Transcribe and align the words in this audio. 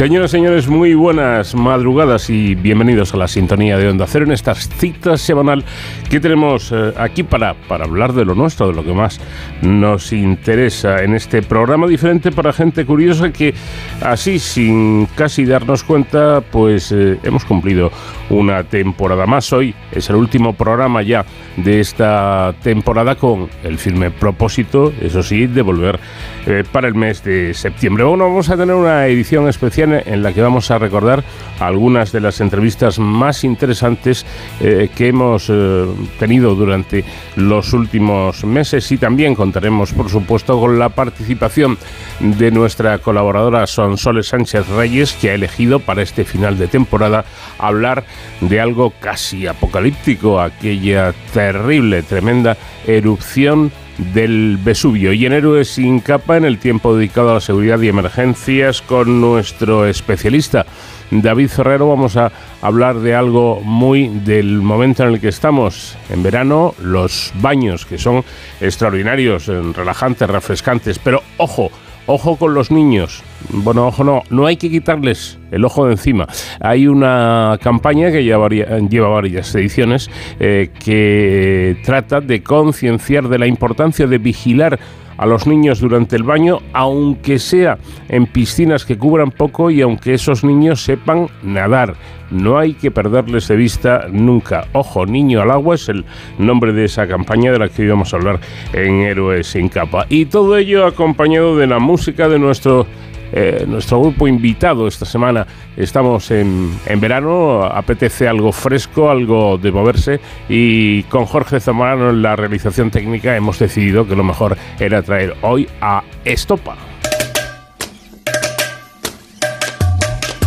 Señoras 0.00 0.30
y 0.30 0.36
señores, 0.38 0.66
muy 0.66 0.94
buenas 0.94 1.54
madrugadas 1.54 2.30
y 2.30 2.54
bienvenidos 2.54 3.12
a 3.12 3.18
la 3.18 3.28
sintonía 3.28 3.76
de 3.76 3.86
Onda 3.86 4.06
Cero 4.08 4.24
en 4.24 4.32
esta 4.32 4.54
cita 4.54 5.18
semanal 5.18 5.62
que 6.08 6.20
tenemos 6.20 6.72
eh, 6.72 6.94
aquí 6.96 7.22
para, 7.22 7.52
para 7.52 7.84
hablar 7.84 8.14
de 8.14 8.24
lo 8.24 8.34
nuestro, 8.34 8.68
de 8.68 8.72
lo 8.72 8.82
que 8.82 8.94
más 8.94 9.20
nos 9.60 10.14
interesa 10.14 11.02
en 11.02 11.12
este 11.12 11.42
programa 11.42 11.86
diferente 11.86 12.32
para 12.32 12.54
gente 12.54 12.86
curiosa 12.86 13.30
que 13.30 13.52
así, 14.00 14.38
sin 14.38 15.04
casi 15.16 15.44
darnos 15.44 15.84
cuenta, 15.84 16.40
pues 16.50 16.92
eh, 16.92 17.18
hemos 17.22 17.44
cumplido 17.44 17.92
una 18.30 18.64
temporada 18.64 19.26
más. 19.26 19.52
Hoy 19.52 19.74
es 19.92 20.08
el 20.08 20.16
último 20.16 20.54
programa 20.54 21.02
ya 21.02 21.26
de 21.58 21.80
esta 21.80 22.54
temporada 22.62 23.16
con 23.16 23.50
el 23.64 23.76
firme 23.76 24.10
propósito, 24.10 24.94
eso 24.98 25.22
sí, 25.22 25.46
de 25.46 25.60
volver 25.60 26.00
eh, 26.46 26.64
para 26.72 26.88
el 26.88 26.94
mes 26.94 27.22
de 27.22 27.52
septiembre. 27.52 28.04
Bueno, 28.04 28.24
vamos 28.24 28.48
a 28.48 28.56
tener 28.56 28.74
una 28.74 29.06
edición 29.06 29.46
especial 29.46 29.89
en 29.92 30.22
la 30.22 30.32
que 30.32 30.42
vamos 30.42 30.70
a 30.70 30.78
recordar 30.78 31.24
algunas 31.58 32.12
de 32.12 32.20
las 32.20 32.40
entrevistas 32.40 32.98
más 32.98 33.44
interesantes 33.44 34.24
eh, 34.60 34.88
que 34.94 35.08
hemos 35.08 35.46
eh, 35.48 35.86
tenido 36.18 36.54
durante 36.54 37.04
los 37.36 37.72
últimos 37.72 38.44
meses. 38.44 38.90
Y 38.92 38.98
también 38.98 39.34
contaremos, 39.34 39.92
por 39.92 40.08
supuesto, 40.08 40.58
con 40.58 40.78
la 40.78 40.90
participación 40.90 41.78
de 42.20 42.50
nuestra 42.50 42.98
colaboradora 42.98 43.66
Sonsoles 43.66 44.28
Sánchez 44.28 44.68
Reyes, 44.68 45.12
que 45.12 45.30
ha 45.30 45.34
elegido 45.34 45.80
para 45.80 46.02
este 46.02 46.24
final 46.24 46.58
de 46.58 46.68
temporada 46.68 47.24
hablar 47.58 48.04
de 48.40 48.60
algo 48.60 48.92
casi 49.00 49.46
apocalíptico, 49.46 50.40
aquella 50.40 51.12
terrible, 51.32 52.02
tremenda 52.02 52.56
erupción 52.86 53.72
del 54.14 54.58
Vesubio. 54.62 55.12
Y 55.12 55.26
en 55.26 55.32
Héroes 55.32 55.68
sin 55.68 56.00
capa 56.00 56.36
en 56.36 56.44
el 56.44 56.58
tiempo 56.58 56.96
dedicado 56.96 57.30
a 57.30 57.34
la 57.34 57.40
seguridad 57.40 57.80
y 57.80 57.88
emergencias 57.88 58.82
con 58.82 59.20
nuestro 59.20 59.86
especialista 59.86 60.66
David 61.10 61.48
Ferrero 61.48 61.88
vamos 61.88 62.16
a 62.16 62.30
hablar 62.62 63.00
de 63.00 63.14
algo 63.14 63.60
muy 63.62 64.08
del 64.08 64.62
momento 64.62 65.02
en 65.02 65.14
el 65.14 65.20
que 65.20 65.28
estamos. 65.28 65.96
En 66.08 66.22
verano, 66.22 66.74
los 66.80 67.32
baños 67.34 67.84
que 67.84 67.98
son 67.98 68.24
extraordinarios, 68.60 69.46
relajantes, 69.46 70.30
refrescantes, 70.30 70.98
pero 71.00 71.22
ojo, 71.36 71.70
Ojo 72.12 72.34
con 72.34 72.54
los 72.54 72.72
niños. 72.72 73.22
Bueno, 73.50 73.86
ojo 73.86 74.02
no, 74.02 74.24
no 74.30 74.46
hay 74.46 74.56
que 74.56 74.68
quitarles 74.68 75.38
el 75.52 75.64
ojo 75.64 75.86
de 75.86 75.92
encima. 75.92 76.26
Hay 76.58 76.88
una 76.88 77.56
campaña 77.62 78.10
que 78.10 78.24
lleva, 78.24 78.48
lleva 78.48 79.08
varias 79.10 79.54
ediciones 79.54 80.10
eh, 80.40 80.70
que 80.84 81.76
trata 81.84 82.20
de 82.20 82.42
concienciar 82.42 83.28
de 83.28 83.38
la 83.38 83.46
importancia 83.46 84.08
de 84.08 84.18
vigilar 84.18 84.80
a 85.20 85.26
los 85.26 85.46
niños 85.46 85.80
durante 85.80 86.16
el 86.16 86.22
baño, 86.22 86.60
aunque 86.72 87.38
sea 87.38 87.76
en 88.08 88.26
piscinas 88.26 88.86
que 88.86 88.96
cubran 88.96 89.30
poco 89.30 89.70
y 89.70 89.82
aunque 89.82 90.14
esos 90.14 90.42
niños 90.44 90.82
sepan 90.82 91.28
nadar. 91.42 91.94
No 92.30 92.58
hay 92.58 92.72
que 92.72 92.90
perderles 92.90 93.46
de 93.46 93.56
vista 93.56 94.06
nunca. 94.10 94.68
Ojo, 94.72 95.04
Niño 95.04 95.42
al 95.42 95.50
Agua 95.50 95.74
es 95.74 95.90
el 95.90 96.06
nombre 96.38 96.72
de 96.72 96.86
esa 96.86 97.06
campaña 97.06 97.52
de 97.52 97.58
la 97.58 97.68
que 97.68 97.82
íbamos 97.82 98.14
a 98.14 98.16
hablar 98.16 98.40
en 98.72 99.00
Héroes 99.00 99.48
sin 99.48 99.68
capa. 99.68 100.06
Y 100.08 100.24
todo 100.24 100.56
ello 100.56 100.86
acompañado 100.86 101.54
de 101.54 101.66
la 101.66 101.80
música 101.80 102.28
de 102.30 102.38
nuestro 102.38 102.86
eh, 103.32 103.64
nuestro 103.66 104.00
grupo 104.00 104.26
invitado 104.26 104.88
esta 104.88 105.04
semana. 105.04 105.46
Estamos 105.76 106.30
en, 106.30 106.78
en, 106.86 107.00
verano, 107.00 107.64
apetece 107.64 108.28
algo 108.28 108.52
fresco, 108.52 109.10
algo 109.10 109.58
de 109.58 109.72
moverse 109.72 110.20
y 110.48 111.04
con 111.04 111.26
Jorge 111.26 111.60
Zamorano 111.60 112.10
en 112.10 112.22
la 112.22 112.36
realización 112.36 112.90
técnica 112.90 113.36
hemos 113.36 113.58
decidido 113.58 114.06
que 114.06 114.16
lo 114.16 114.24
mejor 114.24 114.56
era 114.78 115.02
traer 115.02 115.36
hoy 115.42 115.68
a 115.80 116.02
Estopa. 116.24 116.76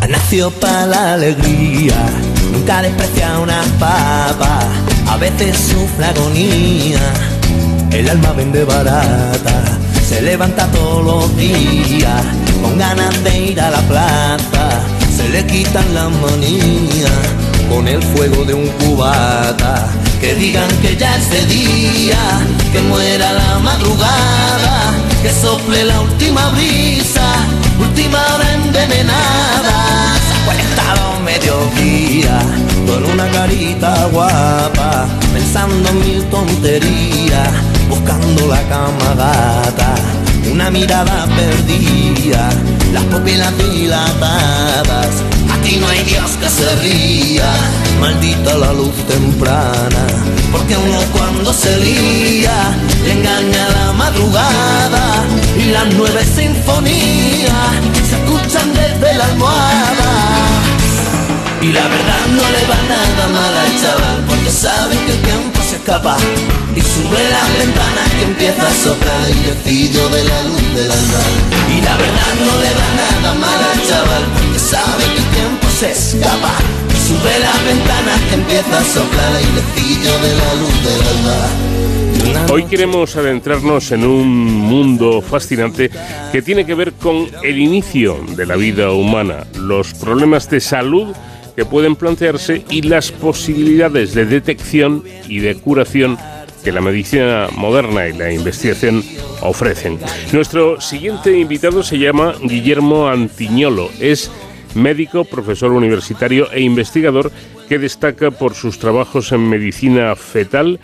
Nació 0.10 0.52
para 0.52 0.86
la 0.86 1.14
alegría, 1.14 1.96
nunca 2.52 2.82
desprecia 2.82 3.40
una 3.40 3.64
papa, 3.80 4.60
a 5.08 5.18
veces 5.18 5.58
sufre 5.58 6.06
agonía, 6.06 7.00
el 7.92 8.10
alma 8.10 8.34
vende 8.34 8.64
barata, 8.64 9.80
se 10.04 10.22
levanta 10.22 10.70
todos 10.72 11.04
los 11.04 11.38
días 11.38 12.24
con 12.64 12.78
ganas 12.78 13.24
de 13.24 13.40
ir 13.52 13.60
a 13.60 13.70
la 13.70 13.82
plaza, 13.82 14.66
se 15.16 15.28
le 15.30 15.46
quitan 15.46 15.94
las 15.94 16.10
manías 16.10 17.12
con 17.70 17.88
el 17.88 18.02
fuego 18.02 18.46
de 18.46 18.54
un 18.54 18.68
cubata. 18.80 19.88
Que 20.22 20.34
digan 20.36 20.70
que 20.82 20.96
ya 20.96 21.18
es 21.18 21.30
de 21.30 21.46
día, 21.48 22.18
que 22.72 22.82
muera 22.82 23.34
la 23.34 23.60
madrugada, 23.60 24.94
que 25.22 25.30
sople 25.30 25.84
la 25.84 26.00
última 26.00 26.50
brisa, 26.52 27.28
última 27.78 28.20
hora 28.34 28.54
envenenada. 28.54 29.76
Se 30.26 30.34
ha 30.34 30.46
conectado 30.46 31.20
mediodía, 31.20 32.40
con 32.88 33.04
una 33.12 33.28
carita 33.32 34.06
guapa, 34.14 35.08
pensando 35.34 35.90
en 35.90 36.00
mil 36.00 36.24
tonterías, 36.30 37.50
buscando 37.90 38.48
la 38.48 38.62
cama 38.70 39.14
gata 39.18 40.23
una 40.52 40.70
mirada 40.70 41.28
perdida, 41.36 42.50
las 42.94 43.04
pupilas 43.06 43.54
dilatadas. 43.58 45.24
Aquí 45.52 45.78
no 45.78 45.88
hay 45.88 46.04
Dios 46.04 46.32
que 46.40 46.50
se 46.50 46.76
ría, 46.78 47.52
maldita 48.00 48.58
la 48.58 48.74
luz 48.74 48.96
temprana, 49.08 50.06
porque 50.52 50.76
uno 50.78 51.00
cuando 51.12 51.54
se 51.54 51.78
lía 51.78 52.76
le 53.06 53.12
engaña 53.14 53.70
la 53.70 53.94
madrugada 53.94 55.24
y 55.58 55.72
las 55.72 55.94
nueve 55.96 56.24
sinfonías 56.24 57.52
se 58.10 58.16
escuchan 58.16 58.74
desde 58.74 59.18
la 59.18 59.26
almohada. 59.26 60.73
Y 61.64 61.72
la 61.72 61.88
verdad 61.88 62.26
no 62.28 62.44
le 62.52 62.68
va 62.68 62.76
nada 62.90 63.28
mal 63.30 63.56
al 63.56 63.82
chaval, 63.82 64.26
porque 64.28 64.52
sabe 64.52 64.98
que 65.06 65.14
el 65.14 65.22
tiempo 65.22 65.62
se 65.62 65.78
escapa 65.78 66.18
y 66.76 66.82
sube 66.82 67.24
las 67.32 67.58
ventanas 67.58 68.10
que 68.20 68.24
empieza 68.24 68.68
a 68.68 68.74
soplar 68.74 69.30
el 69.30 69.46
decillo 69.46 70.10
de 70.10 70.24
la 70.26 70.44
luz 70.44 70.76
del 70.76 70.92
alma. 70.92 71.24
Y 71.72 71.80
la 71.80 71.96
verdad 71.96 72.34
no 72.44 72.54
le 72.60 72.68
da 72.68 72.90
nada 73.00 73.34
mal 73.36 73.64
al 73.72 73.88
chaval 73.88 74.24
porque 74.34 74.60
sabe 74.60 75.04
que 75.06 75.20
el 75.20 75.30
tiempo 75.40 75.68
se 75.80 75.92
escapa. 75.92 76.52
Y 76.90 77.08
sube 77.08 77.40
las 77.40 77.64
ventanas 77.64 78.20
que 78.28 78.36
empieza 78.36 78.80
a 78.80 78.84
soplar 78.84 79.32
el 79.38 79.56
decillo 79.56 80.12
de 80.20 80.36
la 80.36 80.54
luz 80.56 80.76
del 80.84 81.02
alma. 81.16 82.52
Hoy 82.52 82.66
queremos 82.66 83.16
adentrarnos 83.16 83.90
en 83.94 84.06
un 84.06 84.28
mundo 84.28 85.22
fascinante 85.22 85.90
que 86.34 86.42
tiene 86.42 86.66
que 86.66 86.76
ver 86.76 86.92
con 86.92 87.30
el 87.42 87.58
inicio 87.58 88.20
de 88.36 88.46
la 88.46 88.58
vida 88.58 88.92
humana, 88.92 89.48
los 89.56 89.94
problemas 89.94 90.50
de 90.50 90.60
salud 90.60 91.16
que 91.56 91.66
pueden 91.66 91.96
plantearse 91.96 92.64
y 92.70 92.82
las 92.82 93.12
posibilidades 93.12 94.14
de 94.14 94.26
detección 94.26 95.04
y 95.28 95.40
de 95.40 95.56
curación 95.56 96.18
que 96.64 96.72
la 96.72 96.82
medicina 96.82 97.48
moderna 97.56 98.08
y 98.08 98.14
la 98.14 98.32
investigación 98.32 99.04
ofrecen. 99.42 100.00
Nuestro 100.32 100.80
siguiente 100.80 101.38
invitado 101.38 101.84
se 101.84 102.00
llama 102.00 102.36
Guillermo 102.42 103.10
Antiñolo. 103.10 103.90
Es 104.00 104.32
médico, 104.74 105.26
profesor 105.26 105.72
universitario 105.72 106.52
e 106.52 106.62
investigador 106.62 107.32
que 107.68 107.80
destaca 107.80 108.32
por 108.32 108.56
sus 108.56 108.80
trabajos 108.80 109.32
en 109.32 109.50
medicina 109.50 110.16
fetal, 110.16 110.80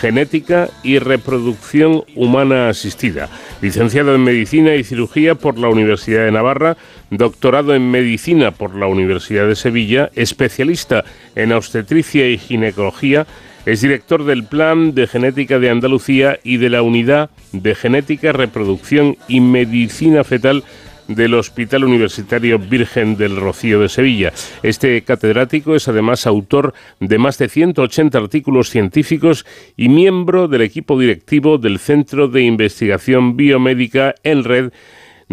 genética 0.00 0.68
y 0.82 0.98
reproducción 0.98 2.04
humana 2.14 2.68
asistida. 2.68 3.28
Licenciado 3.60 4.14
en 4.14 4.24
Medicina 4.24 4.74
y 4.74 4.84
Cirugía 4.84 5.34
por 5.34 5.58
la 5.58 5.68
Universidad 5.68 6.24
de 6.24 6.32
Navarra, 6.32 6.76
doctorado 7.12 7.74
en 7.74 7.90
Medicina 7.90 8.50
por 8.52 8.74
la 8.74 8.86
Universidad 8.86 9.46
de 9.46 9.54
Sevilla, 9.54 10.10
especialista 10.14 11.04
en 11.34 11.52
obstetricia 11.52 12.28
y 12.28 12.38
ginecología 12.38 13.26
es 13.64 13.80
director 13.80 14.24
del 14.24 14.44
Plan 14.44 14.92
de 14.92 15.06
Genética 15.06 15.60
de 15.60 15.70
Andalucía 15.70 16.40
y 16.42 16.56
de 16.56 16.68
la 16.68 16.82
Unidad 16.82 17.30
de 17.52 17.76
Genética, 17.76 18.32
Reproducción 18.32 19.16
y 19.28 19.40
Medicina 19.40 20.24
Fetal 20.24 20.64
del 21.06 21.34
Hospital 21.34 21.84
Universitario 21.84 22.58
Virgen 22.58 23.16
del 23.16 23.36
Rocío 23.36 23.80
de 23.80 23.88
Sevilla. 23.88 24.32
Este 24.64 25.02
catedrático 25.02 25.76
es 25.76 25.86
además 25.86 26.26
autor 26.26 26.74
de 26.98 27.18
más 27.18 27.38
de 27.38 27.48
180 27.48 28.18
artículos 28.18 28.70
científicos 28.70 29.46
y 29.76 29.88
miembro 29.88 30.48
del 30.48 30.62
equipo 30.62 30.98
directivo 30.98 31.58
del 31.58 31.78
Centro 31.78 32.26
de 32.28 32.42
Investigación 32.42 33.36
Biomédica 33.36 34.14
en 34.24 34.42
Red 34.42 34.72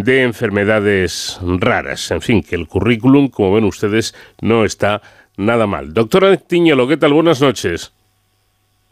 de 0.04 0.24
Enfermedades 0.24 1.40
Raras. 1.42 2.12
En 2.12 2.22
fin, 2.22 2.44
que 2.44 2.56
el 2.56 2.68
currículum, 2.68 3.30
como 3.30 3.54
ven 3.54 3.66
ustedes, 3.66 4.16
no 4.42 4.66
está 4.66 5.02
nada 5.38 5.68
mal. 5.68 5.94
Doctora 5.94 6.36
Tiñolo, 6.38 6.88
¿qué 6.88 6.98
tal? 6.98 7.14
Buenas 7.14 7.42
noches. 7.42 7.92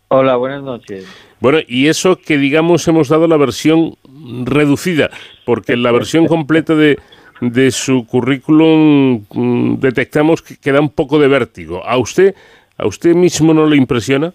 Hola, 0.10 0.38
buenas 0.38 0.64
noches. 0.64 1.06
Bueno, 1.40 1.60
y 1.68 1.88
eso 1.88 2.18
que 2.18 2.38
digamos 2.38 2.88
hemos 2.88 3.10
dado 3.10 3.28
la 3.28 3.38
versión 3.38 3.96
reducida, 4.44 5.10
porque 5.46 5.74
en 5.74 5.84
la 5.84 5.92
versión 5.92 6.28
completa 6.28 6.76
de, 6.76 6.98
de 7.42 7.72
su 7.72 8.06
currículum 8.06 9.26
mm, 9.30 9.80
detectamos 9.80 10.42
que 10.42 10.58
queda 10.58 10.80
un 10.80 10.90
poco 10.90 11.20
de 11.20 11.28
vértigo. 11.28 11.86
¿A 11.86 11.98
usted, 11.98 12.36
a 12.78 12.88
usted 12.88 13.16
mismo 13.16 13.54
no 13.54 13.66
le 13.66 13.78
impresiona? 13.78 14.34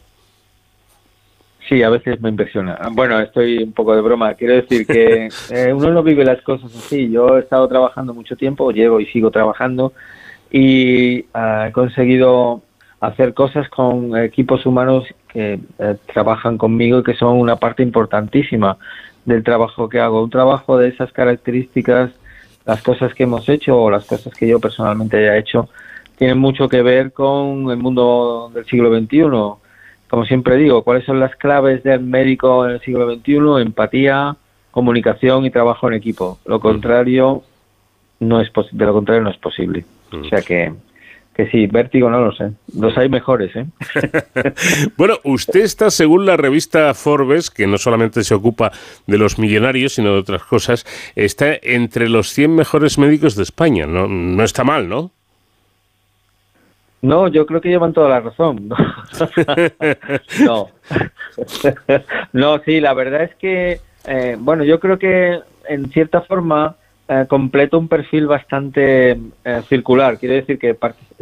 Sí, 1.69 1.83
a 1.83 1.91
veces 1.91 2.21
me 2.21 2.29
impresiona. 2.29 2.79
Bueno, 2.91 3.21
estoy 3.21 3.63
un 3.63 3.73
poco 3.73 3.95
de 3.95 4.01
broma. 4.01 4.35
Quiero 4.35 4.55
decir 4.55 4.87
que 4.87 5.29
eh, 5.51 5.73
uno 5.73 5.91
no 5.91 6.03
vive 6.03 6.25
las 6.25 6.43
cosas 6.43 6.75
así. 6.75 7.11
Yo 7.11 7.37
he 7.37 7.41
estado 7.41 7.69
trabajando 7.69 8.13
mucho 8.15 8.37
tiempo, 8.37 8.73
llevo 8.73 9.01
y 9.01 9.07
sigo 9.07 9.31
trabajando 9.31 9.93
y 10.51 11.25
ah, 11.33 11.67
he 11.69 11.73
conseguido 11.73 12.63
hacer 13.01 13.33
cosas 13.35 13.69
con 13.69 14.17
equipos 14.17 14.67
humanos 14.67 15.05
que 15.29 15.59
eh, 15.79 15.97
trabajan 16.13 16.59
conmigo 16.59 16.99
y 16.99 17.03
que 17.03 17.15
son 17.15 17.39
una 17.39 17.57
parte 17.57 17.83
importantísima 17.83 18.77
del 19.25 19.43
trabajo 19.43 19.89
que 19.89 20.01
hago. 20.01 20.23
Un 20.23 20.31
trabajo 20.31 20.77
de 20.79 20.89
esas 20.89 21.13
características, 21.13 22.11
las 22.65 22.83
cosas 22.83 23.15
que 23.15 23.23
hemos 23.23 23.49
hecho 23.49 23.81
o 23.81 23.91
las 23.91 24.05
cosas 24.05 24.35
que 24.35 24.49
yo 24.49 24.61
personalmente 24.61 25.17
haya 25.17 25.37
hecho, 25.39 25.69
tienen 26.17 26.39
mucho 26.39 26.69
que 26.69 26.83
ver 26.83 27.13
con 27.13 27.71
el 27.71 27.77
mundo 27.79 28.51
del 28.55 28.65
siglo 28.67 28.97
XXI 28.97 29.62
como 30.13 30.27
siempre 30.27 30.59
digo, 30.59 30.83
¿cuáles 30.83 31.07
son 31.07 31.21
las 31.21 31.35
claves 31.37 31.83
del 31.85 32.01
médico 32.01 32.67
en 32.67 32.73
el 32.73 32.81
siglo 32.83 33.11
XXI? 33.11 33.63
Empatía, 33.63 34.37
comunicación 34.71 35.47
y 35.47 35.51
trabajo 35.51 35.89
en 35.89 35.95
equipo. 35.95 36.39
Lo 36.45 36.59
mm. 36.59 36.61
contrario 36.61 37.43
no 38.21 38.43
es 38.43 38.53
de 38.73 38.85
lo 38.85 38.93
contrario 38.93 39.23
no 39.23 39.31
es 39.31 39.39
posible. 39.39 39.87
O 40.13 40.19
mm. 40.19 40.29
sea 40.29 40.43
que 40.43 40.71
que 41.35 41.49
sí, 41.49 41.67
vértigo 41.67 42.11
no 42.11 42.21
lo 42.21 42.33
sé. 42.33 42.51
Los 42.79 42.99
hay 42.99 43.09
mejores, 43.09 43.57
¿eh? 43.57 43.65
bueno, 44.99 45.15
usted 45.25 45.61
está, 45.61 45.91
según 45.91 46.27
la 46.27 46.37
revista 46.37 46.93
Forbes, 46.93 47.51
que 47.51 47.67
no 47.67 47.79
solamente 47.79 48.23
se 48.23 48.35
ocupa 48.35 48.71
de 49.07 49.17
los 49.17 49.39
millonarios, 49.39 49.95
sino 49.95 50.13
de 50.13 50.19
otras 50.19 50.45
cosas, 50.45 50.85
está 51.17 51.55
entre 51.63 52.11
los 52.11 52.29
100 52.35 52.55
mejores 52.55 52.99
médicos 52.99 53.35
de 53.35 53.45
España. 53.45 53.87
No, 53.87 54.09
no 54.09 54.45
está 54.45 54.63
mal, 54.63 54.91
¿no? 54.91 55.11
No, 57.03 57.27
yo 57.27 57.45
creo 57.47 57.61
que 57.61 57.69
llevan 57.69 57.93
toda 57.93 58.09
la 58.09 58.21
razón. 58.21 58.69
No, 58.69 58.77
no. 62.33 62.59
sí, 62.65 62.81
la 62.81 62.95
verdad 62.95 63.25
es 63.25 63.35
que, 63.35 63.81
eh, 64.07 64.37
bueno, 64.39 64.63
yo 64.63 64.79
creo 64.79 65.01
que 65.01 65.41
en 65.69 65.91
cierta 65.91 66.21
forma 66.21 66.77
eh, 67.09 67.27
completo 67.29 67.77
un 67.77 67.89
perfil 67.89 68.29
bastante 68.29 69.19
eh, 69.45 69.63
circular. 69.69 70.17
Quiere 70.19 70.37
decir 70.37 70.61
que 70.61 70.77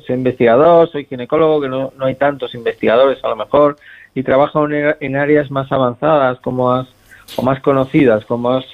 soy 0.06 0.16
investigador, 0.16 0.90
soy 0.90 1.06
ginecólogo, 1.06 1.62
que 1.62 1.68
no, 1.70 1.94
no 1.96 2.04
hay 2.04 2.14
tantos 2.14 2.54
investigadores 2.54 3.24
a 3.24 3.28
lo 3.28 3.36
mejor, 3.36 3.76
y 4.14 4.22
trabajo 4.22 4.68
en, 4.68 5.16
áreas 5.16 5.50
más 5.50 5.72
avanzadas, 5.72 6.40
como 6.40 6.72
has, 6.72 6.88
o 7.36 7.42
más 7.42 7.58
conocidas, 7.60 8.26
como 8.26 8.50
has 8.50 8.66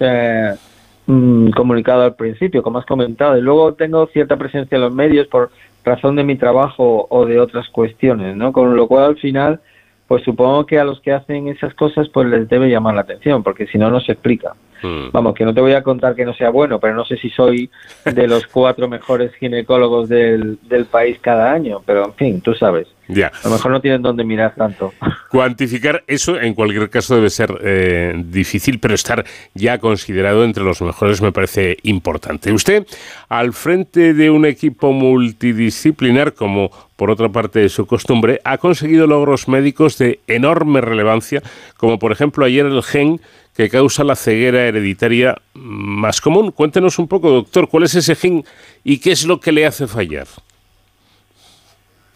mm, 1.06 1.50
comunicado 1.50 2.02
al 2.02 2.16
principio, 2.16 2.64
como 2.64 2.80
has 2.80 2.86
comentado. 2.86 3.38
Y 3.38 3.42
luego 3.42 3.74
tengo 3.74 4.08
cierta 4.08 4.36
presencia 4.36 4.74
en 4.74 4.82
los 4.82 4.92
medios 4.92 5.28
por 5.28 5.50
razón 5.86 6.16
de 6.16 6.24
mi 6.24 6.36
trabajo 6.36 7.06
o 7.08 7.24
de 7.24 7.40
otras 7.40 7.68
cuestiones, 7.70 8.36
¿no? 8.36 8.52
Con 8.52 8.76
lo 8.76 8.88
cual 8.88 9.04
al 9.04 9.16
final, 9.16 9.60
pues 10.08 10.24
supongo 10.24 10.66
que 10.66 10.78
a 10.78 10.84
los 10.84 11.00
que 11.00 11.12
hacen 11.12 11.48
esas 11.48 11.72
cosas 11.74 12.08
pues 12.08 12.26
les 12.28 12.48
debe 12.48 12.68
llamar 12.68 12.94
la 12.94 13.02
atención, 13.02 13.42
porque 13.42 13.66
si 13.68 13.78
no, 13.78 13.90
no 13.90 14.00
se 14.00 14.12
explica. 14.12 14.54
Hmm. 14.82 15.10
Vamos, 15.12 15.34
que 15.34 15.44
no 15.44 15.54
te 15.54 15.60
voy 15.60 15.72
a 15.72 15.82
contar 15.82 16.14
que 16.14 16.26
no 16.26 16.34
sea 16.34 16.50
bueno, 16.50 16.80
pero 16.80 16.94
no 16.94 17.04
sé 17.04 17.16
si 17.16 17.30
soy 17.30 17.70
de 18.04 18.26
los 18.26 18.46
cuatro 18.48 18.88
mejores 18.88 19.32
ginecólogos 19.36 20.08
del, 20.08 20.58
del 20.68 20.84
país 20.86 21.18
cada 21.20 21.52
año, 21.52 21.80
pero 21.86 22.04
en 22.04 22.14
fin, 22.14 22.40
tú 22.40 22.52
sabes. 22.52 22.88
Ya. 23.08 23.28
A 23.42 23.48
lo 23.48 23.54
mejor 23.54 23.72
no 23.72 23.80
tienen 23.80 24.02
dónde 24.02 24.24
mirar 24.24 24.54
tanto. 24.54 24.92
Cuantificar 25.30 26.02
eso 26.06 26.40
en 26.40 26.54
cualquier 26.54 26.90
caso 26.90 27.14
debe 27.14 27.30
ser 27.30 27.58
eh, 27.62 28.14
difícil, 28.26 28.78
pero 28.78 28.94
estar 28.94 29.24
ya 29.54 29.78
considerado 29.78 30.44
entre 30.44 30.64
los 30.64 30.82
mejores 30.82 31.20
me 31.22 31.32
parece 31.32 31.76
importante. 31.82 32.52
Usted, 32.52 32.86
al 33.28 33.52
frente 33.52 34.14
de 34.14 34.30
un 34.30 34.46
equipo 34.46 34.92
multidisciplinar, 34.92 36.34
como 36.34 36.70
por 36.96 37.10
otra 37.10 37.28
parte 37.28 37.64
es 37.64 37.72
su 37.72 37.86
costumbre, 37.86 38.40
ha 38.44 38.58
conseguido 38.58 39.06
logros 39.06 39.48
médicos 39.48 39.98
de 39.98 40.20
enorme 40.26 40.80
relevancia, 40.80 41.42
como 41.76 41.98
por 41.98 42.12
ejemplo 42.12 42.44
ayer 42.44 42.66
el 42.66 42.82
gen 42.82 43.20
que 43.56 43.70
causa 43.70 44.04
la 44.04 44.16
ceguera 44.16 44.66
hereditaria 44.66 45.40
más 45.54 46.20
común. 46.20 46.50
Cuéntenos 46.50 46.98
un 46.98 47.08
poco, 47.08 47.30
doctor, 47.30 47.68
cuál 47.68 47.84
es 47.84 47.94
ese 47.94 48.14
gen 48.14 48.44
y 48.84 48.98
qué 48.98 49.12
es 49.12 49.24
lo 49.26 49.40
que 49.40 49.52
le 49.52 49.64
hace 49.64 49.86
fallar. 49.86 50.26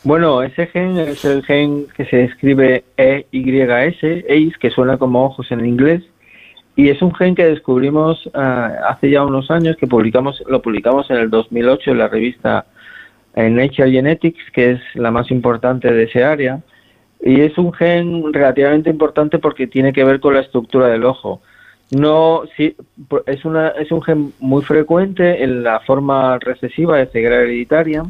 Bueno, 0.02 0.42
ese 0.42 0.66
gen 0.68 0.96
es 0.98 1.24
el 1.26 1.44
gen 1.44 1.86
que 1.94 2.06
se 2.06 2.24
escribe 2.24 2.84
EYS, 2.96 4.02
EYS, 4.02 4.56
que 4.56 4.70
suena 4.70 4.96
como 4.96 5.26
ojos 5.26 5.52
en 5.52 5.66
inglés, 5.66 6.02
y 6.74 6.88
es 6.88 7.02
un 7.02 7.14
gen 7.14 7.34
que 7.34 7.44
descubrimos 7.44 8.30
ah, 8.32 8.72
hace 8.88 9.10
ya 9.10 9.22
unos 9.22 9.50
años, 9.50 9.76
que 9.76 9.86
publicamos, 9.86 10.42
lo 10.48 10.62
publicamos 10.62 11.10
en 11.10 11.16
el 11.16 11.28
2008 11.28 11.90
en 11.90 11.98
la 11.98 12.08
revista 12.08 12.64
Nature 13.36 13.90
Genetics, 13.90 14.50
que 14.52 14.72
es 14.72 14.80
la 14.94 15.10
más 15.10 15.30
importante 15.30 15.92
de 15.92 16.04
ese 16.04 16.24
área, 16.24 16.60
y 17.20 17.42
es 17.42 17.58
un 17.58 17.70
gen 17.74 18.32
relativamente 18.32 18.88
importante 18.88 19.38
porque 19.38 19.66
tiene 19.66 19.92
que 19.92 20.04
ver 20.04 20.20
con 20.20 20.32
la 20.32 20.40
estructura 20.40 20.86
del 20.86 21.04
ojo. 21.04 21.42
No, 21.90 22.44
sí, 22.56 22.74
es, 23.26 23.44
una, 23.44 23.68
es 23.68 23.92
un 23.92 24.00
gen 24.00 24.32
muy 24.38 24.62
frecuente 24.62 25.42
en 25.42 25.62
la 25.62 25.80
forma 25.80 26.38
recesiva 26.38 26.96
de 26.96 27.06
ceguera 27.08 27.36
hereditaria, 27.36 28.04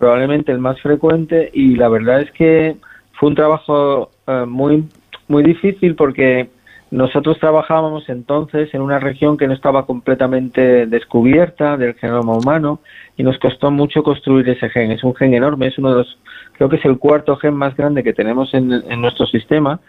probablemente 0.00 0.50
el 0.50 0.58
más 0.58 0.80
frecuente 0.80 1.50
y 1.52 1.76
la 1.76 1.88
verdad 1.88 2.22
es 2.22 2.32
que 2.32 2.76
fue 3.12 3.28
un 3.28 3.34
trabajo 3.34 4.10
eh, 4.26 4.46
muy 4.48 4.88
muy 5.28 5.44
difícil 5.44 5.94
porque 5.94 6.48
nosotros 6.90 7.38
trabajábamos 7.38 8.08
entonces 8.08 8.72
en 8.74 8.80
una 8.80 8.98
región 8.98 9.36
que 9.36 9.46
no 9.46 9.52
estaba 9.52 9.84
completamente 9.86 10.86
descubierta 10.86 11.76
del 11.76 11.94
genoma 11.94 12.32
humano 12.32 12.80
y 13.16 13.22
nos 13.22 13.38
costó 13.38 13.70
mucho 13.70 14.02
construir 14.02 14.48
ese 14.48 14.70
gen. 14.70 14.90
Es 14.90 15.04
un 15.04 15.14
gen 15.14 15.34
enorme, 15.34 15.68
es 15.68 15.78
uno 15.78 15.90
de 15.90 15.96
los, 15.98 16.18
creo 16.54 16.70
que 16.70 16.76
es 16.76 16.84
el 16.86 16.98
cuarto 16.98 17.36
gen 17.36 17.54
más 17.54 17.76
grande 17.76 18.02
que 18.02 18.14
tenemos 18.14 18.54
en, 18.54 18.68
nuestro 19.00 19.26
sistema 19.26 19.80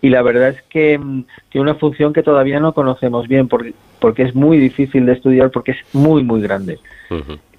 y 0.00 0.08
la 0.08 0.22
verdad 0.22 0.48
es 0.48 0.62
que 0.70 0.98
mm, 0.98 1.24
tiene 1.50 1.70
una 1.70 1.78
función 1.78 2.14
que 2.14 2.22
todavía 2.22 2.58
no 2.58 2.72
conocemos 2.72 3.28
bien 3.28 3.46
porque, 3.46 3.74
porque 4.00 4.22
es 4.22 4.34
muy 4.34 4.56
difícil 4.56 5.04
de 5.04 5.12
estudiar 5.12 5.50
porque 5.50 5.72
es 5.72 5.94
muy, 5.94 6.24
muy 6.24 6.40
grande. 6.40 6.78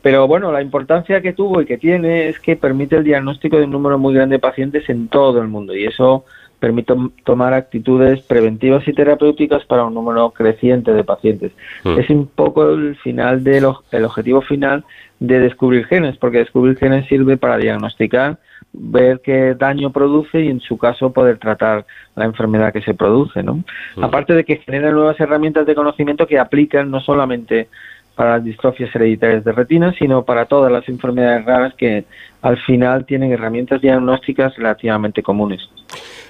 Pero 0.01 0.27
bueno, 0.27 0.51
la 0.51 0.61
importancia 0.61 1.21
que 1.21 1.33
tuvo 1.33 1.61
y 1.61 1.65
que 1.65 1.77
tiene 1.77 2.27
es 2.29 2.39
que 2.39 2.55
permite 2.55 2.95
el 2.95 3.03
diagnóstico 3.03 3.57
de 3.57 3.65
un 3.65 3.71
número 3.71 3.99
muy 3.99 4.13
grande 4.13 4.35
de 4.35 4.39
pacientes 4.39 4.89
en 4.89 5.07
todo 5.07 5.41
el 5.41 5.47
mundo 5.47 5.75
y 5.75 5.85
eso 5.85 6.25
permite 6.61 6.93
tomar 7.23 7.53
actitudes 7.55 8.21
preventivas 8.21 8.87
y 8.87 8.93
terapéuticas 8.93 9.65
para 9.65 9.83
un 9.83 9.95
número 9.95 10.29
creciente 10.29 10.93
de 10.93 11.03
pacientes. 11.03 11.51
Hmm. 11.83 11.97
Es 11.99 12.09
un 12.11 12.27
poco 12.27 12.69
el 12.69 12.95
final 12.97 13.43
del 13.43 13.65
el 13.91 14.05
objetivo 14.05 14.41
final 14.41 14.85
de 15.19 15.39
descubrir 15.39 15.85
genes, 15.85 16.17
porque 16.17 16.37
descubrir 16.37 16.77
genes 16.77 17.07
sirve 17.07 17.37
para 17.37 17.57
diagnosticar, 17.57 18.37
ver 18.73 19.21
qué 19.23 19.55
daño 19.55 19.91
produce 19.91 20.41
y 20.41 20.49
en 20.49 20.59
su 20.59 20.77
caso 20.77 21.11
poder 21.11 21.39
tratar 21.39 21.85
la 22.15 22.25
enfermedad 22.25 22.71
que 22.71 22.81
se 22.81 22.93
produce, 22.93 23.41
¿no? 23.41 23.63
Hmm. 23.95 24.03
Aparte 24.03 24.35
de 24.35 24.43
que 24.43 24.57
genera 24.57 24.91
nuevas 24.91 25.19
herramientas 25.19 25.65
de 25.65 25.73
conocimiento 25.73 26.27
que 26.27 26.37
aplican 26.37 26.91
no 26.91 26.99
solamente 26.99 27.69
para 28.15 28.37
las 28.37 28.43
distrofias 28.43 28.93
hereditarias 28.95 29.43
de 29.43 29.51
retina, 29.51 29.93
sino 29.97 30.23
para 30.23 30.45
todas 30.45 30.71
las 30.71 30.87
enfermedades 30.89 31.45
raras 31.45 31.73
que 31.75 32.05
al 32.41 32.57
final 32.63 33.05
tienen 33.05 33.31
herramientas 33.31 33.81
diagnósticas 33.81 34.55
relativamente 34.55 35.23
comunes. 35.23 35.61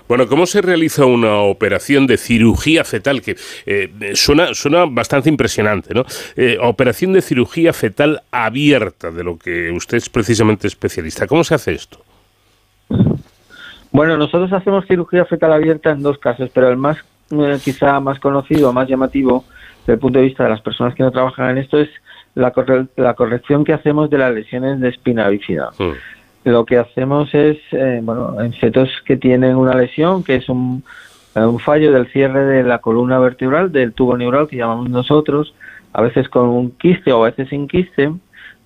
Bueno, 0.07 0.27
¿cómo 0.27 0.45
se 0.45 0.61
realiza 0.61 1.05
una 1.05 1.37
operación 1.37 2.05
de 2.05 2.17
cirugía 2.17 2.83
fetal? 2.83 3.21
Que 3.21 3.37
eh, 3.65 3.89
suena, 4.13 4.53
suena 4.53 4.85
bastante 4.85 5.29
impresionante, 5.29 5.93
¿no? 5.93 6.03
Eh, 6.35 6.57
operación 6.61 7.13
de 7.13 7.21
cirugía 7.21 7.71
fetal 7.71 8.21
abierta, 8.31 9.09
de 9.11 9.23
lo 9.23 9.37
que 9.37 9.71
usted 9.71 9.97
es 9.97 10.09
precisamente 10.09 10.67
especialista. 10.67 11.27
¿Cómo 11.27 11.43
se 11.43 11.55
hace 11.55 11.73
esto? 11.73 11.99
Bueno, 13.91 14.17
nosotros 14.17 14.51
hacemos 14.51 14.85
cirugía 14.85 15.25
fetal 15.25 15.53
abierta 15.53 15.91
en 15.91 16.01
dos 16.01 16.17
casos, 16.17 16.49
pero 16.53 16.69
el 16.69 16.77
más 16.77 16.97
eh, 17.31 17.57
quizá 17.63 17.99
más 18.01 18.19
conocido, 18.19 18.73
más 18.73 18.89
llamativo, 18.89 19.45
desde 19.81 19.93
el 19.93 19.99
punto 19.99 20.19
de 20.19 20.25
vista 20.25 20.43
de 20.43 20.49
las 20.49 20.61
personas 20.61 20.95
que 20.95 21.03
no 21.03 21.11
trabajan 21.11 21.51
en 21.51 21.57
esto 21.57 21.79
es 21.79 21.89
la, 22.35 22.53
la 22.95 23.13
corrección 23.13 23.63
que 23.63 23.73
hacemos 23.73 24.09
de 24.09 24.17
las 24.17 24.33
lesiones 24.33 24.79
de 24.79 24.89
espina 24.89 25.27
bífida. 25.29 25.69
Hmm. 25.77 25.91
Lo 26.43 26.65
que 26.65 26.77
hacemos 26.77 27.33
es, 27.33 27.57
eh, 27.71 27.99
bueno, 28.01 28.41
en 28.41 28.53
fetos 28.53 28.89
que 29.05 29.17
tienen 29.17 29.55
una 29.55 29.75
lesión, 29.75 30.23
que 30.23 30.35
es 30.35 30.49
un, 30.49 30.83
eh, 31.35 31.41
un 31.41 31.59
fallo 31.59 31.91
del 31.91 32.07
cierre 32.07 32.45
de 32.45 32.63
la 32.63 32.79
columna 32.79 33.19
vertebral, 33.19 33.71
del 33.71 33.93
tubo 33.93 34.17
neural 34.17 34.47
que 34.47 34.57
llamamos 34.57 34.89
nosotros, 34.89 35.53
a 35.93 36.01
veces 36.01 36.29
con 36.29 36.49
un 36.49 36.71
quiste 36.71 37.11
o 37.11 37.23
a 37.23 37.29
veces 37.29 37.49
sin 37.49 37.67
quiste, 37.67 38.11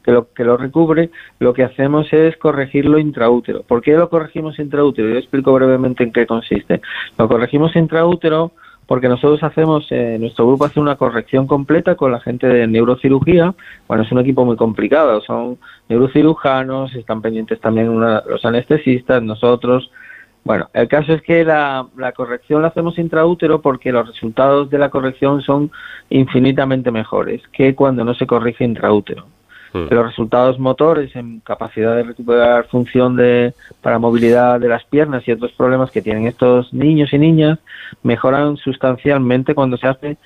que 0.03 0.11
lo, 0.11 0.31
que 0.31 0.43
lo 0.43 0.55
recubre, 0.55 1.09
lo 1.39 1.53
que 1.53 1.63
hacemos 1.63 2.13
es 2.13 2.37
corregirlo 2.37 2.99
intraútero. 2.99 3.63
¿Por 3.63 3.81
qué 3.81 3.93
lo 3.93 4.09
corregimos 4.09 4.59
intraútero? 4.59 5.09
Yo 5.09 5.17
explico 5.17 5.51
brevemente 5.51 6.03
en 6.03 6.13
qué 6.13 6.27
consiste. 6.27 6.79
Lo 7.17 7.27
corregimos 7.27 7.75
intraútero 7.75 8.51
porque 8.87 9.07
nosotros 9.09 9.41
hacemos, 9.43 9.87
eh, 9.89 10.17
nuestro 10.19 10.47
grupo 10.47 10.65
hace 10.65 10.79
una 10.79 10.95
corrección 10.95 11.47
completa 11.47 11.95
con 11.95 12.11
la 12.11 12.19
gente 12.19 12.47
de 12.47 12.67
neurocirugía. 12.67 13.53
Bueno, 13.87 14.03
es 14.03 14.11
un 14.11 14.19
equipo 14.19 14.45
muy 14.45 14.55
complicado, 14.55 15.21
son 15.21 15.57
neurocirujanos, 15.89 16.93
están 16.95 17.21
pendientes 17.21 17.59
también 17.59 17.99
los 17.99 18.45
anestesistas, 18.45 19.23
nosotros. 19.23 19.89
Bueno, 20.43 20.69
el 20.73 20.87
caso 20.87 21.13
es 21.13 21.23
que 21.23 21.43
la, 21.43 21.87
la 21.97 22.11
corrección 22.11 22.61
la 22.61 22.67
hacemos 22.67 22.99
intraútero 22.99 23.61
porque 23.61 23.91
los 23.91 24.07
resultados 24.07 24.69
de 24.69 24.77
la 24.77 24.89
corrección 24.89 25.41
son 25.41 25.71
infinitamente 26.09 26.91
mejores 26.91 27.41
que 27.51 27.73
cuando 27.73 28.03
no 28.05 28.13
se 28.13 28.27
corrige 28.27 28.63
intraútero. 28.63 29.25
Los 29.75 30.05
resultados 30.05 30.57
motores 30.57 31.13
en 31.15 31.41
capacidad 31.41 31.95
de 31.95 32.03
recuperar 32.03 32.67
función 32.67 33.17
de, 33.17 33.53
para 33.81 33.99
movilidad 33.99 34.59
de 34.59 34.69
las 34.69 34.85
piernas 34.85 35.27
y 35.27 35.33
otros 35.33 35.51
problemas 35.51 35.91
que 35.91 36.01
tienen 36.01 36.27
estos 36.27 36.73
niños 36.73 37.11
y 37.11 37.19
niñas 37.19 37.59
mejoran 38.01 38.55
sustancialmente 38.55 39.53
cuando 39.53 39.75
se 39.75 39.87
hace 39.87 40.17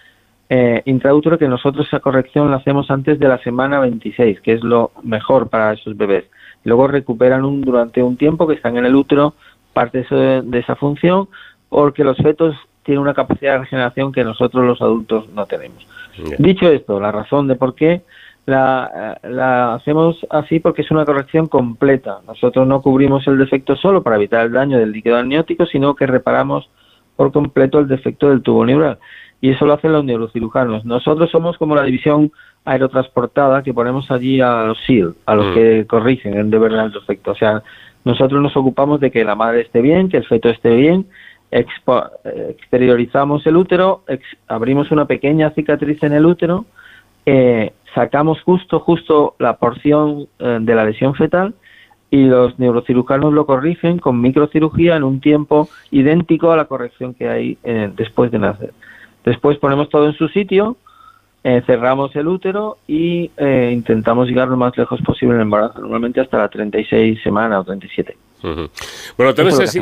eh, 0.50 0.82
intraútero, 0.86 1.38
que 1.38 1.48
nosotros 1.48 1.88
esa 1.88 2.00
corrección 2.00 2.51
la 2.51 2.58
hacemos 2.58 2.91
antes 2.91 3.20
de 3.20 3.27
la 3.27 3.39
semana 3.39 3.79
26, 3.79 4.41
que 4.41 4.53
es 4.53 4.63
lo 4.63 4.91
mejor 5.03 5.50
para 5.50 5.74
esos 5.74 5.98
bebés. 5.98 6.25
Luego 6.63 6.88
recuperan 6.88 7.44
un, 7.44 7.62
durante 7.62 8.03
un 8.03 8.18
tiempo 8.18 8.48
que 8.48 8.56
están 8.56 8.77
en 8.77 8.86
el 8.86 8.96
útero 8.96 9.34
parte 9.74 10.06
de 10.10 10.60
esa 10.60 10.75
función 10.75 11.27
porque 11.70 12.03
los 12.03 12.18
fetos 12.18 12.56
tienen 12.84 13.01
una 13.01 13.13
capacidad 13.13 13.53
de 13.53 13.60
regeneración 13.60 14.12
que 14.12 14.24
nosotros 14.24 14.65
los 14.65 14.82
adultos 14.82 15.29
no 15.29 15.46
tenemos. 15.46 15.88
Dicho 16.38 16.68
esto, 16.68 17.00
la 17.00 17.12
razón 17.12 17.48
de 17.48 17.56
por 17.56 17.75
qué 17.75 18.01
la, 18.50 19.20
la, 19.24 19.75
hacemos 19.75 20.25
así 20.29 20.60
porque 20.60 20.82
es 20.82 20.91
una 20.91 21.06
corrección 21.06 21.48
completa. 21.48 22.20
Nosotros 22.27 22.68
no 22.68 22.82
cubrimos 22.82 23.27
el 23.27 23.38
defecto 23.38 23.75
solo 23.75 24.03
para 24.03 24.18
evitar 24.18 24.46
el 24.46 24.51
daño 24.51 24.77
del 24.77 24.91
líquido 24.91 25.18
amniótico, 25.18 25.65
sino 25.65 25.96
que 25.96 26.08
reparamos 26.08 26.70
por 27.15 27.32
completo 27.32 27.79
el 27.79 27.88
defecto 27.88 28.29
del 28.29 28.41
tubo 28.41 28.65
neural. 28.65 28.98
Y 29.41 29.51
eso 29.51 29.65
lo 29.65 29.74
hacen 29.74 29.94
los 29.94 30.03
neurocirujanos. 30.03 30.84
Nosotros 30.86 31.29
somos 31.32 31.58
como 31.58 31.75
la 31.75 31.84
división 31.84 32.32
aerotransportada 32.65 33.63
que 33.63 33.74
ponemos 33.74 34.12
allí 34.12 34.41
a 34.41 34.63
los 34.63 34.77
SEAL, 34.86 35.15
a 35.25 35.36
los 35.36 35.48
mm. 35.48 35.53
que 35.53 35.88
corrigen 35.88 36.50
de 36.50 36.60
verdad 36.60 36.88
el 36.88 36.91
defecto. 36.91 37.32
O 37.32 37.36
sea, 37.36 37.63
nosotros 38.03 38.41
nos 38.41 38.56
ocupamos 38.58 39.00
de 39.00 39.12
que 39.12 39.24
la 39.24 39.36
madre 39.36 39.62
esté 39.62 39.82
bien, 39.82 40.10
que 40.10 40.18
el 40.18 40.25
feto 40.25 40.50
esté 40.50 40.75
bien 40.75 41.06
exteriorizamos 41.51 43.46
el 43.48 43.58
útero, 43.58 44.03
abrimos 44.48 44.91
una 44.91 45.06
pequeña 45.06 45.51
cicatriz 45.51 46.01
en 46.03 46.13
el 46.13 46.25
útero, 46.25 46.65
eh, 47.25 47.74
sacamos 47.93 48.41
justo, 48.41 48.79
justo 48.79 49.36
la 49.39 49.58
porción 49.58 50.27
eh, 50.39 50.58
de 50.62 50.75
la 50.75 50.86
lesión 50.86 51.15
fetal 51.15 51.53
y 52.12 52.25
los 52.25 52.58
neurocirujanos 52.58 53.34
lo 53.34 53.46
corrigen 53.46 54.00
con 54.00 54.19
microcirugía 54.22 54.96
en 54.96 55.03
un 55.03 55.19
tiempo 55.19 55.69
idéntico 55.91 56.51
a 56.51 56.58
la 56.58 56.65
corrección 56.65 57.13
que 57.13 57.29
hay 57.29 57.58
eh, 57.63 57.91
después 57.96 58.31
de 58.31 58.39
nacer. 58.39 58.74
Después 59.24 59.58
ponemos 59.58 59.89
todo 59.89 60.08
en 60.08 60.13
su 60.13 60.27
sitio, 60.29 60.77
cerramos 61.65 62.15
el 62.15 62.27
útero 62.27 62.77
y 62.88 63.31
intentamos 63.72 64.27
llegar 64.27 64.50
lo 64.50 64.58
más 64.58 64.77
lejos 64.77 65.01
posible 65.01 65.36
en 65.36 65.41
el 65.41 65.43
embarazo, 65.43 65.79
normalmente 65.79 66.19
hasta 66.19 66.38
la 66.38 66.50
36 66.50 67.22
semanas 67.24 67.60
o 67.60 67.63
37. 67.65 68.17
Bueno, 68.41 69.34
tenés 69.34 69.60
así, 69.60 69.81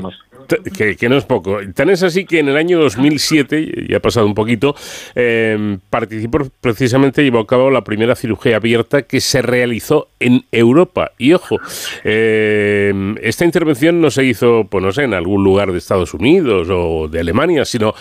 que, 0.98 1.10
no 1.10 1.18
es 1.18 1.26
poco. 1.26 1.60
Tan 1.76 1.90
es 1.90 2.04
así 2.04 2.26
que 2.26 2.40
en 2.40 2.50
el 2.50 2.58
año 2.58 2.80
2007, 2.80 3.88
ya 3.90 3.98
ha 3.98 4.00
pasado 4.00 4.26
un 4.26 4.34
poquito, 4.34 4.76
eh, 5.16 5.78
participó 5.90 6.40
precisamente 6.62 7.24
llevó 7.24 7.40
a 7.40 7.48
cabo 7.48 7.70
la 7.70 7.84
primera 7.84 8.16
cirugía 8.16 8.56
abierta 8.56 9.04
que 9.04 9.22
se 9.22 9.42
realizó 9.42 10.08
en 10.20 10.44
Europa. 10.52 11.12
Y 11.18 11.34
ojo, 11.34 11.58
em, 12.04 13.16
esta 13.22 13.46
intervención 13.46 14.02
no 14.02 14.10
se 14.10 14.24
hizo, 14.24 14.66
pues 14.70 14.84
no 14.84 14.92
sé, 14.92 15.04
en 15.04 15.14
algún 15.14 15.44
lugar 15.44 15.72
de 15.72 15.78
Estados 15.78 16.14
Unidos 16.14 16.68
o 16.72 17.08
de 17.08 17.20
Alemania, 17.20 17.66
sino 17.66 17.94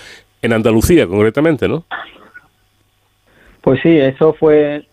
en 0.42 0.52
Andalucía 0.52 1.06
concretamente, 1.06 1.68
¿no? 1.68 1.84
Pues 3.60 3.80
sí, 3.82 3.98
eso 3.98 4.32
fue 4.32 4.86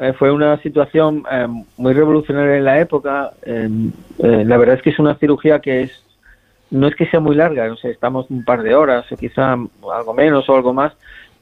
eh, 0.00 0.14
fue 0.14 0.32
una 0.32 0.56
situación 0.62 1.24
eh, 1.30 1.46
muy 1.76 1.92
revolucionaria 1.92 2.56
en 2.56 2.64
la 2.64 2.80
época. 2.80 3.32
Eh, 3.42 3.68
la 4.18 4.56
verdad 4.56 4.76
es 4.76 4.82
que 4.82 4.90
es 4.90 4.98
una 4.98 5.14
cirugía 5.16 5.60
que 5.60 5.82
es 5.82 6.02
no 6.70 6.86
es 6.86 6.94
que 6.94 7.06
sea 7.06 7.20
muy 7.20 7.34
larga, 7.34 7.66
no 7.66 7.76
sé, 7.76 7.90
estamos 7.90 8.30
un 8.30 8.44
par 8.44 8.62
de 8.62 8.74
horas 8.74 9.10
o 9.10 9.16
quizá 9.16 9.52
algo 9.52 10.14
menos 10.14 10.48
o 10.48 10.54
algo 10.54 10.72
más, 10.72 10.92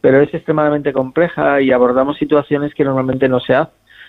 pero 0.00 0.20
es 0.20 0.32
extremadamente 0.32 0.92
compleja 0.92 1.60
y 1.60 1.70
abordamos 1.70 2.16
situaciones 2.16 2.74
que 2.74 2.82
normalmente 2.82 3.28
no 3.28 3.38
se 3.38 3.54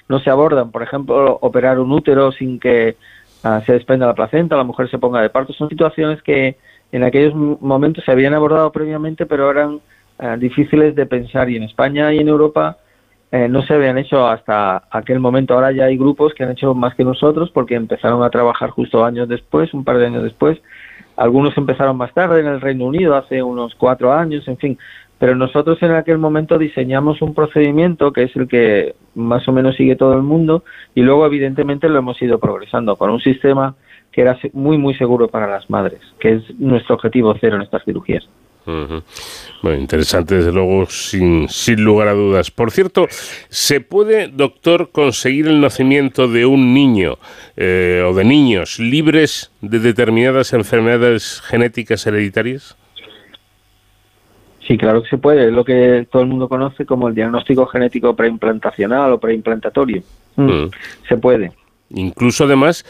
no 0.08 0.20
se 0.20 0.29
abordan. 0.29 0.72
Por 0.72 0.82
ejemplo, 0.82 1.38
operar 1.41 1.77
un 1.77 1.91
útero 1.91 2.32
sin 2.32 2.60
que 2.60 2.96
ah, 3.44 3.62
se 3.65 3.74
desprenda 3.74 4.08
la 4.08 4.15
placenta, 4.15 4.56
la 4.56 4.63
mujer 4.63 4.89
se 4.89 4.98
ponga 4.98 5.22
de 5.22 5.29
parto. 5.29 5.53
Son 5.53 5.70
situaciones 5.70 6.24
que 6.24 6.58
en 6.91 7.03
aquellos 7.03 7.36
momentos 7.36 8.03
se 8.03 8.12
habían 8.12 8.34
abordado 8.34 8.72
previamente, 8.72 9.25
pero 9.27 9.51
eran 9.51 9.79
ah, 10.18 10.38
difíciles 10.38 10.96
de 10.96 11.06
pensar 11.06 11.50
y 11.50 11.58
en 11.58 11.63
España 11.63 12.12
y 12.13 12.20
en 12.20 12.29
Europa 12.29 12.77
eh, 13.31 13.48
no 13.48 13.62
se 13.62 13.75
habían 13.75 13.98
hecho 13.98 14.27
hasta 14.27 14.83
aquel 14.89 15.19
momento. 15.19 15.53
Ahora 15.53 15.71
ya 15.71 15.86
hay 15.86 15.98
grupos 15.98 16.33
que 16.33 16.43
han 16.43 16.51
hecho 16.51 16.74
más 16.74 16.95
que 16.95 17.03
nosotros 17.03 17.51
porque 17.51 17.75
empezaron 17.75 18.24
a 18.24 18.29
trabajar 18.29 18.71
justo 18.71 19.05
años 19.05 19.29
después, 19.29 19.74
un 19.74 19.83
par 19.83 19.98
de 20.00 20.07
años 20.07 20.24
después. 20.24 20.59
Algunos 21.15 21.55
empezaron 21.57 21.98
más 21.98 22.13
tarde 22.13 22.39
en 22.39 22.48
el 22.48 22.62
Reino 22.62 22.86
Unido, 22.86 23.15
hace 23.15 23.43
unos 23.43 23.75
cuatro 23.75 24.13
años, 24.13 24.48
en 24.48 24.57
fin. 24.57 24.77
Pero 25.19 25.36
nosotros 25.36 25.77
en 25.83 25.91
aquel 25.91 26.17
momento 26.17 26.57
diseñamos 26.57 27.21
un 27.21 27.36
procedimiento 27.36 28.13
que 28.13 28.24
es 28.24 28.36
el 28.36 28.48
que 28.48 28.95
más 29.15 29.48
o 29.48 29.51
menos 29.51 29.75
sigue 29.75 29.98
todo 29.98 30.13
el 30.13 30.24
mundo 30.24 30.63
y 30.95 31.01
luego 31.01 31.25
evidentemente 31.25 31.89
lo 31.89 32.00
hemos 32.00 32.19
ido 32.21 32.39
progresando 32.39 32.95
con 32.95 33.09
un 33.09 33.19
sistema 33.19 33.75
que 34.13 34.21
era 34.21 34.39
muy 34.53 34.77
muy 34.77 34.95
seguro 34.95 35.27
para 35.27 35.45
las 35.45 35.69
madres, 35.69 36.00
que 36.19 36.36
es 36.36 36.59
nuestro 36.59 36.95
objetivo 36.95 37.36
cero 37.39 37.57
en 37.57 37.63
estas 37.63 37.83
cirugías. 37.83 38.27
Bueno, 39.61 39.79
interesante, 39.79 40.35
desde 40.35 40.51
luego, 40.51 40.85
sin, 40.88 41.49
sin 41.49 41.83
lugar 41.83 42.07
a 42.07 42.13
dudas. 42.13 42.51
Por 42.51 42.71
cierto, 42.71 43.07
¿se 43.49 43.81
puede, 43.81 44.27
doctor, 44.27 44.89
conseguir 44.91 45.47
el 45.47 45.59
nacimiento 45.59 46.27
de 46.27 46.45
un 46.45 46.73
niño 46.73 47.17
eh, 47.57 48.03
o 48.05 48.13
de 48.13 48.23
niños 48.23 48.79
libres 48.79 49.51
de 49.61 49.79
determinadas 49.79 50.53
enfermedades 50.53 51.41
genéticas 51.41 52.05
hereditarias? 52.07 52.77
Sí, 54.65 54.77
claro 54.77 55.01
que 55.01 55.09
se 55.09 55.17
puede. 55.17 55.47
Es 55.47 55.51
lo 55.51 55.65
que 55.65 56.07
todo 56.11 56.21
el 56.21 56.27
mundo 56.27 56.47
conoce 56.47 56.85
como 56.85 57.07
el 57.07 57.15
diagnóstico 57.15 57.65
genético 57.65 58.15
preimplantacional 58.15 59.11
o 59.13 59.19
preimplantatorios. 59.19 60.05
Mm, 60.35 60.43
mm. 60.43 60.71
Se 61.07 61.17
puede. 61.17 61.51
Incluso, 61.89 62.43
además, 62.43 62.85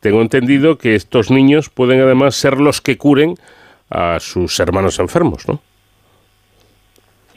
tengo 0.00 0.20
entendido 0.20 0.76
que 0.76 0.94
estos 0.94 1.30
niños 1.30 1.70
pueden 1.70 2.00
además 2.00 2.34
ser 2.34 2.60
los 2.60 2.80
que 2.80 2.98
curen 2.98 3.36
a 3.92 4.18
sus 4.20 4.58
hermanos 4.58 4.98
enfermos, 4.98 5.46
¿no? 5.48 5.60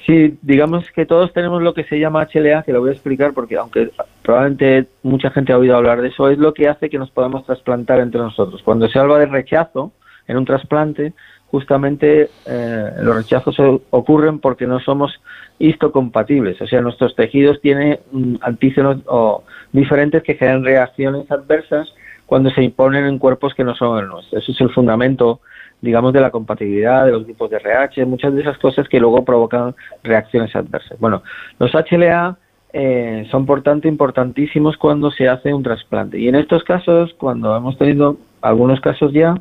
Sí, 0.06 0.38
digamos 0.44 0.90
que 0.92 1.08
todos 1.08 1.34
tenemos 1.34 1.64
lo 1.64 1.74
que 1.74 1.84
se 1.84 2.00
llama 2.00 2.28
HLA, 2.32 2.62
que 2.62 2.72
lo 2.72 2.80
voy 2.80 2.92
a 2.92 2.94
explicar 2.94 3.34
porque 3.34 3.58
aunque 3.58 3.90
probablemente 4.22 4.88
mucha 5.02 5.32
gente 5.32 5.52
ha 5.52 5.58
oído 5.58 5.76
hablar 5.76 6.02
de 6.02 6.10
eso, 6.10 6.30
es 6.30 6.38
lo 6.38 6.54
que 6.54 6.70
hace 6.70 6.92
que 6.92 7.00
nos 7.00 7.10
podamos 7.10 7.44
trasplantar 7.46 8.00
entre 8.00 8.22
nosotros. 8.22 8.62
Cuando 8.62 8.88
se 8.88 9.00
habla 9.00 9.18
de 9.18 9.26
rechazo 9.26 9.94
en 10.28 10.38
un 10.38 10.46
trasplante, 10.46 11.14
justamente 11.50 12.30
eh, 12.46 12.92
los 13.02 13.16
rechazos 13.16 13.58
ocurren 13.90 14.40
porque 14.40 14.68
no 14.68 14.80
somos 14.80 15.20
histocompatibles, 15.58 16.62
o 16.62 16.68
sea, 16.68 16.82
nuestros 16.82 17.16
tejidos 17.16 17.60
tienen 17.62 18.00
mm, 18.12 18.36
antígenos 18.42 18.98
o 19.08 19.44
diferentes 19.72 20.22
que 20.22 20.36
generan 20.36 20.64
reacciones 20.64 21.32
adversas 21.32 21.94
cuando 22.28 22.50
se 22.52 22.62
imponen 22.62 23.06
en 23.06 23.18
cuerpos 23.18 23.54
que 23.56 23.64
no 23.64 23.76
son 23.76 24.00
el 24.00 24.08
nuestro. 24.08 24.38
Eso 24.38 24.52
es 24.52 24.62
el 24.62 24.70
fundamento 24.72 25.42
digamos, 25.82 26.14
de 26.14 26.22
la 26.22 26.32
compatibilidad 26.32 27.06
de 27.06 27.12
los 27.12 27.26
tipos 27.26 27.50
de 27.50 27.58
RH, 27.58 28.06
muchas 28.06 28.34
de 28.34 28.42
esas 28.42 28.58
cosas 28.58 28.88
que 28.90 29.00
luego 29.00 29.24
provocan 29.24 29.76
reacciones 30.04 30.56
adversas. 30.56 31.00
Bueno, 31.00 31.22
los 31.60 31.72
HLA 31.74 32.38
eh, 32.74 33.28
son 33.32 33.46
por 33.46 33.62
tanto 33.62 33.88
importantísimos 33.88 34.78
cuando 34.78 35.12
se 35.12 35.30
hace 35.30 35.54
un 35.54 35.64
trasplante. 35.64 36.20
Y 36.20 36.28
en 36.28 36.36
estos 36.36 36.64
casos, 36.64 37.14
cuando 37.18 37.56
hemos 37.56 37.78
tenido 37.78 38.18
algunos 38.42 38.82
casos 38.82 39.14
ya, 39.14 39.36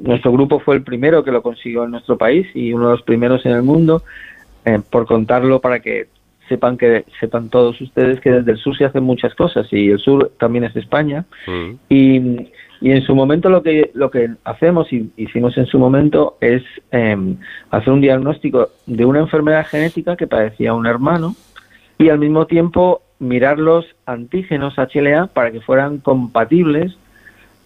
nuestro 0.00 0.32
grupo 0.32 0.58
fue 0.58 0.74
el 0.76 0.82
primero 0.82 1.22
que 1.22 1.30
lo 1.30 1.42
consiguió 1.42 1.84
en 1.84 1.92
nuestro 1.92 2.18
país 2.18 2.46
y 2.54 2.72
uno 2.72 2.86
de 2.86 2.92
los 2.94 3.02
primeros 3.02 3.46
en 3.46 3.52
el 3.52 3.62
mundo, 3.62 4.02
eh, 4.64 4.80
por 4.90 5.06
contarlo 5.06 5.60
para 5.60 5.80
que 5.80 6.08
sepan 6.48 6.76
que 6.76 7.04
sepan 7.20 7.48
todos 7.48 7.80
ustedes 7.80 8.20
que 8.20 8.30
desde 8.30 8.52
el 8.52 8.58
sur 8.58 8.76
se 8.76 8.84
hacen 8.84 9.04
muchas 9.04 9.34
cosas 9.34 9.66
y 9.72 9.90
el 9.90 9.98
sur 9.98 10.32
también 10.38 10.64
es 10.64 10.76
España 10.76 11.24
mm. 11.46 11.70
y 11.88 12.48
y 12.84 12.92
en 12.92 13.00
su 13.00 13.14
momento 13.14 13.48
lo 13.48 13.62
que, 13.62 13.90
lo 13.94 14.10
que 14.10 14.28
hacemos 14.44 14.92
y 14.92 15.10
hicimos 15.16 15.56
en 15.56 15.64
su 15.64 15.78
momento 15.78 16.36
es 16.42 16.62
em, 16.90 17.38
hacer 17.70 17.90
un 17.90 18.02
diagnóstico 18.02 18.68
de 18.84 19.06
una 19.06 19.20
enfermedad 19.20 19.66
genética 19.66 20.16
que 20.16 20.26
padecía 20.26 20.74
un 20.74 20.84
hermano 20.84 21.34
y 21.96 22.10
al 22.10 22.18
mismo 22.18 22.46
tiempo 22.46 23.00
mirar 23.18 23.58
los 23.58 23.86
antígenos 24.04 24.74
HLA 24.76 25.28
para 25.28 25.50
que 25.50 25.62
fueran 25.62 25.96
compatibles 25.96 26.94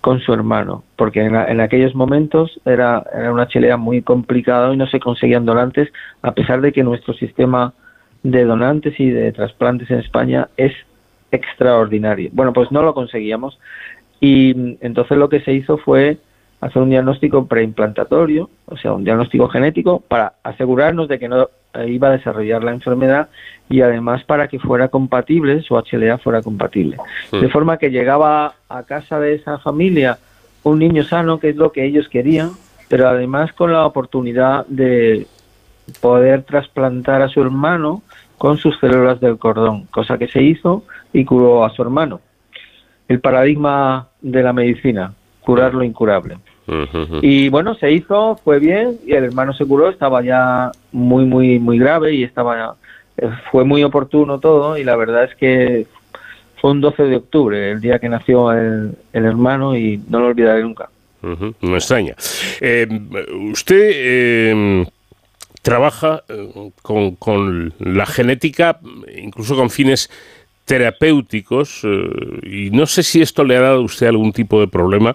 con 0.01 0.21
su 0.21 0.33
hermano, 0.33 0.85
porque 0.95 1.23
en, 1.23 1.35
en 1.35 1.61
aquellos 1.61 1.97
momentos 1.97 2.61
era, 2.65 3.03
era 3.13 3.33
un 3.33 3.41
HLA 3.41 3.77
muy 3.77 4.03
complicado 4.03 4.73
y 4.73 4.77
no 4.77 4.87
se 4.87 5.01
conseguían 5.01 5.45
donantes, 5.45 5.93
a 6.23 6.31
pesar 6.31 6.61
de 6.61 6.71
que 6.73 6.85
nuestro 6.85 7.13
sistema 7.15 7.75
de 8.31 8.45
donantes 8.45 8.99
y 8.99 9.11
de 9.11 9.33
trasplantes 9.33 9.91
en 9.91 9.99
España 10.01 10.49
es 10.57 10.73
extraordinario. 11.31 12.31
Bueno, 12.33 12.53
pues 12.53 12.71
no 12.73 12.83
lo 12.83 12.95
conseguíamos 12.95 13.59
y 14.21 14.77
entonces 14.81 15.17
lo 15.17 15.29
que 15.29 15.41
se 15.41 15.53
hizo 15.53 15.79
fue 15.79 16.19
hacer 16.61 16.83
un 16.83 16.91
diagnóstico 16.91 17.47
preimplantatorio, 17.47 18.51
o 18.67 18.77
sea, 18.77 18.93
un 18.93 19.05
diagnóstico 19.05 19.49
genético 19.49 20.01
para 20.01 20.35
asegurarnos 20.43 21.09
de 21.09 21.19
que 21.19 21.29
no 21.29 21.49
iba 21.87 22.09
a 22.09 22.13
desarrollar 22.13 22.65
la 22.65 22.73
enfermedad 22.73 23.29
y 23.69 23.83
además 23.83 24.25
para 24.25 24.49
que 24.49 24.59
fuera 24.59 24.89
compatible, 24.89 25.63
su 25.63 25.75
HLA 25.75 26.19
fuera 26.19 26.43
compatible. 26.43 26.97
De 27.31 27.49
forma 27.49 27.77
que 27.77 27.91
llegaba 27.91 28.55
a 28.69 28.83
casa 28.83 29.21
de 29.21 29.35
esa 29.35 29.59
familia 29.59 30.19
un 30.65 30.81
niño 30.81 31.05
sano, 31.05 31.39
que 31.39 31.51
es 31.51 31.57
lo 31.57 31.71
que 31.71 31.85
ellos 31.85 32.09
querían, 32.09 32.51
pero 32.89 33.09
además 33.09 33.53
con 33.53 33.73
la 33.73 33.87
oportunidad 33.87 34.67
de 34.67 35.27
poder 36.01 36.43
trasplantar 36.43 37.23
a 37.23 37.29
su 37.29 37.41
hermano 37.41 38.03
con 38.39 38.57
sus 38.57 38.79
células 38.79 39.21
del 39.21 39.37
cordón, 39.37 39.87
cosa 39.87 40.17
que 40.17 40.29
se 40.29 40.43
hizo 40.43 40.85
y 41.13 41.25
curó 41.25 41.65
a 41.65 41.71
su 41.71 41.83
hermano. 41.83 42.21
El 43.09 43.21
paradigma 43.21 44.09
de 44.21 44.43
la 44.43 44.53
medicina, 44.53 45.13
curar 45.41 45.75
lo 45.75 45.83
incurable. 45.83 46.39
Y 47.23 47.49
bueno, 47.49 47.75
se 47.77 47.91
hizo, 47.91 48.39
fue 48.45 48.59
bien, 48.59 48.99
y 49.07 49.13
el 49.13 49.25
hermano 49.25 49.55
se 49.55 49.65
curó, 49.65 49.89
estaba 49.89 50.23
ya 50.23 50.71
muy, 50.93 51.25
muy, 51.25 51.59
muy 51.59 51.79
grave 51.79 52.13
y 52.13 52.25
estaba, 52.25 52.77
eh, 53.17 53.31
fue 53.51 53.65
muy 53.65 53.83
oportuno 53.83 54.39
todo, 54.39 54.77
y 54.77 54.85
la 54.85 54.95
verdad 54.97 55.25
es 55.25 55.35
que 55.37 55.87
fue 56.61 56.73
un 56.73 56.83
12 56.83 57.05
de 57.05 57.17
octubre, 57.17 57.71
el 57.71 57.81
día 57.81 57.99
que 57.99 58.11
nació 58.11 58.53
el, 58.53 58.95
hermano, 59.15 59.77
y 59.77 60.03
no 60.11 60.21
lo 60.21 60.27
olvidaré 60.27 60.63
nunca. 60.63 60.91
No 61.23 61.75
extraña. 61.75 62.15
Eh, 62.61 62.87
usted 63.51 63.91
eh, 63.95 64.87
trabaja 65.69 66.23
con, 66.81 67.17
con, 67.17 67.75
la 67.79 68.07
genética, 68.07 68.79
incluso 69.23 69.55
con 69.55 69.69
fines 69.69 70.09
terapéuticos 70.65 71.83
eh, 71.85 72.41
y 72.43 72.71
no 72.71 72.87
sé 72.87 73.03
si 73.03 73.21
esto 73.21 73.45
le 73.45 73.55
ha 73.55 73.61
dado 73.61 73.81
a 73.81 73.85
usted 73.85 74.07
algún 74.07 74.33
tipo 74.33 74.61
de 74.61 74.69
problema, 74.69 75.15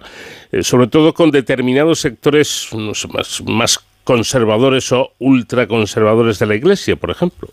eh, 0.52 0.62
sobre 0.62 0.86
todo 0.86 1.12
con 1.12 1.32
determinados 1.32 1.98
sectores 1.98 2.70
más, 3.12 3.42
más 3.46 3.84
conservadores 4.04 4.92
o 4.92 5.10
ultraconservadores 5.18 6.38
de 6.38 6.46
la 6.46 6.54
Iglesia, 6.54 6.94
por 6.94 7.10
ejemplo. 7.10 7.48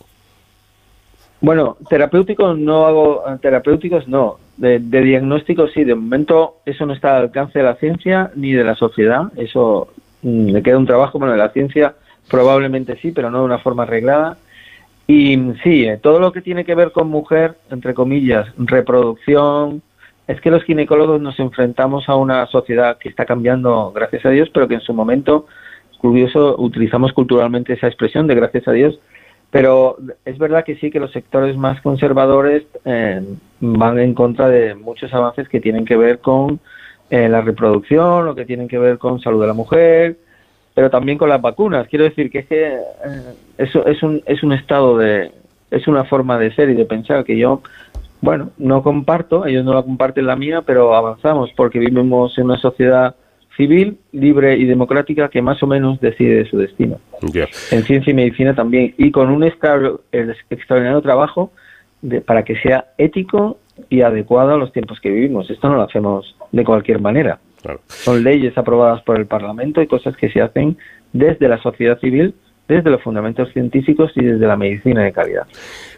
Bueno, 1.39 1.77
terapéuticos 1.89 2.55
no 2.59 2.85
hago, 2.85 3.23
terapéuticos 3.41 4.07
no, 4.07 4.37
de, 4.57 4.77
de 4.77 5.01
diagnóstico 5.01 5.67
sí, 5.69 5.83
de 5.83 5.95
momento 5.95 6.57
eso 6.67 6.85
no 6.85 6.93
está 6.93 7.17
al 7.17 7.23
alcance 7.23 7.57
de 7.57 7.65
la 7.65 7.75
ciencia 7.77 8.29
ni 8.35 8.51
de 8.51 8.63
la 8.63 8.75
sociedad, 8.75 9.31
eso 9.37 9.87
mm, 10.21 10.49
le 10.49 10.61
queda 10.61 10.77
un 10.77 10.85
trabajo, 10.85 11.17
bueno, 11.17 11.33
de 11.33 11.39
la 11.39 11.49
ciencia 11.49 11.95
probablemente 12.31 12.97
sí, 13.01 13.11
pero 13.11 13.29
no 13.29 13.39
de 13.39 13.45
una 13.45 13.59
forma 13.59 13.83
arreglada. 13.83 14.37
Y 15.05 15.37
sí, 15.63 15.85
eh, 15.85 15.99
todo 16.01 16.19
lo 16.21 16.31
que 16.31 16.41
tiene 16.41 16.63
que 16.63 16.73
ver 16.73 16.93
con 16.93 17.09
mujer, 17.09 17.57
entre 17.69 17.93
comillas, 17.93 18.47
reproducción, 18.57 19.81
es 20.27 20.39
que 20.39 20.49
los 20.49 20.63
ginecólogos 20.63 21.19
nos 21.19 21.37
enfrentamos 21.39 22.07
a 22.07 22.15
una 22.15 22.47
sociedad 22.47 22.97
que 22.97 23.09
está 23.09 23.25
cambiando, 23.25 23.91
gracias 23.93 24.25
a 24.25 24.29
Dios, 24.29 24.49
pero 24.53 24.69
que 24.69 24.75
en 24.75 24.81
su 24.81 24.93
momento, 24.93 25.45
curioso, 25.97 26.55
utilizamos 26.57 27.11
culturalmente 27.11 27.73
esa 27.73 27.87
expresión 27.87 28.27
de 28.27 28.35
gracias 28.35 28.65
a 28.69 28.71
Dios, 28.71 28.97
pero 29.49 29.97
es 30.23 30.37
verdad 30.37 30.63
que 30.63 30.77
sí 30.77 30.89
que 30.89 31.01
los 31.01 31.11
sectores 31.11 31.57
más 31.57 31.81
conservadores 31.81 32.63
eh, 32.85 33.21
van 33.59 33.99
en 33.99 34.13
contra 34.13 34.47
de 34.47 34.75
muchos 34.75 35.13
avances 35.13 35.49
que 35.49 35.59
tienen 35.59 35.83
que 35.83 35.97
ver 35.97 36.19
con 36.19 36.61
eh, 37.09 37.27
la 37.27 37.41
reproducción, 37.41 38.29
o 38.29 38.35
que 38.35 38.45
tienen 38.45 38.69
que 38.69 38.77
ver 38.77 38.97
con 38.97 39.19
salud 39.19 39.41
de 39.41 39.47
la 39.47 39.53
mujer, 39.53 40.17
pero 40.73 40.89
también 40.89 41.17
con 41.17 41.29
las 41.29 41.41
vacunas. 41.41 41.87
Quiero 41.87 42.05
decir 42.05 42.29
que 42.29 42.39
es 42.39 42.47
que 42.47 42.67
eh, 42.67 42.81
eso 43.57 43.85
es 43.85 44.01
un, 44.03 44.21
es 44.25 44.43
un 44.43 44.53
estado 44.53 44.97
de, 44.97 45.31
es 45.69 45.87
una 45.87 46.03
forma 46.03 46.37
de 46.37 46.53
ser 46.53 46.69
y 46.69 46.75
de 46.75 46.85
pensar 46.85 47.23
que 47.23 47.37
yo, 47.37 47.61
bueno, 48.21 48.51
no 48.57 48.83
comparto, 48.83 49.45
ellos 49.45 49.65
no 49.65 49.73
la 49.73 49.83
comparten 49.83 50.27
la 50.27 50.35
mía, 50.35 50.61
pero 50.61 50.95
avanzamos 50.95 51.51
porque 51.55 51.79
vivimos 51.79 52.37
en 52.37 52.45
una 52.45 52.57
sociedad 52.57 53.15
civil, 53.57 53.97
libre 54.11 54.57
y 54.57 54.65
democrática 54.65 55.29
que 55.29 55.41
más 55.41 55.61
o 55.61 55.67
menos 55.67 55.99
decide 55.99 56.45
su 56.45 56.57
destino. 56.57 56.99
En 57.71 57.83
ciencia 57.83 58.11
y 58.11 58.13
medicina 58.13 58.55
también, 58.55 58.93
y 58.97 59.11
con 59.11 59.29
un 59.29 59.43
extraordinario 59.43 61.01
trabajo 61.01 61.51
de, 62.01 62.21
para 62.21 62.43
que 62.43 62.55
sea 62.57 62.93
ético 62.97 63.57
y 63.89 64.01
adecuado 64.01 64.53
a 64.53 64.57
los 64.57 64.71
tiempos 64.71 64.99
que 64.99 65.09
vivimos. 65.09 65.49
Esto 65.49 65.69
no 65.69 65.75
lo 65.75 65.83
hacemos 65.83 66.35
de 66.51 66.63
cualquier 66.63 66.99
manera. 67.01 67.39
Son 67.87 68.23
leyes 68.23 68.57
aprobadas 68.57 69.01
por 69.03 69.17
el 69.19 69.25
Parlamento 69.25 69.81
y 69.81 69.87
cosas 69.87 70.15
que 70.17 70.29
se 70.29 70.41
hacen 70.41 70.77
desde 71.13 71.47
la 71.47 71.61
sociedad 71.61 71.99
civil, 71.99 72.33
desde 72.67 72.89
los 72.89 73.01
fundamentos 73.01 73.51
científicos 73.53 74.11
y 74.15 74.23
desde 74.23 74.47
la 74.47 74.55
medicina 74.55 75.03
de 75.03 75.11
calidad. 75.11 75.47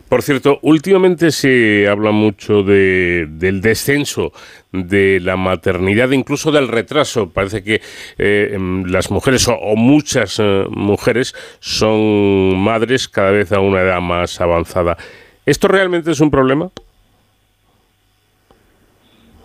Por 0.10 0.22
cierto, 0.22 0.60
últimamente 0.62 1.32
se 1.32 1.88
habla 1.88 2.12
mucho 2.12 2.62
de, 2.62 3.25
del 3.27 3.62
descenso 3.62 4.32
de 4.72 5.20
la 5.20 5.38
maternidad, 5.38 6.12
incluso 6.12 6.51
del 6.51 6.67
retraso. 6.67 7.32
Parece 7.32 7.63
que 7.63 7.82
eh, 8.20 8.51
em, 8.53 8.84
las 8.86 9.10
mujeres 9.10 9.48
o, 9.48 9.75
muchas 9.75 10.39
eh, 10.39 10.65
mujeres 10.70 11.33
son 11.59 12.59
madres 12.59 13.07
cada 13.07 13.31
vez 13.31 13.51
a 13.51 13.59
una 13.59 13.81
edad 13.81 14.01
más 14.01 14.40
avanzada. 14.40 14.98
¿Esto 15.46 15.68
realmente 15.68 16.11
es 16.11 16.20
un 16.20 16.29
problema? 16.29 16.70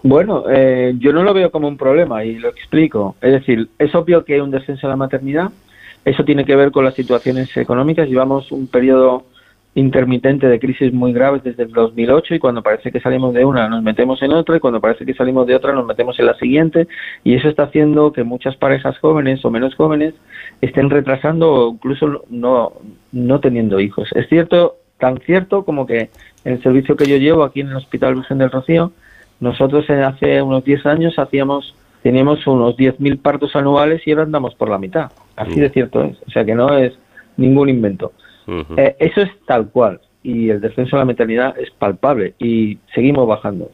Bueno, 0.02 0.44
eh, 0.48 0.94
yo 0.98 1.12
no 1.12 1.22
lo 1.22 1.34
veo 1.34 1.50
como 1.50 1.68
un 1.68 1.76
problema 1.76 2.24
y 2.24 2.38
lo 2.38 2.48
explico. 2.48 3.16
Es 3.20 3.32
decir, 3.32 3.68
es 3.78 3.94
obvio 3.94 4.24
que 4.24 4.34
hay 4.34 4.40
un 4.40 4.50
descenso 4.50 4.86
de 4.86 4.92
la 4.92 4.96
maternidad. 4.96 5.50
Eso 6.04 6.24
tiene 6.24 6.44
que 6.44 6.56
ver 6.56 6.70
con 6.70 6.84
las 6.84 6.94
situaciones 6.94 7.54
económicas. 7.56 8.08
Llevamos 8.08 8.52
un 8.52 8.68
periodo 8.68 9.24
intermitente 9.74 10.48
de 10.48 10.58
crisis 10.58 10.92
muy 10.92 11.12
graves 11.12 11.44
desde 11.44 11.64
el 11.64 11.72
2008 11.72 12.34
y 12.34 12.38
cuando 12.38 12.62
parece 12.62 12.90
que 12.90 13.00
salimos 13.00 13.32
de 13.32 13.44
una 13.44 13.68
nos 13.68 13.82
metemos 13.82 14.20
en 14.22 14.32
otra 14.32 14.56
y 14.56 14.60
cuando 14.60 14.80
parece 14.80 15.06
que 15.06 15.14
salimos 15.14 15.46
de 15.46 15.54
otra 15.54 15.72
nos 15.72 15.86
metemos 15.86 16.18
en 16.18 16.26
la 16.26 16.34
siguiente 16.34 16.88
y 17.22 17.34
eso 17.34 17.48
está 17.48 17.64
haciendo 17.64 18.12
que 18.12 18.24
muchas 18.24 18.56
parejas 18.56 18.98
jóvenes 18.98 19.44
o 19.44 19.50
menos 19.50 19.74
jóvenes 19.76 20.14
estén 20.62 20.90
retrasando 20.90 21.52
o 21.52 21.72
incluso 21.74 22.24
no, 22.28 22.72
no 23.12 23.40
teniendo 23.40 23.78
hijos. 23.78 24.08
Es 24.14 24.28
cierto, 24.28 24.76
tan 24.98 25.18
cierto 25.20 25.64
como 25.64 25.86
que 25.86 26.10
en 26.44 26.54
el 26.54 26.62
servicio 26.62 26.96
que 26.96 27.06
yo 27.06 27.16
llevo 27.16 27.44
aquí 27.44 27.60
en 27.60 27.68
el 27.68 27.76
Hospital 27.76 28.16
Virgen 28.16 28.38
del 28.38 28.50
Rocío 28.50 28.92
nosotros 29.40 29.88
hace 29.88 30.42
unos 30.42 30.64
10 30.64 30.86
años 30.86 31.18
hacíamos 31.18 31.74
teníamos 32.02 32.46
unos 32.46 32.76
10.000 32.76 33.20
partos 33.20 33.54
anuales 33.56 34.06
y 34.06 34.12
ahora 34.12 34.22
andamos 34.24 34.54
por 34.54 34.70
la 34.70 34.78
mitad. 34.78 35.10
Así 35.36 35.60
de 35.60 35.70
cierto 35.70 36.02
es. 36.02 36.16
O 36.26 36.30
sea 36.30 36.44
que 36.44 36.54
no 36.54 36.76
es 36.76 36.94
ningún 37.36 37.68
invento. 37.68 38.12
Eh, 38.76 38.96
eso 38.98 39.20
es 39.20 39.30
tal 39.46 39.68
cual. 39.68 40.00
Y 40.22 40.50
el 40.50 40.60
descenso 40.60 40.96
de 40.96 41.00
la 41.00 41.06
maternidad 41.06 41.58
es 41.58 41.70
palpable 41.70 42.34
y 42.38 42.78
seguimos 42.94 43.26
bajando. 43.26 43.70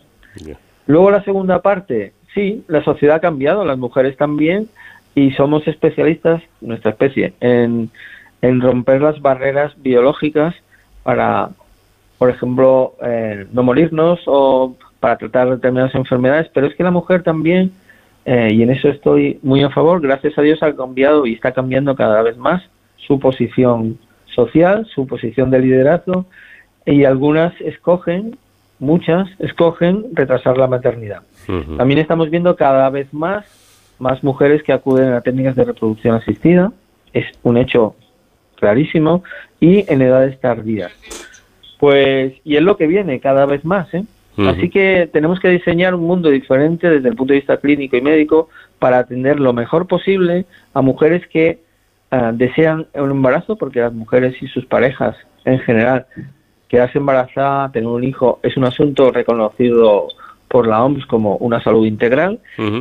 Luego 0.87 1.11
la 1.11 1.23
segunda 1.25 1.63
parte, 1.63 2.13
sí, 2.35 2.65
la 2.69 2.83
sociedad 2.83 3.17
ha 3.17 3.21
cambiado, 3.21 3.65
las 3.65 3.79
mujeres 3.79 4.17
también, 4.17 4.69
y 5.15 5.31
somos 5.33 5.67
especialistas, 5.69 6.43
nuestra 6.61 6.91
especie, 6.91 7.33
en, 7.41 7.91
en 8.43 8.61
romper 8.61 9.01
las 9.01 9.23
barreras 9.23 9.73
biológicas 9.81 10.55
para, 11.03 11.51
por 12.19 12.31
ejemplo, 12.31 12.95
eh, 13.03 13.47
no 13.53 13.63
morirnos 13.63 14.21
o 14.27 14.77
para 15.05 15.19
tratar 15.19 15.51
determinadas 15.51 15.95
enfermedades, 15.95 16.51
pero 16.55 16.67
es 16.67 16.75
que 16.75 16.83
la 16.83 16.91
mujer 16.91 17.23
también, 17.23 17.73
eh, 18.25 18.49
y 18.51 18.63
en 18.63 18.71
eso 18.71 18.89
estoy 18.89 19.39
muy 19.43 19.63
a 19.63 19.69
favor, 19.69 20.01
gracias 20.01 20.39
a 20.39 20.41
Dios 20.41 20.63
ha 20.63 20.75
cambiado 20.75 21.27
y 21.27 21.35
está 21.35 21.53
cambiando 21.53 21.95
cada 21.95 22.23
vez 22.23 22.39
más 22.39 22.63
su 22.97 23.21
posición 23.21 23.99
social, 24.25 24.87
su 24.87 25.07
posición 25.07 25.51
de 25.51 25.59
liderazgo, 25.59 26.25
y 26.87 27.05
algunas 27.05 27.53
escogen, 27.61 28.39
muchas 28.79 29.29
escogen 29.41 30.07
retrasar 30.15 30.57
la 30.57 30.69
maternidad. 30.69 31.21
También 31.77 32.01
estamos 32.01 32.31
viendo 32.31 32.57
cada 32.57 32.89
vez 32.89 33.13
más, 33.13 33.45
más 33.99 34.25
mujeres 34.25 34.63
que 34.63 34.73
acuden 34.73 35.13
a 35.13 35.21
técnicas 35.21 35.55
de 35.55 35.65
reproducción 35.65 36.15
asistida, 36.15 36.73
es 37.13 37.27
un 37.43 37.59
hecho 37.59 37.95
clarísimo, 38.57 39.23
y 39.61 39.85
en 39.87 40.01
edades 40.01 40.41
tardías. 40.41 40.93
Pues, 41.79 42.33
y 42.43 42.57
es 42.57 42.63
lo 42.63 42.79
que 42.79 42.87
viene 42.87 43.21
cada 43.21 43.45
vez 43.45 43.67
más, 43.67 43.93
¿eh? 43.93 44.05
Así 44.37 44.69
que 44.69 45.09
tenemos 45.13 45.39
que 45.39 45.49
diseñar 45.49 45.95
un 45.95 46.03
mundo 46.03 46.29
diferente 46.29 46.91
desde 46.91 47.09
el 47.09 47.15
punto 47.15 47.33
de 47.33 47.39
vista 47.39 47.57
clínico 47.59 47.97
y 47.97 48.01
médico 48.01 48.49
para 48.79 48.99
atender 48.99 49.39
lo 49.39 49.53
mejor 49.53 49.87
posible 49.87 50.45
a 50.73 50.81
mujeres 50.83 51.27
que 51.29 51.61
ah, 52.11 52.33
desean 52.35 52.87
un 52.95 53.11
embarazo, 53.13 53.57
porque 53.57 53.81
las 53.81 53.93
mujeres 53.93 54.35
y 54.43 54.49
sus 54.49 54.67
parejas 54.67 55.17
en 55.45 55.61
general, 55.61 56.07
quedarse 56.69 56.99
embarazada, 56.99 57.71
tener 57.71 57.89
un 57.89 58.03
hijo, 58.03 58.41
es 58.43 58.57
un 58.57 58.65
asunto 58.65 59.13
reconocido 59.13 60.09
por 60.49 60.67
la 60.67 60.85
OMS 60.85 61.07
como 61.07 61.37
una 61.37 61.63
salud 61.63 61.87
integral. 61.87 62.41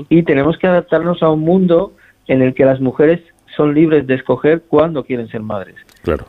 Y 0.10 0.24
tenemos 0.24 0.58
que 0.58 0.68
adaptarnos 0.68 1.24
a 1.24 1.30
un 1.30 1.42
mundo 1.42 1.94
en 2.28 2.42
el 2.42 2.54
que 2.54 2.66
las 2.66 2.80
mujeres 2.80 3.20
son 3.56 3.74
libres 3.74 4.08
de 4.08 4.16
escoger 4.16 4.64
cuándo 4.68 5.04
quieren 5.04 5.28
ser 5.28 5.42
madres. 5.42 5.76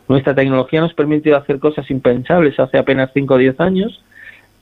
Nuestra 0.09 0.35
tecnología 0.35 0.81
nos 0.81 0.95
permite 0.95 1.35
hacer 1.35 1.59
cosas 1.59 1.91
impensables. 1.91 2.59
Hace 2.59 2.79
apenas 2.79 3.11
5 3.15 3.35
o 3.35 3.39
10 3.39 3.61
años 3.61 4.03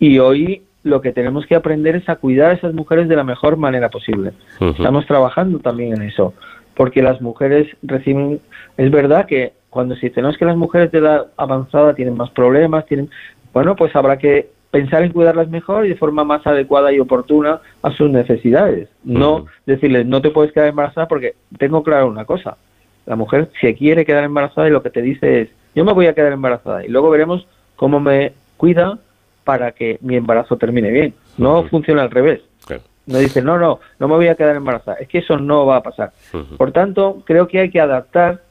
y 0.02 0.18
hoy 0.18 0.62
lo 0.82 1.00
que 1.00 1.12
tenemos 1.12 1.46
que 1.46 1.54
aprender 1.54 1.94
es 1.94 2.08
a 2.08 2.16
cuidar 2.16 2.50
a 2.50 2.54
esas 2.54 2.74
mujeres 2.74 3.06
de 3.08 3.14
la 3.14 3.22
mejor 3.22 3.56
manera 3.56 3.88
posible. 3.88 4.32
Estamos 4.58 5.06
trabajando 5.06 5.60
también 5.60 5.94
en 5.94 6.02
eso, 6.02 6.34
porque 6.74 7.02
las 7.02 7.20
mujeres 7.20 7.68
reciben, 7.84 8.40
es 8.76 8.90
verdad 8.90 9.26
que 9.26 9.52
cuando 9.70 9.94
se 9.94 10.08
dice, 10.08 10.20
no 10.20 10.30
es 10.30 10.36
que 10.36 10.44
las 10.44 10.56
mujeres 10.56 10.90
de 10.90 10.98
edad 10.98 11.28
avanzada 11.36 11.94
tienen 11.94 12.16
más 12.16 12.30
problemas, 12.30 12.84
tienen, 12.86 13.10
bueno, 13.52 13.76
pues 13.76 13.94
habrá 13.94 14.18
que 14.18 14.50
pensar 14.72 15.04
en 15.04 15.12
cuidarlas 15.12 15.48
mejor 15.48 15.86
y 15.86 15.90
de 15.90 15.94
forma 15.94 16.24
más 16.24 16.44
adecuada 16.48 16.92
y 16.92 16.98
oportuna 16.98 17.60
a 17.80 17.92
sus 17.92 18.10
necesidades. 18.10 18.88
No 19.04 19.46
decirles, 19.66 20.04
no 20.04 20.20
te 20.20 20.30
puedes 20.30 20.50
quedar 20.50 20.66
embarazada 20.66 21.06
porque 21.06 21.36
tengo 21.58 21.84
claro 21.84 22.08
una 22.08 22.24
cosa, 22.24 22.56
la 23.06 23.14
mujer 23.14 23.50
se 23.60 23.76
quiere 23.76 24.04
quedar 24.04 24.24
embarazada 24.24 24.66
y 24.66 24.72
lo 24.72 24.82
que 24.82 24.90
te 24.90 25.00
dice 25.00 25.42
es, 25.42 25.48
yo 25.76 25.84
me 25.84 25.92
voy 25.92 26.06
a 26.06 26.14
quedar 26.14 26.32
embarazada 26.32 26.84
y 26.84 26.88
luego 26.88 27.08
veremos 27.08 27.46
cómo 27.76 28.00
me 28.00 28.32
cuida 28.56 28.98
para 29.44 29.72
que 29.72 29.98
mi 30.00 30.16
embarazo 30.16 30.56
termine 30.56 30.90
bien. 30.90 31.14
No 31.38 31.64
funciona 31.64 32.02
al 32.02 32.10
revés. 32.10 32.40
No 33.04 33.18
dice, 33.18 33.42
no, 33.42 33.58
no, 33.58 33.80
no 33.98 34.06
me 34.06 34.14
voy 34.14 34.28
a 34.28 34.36
quedar 34.36 34.54
embarazada. 34.54 34.96
Es 34.98 35.08
que 35.08 35.18
eso 35.18 35.36
no 35.36 35.66
va 35.66 35.78
a 35.78 35.82
pasar. 35.82 36.12
Por 36.56 36.70
tanto, 36.70 37.22
creo 37.24 37.48
que 37.48 37.58
hay 37.58 37.70
que 37.70 37.80
adaptar 37.80 38.42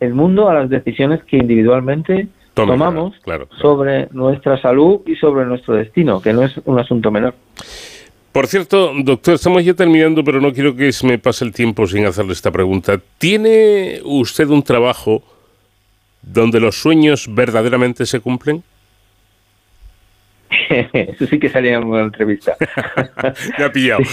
el 0.00 0.14
mundo 0.14 0.48
a 0.48 0.54
las 0.54 0.70
decisiones 0.70 1.22
que 1.24 1.36
individualmente 1.36 2.28
tomamos 2.54 3.14
sobre 3.60 4.08
nuestra 4.12 4.60
salud 4.60 5.02
y 5.06 5.16
sobre 5.16 5.44
nuestro 5.44 5.74
destino, 5.74 6.20
que 6.20 6.32
no 6.32 6.42
es 6.42 6.52
un 6.64 6.78
asunto 6.78 7.10
menor. 7.10 7.34
Por 8.32 8.46
cierto, 8.46 8.92
doctor, 9.02 9.34
estamos 9.34 9.64
ya 9.64 9.74
terminando, 9.74 10.22
pero 10.22 10.40
no 10.40 10.52
quiero 10.52 10.74
que 10.74 10.92
se 10.92 11.06
me 11.06 11.18
pase 11.18 11.44
el 11.44 11.52
tiempo 11.52 11.86
sin 11.86 12.06
hacerle 12.06 12.32
esta 12.32 12.50
pregunta. 12.50 13.00
¿Tiene 13.18 14.00
usted 14.04 14.48
un 14.48 14.62
trabajo 14.62 15.22
donde 16.22 16.60
los 16.60 16.80
sueños 16.80 17.26
verdaderamente 17.28 18.06
se 18.06 18.20
cumplen? 18.20 18.62
Eso 20.92 21.26
sí 21.26 21.38
que 21.38 21.48
salía 21.48 21.76
en 21.76 21.84
una 21.84 22.02
entrevista. 22.02 22.56
Ha 23.58 23.70
pillado. 23.72 24.02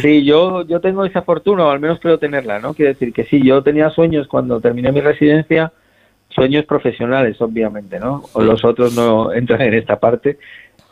Sí. 0.00 0.24
yo, 0.24 0.66
yo 0.66 0.80
tengo 0.80 1.04
esa 1.04 1.22
fortuna, 1.22 1.64
o 1.66 1.70
al 1.70 1.80
menos 1.80 1.98
creo 2.00 2.18
tenerla, 2.18 2.58
¿no? 2.58 2.74
Quiero 2.74 2.92
decir 2.92 3.12
que 3.12 3.24
sí, 3.24 3.42
yo 3.42 3.62
tenía 3.62 3.90
sueños 3.90 4.28
cuando 4.28 4.60
terminé 4.60 4.92
mi 4.92 5.00
residencia, 5.00 5.72
sueños 6.28 6.64
profesionales, 6.64 7.40
obviamente, 7.40 7.98
¿no? 7.98 8.22
O 8.32 8.42
los 8.42 8.64
otros 8.64 8.94
no 8.94 9.32
entran 9.32 9.62
en 9.62 9.74
esta 9.74 9.98
parte. 9.98 10.38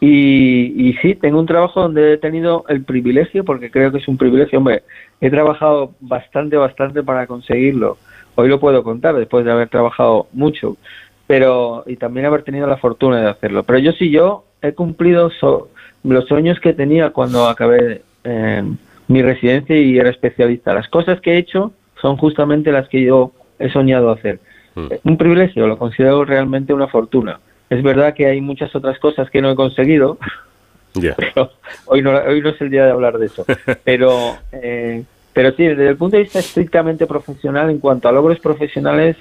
Y, 0.01 0.89
y 0.89 0.95
sí, 0.95 1.15
tengo 1.15 1.39
un 1.39 1.47
trabajo 1.47 1.83
donde 1.83 2.15
he 2.15 2.19
tenido 2.19 2.65
el 2.69 2.85
privilegio, 2.85 3.45
porque 3.45 3.71
creo 3.71 3.93
que 3.93 3.99
es 3.99 4.09
un 4.09 4.19
privilegio, 4.19 4.59
hombre, 4.59 4.83
he 5.21 5.31
trabajado 5.31 5.95
bastante, 6.01 6.57
bastante 6.57 7.03
para 7.03 7.27
conseguirlo. 7.27 7.99
Hoy 8.35 8.49
lo 8.49 8.59
puedo 8.59 8.83
contar, 8.83 9.15
después 9.15 9.45
de 9.45 9.53
haber 9.53 9.69
trabajado 9.69 10.27
mucho 10.33 10.77
pero 11.33 11.83
y 11.87 11.97
también 11.97 12.27
haber 12.27 12.43
tenido 12.43 12.67
la 12.67 12.77
fortuna 12.77 13.19
de 13.23 13.31
hacerlo. 13.31 13.63
Pero 13.63 13.79
yo 13.79 13.93
sí, 13.93 14.11
yo 14.11 14.45
he 14.61 14.75
cumplido 14.75 15.31
los 16.05 16.25
sueños 16.27 16.61
que 16.61 16.75
tenía 16.75 17.09
cuando 17.09 17.49
acabé 17.49 18.03
em, 18.23 18.77
mi 19.09 19.23
residencia 19.23 19.75
y 19.75 19.97
era 19.97 20.11
especialista. 20.11 20.75
Las 20.75 20.89
cosas 20.89 21.23
que 21.23 21.33
he 21.33 21.39
hecho 21.39 21.73
son 22.03 22.19
justamente 22.19 22.71
las 22.71 22.87
que 22.91 23.03
yo 23.03 23.33
he 23.59 23.71
soñado 23.71 24.11
hacer. 24.11 24.41
Hmm. 24.75 24.89
Un 25.05 25.17
privilegio, 25.17 25.67
lo 25.67 25.79
considero 25.79 26.27
realmente 26.27 26.75
una 26.75 26.89
fortuna. 26.89 27.41
Es 27.71 27.83
verdad 27.83 28.13
que 28.13 28.27
hay 28.27 28.43
muchas 28.43 28.77
otras 28.77 28.99
cosas 28.99 29.31
que 29.31 29.41
no 29.41 29.53
he 29.53 29.57
conseguido, 29.57 30.19
pero 31.17 31.53
hoy 31.87 32.03
no, 32.03 32.11
hoy 32.11 32.43
no 32.43 32.51
es 32.51 32.61
el 32.61 32.69
día 32.69 32.85
de 32.85 32.91
hablar 32.91 33.17
de 33.17 33.25
eso. 33.25 33.47
Pero, 33.85 34.37
eh, 34.53 35.03
pero 35.33 35.53
sí, 35.53 35.65
desde 35.65 35.89
el 35.89 35.97
punto 35.97 36.19
de 36.19 36.25
vista 36.25 36.41
estrictamente 36.41 37.07
profesional, 37.07 37.71
en 37.71 37.79
cuanto 37.79 38.07
a 38.07 38.13
logros 38.13 38.39
profesionales, 38.39 39.17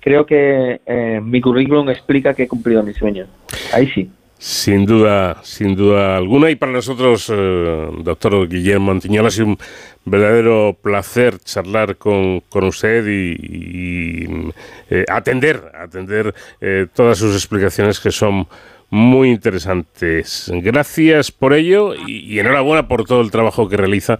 creo 0.00 0.26
que 0.26 0.80
eh, 0.86 1.20
mi 1.22 1.40
currículum 1.40 1.88
explica 1.90 2.34
que 2.34 2.44
he 2.44 2.48
cumplido 2.48 2.82
mi 2.82 2.94
sueño. 2.94 3.26
Ahí 3.72 3.88
sí. 3.88 4.10
Sin 4.38 4.86
duda, 4.86 5.40
sin 5.42 5.74
duda 5.74 6.16
alguna. 6.16 6.50
Y 6.50 6.56
para 6.56 6.70
nosotros, 6.70 7.30
eh, 7.34 7.88
doctor 8.02 8.48
Guillermo 8.48 8.86
Montiñol, 8.86 9.26
ha 9.26 9.30
sido 9.30 9.48
un 9.48 9.58
verdadero 10.04 10.76
placer 10.80 11.38
charlar 11.40 11.96
con, 11.96 12.42
usted 12.52 13.04
y, 13.08 14.52
eh, 14.90 15.04
atender, 15.08 15.72
atender 15.74 16.34
todas 16.94 17.18
sus 17.18 17.34
explicaciones 17.34 17.98
que 17.98 18.12
son 18.12 18.46
muy 18.90 19.30
interesantes. 19.30 20.50
Gracias 20.54 21.30
por 21.30 21.52
ello 21.52 21.94
y, 21.94 22.38
enhorabuena 22.38 22.88
por 22.88 23.04
todo 23.04 23.20
el 23.20 23.30
trabajo 23.30 23.68
que 23.68 23.76
realiza 23.76 24.18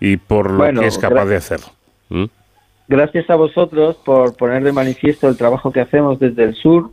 y 0.00 0.16
por 0.16 0.50
lo 0.50 0.80
que 0.80 0.86
es 0.86 0.98
capaz 0.98 1.26
de 1.26 1.36
hacer. 1.36 1.60
¿Mm? 2.08 2.24
Gracias 2.88 3.30
a 3.30 3.36
vosotros 3.36 3.96
por 4.04 4.36
poner 4.36 4.64
de 4.64 4.72
manifiesto 4.72 5.28
el 5.28 5.36
trabajo 5.36 5.70
que 5.70 5.80
hacemos 5.80 6.18
desde 6.18 6.44
el 6.44 6.54
sur, 6.54 6.90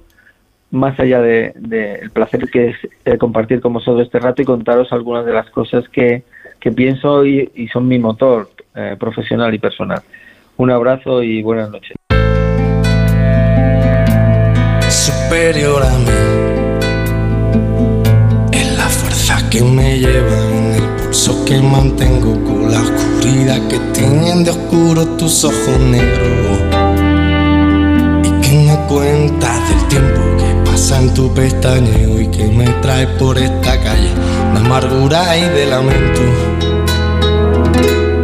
más 0.71 0.99
allá 0.99 1.21
del 1.21 1.53
de, 1.55 1.95
el 1.95 2.11
placer 2.11 2.47
que 2.49 2.69
es 2.69 2.77
eh, 3.05 3.17
compartir 3.17 3.59
con 3.59 3.73
vosotros 3.73 4.05
este 4.05 4.19
rato 4.19 4.41
y 4.41 4.45
contaros 4.45 4.91
algunas 4.93 5.25
de 5.25 5.33
las 5.33 5.49
cosas 5.49 5.89
que, 5.89 6.23
que 6.59 6.71
pienso 6.71 7.25
y, 7.25 7.51
y, 7.55 7.67
son 7.69 7.87
mi 7.87 7.97
motor 7.97 8.49
eh, 8.75 8.95
profesional 8.99 9.53
y 9.53 9.57
personal. 9.57 10.01
Un 10.57 10.71
abrazo 10.71 11.23
y 11.23 11.41
buenas 11.41 11.71
noches. 11.71 11.95
Pulso 21.09 21.43
que 21.43 21.59
mantengo 21.59 22.33
con 22.43 22.71
la 22.71 22.83
que 23.67 23.79
tienen 23.93 24.43
de 24.43 24.51
oscuro 24.51 25.07
tus 25.17 25.43
ojos 25.43 25.79
negros 25.79 26.59
y 28.23 28.31
que 28.41 28.55
me 28.57 28.75
cuentas 28.87 29.69
del 29.69 29.87
tiempo 29.87 30.21
que 30.37 30.69
pasa 30.69 30.99
en 30.99 31.13
tu 31.15 31.33
pestañeo 31.33 32.21
y 32.21 32.27
que 32.27 32.45
me 32.45 32.65
trae 32.81 33.07
por 33.07 33.39
esta 33.39 33.79
calle 33.81 34.11
de 34.53 34.59
amargura 34.59 35.35
y 35.35 35.41
de 35.41 35.65
lamento. 35.65 36.21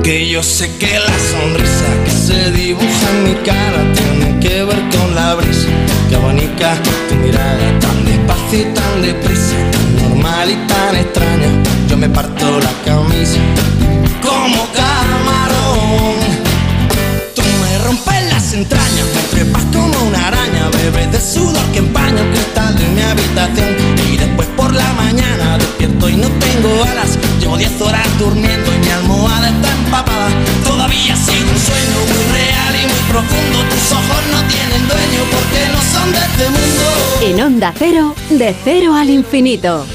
Que 0.03 0.29
yo 0.29 0.43
sé 0.43 0.69
que 0.77 0.99
la 0.99 1.17
sonrisa 1.31 1.87
que 2.05 2.11
se 2.11 2.51
dibuja 2.51 3.09
en 3.15 3.23
mi 3.23 3.33
cara 3.43 3.81
tiene 3.93 4.39
que 4.39 4.63
ver 4.63 4.81
con 4.95 5.15
la 5.15 5.33
brisa 5.33 5.69
que 6.07 6.15
abanica 6.15 6.75
tu 7.09 7.15
mirada 7.15 7.79
tan 7.79 8.05
despacio 8.05 8.59
y 8.59 8.73
tan 8.75 9.01
deprisa, 9.01 9.55
normal 10.25 10.49
y 10.49 10.55
tan 10.67 10.95
extraña. 10.95 11.49
Yo 11.87 11.97
me 11.97 12.09
parto 12.09 12.59
la 12.59 12.73
camisa 12.83 13.39
como 14.21 14.67
camarón. 14.73 16.17
Tú 17.35 17.43
me 17.61 17.77
rompes 17.85 18.23
las 18.33 18.53
entrañas, 18.53 19.05
me 19.15 19.21
trepas 19.37 19.63
como 19.73 20.07
una 20.07 20.27
araña, 20.27 20.69
bebes 20.71 21.11
de 21.11 21.21
sudor 21.21 21.65
que 21.71 21.79
empaña 21.79 22.21
el 22.21 22.29
cristal 22.31 22.75
de 22.77 22.87
mi 22.87 23.01
habitación. 23.01 23.69
Y 24.11 24.17
después 24.17 24.47
por 24.57 24.73
la 24.73 24.91
mañana 24.93 25.57
despierto 25.57 26.09
y 26.09 26.15
no 26.17 26.27
tengo 26.27 26.83
alas. 26.83 27.17
Llevo 27.39 27.57
10 27.57 27.81
horas 27.81 28.07
durmiendo 28.17 28.73
y 28.73 28.79
mi 28.79 28.89
almohada 28.89 29.49
está 29.49 29.71
empapada. 29.71 30.29
Todavía 30.63 31.13
ha 31.13 31.17
sido 31.17 31.49
un 31.51 31.59
sueño 31.69 31.97
muy 32.11 32.23
real 32.33 32.73
y 32.81 32.85
muy 32.91 33.03
profundo. 33.13 33.57
Tus 33.69 33.91
ojos 33.91 34.21
no 34.31 34.39
tienen 34.53 34.87
dueño 34.87 35.21
porque 35.33 35.59
no 35.73 35.81
son 35.93 36.11
de 36.11 36.19
este 36.19 36.45
mundo. 36.49 36.85
En 37.21 37.41
onda 37.41 37.73
cero, 37.77 38.15
de 38.29 38.55
cero 38.63 38.95
al 38.95 39.09
infinito. 39.09 39.85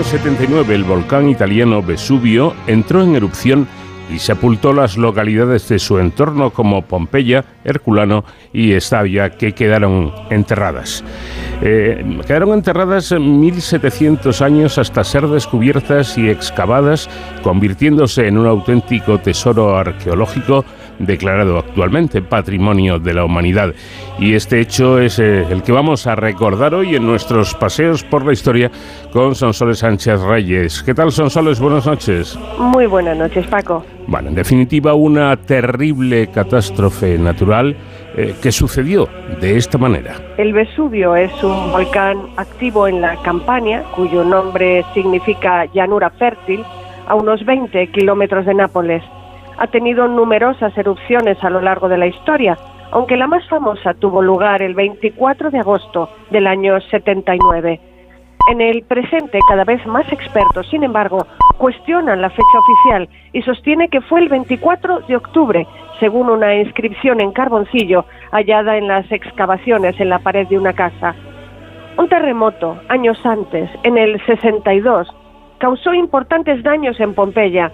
Año 0.00 0.08
79 0.08 0.74
el 0.74 0.84
volcán 0.84 1.28
italiano 1.28 1.82
Vesubio 1.82 2.54
entró 2.66 3.02
en 3.02 3.16
erupción 3.16 3.68
y 4.10 4.18
sepultó 4.18 4.72
las 4.72 4.96
localidades 4.96 5.68
de 5.68 5.78
su 5.78 5.98
entorno 5.98 6.52
como 6.52 6.80
Pompeya, 6.80 7.44
Herculano 7.64 8.24
y 8.50 8.72
Estavia, 8.72 9.28
que 9.28 9.52
quedaron 9.52 10.10
enterradas. 10.30 11.04
Eh, 11.60 12.18
quedaron 12.26 12.54
enterradas 12.54 13.12
1700 13.12 14.40
años 14.40 14.78
hasta 14.78 15.04
ser 15.04 15.28
descubiertas 15.28 16.16
y 16.16 16.30
excavadas, 16.30 17.10
convirtiéndose 17.42 18.26
en 18.26 18.38
un 18.38 18.46
auténtico 18.46 19.18
tesoro 19.18 19.76
arqueológico 19.76 20.64
declarado 21.00 21.58
actualmente 21.58 22.22
Patrimonio 22.22 22.98
de 22.98 23.14
la 23.14 23.24
Humanidad. 23.24 23.74
Y 24.18 24.34
este 24.34 24.60
hecho 24.60 25.00
es 25.00 25.18
eh, 25.18 25.46
el 25.50 25.62
que 25.62 25.72
vamos 25.72 26.06
a 26.06 26.14
recordar 26.14 26.74
hoy 26.74 26.94
en 26.94 27.06
nuestros 27.06 27.54
paseos 27.54 28.04
por 28.04 28.24
la 28.24 28.32
historia 28.32 28.70
con 29.12 29.34
Sonsoles 29.34 29.78
Sánchez 29.78 30.20
Reyes. 30.20 30.82
¿Qué 30.82 30.94
tal, 30.94 31.10
Sonsoles? 31.10 31.58
Buenas 31.58 31.86
noches. 31.86 32.38
Muy 32.58 32.86
buenas 32.86 33.16
noches, 33.16 33.46
Paco. 33.46 33.84
Bueno, 34.06 34.28
en 34.28 34.34
definitiva, 34.34 34.94
una 34.94 35.36
terrible 35.36 36.28
catástrofe 36.28 37.18
natural 37.18 37.76
eh, 38.16 38.34
que 38.42 38.52
sucedió 38.52 39.08
de 39.40 39.56
esta 39.56 39.78
manera. 39.78 40.16
El 40.36 40.52
Vesubio 40.52 41.16
es 41.16 41.32
un 41.42 41.72
volcán 41.72 42.18
activo 42.36 42.88
en 42.88 43.00
la 43.00 43.16
Campania, 43.22 43.84
cuyo 43.94 44.24
nombre 44.24 44.84
significa 44.94 45.64
llanura 45.72 46.10
fértil, 46.10 46.64
a 47.06 47.14
unos 47.14 47.44
20 47.44 47.86
kilómetros 47.88 48.46
de 48.46 48.54
Nápoles 48.54 49.02
ha 49.60 49.66
tenido 49.66 50.08
numerosas 50.08 50.76
erupciones 50.76 51.44
a 51.44 51.50
lo 51.50 51.60
largo 51.60 51.88
de 51.90 51.98
la 51.98 52.06
historia, 52.06 52.56
aunque 52.92 53.18
la 53.18 53.26
más 53.26 53.46
famosa 53.46 53.92
tuvo 53.92 54.22
lugar 54.22 54.62
el 54.62 54.74
24 54.74 55.50
de 55.50 55.58
agosto 55.58 56.08
del 56.30 56.46
año 56.46 56.80
79. 56.80 57.78
En 58.48 58.60
el 58.62 58.82
presente, 58.84 59.38
cada 59.46 59.64
vez 59.64 59.86
más 59.86 60.10
expertos, 60.10 60.66
sin 60.70 60.82
embargo, 60.82 61.26
cuestionan 61.58 62.22
la 62.22 62.30
fecha 62.30 62.58
oficial 62.58 63.08
y 63.34 63.42
sostiene 63.42 63.90
que 63.90 64.00
fue 64.00 64.20
el 64.20 64.30
24 64.30 65.00
de 65.00 65.16
octubre, 65.16 65.66
según 66.00 66.30
una 66.30 66.54
inscripción 66.56 67.20
en 67.20 67.32
carboncillo 67.32 68.06
hallada 68.32 68.78
en 68.78 68.88
las 68.88 69.12
excavaciones 69.12 70.00
en 70.00 70.08
la 70.08 70.20
pared 70.20 70.46
de 70.48 70.58
una 70.58 70.72
casa. 70.72 71.14
Un 71.98 72.08
terremoto, 72.08 72.80
años 72.88 73.18
antes, 73.26 73.68
en 73.82 73.98
el 73.98 74.24
62, 74.24 75.06
causó 75.58 75.92
importantes 75.92 76.62
daños 76.62 76.98
en 76.98 77.12
Pompeya 77.12 77.70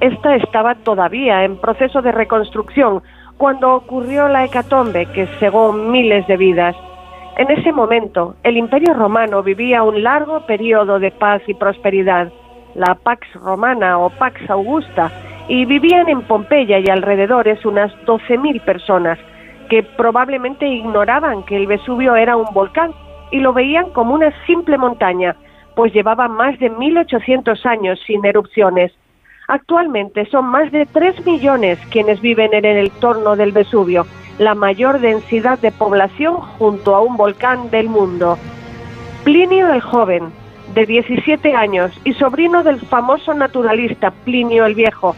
esta 0.00 0.36
estaba 0.36 0.74
todavía 0.74 1.44
en 1.44 1.56
proceso 1.56 2.02
de 2.02 2.12
reconstrucción 2.12 3.02
cuando 3.38 3.74
ocurrió 3.74 4.28
la 4.28 4.44
hecatombe 4.44 5.06
que 5.06 5.26
cegó 5.38 5.72
miles 5.72 6.26
de 6.26 6.36
vidas. 6.36 6.76
En 7.36 7.50
ese 7.50 7.72
momento, 7.72 8.36
el 8.42 8.56
Imperio 8.56 8.94
Romano 8.94 9.42
vivía 9.42 9.82
un 9.82 10.02
largo 10.02 10.46
periodo 10.46 10.98
de 10.98 11.10
paz 11.10 11.42
y 11.46 11.54
prosperidad, 11.54 12.32
la 12.74 12.94
Pax 12.94 13.26
Romana 13.34 13.98
o 13.98 14.10
Pax 14.10 14.48
Augusta, 14.48 15.10
y 15.48 15.64
vivían 15.64 16.08
en 16.08 16.22
Pompeya 16.22 16.78
y 16.78 16.88
alrededores 16.88 17.64
unas 17.64 17.92
12.000 18.06 18.60
personas, 18.62 19.18
que 19.68 19.82
probablemente 19.82 20.66
ignoraban 20.66 21.42
que 21.44 21.56
el 21.56 21.66
Vesubio 21.66 22.16
era 22.16 22.36
un 22.36 22.52
volcán 22.52 22.92
y 23.30 23.40
lo 23.40 23.52
veían 23.52 23.90
como 23.90 24.14
una 24.14 24.32
simple 24.46 24.78
montaña, 24.78 25.36
pues 25.74 25.92
llevaba 25.92 26.28
más 26.28 26.58
de 26.58 26.70
1800 26.70 27.66
años 27.66 28.00
sin 28.06 28.24
erupciones. 28.24 28.92
Actualmente 29.48 30.26
son 30.26 30.46
más 30.46 30.72
de 30.72 30.86
3 30.86 31.24
millones 31.24 31.78
quienes 31.90 32.20
viven 32.20 32.52
en 32.52 32.64
el 32.64 32.86
entorno 32.86 33.36
del 33.36 33.52
Vesubio, 33.52 34.06
la 34.38 34.54
mayor 34.54 34.98
densidad 34.98 35.58
de 35.60 35.70
población 35.70 36.34
junto 36.34 36.96
a 36.96 37.00
un 37.00 37.16
volcán 37.16 37.70
del 37.70 37.88
mundo. 37.88 38.38
Plinio 39.22 39.72
el 39.72 39.80
Joven, 39.80 40.32
de 40.74 40.84
17 40.84 41.54
años 41.54 41.92
y 42.04 42.12
sobrino 42.14 42.64
del 42.64 42.80
famoso 42.80 43.34
naturalista 43.34 44.10
Plinio 44.10 44.66
el 44.66 44.74
Viejo, 44.74 45.14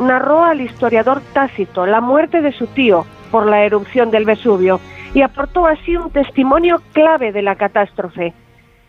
narró 0.00 0.42
al 0.44 0.60
historiador 0.60 1.22
Tácito 1.32 1.86
la 1.86 2.00
muerte 2.00 2.40
de 2.40 2.52
su 2.52 2.66
tío 2.66 3.06
por 3.30 3.46
la 3.46 3.64
erupción 3.64 4.10
del 4.10 4.24
Vesubio 4.24 4.80
y 5.14 5.22
aportó 5.22 5.66
así 5.66 5.96
un 5.96 6.10
testimonio 6.10 6.82
clave 6.92 7.32
de 7.32 7.42
la 7.42 7.54
catástrofe. 7.54 8.34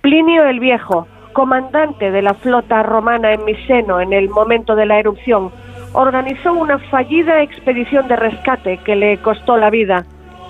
Plinio 0.02 0.46
el 0.46 0.60
Viejo, 0.60 1.08
comandante 1.40 2.12
de 2.12 2.22
la 2.22 2.34
flota 2.34 2.84
romana 2.84 3.32
en 3.32 3.46
Miseno 3.46 4.02
en 4.02 4.12
el 4.12 4.28
momento 4.28 4.76
de 4.76 4.86
la 4.86 5.00
erupción, 5.00 5.52
organizó 5.94 6.52
una 6.52 6.78
fallida 6.92 7.42
expedición 7.42 8.10
de 8.10 8.18
rescate 8.18 8.78
que 8.80 8.98
le 8.98 9.18
costó 9.20 9.56
la 9.56 9.70
vida. 9.70 10.04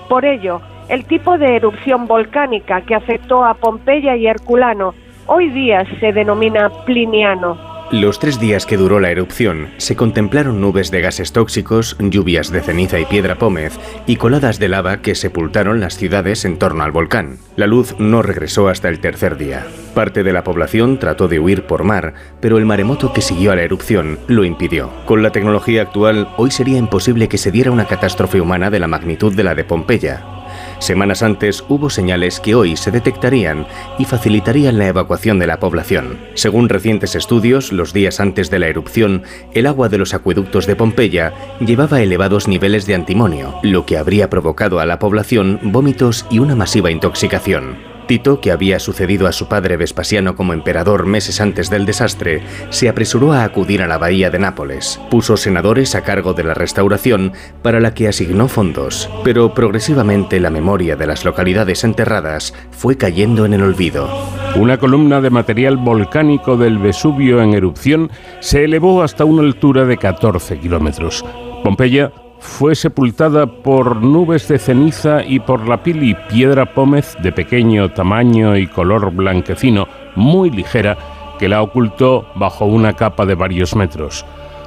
Por 0.10 0.26
ello, 0.26 0.62
el 0.88 1.06
tipo 1.06 1.38
de 1.38 1.58
erupción 1.58 2.08
volcánica 2.08 2.82
que 2.82 2.96
afectó 2.96 3.46
a 3.46 3.54
Pompeya 3.54 4.16
y 4.16 4.26
Herculano 4.26 4.96
hoy 5.28 5.50
día 5.50 5.86
se 6.00 6.12
denomina 6.12 6.72
pliniano. 6.88 7.69
Los 7.92 8.20
tres 8.20 8.40
días 8.40 8.68
que 8.68 8.78
duró 8.78 9.00
la 9.00 9.10
erupción, 9.10 9.70
se 9.78 9.96
contemplaron 9.96 10.62
nubes 10.62 10.92
de 10.92 11.02
gases 11.02 11.34
tóxicos, 11.34 11.98
lluvias 12.00 12.52
de 12.52 12.62
ceniza 12.62 13.00
y 13.00 13.06
piedra 13.06 13.40
pómez 13.40 13.80
y 14.06 14.18
coladas 14.18 14.60
de 14.60 14.68
lava 14.68 15.02
que 15.02 15.16
sepultaron 15.16 15.80
las 15.80 15.98
ciudades 15.98 16.46
en 16.46 16.60
torno 16.60 16.84
al 16.84 16.92
volcán. 16.92 17.40
La 17.56 17.66
luz 17.66 17.96
no 17.98 18.22
regresó 18.22 18.68
hasta 18.68 18.90
el 18.90 19.00
tercer 19.00 19.38
día. 19.38 19.66
Parte 19.96 20.22
de 20.22 20.34
la 20.34 20.44
población 20.44 21.00
trató 21.00 21.28
de 21.28 21.40
huir 21.40 21.64
por 21.64 21.84
mar, 21.84 22.14
pero 22.40 22.60
el 22.60 22.68
maremoto 22.68 23.12
que 23.12 23.22
siguió 23.22 23.52
a 23.52 23.56
la 23.56 23.64
erupción 23.64 24.20
lo 24.28 24.44
impidió. 24.46 24.92
Con 25.08 25.24
la 25.24 25.32
tecnología 25.32 25.82
actual, 25.82 26.30
hoy 26.38 26.52
sería 26.52 26.78
imposible 26.78 27.28
que 27.28 27.40
se 27.40 27.50
diera 27.50 27.72
una 27.72 27.86
catástrofe 27.86 28.40
humana 28.40 28.70
de 28.70 28.78
la 28.78 28.88
magnitud 28.88 29.34
de 29.34 29.44
la 29.44 29.56
de 29.56 29.64
Pompeya, 29.64 30.39
Semanas 30.80 31.24
antes 31.24 31.64
hubo 31.68 31.90
señales 31.90 32.40
que 32.40 32.56
hoy 32.56 32.76
se 32.76 32.92
detectarían 32.92 33.68
y 33.98 34.06
facilitarían 34.06 34.78
la 34.78 34.88
evacuación 34.88 35.38
de 35.38 35.48
la 35.48 35.60
población. 35.60 36.18
Según 36.34 36.70
recientes 36.70 37.16
estudios, 37.16 37.72
los 37.72 37.94
días 37.94 38.20
antes 38.20 38.50
de 38.50 38.60
la 38.60 38.68
erupción, 38.68 39.24
el 39.54 39.68
agua 39.68 39.90
de 39.90 39.98
los 39.98 40.14
acueductos 40.14 40.66
de 40.66 40.76
Pompeya 40.76 41.34
llevaba 41.60 42.02
elevados 42.02 42.48
niveles 42.48 42.86
de 42.86 42.96
antimonio, 42.96 43.60
lo 43.62 43.86
que 43.86 43.98
habría 43.98 44.30
provocado 44.30 44.80
a 44.80 44.86
la 44.86 45.00
población 45.00 45.60
vómitos 45.64 46.26
y 46.30 46.40
una 46.40 46.56
masiva 46.56 46.92
intoxicación. 46.92 47.99
Tito, 48.10 48.42
que 48.42 48.52
había 48.52 48.80
sucedido 48.80 49.28
a 49.28 49.32
su 49.32 49.48
padre 49.48 49.78
Vespasiano 49.78 50.36
como 50.36 50.54
emperador 50.54 51.06
meses 51.06 51.40
antes 51.42 51.70
del 51.70 51.86
desastre, 51.86 52.42
se 52.72 52.90
apresuró 52.90 53.34
a 53.34 53.44
acudir 53.44 53.84
a 53.84 53.88
la 53.88 54.00
bahía 54.00 54.32
de 54.32 54.40
Nápoles. 54.40 55.00
Puso 55.12 55.38
senadores 55.38 55.94
a 55.94 56.02
cargo 56.02 56.34
de 56.34 56.44
la 56.44 56.56
restauración, 56.56 57.34
para 57.62 57.80
la 57.80 57.94
que 57.94 58.08
asignó 58.08 58.48
fondos, 58.48 59.08
pero 59.24 59.54
progresivamente 59.54 60.40
la 60.40 60.50
memoria 60.50 60.96
de 60.96 61.06
las 61.06 61.24
localidades 61.24 61.84
enterradas 61.84 62.56
fue 62.72 62.98
cayendo 62.98 63.46
en 63.46 63.54
el 63.54 63.62
olvido. 63.62 64.10
Una 64.56 64.80
columna 64.80 65.22
de 65.22 65.30
material 65.30 65.78
volcánico 65.78 66.58
del 66.58 66.80
Vesubio 66.80 67.44
en 67.44 67.54
erupción 67.54 68.10
se 68.40 68.64
elevó 68.64 69.04
hasta 69.04 69.24
una 69.24 69.44
altura 69.44 69.86
de 69.86 69.98
14 69.98 70.58
kilómetros. 70.58 71.24
Pompeya 71.64 72.12
fue 72.40 72.76
sepultada 72.76 73.46
por 73.46 73.98
nubes 74.02 74.48
de 74.48 74.60
ceniza 74.60 75.24
y 75.24 75.40
por 75.40 75.68
la 75.68 75.84
pili 75.84 76.16
piedra 76.30 76.74
pómez 76.74 77.16
de 77.22 77.32
pequeño 77.32 77.90
tamaño 77.92 78.58
y 78.58 78.68
color 78.68 79.12
blanquecino, 79.12 79.88
muy 80.16 80.50
ligera, 80.50 80.98
que 81.38 81.50
la 81.50 81.62
ocultó 81.62 82.28
bajo 82.36 82.66
una 82.66 82.94
capa 82.94 83.26
de 83.26 83.36
varios 83.36 83.76
metros. 83.76 84.26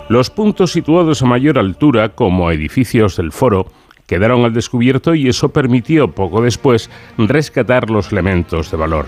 Los 0.09 0.31
puntos 0.31 0.73
situados 0.73 1.23
a 1.23 1.27
mayor 1.27 1.59
altura, 1.59 2.11
como 2.11 2.51
edificios 2.51 3.17
del 3.17 3.33
foro, 3.33 3.67
quedaron 4.07 4.45
al 4.45 4.53
descubierto 4.53 5.15
y 5.15 5.29
eso 5.29 5.51
permitió 5.51 6.09
poco 6.11 6.43
después 6.43 6.91
rescatar 7.17 7.89
los 7.89 8.13
elementos 8.13 8.71
de 8.71 8.77
valor. 8.77 9.07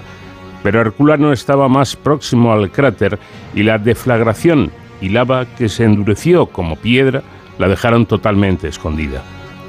Pero 0.62 0.80
Herculano 0.80 1.32
estaba 1.32 1.68
más 1.68 1.96
próximo 1.96 2.52
al 2.52 2.70
cráter 2.70 3.18
y 3.54 3.64
la 3.64 3.78
deflagración 3.78 4.70
y 5.00 5.10
lava 5.10 5.44
que 5.44 5.68
se 5.68 5.84
endureció 5.84 6.46
como 6.46 6.76
piedra 6.76 7.22
la 7.58 7.68
dejaron 7.68 8.06
totalmente 8.06 8.68
escondida. 8.68 9.22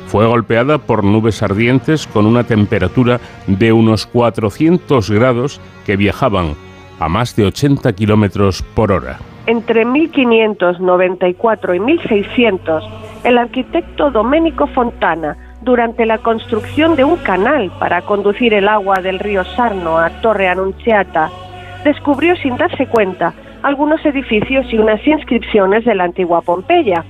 Fue 0.08 0.26
golpeada 0.26 0.78
por 0.78 1.04
nubes 1.04 1.42
ardientes 1.44 2.08
con 2.08 2.26
una 2.26 2.44
temperatura 2.44 3.20
de 3.48 3.74
unos 3.74 4.06
400 4.06 5.10
grados 5.12 5.60
que 5.86 5.98
viajaban 5.98 6.56
a 7.00 7.10
más 7.10 7.36
de 7.36 7.46
80 7.46 7.94
kilómetros 7.94 8.62
por 8.62 8.92
hora. 8.92 9.20
Entre 9.48 9.86
1594 9.86 11.76
y 11.76 11.80
1600, 11.80 12.84
el 13.24 13.38
arquitecto 13.38 14.10
Domenico 14.12 14.68
Fontana, 14.68 15.38
durante 15.62 16.06
la 16.06 16.20
construcción 16.20 16.96
de 16.96 17.04
un 17.04 17.18
canal 17.18 17.72
para 17.80 18.04
conducir 18.04 18.54
el 18.54 18.68
agua 18.68 19.02
del 19.02 19.20
río 19.20 19.44
Sarno 19.44 19.98
a 19.98 20.10
Torre 20.22 20.48
Annunziata, 20.48 21.30
descubrió 21.84 22.36
sin 22.38 22.56
darse 22.58 22.88
cuenta 22.88 23.34
algunos 23.64 24.06
edificios 24.06 24.66
y 24.72 24.78
unas 24.78 25.06
inscripciones 25.06 25.86
de 25.86 25.96
la 25.96 26.04
antigua 26.04 26.42
Pompeya 26.42 27.04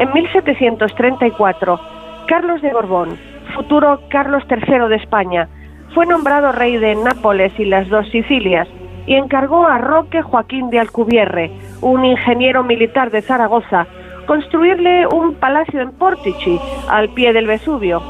en 0.00 0.10
1734, 0.14 1.78
Carlos 2.26 2.62
de 2.62 2.72
Borbón, 2.72 3.18
futuro 3.54 4.00
Carlos 4.08 4.42
III 4.48 4.88
de 4.88 4.96
España, 4.96 5.46
fue 5.94 6.06
nombrado 6.06 6.52
rey 6.52 6.78
de 6.78 6.94
Nápoles 6.94 7.52
y 7.58 7.66
las 7.66 7.86
dos 7.90 8.08
Sicilias 8.08 8.66
y 9.06 9.16
encargó 9.16 9.66
a 9.66 9.76
Roque 9.76 10.22
Joaquín 10.22 10.70
de 10.70 10.78
Alcubierre, 10.80 11.50
un 11.82 12.06
ingeniero 12.06 12.64
militar 12.64 13.10
de 13.10 13.20
Zaragoza, 13.20 13.86
construirle 14.26 15.06
un 15.06 15.34
palacio 15.34 15.82
en 15.82 15.92
Portici, 15.92 16.58
al 16.88 17.10
pie 17.10 17.34
del 17.34 17.46
Vesubio. 17.46 18.00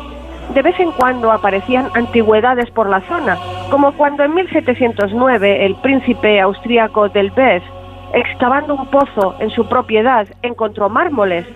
De 0.55 0.63
vez 0.63 0.79
en 0.79 0.93
cuando 0.93 1.33
aparecían 1.33 1.89
antigüedades 1.95 2.71
por 2.71 2.89
la 2.89 3.01
zona, 3.09 3.37
como 3.69 3.97
cuando 3.97 4.23
en 4.23 4.35
1709 4.35 5.67
el 5.67 5.75
príncipe 5.77 6.41
austríaco 6.41 7.09
del 7.09 7.33
Bes, 7.33 7.65
excavando 8.15 8.77
un 8.77 8.87
pozo 8.87 9.35
en 9.41 9.51
su 9.51 9.69
propiedad, 9.69 10.29
encontró 10.43 10.89
mármoles 10.89 11.47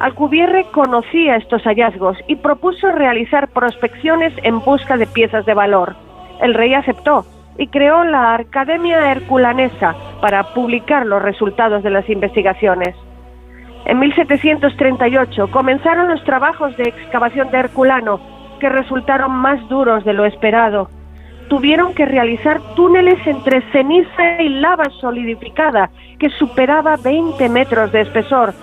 Alcubierre 0.00 0.66
conocía 0.72 1.36
estos 1.36 1.62
hallazgos 1.62 2.18
y 2.26 2.36
propuso 2.36 2.90
realizar 2.90 3.48
prospecciones 3.48 4.32
en 4.42 4.58
busca 4.60 4.96
de 4.96 5.06
piezas 5.06 5.46
de 5.46 5.54
valor. 5.54 5.94
El 6.40 6.54
rey 6.54 6.74
aceptó 6.74 7.24
y 7.58 7.68
creó 7.68 8.02
la 8.02 8.34
Academia 8.34 9.12
Herculanesa 9.12 9.94
para 10.20 10.42
publicar 10.52 11.06
los 11.06 11.22
resultados 11.22 11.84
de 11.84 11.90
las 11.90 12.08
investigaciones. 12.10 12.96
En 13.84 14.00
1738 14.00 15.50
comenzaron 15.52 16.08
los 16.08 16.24
trabajos 16.24 16.76
de 16.76 16.84
excavación 16.84 17.50
de 17.52 17.58
Herculano, 17.58 18.18
que 18.58 18.68
resultaron 18.68 19.30
más 19.30 19.68
duros 19.68 20.04
de 20.04 20.12
lo 20.12 20.24
esperado. 20.24 20.88
Tuvieron 21.48 21.94
que 21.94 22.06
realizar 22.06 22.60
túneles 22.74 23.24
entre 23.26 23.60
ceniza 23.70 24.42
y 24.42 24.48
lava 24.48 24.86
solidificada 25.00 25.90
que 26.18 26.30
superaba 26.30 26.96
20 26.96 27.48
metros 27.48 27.92
de 27.92 28.00
espesor 28.00 28.54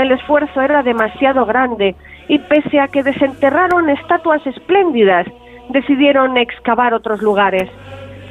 el 0.00 0.12
esfuerzo 0.12 0.60
era 0.60 0.82
demasiado 0.82 1.46
grande 1.46 1.94
y 2.28 2.38
pese 2.38 2.80
a 2.80 2.88
que 2.88 3.02
desenterraron 3.02 3.90
estatuas 3.90 4.46
espléndidas, 4.46 5.26
decidieron 5.68 6.36
excavar 6.36 6.94
otros 6.94 7.22
lugares. 7.22 7.68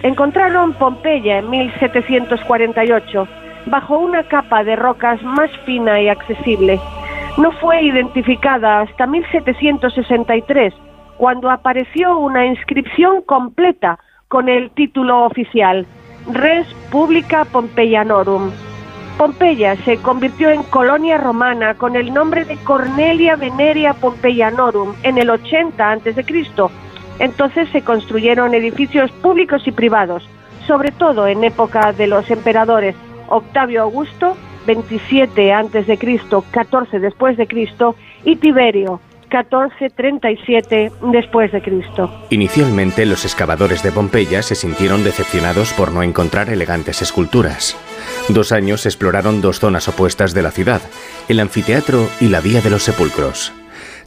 Encontraron 0.04 0.74
Pompeya 0.74 1.40
en 1.40 1.50
1748 1.50 3.28
bajo 3.66 3.98
una 3.98 4.24
capa 4.24 4.64
de 4.64 4.76
rocas 4.76 5.22
más 5.24 5.52
fina 5.66 6.00
y 6.02 6.10
accesible. 6.10 6.80
No 7.38 7.52
fue 7.54 7.84
identificada 7.84 8.82
hasta 8.82 9.06
1763, 9.06 10.74
cuando 11.18 11.50
apareció 11.50 12.18
una 12.18 12.46
inscripción 12.46 13.22
completa 13.24 14.00
con 14.28 14.48
el 14.50 14.72
título 14.72 15.26
oficial 15.26 15.86
Res 16.32 16.68
Publica 16.92 17.46
Pompeianorum. 17.46 18.69
Pompeya 19.20 19.76
se 19.84 19.98
convirtió 19.98 20.50
en 20.50 20.64
colonia 20.64 21.18
romana 21.18 21.74
con 21.74 21.98
el 21.98 22.14
nombre 22.14 22.46
de 22.46 22.56
Cornelia 22.56 23.36
Veneria 23.36 23.94
Pompeianorum 23.94 24.94
en 25.04 25.18
el 25.18 25.30
80 25.30 25.92
a.C. 25.92 26.26
Entonces 27.20 27.68
se 27.74 27.82
construyeron 27.82 28.54
edificios 28.54 29.12
públicos 29.12 29.68
y 29.68 29.74
privados, 29.74 30.24
sobre 30.66 30.92
todo 30.94 31.28
en 31.28 31.44
época 31.44 31.92
de 31.92 32.08
los 32.08 32.32
emperadores 32.32 32.96
Octavio 33.28 33.82
Augusto, 33.82 34.38
27 34.66 35.52
a.C., 35.52 36.00
14 36.52 37.00
después 37.00 37.36
de 37.36 37.46
Cristo, 37.46 37.98
y 38.24 38.38
Tiberio, 38.38 39.02
1437 39.30 40.92
después 41.12 41.52
de 41.52 41.62
Cristo. 41.62 42.12
Inicialmente 42.30 43.06
los 43.06 43.24
excavadores 43.26 43.84
de 43.84 43.92
Pompeya 43.92 44.42
se 44.42 44.56
sintieron 44.56 45.04
decepcionados 45.04 45.74
por 45.74 45.92
no 45.92 46.04
encontrar 46.04 46.50
elegantes 46.50 47.02
esculturas. 47.02 47.78
Dos 48.30 48.52
años 48.52 48.86
exploraron 48.86 49.42
dos 49.42 49.60
zonas 49.60 49.88
opuestas 49.88 50.34
de 50.34 50.42
la 50.42 50.52
ciudad, 50.52 50.82
el 51.28 51.40
anfiteatro 51.40 52.08
y 52.20 52.28
la 52.28 52.42
vía 52.42 52.62
de 52.62 52.70
los 52.70 52.84
sepulcros. 52.84 53.54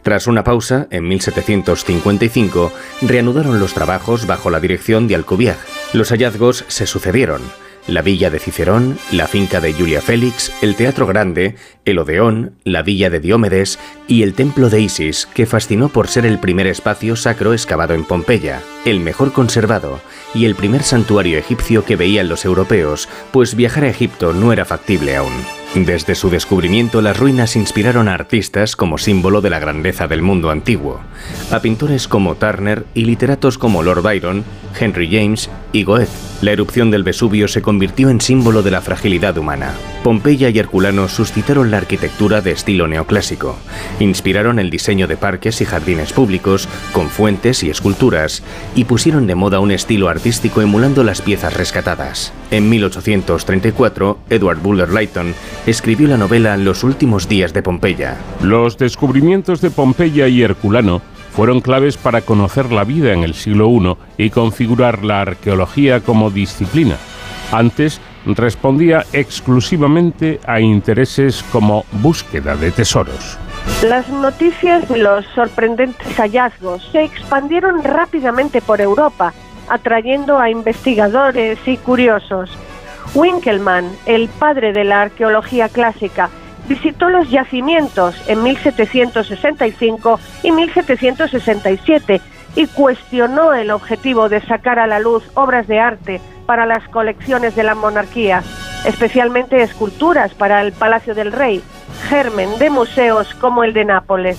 Tras 0.02 0.26
una 0.26 0.42
pausa, 0.42 0.88
en 0.90 1.06
1755, 1.06 2.72
reanudaron 3.02 3.60
los 3.60 3.72
trabajos 3.72 4.26
bajo 4.26 4.50
la 4.50 4.58
dirección 4.58 5.06
de 5.06 5.14
Alcubierre. 5.14 5.60
Los 5.92 6.10
hallazgos 6.10 6.64
se 6.66 6.86
sucedieron 6.86 7.40
la 7.86 8.02
villa 8.02 8.30
de 8.30 8.38
Cicerón, 8.38 8.98
la 9.10 9.26
finca 9.26 9.60
de 9.60 9.72
Julia 9.72 10.00
Félix, 10.00 10.52
el 10.62 10.76
Teatro 10.76 11.06
Grande, 11.06 11.56
el 11.84 11.98
Odeón, 11.98 12.52
la 12.64 12.82
villa 12.82 13.10
de 13.10 13.20
Diomedes 13.20 13.78
y 14.06 14.22
el 14.22 14.34
Templo 14.34 14.70
de 14.70 14.80
Isis, 14.80 15.26
que 15.26 15.46
fascinó 15.46 15.88
por 15.88 16.08
ser 16.08 16.26
el 16.26 16.38
primer 16.38 16.66
espacio 16.66 17.16
sacro 17.16 17.52
excavado 17.52 17.94
en 17.94 18.04
Pompeya, 18.04 18.62
el 18.84 19.00
mejor 19.00 19.32
conservado 19.32 20.00
y 20.34 20.44
el 20.44 20.54
primer 20.54 20.82
santuario 20.82 21.38
egipcio 21.38 21.84
que 21.84 21.96
veían 21.96 22.28
los 22.28 22.44
europeos, 22.44 23.08
pues 23.32 23.54
viajar 23.54 23.84
a 23.84 23.88
Egipto 23.88 24.32
no 24.32 24.52
era 24.52 24.64
factible 24.64 25.16
aún. 25.16 25.32
Desde 25.74 26.14
su 26.14 26.28
descubrimiento, 26.28 27.00
las 27.00 27.18
ruinas 27.18 27.56
inspiraron 27.56 28.06
a 28.06 28.12
artistas 28.12 28.76
como 28.76 28.98
símbolo 28.98 29.40
de 29.40 29.48
la 29.48 29.58
grandeza 29.58 30.06
del 30.06 30.20
mundo 30.20 30.50
antiguo, 30.50 31.00
a 31.50 31.60
pintores 31.60 32.08
como 32.08 32.34
Turner 32.34 32.84
y 32.92 33.06
literatos 33.06 33.56
como 33.56 33.82
Lord 33.82 34.02
Byron, 34.02 34.44
Henry 34.78 35.08
James 35.10 35.48
y 35.72 35.84
Goethe. 35.84 36.12
La 36.42 36.52
erupción 36.52 36.90
del 36.90 37.04
Vesubio 37.04 37.48
se 37.48 37.62
convirtió 37.62 38.10
en 38.10 38.20
símbolo 38.20 38.62
de 38.62 38.70
la 38.70 38.82
fragilidad 38.82 39.38
humana. 39.38 39.72
Pompeya 40.04 40.50
y 40.50 40.58
Herculano 40.58 41.08
suscitaron 41.08 41.70
la 41.72 41.78
arquitectura 41.78 42.40
de 42.40 42.52
estilo 42.52 42.86
neoclásico, 42.86 43.56
inspiraron 43.98 44.60
el 44.60 44.70
diseño 44.70 45.08
de 45.08 45.16
parques 45.16 45.60
y 45.60 45.64
jardines 45.64 46.12
públicos 46.12 46.68
con 46.92 47.08
fuentes 47.08 47.64
y 47.64 47.70
esculturas 47.70 48.44
y 48.76 48.84
pusieron 48.84 49.26
de 49.26 49.34
moda 49.34 49.58
un 49.58 49.72
estilo 49.72 50.08
artístico 50.08 50.60
emulando 50.62 51.02
las 51.02 51.22
piezas 51.22 51.54
rescatadas. 51.54 52.32
En 52.50 52.68
1834, 52.68 54.18
Edward 54.30 54.58
Buller 54.58 54.90
Lytton 54.90 55.34
escribió 55.66 56.06
la 56.08 56.18
novela 56.18 56.56
Los 56.56 56.84
últimos 56.84 57.28
días 57.28 57.52
de 57.52 57.62
Pompeya. 57.62 58.16
Los 58.42 58.78
descubrimientos 58.78 59.60
de 59.60 59.70
Pompeya 59.70 60.28
y 60.28 60.42
Herculano 60.42 61.02
fueron 61.32 61.62
claves 61.62 61.96
para 61.96 62.20
conocer 62.20 62.70
la 62.70 62.84
vida 62.84 63.12
en 63.12 63.24
el 63.24 63.34
siglo 63.34 63.70
I 63.70 64.26
y 64.26 64.30
configurar 64.30 65.02
la 65.02 65.22
arqueología 65.22 66.00
como 66.00 66.30
disciplina. 66.30 66.96
Antes 67.50 68.00
respondía 68.26 69.04
exclusivamente 69.12 70.40
a 70.46 70.60
intereses 70.60 71.42
como 71.50 71.84
búsqueda 71.92 72.56
de 72.56 72.70
tesoros. 72.70 73.38
Las 73.82 74.08
noticias 74.08 74.88
de 74.88 74.98
los 74.98 75.24
sorprendentes 75.34 76.06
hallazgos 76.16 76.88
se 76.92 77.04
expandieron 77.04 77.82
rápidamente 77.82 78.60
por 78.60 78.80
Europa, 78.80 79.32
atrayendo 79.68 80.38
a 80.38 80.50
investigadores 80.50 81.58
y 81.66 81.76
curiosos. 81.76 82.50
Winkelmann, 83.14 83.90
el 84.06 84.28
padre 84.28 84.72
de 84.72 84.84
la 84.84 85.02
arqueología 85.02 85.68
clásica, 85.68 86.30
visitó 86.68 87.08
los 87.08 87.30
yacimientos 87.30 88.14
en 88.28 88.42
1765 88.42 90.20
y 90.42 90.52
1767 90.52 92.20
y 92.54 92.66
cuestionó 92.68 93.52
el 93.52 93.70
objetivo 93.70 94.28
de 94.28 94.40
sacar 94.42 94.78
a 94.78 94.86
la 94.86 95.00
luz 95.00 95.24
obras 95.34 95.66
de 95.66 95.80
arte 95.80 96.20
para 96.46 96.66
las 96.66 96.86
colecciones 96.88 97.54
de 97.56 97.62
la 97.62 97.74
monarquía, 97.74 98.42
especialmente 98.84 99.62
esculturas 99.62 100.34
para 100.34 100.60
el 100.62 100.72
Palacio 100.72 101.14
del 101.14 101.32
Rey, 101.32 101.62
germen 102.08 102.58
de 102.58 102.70
museos 102.70 103.34
como 103.34 103.64
el 103.64 103.72
de 103.72 103.84
Nápoles. 103.84 104.38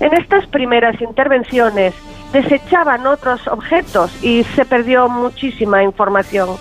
En 0.00 0.14
estas 0.14 0.46
primeras 0.46 1.00
intervenciones 1.00 1.94
desechaban 2.32 3.06
otros 3.06 3.46
objetos 3.48 4.12
y 4.22 4.44
se 4.44 4.64
perdió 4.64 5.08
muchísima 5.08 5.82
información. 5.82 6.56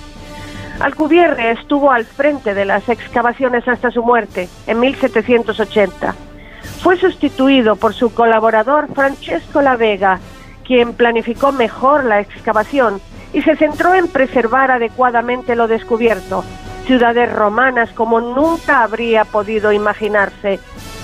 Alcubierre 0.80 1.52
estuvo 1.52 1.92
al 1.92 2.06
frente 2.06 2.54
de 2.54 2.66
las 2.66 2.88
excavaciones 2.88 3.68
hasta 3.68 3.92
su 3.92 4.04
muerte, 4.04 4.48
en 4.68 4.80
1780. 4.80 6.14
Fue 6.82 6.98
sustituido 6.98 7.76
por 7.76 7.94
su 7.94 8.14
colaborador 8.14 8.88
Francesco 8.94 9.62
La 9.62 9.76
Vega, 9.76 10.20
quien 10.64 10.94
planificó 10.94 11.52
mejor 11.52 12.04
la 12.04 12.20
excavación 12.20 13.02
y 13.34 13.42
se 13.42 13.56
centró 13.56 13.94
en 13.94 14.08
preservar 14.08 14.72
adecuadamente 14.72 15.56
lo 15.56 15.68
descubierto, 15.68 16.44
ciudades 16.86 17.32
romanas 17.32 17.90
como 17.92 18.22
nunca 18.22 18.84
habría 18.84 19.26
podido 19.26 19.72
imaginarse. 19.72 20.60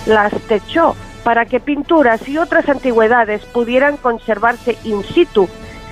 Las 0.06 0.34
techó 0.48 0.96
para 1.24 1.46
que 1.46 1.60
pinturas 1.60 2.28
y 2.28 2.38
otras 2.38 2.68
antigüedades 2.70 3.46
pudieran 3.46 3.98
conservarse 3.98 4.78
in 4.84 5.04
situ 5.04 5.48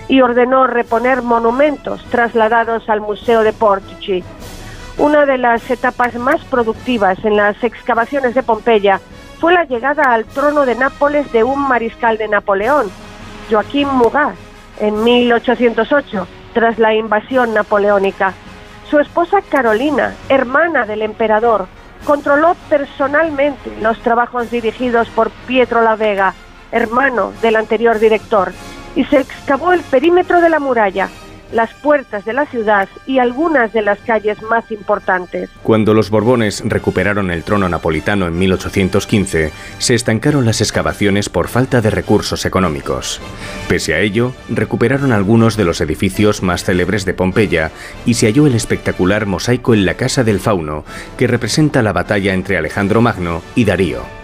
y 0.07 0.21
ordenó 0.21 0.67
reponer 0.67 1.21
monumentos 1.21 2.03
trasladados 2.09 2.89
al 2.89 3.01
Museo 3.01 3.43
de 3.43 3.53
Portici. 3.53 4.23
Una 4.97 5.25
de 5.25 5.37
las 5.37 5.69
etapas 5.71 6.15
más 6.15 6.43
productivas 6.45 7.23
en 7.23 7.37
las 7.37 7.63
excavaciones 7.63 8.35
de 8.35 8.43
Pompeya 8.43 8.99
fue 9.39 9.53
la 9.53 9.63
llegada 9.63 10.13
al 10.13 10.25
trono 10.25 10.65
de 10.65 10.75
Nápoles 10.75 11.31
de 11.31 11.43
un 11.43 11.67
mariscal 11.67 12.17
de 12.17 12.27
Napoleón, 12.27 12.91
Joaquín 13.49 13.87
Murat, 13.87 14.35
en 14.81 15.03
1808, 15.03 16.27
tras 16.53 16.77
la 16.77 16.93
invasión 16.93 17.53
napoleónica. 17.53 18.33
Su 18.89 18.99
esposa 18.99 19.41
Carolina, 19.41 20.15
hermana 20.27 20.85
del 20.85 21.03
emperador, 21.03 21.67
controló 22.03 22.55
personalmente 22.67 23.71
los 23.79 23.99
trabajos 23.99 24.51
dirigidos 24.51 25.07
por 25.09 25.29
Pietro 25.47 25.81
la 25.81 25.95
Vega, 25.95 26.33
hermano 26.71 27.31
del 27.41 27.55
anterior 27.55 27.99
director 27.99 28.51
y 28.95 29.05
se 29.05 29.19
excavó 29.19 29.71
el 29.71 29.81
perímetro 29.81 30.41
de 30.41 30.49
la 30.49 30.59
muralla, 30.59 31.09
las 31.51 31.73
puertas 31.73 32.25
de 32.25 32.33
la 32.33 32.45
ciudad 32.45 32.87
y 33.05 33.19
algunas 33.19 33.73
de 33.73 33.81
las 33.81 33.99
calles 33.99 34.41
más 34.43 34.71
importantes. 34.71 35.49
Cuando 35.63 35.93
los 35.93 36.09
Borbones 36.09 36.61
recuperaron 36.65 37.31
el 37.31 37.43
trono 37.43 37.69
napolitano 37.69 38.27
en 38.27 38.37
1815, 38.37 39.51
se 39.77 39.95
estancaron 39.95 40.45
las 40.45 40.61
excavaciones 40.61 41.29
por 41.29 41.47
falta 41.47 41.81
de 41.81 41.89
recursos 41.89 42.45
económicos. 42.45 43.19
Pese 43.67 43.93
a 43.93 43.99
ello, 43.99 44.33
recuperaron 44.49 45.11
algunos 45.11 45.57
de 45.57 45.65
los 45.65 45.81
edificios 45.81 46.43
más 46.43 46.63
célebres 46.63 47.05
de 47.05 47.13
Pompeya 47.13 47.71
y 48.05 48.15
se 48.15 48.27
halló 48.27 48.47
el 48.47 48.55
espectacular 48.55 49.25
mosaico 49.25 49.73
en 49.73 49.85
la 49.85 49.95
Casa 49.95 50.23
del 50.23 50.39
Fauno, 50.39 50.83
que 51.17 51.27
representa 51.27 51.81
la 51.81 51.93
batalla 51.93 52.33
entre 52.33 52.57
Alejandro 52.57 53.01
Magno 53.01 53.41
y 53.55 53.65
Darío. 53.65 54.20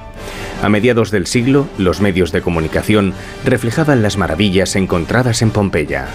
A 0.62 0.70
mediados 0.70 1.12
del 1.12 1.28
siglo, 1.28 1.68
los 1.78 2.02
medios 2.02 2.32
de 2.32 2.42
comunicación 2.42 3.14
reflejaban 3.46 4.02
las 4.02 4.18
maravillas 4.18 4.76
encontradas 4.76 5.42
en 5.42 5.52
Pompeya. 5.52 6.08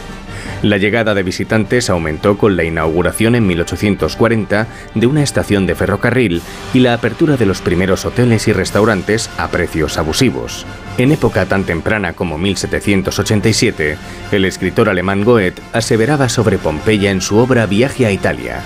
La 0.62 0.76
llegada 0.76 1.14
de 1.14 1.22
visitantes 1.22 1.90
aumentó 1.90 2.38
con 2.38 2.56
la 2.56 2.64
inauguración 2.64 3.34
en 3.34 3.46
1840 3.46 4.66
de 4.94 5.06
una 5.06 5.22
estación 5.22 5.66
de 5.66 5.74
ferrocarril 5.74 6.40
y 6.72 6.80
la 6.80 6.94
apertura 6.94 7.36
de 7.36 7.46
los 7.46 7.60
primeros 7.60 8.04
hoteles 8.04 8.46
y 8.46 8.52
restaurantes 8.52 9.28
a 9.38 9.48
precios 9.48 9.98
abusivos. 9.98 10.64
En 10.98 11.10
época 11.10 11.46
tan 11.46 11.64
temprana 11.64 12.12
como 12.12 12.38
1787, 12.38 13.96
el 14.30 14.44
escritor 14.44 14.88
alemán 14.88 15.24
Goethe 15.24 15.60
aseveraba 15.72 16.28
sobre 16.28 16.58
Pompeya 16.58 17.10
en 17.10 17.22
su 17.22 17.38
obra 17.38 17.66
Viaje 17.66 18.06
a 18.06 18.12
Italia. 18.12 18.62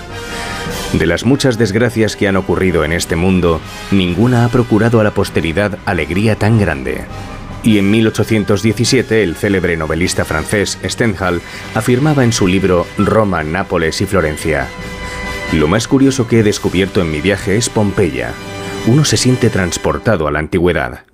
De 0.93 1.05
las 1.05 1.25
muchas 1.25 1.57
desgracias 1.57 2.15
que 2.15 2.27
han 2.27 2.37
ocurrido 2.37 2.85
en 2.85 2.93
este 2.93 3.15
mundo, 3.15 3.59
ninguna 3.91 4.45
ha 4.45 4.49
procurado 4.49 5.01
a 5.01 5.03
la 5.03 5.11
posteridad 5.11 5.77
alegría 5.85 6.37
tan 6.37 6.59
grande. 6.59 7.03
Y 7.61 7.77
en 7.77 7.91
1817 7.91 9.21
el 9.21 9.35
célebre 9.35 9.75
novelista 9.75 10.23
francés 10.23 10.79
Stendhal 10.85 11.41
afirmaba 11.75 12.23
en 12.23 12.31
su 12.31 12.47
libro 12.47 12.87
Roma, 12.97 13.43
Nápoles 13.43 13.99
y 13.99 14.05
Florencia, 14.05 14.67
Lo 15.51 15.67
más 15.67 15.87
curioso 15.87 16.27
que 16.27 16.39
he 16.39 16.43
descubierto 16.43 17.01
en 17.01 17.11
mi 17.11 17.19
viaje 17.19 17.57
es 17.57 17.69
Pompeya. 17.69 18.31
Uno 18.85 19.03
se 19.03 19.17
siente 19.17 19.49
transportado 19.49 20.27
a 20.27 20.31
la 20.31 20.39
antigüedad. 20.39 21.06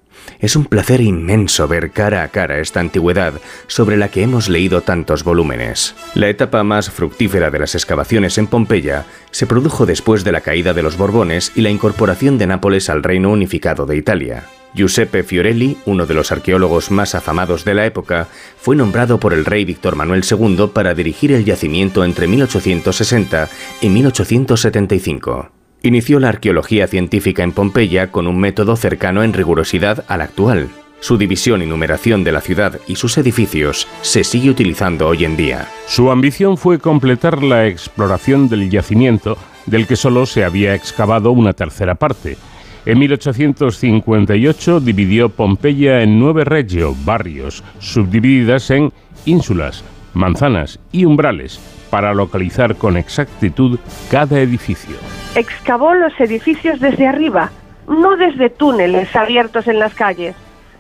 Es 0.43 0.57
un 0.57 0.65
placer 0.65 0.99
inmenso 0.99 1.69
ver 1.69 1.91
cara 1.91 2.21
a 2.21 2.27
cara 2.27 2.59
esta 2.59 2.81
antigüedad 2.81 3.35
sobre 3.67 3.95
la 3.95 4.09
que 4.09 4.23
hemos 4.23 4.49
leído 4.49 4.81
tantos 4.81 5.23
volúmenes. 5.23 5.95
La 6.15 6.27
etapa 6.27 6.65
más 6.65 6.89
fructífera 6.89 7.49
de 7.49 7.59
las 7.59 7.75
excavaciones 7.75 8.37
en 8.37 8.47
Pompeya 8.47 9.05
se 9.31 9.47
produjo 9.47 9.85
después 9.85 10.25
de 10.25 10.33
la 10.33 10.41
caída 10.41 10.73
de 10.73 10.83
los 10.83 10.97
Borbones 10.97 11.53
y 11.55 11.61
la 11.61 11.69
incorporación 11.69 12.37
de 12.37 12.47
Nápoles 12.47 12.89
al 12.89 13.03
Reino 13.03 13.31
Unificado 13.31 13.85
de 13.85 13.95
Italia. 13.95 14.43
Giuseppe 14.73 15.23
Fiorelli, 15.23 15.77
uno 15.85 16.05
de 16.05 16.13
los 16.13 16.33
arqueólogos 16.33 16.91
más 16.91 17.15
afamados 17.15 17.63
de 17.63 17.75
la 17.75 17.85
época, 17.85 18.27
fue 18.57 18.75
nombrado 18.75 19.21
por 19.21 19.33
el 19.33 19.45
rey 19.45 19.63
Víctor 19.63 19.95
Manuel 19.95 20.25
II 20.29 20.71
para 20.73 20.93
dirigir 20.93 21.31
el 21.31 21.45
yacimiento 21.45 22.03
entre 22.03 22.27
1860 22.27 23.47
y 23.79 23.87
1875. 23.87 25.62
Inició 25.85 26.21
la 26.21 26.29
arqueología 26.29 26.87
científica 26.87 27.43
en 27.43 27.51
Pompeya 27.51 28.09
con 28.09 28.25
un 28.27 28.39
método 28.39 28.77
cercano 28.77 29.21
en 29.21 29.33
rigurosidad 29.33 30.05
al 30.07 30.21
actual. 30.21 30.69
Su 31.01 31.17
división 31.17 31.61
y 31.61 31.65
numeración 31.65 32.23
de 32.23 32.31
la 32.31 32.39
ciudad 32.39 32.79
y 32.87 32.95
sus 32.95 33.17
edificios 33.17 33.85
se 34.01 34.23
sigue 34.23 34.49
utilizando 34.49 35.09
hoy 35.09 35.25
en 35.25 35.35
día. 35.35 35.67
Su 35.85 36.09
ambición 36.09 36.55
fue 36.55 36.79
completar 36.79 37.43
la 37.43 37.67
exploración 37.67 38.47
del 38.47 38.69
yacimiento, 38.69 39.37
del 39.65 39.85
que 39.85 39.97
solo 39.97 40.25
se 40.25 40.45
había 40.45 40.73
excavado 40.73 41.33
una 41.33 41.51
tercera 41.51 41.95
parte. 41.95 42.37
En 42.85 42.99
1858 42.99 44.79
dividió 44.79 45.27
Pompeya 45.27 46.01
en 46.01 46.17
nueve 46.17 46.45
regio, 46.45 46.95
barrios, 47.03 47.61
subdivididas 47.79 48.71
en 48.71 48.93
ínsulas, 49.25 49.83
manzanas 50.13 50.79
y 50.93 51.03
umbrales, 51.03 51.59
para 51.93 52.11
localizar 52.11 52.75
con 52.75 52.97
exactitud 52.97 53.79
cada 54.09 54.39
edificio 54.39 54.95
excavó 55.35 55.93
los 55.93 56.19
edificios 56.19 56.79
desde 56.79 57.05
arriba, 57.05 57.51
no 57.87 58.17
desde 58.17 58.49
túneles 58.49 59.15
abiertos 59.15 59.67
en 59.67 59.77
las 59.77 59.93
calles. 59.93 60.35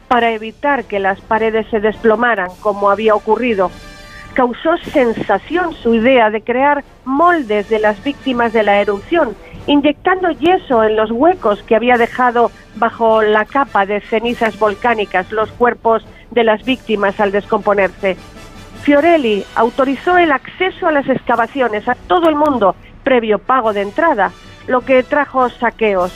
para 0.07 0.31
evitar 0.31 0.85
que 0.85 0.99
las 0.99 1.21
paredes 1.21 1.65
se 1.71 1.79
desplomaran 1.79 2.49
como 2.61 2.91
había 2.91 3.15
ocurrido. 3.15 3.71
Causó 4.33 4.77
sensación 4.91 5.73
su 5.73 5.95
idea 5.95 6.29
de 6.29 6.41
crear 6.41 6.83
moldes 7.03 7.67
de 7.69 7.79
las 7.79 8.03
víctimas 8.03 8.53
de 8.53 8.61
la 8.61 8.79
erupción, 8.79 9.35
inyectando 9.65 10.29
yeso 10.29 10.83
en 10.83 10.97
los 10.97 11.09
huecos 11.09 11.63
que 11.63 11.75
había 11.75 11.97
dejado 11.97 12.51
bajo 12.75 13.23
la 13.23 13.45
capa 13.45 13.87
de 13.87 14.01
cenizas 14.01 14.59
volcánicas 14.59 15.31
los 15.31 15.51
cuerpos 15.51 16.05
de 16.29 16.43
las 16.43 16.63
víctimas 16.63 17.19
al 17.19 17.31
descomponerse. 17.31 18.15
Fiorelli 18.83 19.45
autorizó 19.55 20.17
el 20.17 20.33
acceso 20.33 20.87
a 20.87 20.91
las 20.91 21.07
excavaciones 21.07 21.87
a 21.87 21.95
todo 21.95 22.27
el 22.27 22.35
mundo 22.35 22.75
previo 23.03 23.39
pago 23.39 23.71
de 23.71 23.81
entrada, 23.81 24.31
lo 24.67 24.81
que 24.81 25.03
trajo 25.03 25.49
saqueos. 25.49 26.11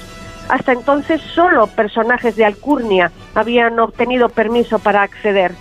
Hasta 0.50 0.74
entonces 0.74 1.22
solo 1.22 1.68
personajes 1.68 2.36
de 2.36 2.44
Alcurnia 2.44 3.12
habían 3.36 3.80
obtenido 3.80 4.28
permiso 4.28 4.80
para 4.80 5.02
acceder. 5.02 5.54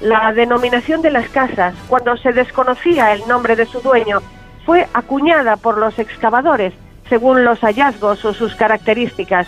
La 0.00 0.30
denominación 0.34 1.00
de 1.00 1.10
las 1.10 1.28
casas, 1.30 1.74
cuando 1.88 2.18
se 2.18 2.32
desconocía 2.32 3.14
el 3.14 3.26
nombre 3.26 3.56
de 3.56 3.64
su 3.64 3.80
dueño, 3.80 4.20
fue 4.66 4.86
acuñada 4.92 5.56
por 5.56 5.78
los 5.78 5.98
excavadores 5.98 6.74
según 7.08 7.44
los 7.44 7.60
hallazgos 7.60 8.24
o 8.26 8.34
sus 8.34 8.54
características. 8.56 9.46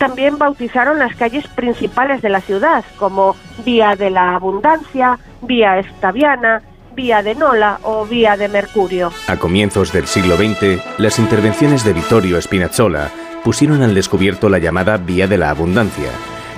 También 0.00 0.38
bautizaron 0.38 0.98
las 0.98 1.14
calles 1.14 1.46
principales 1.48 2.22
de 2.22 2.30
la 2.30 2.40
ciudad, 2.40 2.82
como 2.98 3.36
Vía 3.66 3.96
de 3.96 4.08
la 4.08 4.34
Abundancia, 4.34 5.18
Vía 5.42 5.78
Estaviana, 5.78 6.62
Vía 6.94 7.22
de 7.22 7.34
Nola 7.34 7.80
o 7.82 8.06
Vía 8.06 8.38
de 8.38 8.48
Mercurio. 8.48 9.12
A 9.28 9.36
comienzos 9.36 9.92
del 9.92 10.06
siglo 10.06 10.38
XX, 10.38 10.82
las 10.96 11.18
intervenciones 11.18 11.84
de 11.84 11.92
Vittorio 11.92 12.40
Spinazzola 12.40 13.10
pusieron 13.44 13.82
al 13.82 13.94
descubierto 13.94 14.48
la 14.48 14.58
llamada 14.58 14.96
Vía 14.96 15.26
de 15.26 15.36
la 15.36 15.50
Abundancia 15.50 16.10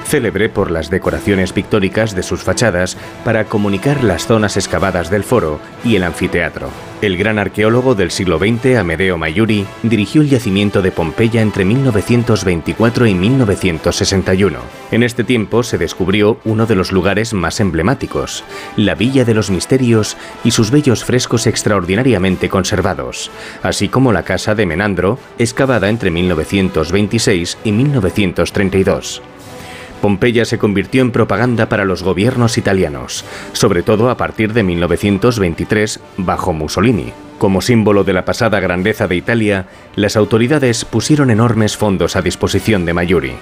célebre 0.04 0.48
por 0.48 0.70
las 0.70 0.90
decoraciones 0.90 1.52
pictóricas 1.52 2.14
de 2.14 2.22
sus 2.22 2.42
fachadas 2.42 2.96
para 3.24 3.44
comunicar 3.44 4.04
las 4.04 4.26
zonas 4.26 4.56
excavadas 4.56 5.10
del 5.10 5.24
foro 5.24 5.60
y 5.84 5.96
el 5.96 6.04
anfiteatro. 6.04 6.70
El 7.02 7.16
gran 7.16 7.40
arqueólogo 7.40 7.96
del 7.96 8.12
siglo 8.12 8.38
XX, 8.38 8.76
Amedeo 8.76 9.18
Mayuri, 9.18 9.66
dirigió 9.82 10.22
el 10.22 10.28
yacimiento 10.28 10.82
de 10.82 10.92
Pompeya 10.92 11.42
entre 11.42 11.64
1924 11.64 13.06
y 13.08 13.14
1961. 13.14 14.60
En 14.92 15.02
este 15.02 15.24
tiempo 15.24 15.64
se 15.64 15.78
descubrió 15.78 16.38
uno 16.44 16.66
de 16.66 16.76
los 16.76 16.92
lugares 16.92 17.34
más 17.34 17.58
emblemáticos, 17.58 18.44
la 18.76 18.94
Villa 18.94 19.24
de 19.24 19.34
los 19.34 19.50
Misterios 19.50 20.16
y 20.44 20.52
sus 20.52 20.70
bellos 20.70 21.04
frescos 21.04 21.48
extraordinariamente 21.48 22.48
conservados, 22.48 23.32
así 23.64 23.88
como 23.88 24.12
la 24.12 24.22
casa 24.22 24.54
de 24.54 24.66
Menandro, 24.66 25.18
excavada 25.38 25.88
entre 25.88 26.12
1926 26.12 27.58
y 27.64 27.72
1932. 27.72 29.22
Pompeya 30.02 30.44
se 30.44 30.58
convirtió 30.58 31.00
en 31.00 31.12
propaganda 31.12 31.68
para 31.68 31.84
los 31.86 32.02
gobiernos 32.02 32.58
italianos, 32.58 33.24
sobre 33.52 33.84
todo 33.84 34.10
a 34.10 34.16
partir 34.16 34.52
de 34.52 34.64
1923 34.64 36.00
bajo 36.18 36.52
Mussolini. 36.52 37.12
Como 37.38 37.62
símbolo 37.62 38.02
de 38.02 38.12
la 38.12 38.24
pasada 38.24 38.58
grandeza 38.58 39.06
de 39.06 39.14
Italia, 39.14 39.66
las 39.94 40.16
autoridades 40.16 40.84
pusieron 40.84 41.30
enormes 41.30 41.76
fondos 41.76 42.16
a 42.16 42.22
disposición 42.22 42.84
de 42.84 42.92
Mayuri. 42.92 43.32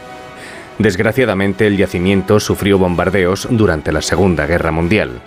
Desgraciadamente 0.78 1.66
el 1.66 1.78
yacimiento 1.78 2.38
sufrió 2.40 2.78
bombardeos 2.78 3.48
durante 3.50 3.90
la 3.90 4.02
Segunda 4.02 4.46
Guerra 4.46 4.70
Mundial. 4.70 5.22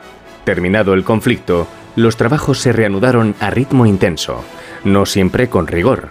Terminado 0.45 0.93
el 0.93 1.03
conflicto, 1.03 1.67
los 1.95 2.15
trabajos 2.15 2.59
se 2.59 2.73
reanudaron 2.73 3.34
a 3.39 3.49
ritmo 3.49 3.88
intenso, 3.88 4.43
no 4.84 5.07
siempre 5.07 5.49
con 5.49 5.65
rigor, 5.65 6.09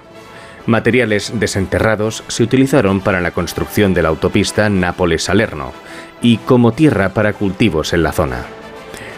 Materiales 0.66 1.32
desenterrados 1.40 2.22
se 2.28 2.42
utilizaron 2.42 3.00
para 3.00 3.20
la 3.20 3.32
construcción 3.32 3.94
de 3.94 4.02
la 4.02 4.10
autopista 4.10 4.68
Nápoles-Salerno 4.68 5.72
y 6.20 6.36
como 6.38 6.72
tierra 6.72 7.10
para 7.10 7.32
cultivos 7.32 7.92
en 7.92 8.04
la 8.04 8.12
zona. 8.12 8.44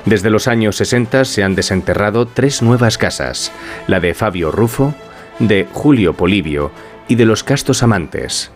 Desde 0.06 0.30
los 0.30 0.48
años 0.48 0.76
60 0.76 1.24
se 1.24 1.42
han 1.42 1.54
desenterrado 1.54 2.26
tres 2.26 2.62
nuevas 2.62 2.98
casas, 2.98 3.52
la 3.86 4.00
de 4.00 4.14
Fabio 4.14 4.50
Rufo, 4.50 4.94
de 5.38 5.66
Julio 5.72 6.14
Polibio 6.14 6.70
y 7.08 7.16
de 7.16 7.26
los 7.26 7.44
Castos 7.44 7.82
Amantes. 7.82 8.50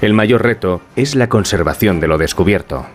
El 0.00 0.14
mayor 0.14 0.42
reto 0.42 0.80
es 0.96 1.14
la 1.14 1.28
conservación 1.28 2.00
de 2.00 2.08
lo 2.08 2.16
descubierto. 2.16 2.86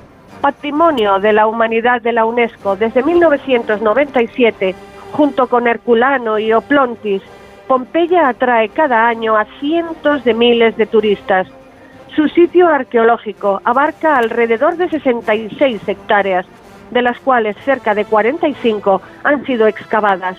Patrimonio 0.42 1.20
de 1.20 1.34
la 1.34 1.48
Humanidad 1.48 2.02
de 2.02 2.14
la 2.14 2.26
UNESCO 2.26 2.76
desde 2.76 3.04
1997, 3.04 4.76
junto 5.12 5.48
con 5.48 5.68
Herculano 5.68 6.40
y 6.40 6.54
Oplontis, 6.54 7.22
Pompeya 7.68 8.30
atrae 8.30 8.70
cada 8.70 9.08
año 9.08 9.36
a 9.36 9.46
cientos 9.60 10.24
de 10.24 10.36
miles 10.36 10.78
de 10.78 10.86
turistas. 10.86 11.48
Su 12.16 12.28
sitio 12.30 12.68
arqueológico 12.68 13.60
abarca 13.64 14.18
alrededor 14.18 14.78
de 14.78 14.88
66 14.88 15.82
hectáreas, 15.88 16.46
de 16.92 17.02
las 17.02 17.20
cuales 17.20 17.58
cerca 17.66 17.96
de 17.96 18.06
45 18.06 19.02
han 19.24 19.46
sido 19.46 19.68
excavadas. 19.68 20.38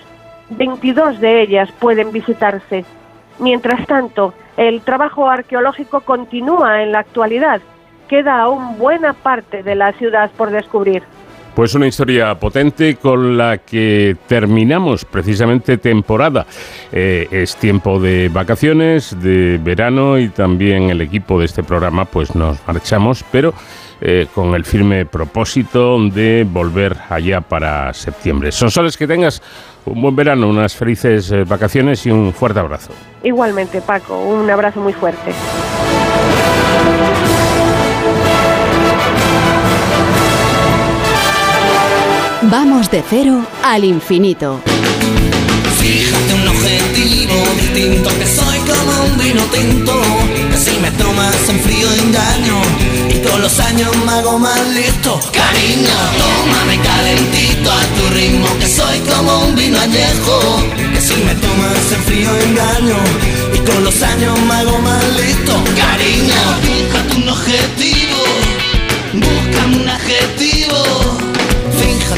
22 0.51 1.19
de 1.19 1.41
ellas 1.41 1.69
pueden 1.73 2.13
visitarse. 2.13 2.85
Mientras 3.39 3.85
tanto, 3.85 4.33
el 4.55 4.81
trabajo 4.81 5.29
arqueológico 5.29 6.01
continúa 6.01 6.81
en 6.81 6.93
la 6.93 6.99
actualidad. 6.99 7.61
Queda 8.07 8.39
aún 8.39 8.77
buena 8.77 9.11
parte 9.11 9.63
de 9.63 9.75
la 9.75 9.91
ciudad 9.91 10.31
por 10.37 10.49
descubrir. 10.49 11.03
Pues 11.57 11.73
una 11.73 11.87
historia 11.87 12.35
potente 12.35 12.97
con 12.97 13.35
la 13.35 13.57
que 13.57 14.15
terminamos 14.27 15.05
precisamente 15.05 15.79
temporada. 15.79 16.45
Eh, 16.91 17.27
es 17.31 17.55
tiempo 17.55 17.99
de 17.99 18.29
vacaciones, 18.31 19.19
de 19.19 19.59
verano 19.59 20.19
y 20.19 20.29
también 20.29 20.91
el 20.91 21.01
equipo 21.01 21.39
de 21.39 21.45
este 21.45 21.63
programa 21.63 22.05
pues 22.05 22.35
nos 22.35 22.59
marchamos, 22.67 23.25
pero 23.31 23.55
eh, 24.01 24.27
con 24.35 24.53
el 24.53 24.65
firme 24.65 25.07
propósito 25.07 25.97
de 26.09 26.45
volver 26.47 26.95
allá 27.09 27.41
para 27.41 27.91
septiembre. 27.91 28.51
Son 28.51 28.69
soles 28.69 28.95
que 28.95 29.07
tengas 29.07 29.41
un 29.85 29.99
buen 29.99 30.15
verano, 30.15 30.47
unas 30.47 30.75
felices 30.75 31.31
eh, 31.31 31.43
vacaciones 31.43 32.05
y 32.05 32.11
un 32.11 32.33
fuerte 32.33 32.59
abrazo. 32.59 32.93
Igualmente 33.23 33.81
Paco, 33.81 34.19
un 34.19 34.47
abrazo 34.47 34.79
muy 34.79 34.93
fuerte. 34.93 35.31
Vamos 42.49 42.89
de 42.89 43.03
cero 43.07 43.45
al 43.61 43.83
infinito. 43.83 44.61
Fíjate 45.79 46.33
un 46.33 46.47
objetivo 46.47 47.35
distinto 47.59 48.09
que 48.17 48.25
soy 48.25 48.57
como 48.59 49.03
un 49.03 49.17
vino 49.17 49.43
tinto. 49.51 49.93
Que 50.49 50.57
si 50.57 50.79
me 50.79 50.89
tomas 50.91 51.35
en 51.49 51.59
frío 51.59 51.91
engaño 51.91 52.61
y 53.09 53.19
con 53.27 53.41
los 53.41 53.59
años 53.59 53.91
me 54.05 54.11
hago 54.13 54.39
más 54.39 54.65
listo. 54.69 55.19
Cariño 55.33 55.97
tómame 56.17 56.79
calentito 56.79 57.69
a 57.69 57.81
tu 57.81 58.15
ritmo 58.15 58.47
que 58.59 58.67
soy 58.67 58.99
como 58.99 59.47
un 59.47 59.53
vino 59.53 59.77
añejo. 59.77 60.39
Que 60.93 61.01
si 61.01 61.15
me 61.23 61.35
tomas 61.35 61.91
en 61.91 62.03
frío 62.03 62.29
engaño 62.47 62.97
y 63.53 63.57
con 63.59 63.83
los 63.83 64.01
años 64.01 64.39
me 64.47 64.53
hago 64.53 64.79
más 64.79 65.03
listo. 65.19 65.53
Cariño 65.75 66.41
fíjate 66.61 67.15
un 67.17 67.29
objetivo 67.29 68.23
búscame 69.13 69.75
un 69.81 69.89
adjetivo 69.89 71.36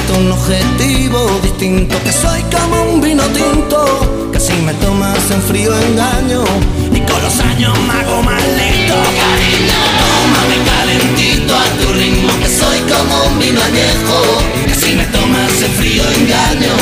Fíjate 0.10 0.20
un 0.20 0.32
objetivo 0.32 1.40
distinto, 1.44 1.96
que 2.04 2.12
soy 2.12 2.42
como 2.44 2.94
un 2.94 3.02
vino 3.02 3.24
tinto, 3.28 4.30
que 4.32 4.40
si 4.40 4.54
me 4.54 4.74
tomas 4.76 5.30
en 5.30 5.42
frío 5.42 5.72
engaño, 5.80 6.44
y 6.92 7.00
con 7.02 7.22
los 7.22 7.40
años 7.40 7.78
me 7.88 7.94
hago 7.94 8.24
más 8.24 8.42
lento. 8.42 8.96
Cariño, 8.96 9.80
tómame 10.02 10.58
calentito 10.66 11.56
a 11.56 11.66
tu 11.80 11.94
ritmo, 11.94 12.32
que 12.42 12.48
soy 12.48 12.80
como 12.92 13.24
un 13.26 13.40
vino 13.40 13.62
añejo, 13.62 14.42
que 14.66 14.74
si 14.74 14.96
me 14.96 15.06
tomas 15.06 15.62
en 15.62 15.72
frío 15.74 16.04
engaño, 16.18 16.74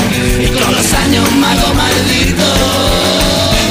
y 0.42 0.48
con 0.48 0.74
los 0.74 0.94
años 0.94 1.32
me 1.34 1.48
hago 1.48 1.74
maldito. 1.74 2.44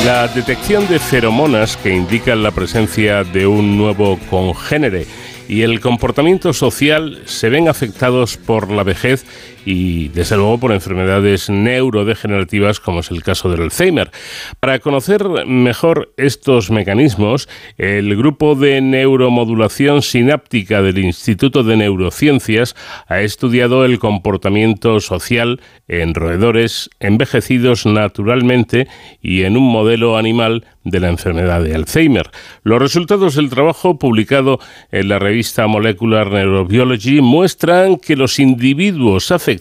La 0.04 0.28
detección 0.28 0.86
de 0.86 0.98
feromonas 0.98 1.76
que 1.76 1.94
indican 1.94 2.42
la 2.42 2.50
presencia 2.50 3.24
de 3.24 3.46
un 3.46 3.76
nuevo 3.76 4.18
congénere 4.30 5.06
y 5.48 5.62
el 5.62 5.80
comportamiento 5.80 6.52
social 6.52 7.22
se 7.24 7.48
ven 7.48 7.68
afectados 7.68 8.36
por 8.36 8.70
la 8.70 8.82
vejez 8.82 9.24
y 9.66 10.08
desde 10.08 10.36
luego 10.36 10.58
por 10.58 10.72
enfermedades 10.72 11.50
neurodegenerativas 11.50 12.78
como 12.80 13.00
es 13.00 13.10
el 13.10 13.22
caso 13.22 13.50
del 13.50 13.62
Alzheimer. 13.62 14.10
Para 14.60 14.78
conocer 14.78 15.28
mejor 15.44 16.14
estos 16.16 16.70
mecanismos, 16.70 17.48
el 17.76 18.16
grupo 18.16 18.54
de 18.54 18.80
neuromodulación 18.80 20.02
sináptica 20.02 20.80
del 20.82 20.98
Instituto 20.98 21.64
de 21.64 21.76
Neurociencias 21.76 22.76
ha 23.08 23.20
estudiado 23.20 23.84
el 23.84 23.98
comportamiento 23.98 25.00
social 25.00 25.60
en 25.88 26.14
roedores 26.14 26.88
envejecidos 27.00 27.86
naturalmente 27.86 28.86
y 29.20 29.42
en 29.42 29.56
un 29.56 29.64
modelo 29.64 30.16
animal 30.16 30.64
de 30.84 31.00
la 31.00 31.08
enfermedad 31.08 31.62
de 31.62 31.74
Alzheimer. 31.74 32.30
Los 32.62 32.80
resultados 32.80 33.34
del 33.34 33.50
trabajo 33.50 33.98
publicado 33.98 34.60
en 34.92 35.08
la 35.08 35.18
revista 35.18 35.66
Molecular 35.66 36.30
Neurobiology 36.30 37.20
muestran 37.20 37.96
que 37.96 38.14
los 38.14 38.38
individuos 38.38 39.32
afectados 39.32 39.55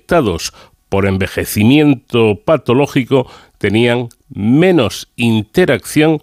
por 0.89 1.06
envejecimiento 1.06 2.39
patológico 2.46 3.30
tenían 3.58 4.10
menos 4.30 5.12
interacción 5.16 6.22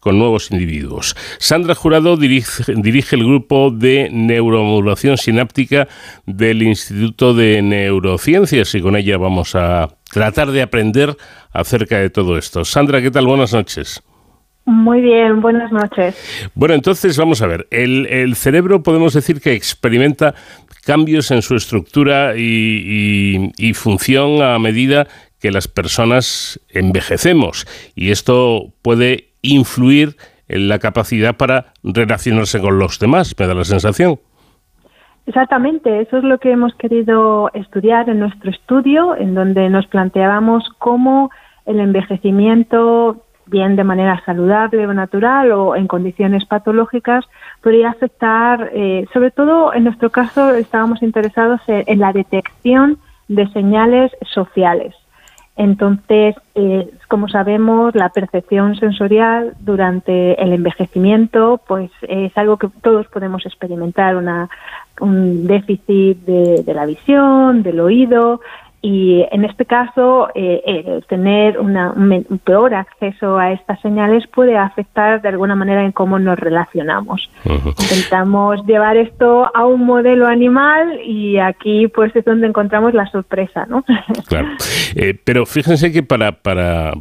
con 0.00 0.18
nuevos 0.18 0.52
individuos. 0.52 1.16
Sandra 1.38 1.74
Jurado 1.74 2.16
dirige, 2.16 2.72
dirige 2.76 3.16
el 3.16 3.24
grupo 3.24 3.72
de 3.72 4.08
neuromodulación 4.12 5.18
sináptica 5.18 5.88
del 6.26 6.62
Instituto 6.62 7.34
de 7.34 7.60
Neurociencias 7.60 8.72
y 8.76 8.80
con 8.80 8.94
ella 8.94 9.18
vamos 9.18 9.56
a 9.56 9.88
tratar 10.12 10.52
de 10.52 10.62
aprender 10.62 11.16
acerca 11.52 11.98
de 11.98 12.10
todo 12.10 12.38
esto. 12.38 12.64
Sandra, 12.64 13.02
¿qué 13.02 13.10
tal? 13.10 13.26
Buenas 13.26 13.52
noches. 13.52 14.00
Muy 14.66 15.00
bien, 15.00 15.40
buenas 15.40 15.70
noches. 15.70 16.50
Bueno, 16.56 16.74
entonces 16.74 17.16
vamos 17.16 17.40
a 17.40 17.46
ver. 17.46 17.68
El, 17.70 18.34
cerebro 18.34 18.82
podemos 18.82 19.14
decir 19.14 19.40
que 19.40 19.52
experimenta 19.52 20.34
cambios 20.86 21.32
en 21.32 21.42
su 21.42 21.56
estructura 21.56 22.34
y, 22.36 23.72
función 23.74 24.40
a 24.40 24.58
medida 24.58 25.06
que 25.40 25.50
las 25.50 25.66
personas 25.68 26.60
envejecemos. 26.70 27.66
Y 27.94 28.10
esto 28.12 28.72
puede 28.82 29.30
influir 29.42 30.16
en 30.48 30.68
la 30.68 30.78
capacidad 30.78 31.36
para 31.36 31.74
relacionarse 31.82 32.60
con 32.60 32.78
los 32.78 33.00
demás, 33.00 33.34
me 33.38 33.46
da 33.46 33.54
la 33.54 33.64
sensación. 33.64 34.20
Exactamente, 35.26 36.00
eso 36.00 36.18
es 36.18 36.24
lo 36.24 36.38
que 36.38 36.52
hemos 36.52 36.72
querido 36.76 37.50
estudiar 37.52 38.08
en 38.08 38.20
nuestro 38.20 38.50
estudio, 38.52 39.16
en 39.16 39.34
donde 39.34 39.68
nos 39.68 39.88
planteábamos 39.88 40.62
cómo 40.78 41.30
el 41.66 41.80
envejecimiento 41.80 43.25
bien 43.46 43.76
de 43.76 43.84
manera 43.84 44.22
saludable 44.24 44.86
o 44.86 44.94
natural 44.94 45.52
o 45.52 45.76
en 45.76 45.86
condiciones 45.86 46.44
patológicas, 46.44 47.24
podría 47.62 47.90
afectar, 47.90 48.70
eh, 48.72 49.06
sobre 49.12 49.30
todo 49.30 49.72
en 49.72 49.84
nuestro 49.84 50.10
caso 50.10 50.54
estábamos 50.54 51.02
interesados 51.02 51.60
en, 51.68 51.98
la 51.98 52.12
detección 52.12 52.98
de 53.28 53.46
señales 53.48 54.12
sociales. 54.32 54.94
Entonces, 55.58 56.34
eh, 56.54 56.90
como 57.08 57.28
sabemos, 57.28 57.94
la 57.94 58.10
percepción 58.10 58.76
sensorial 58.76 59.54
durante 59.60 60.40
el 60.42 60.52
envejecimiento, 60.52 61.60
pues 61.66 61.90
es 62.02 62.36
algo 62.36 62.58
que 62.58 62.68
todos 62.82 63.06
podemos 63.06 63.46
experimentar, 63.46 64.16
una, 64.16 64.50
un 65.00 65.46
déficit 65.46 66.18
de 66.26 66.74
la 66.74 66.84
visión, 66.84 67.62
del 67.62 67.80
oído, 67.80 68.40
y 68.86 69.26
en 69.32 69.44
este 69.44 69.64
caso 69.64 70.28
eh, 70.36 71.00
tener 71.08 71.58
un 71.58 72.40
peor 72.44 72.72
acceso 72.72 73.36
a 73.36 73.50
estas 73.50 73.80
señales 73.80 74.22
puede 74.32 74.56
afectar 74.56 75.20
de 75.22 75.28
alguna 75.28 75.56
manera 75.56 75.84
en 75.84 75.90
cómo 75.90 76.20
nos 76.20 76.38
relacionamos. 76.38 77.28
Intentamos 77.44 78.64
llevar 78.64 78.96
esto 78.96 79.50
a 79.52 79.66
un 79.66 79.84
modelo 79.84 80.28
animal 80.28 81.00
y 81.04 81.38
aquí 81.38 81.88
pues 81.88 82.14
es 82.14 82.24
donde 82.24 82.46
encontramos 82.46 82.94
la 82.94 83.10
sorpresa, 83.10 83.66
¿no? 83.66 83.84
Claro. 84.28 84.48
Eh, 84.94 85.18
pero 85.24 85.46
fíjense 85.46 85.90
que 85.90 86.02
para, 86.02 86.32
para, 86.32 86.92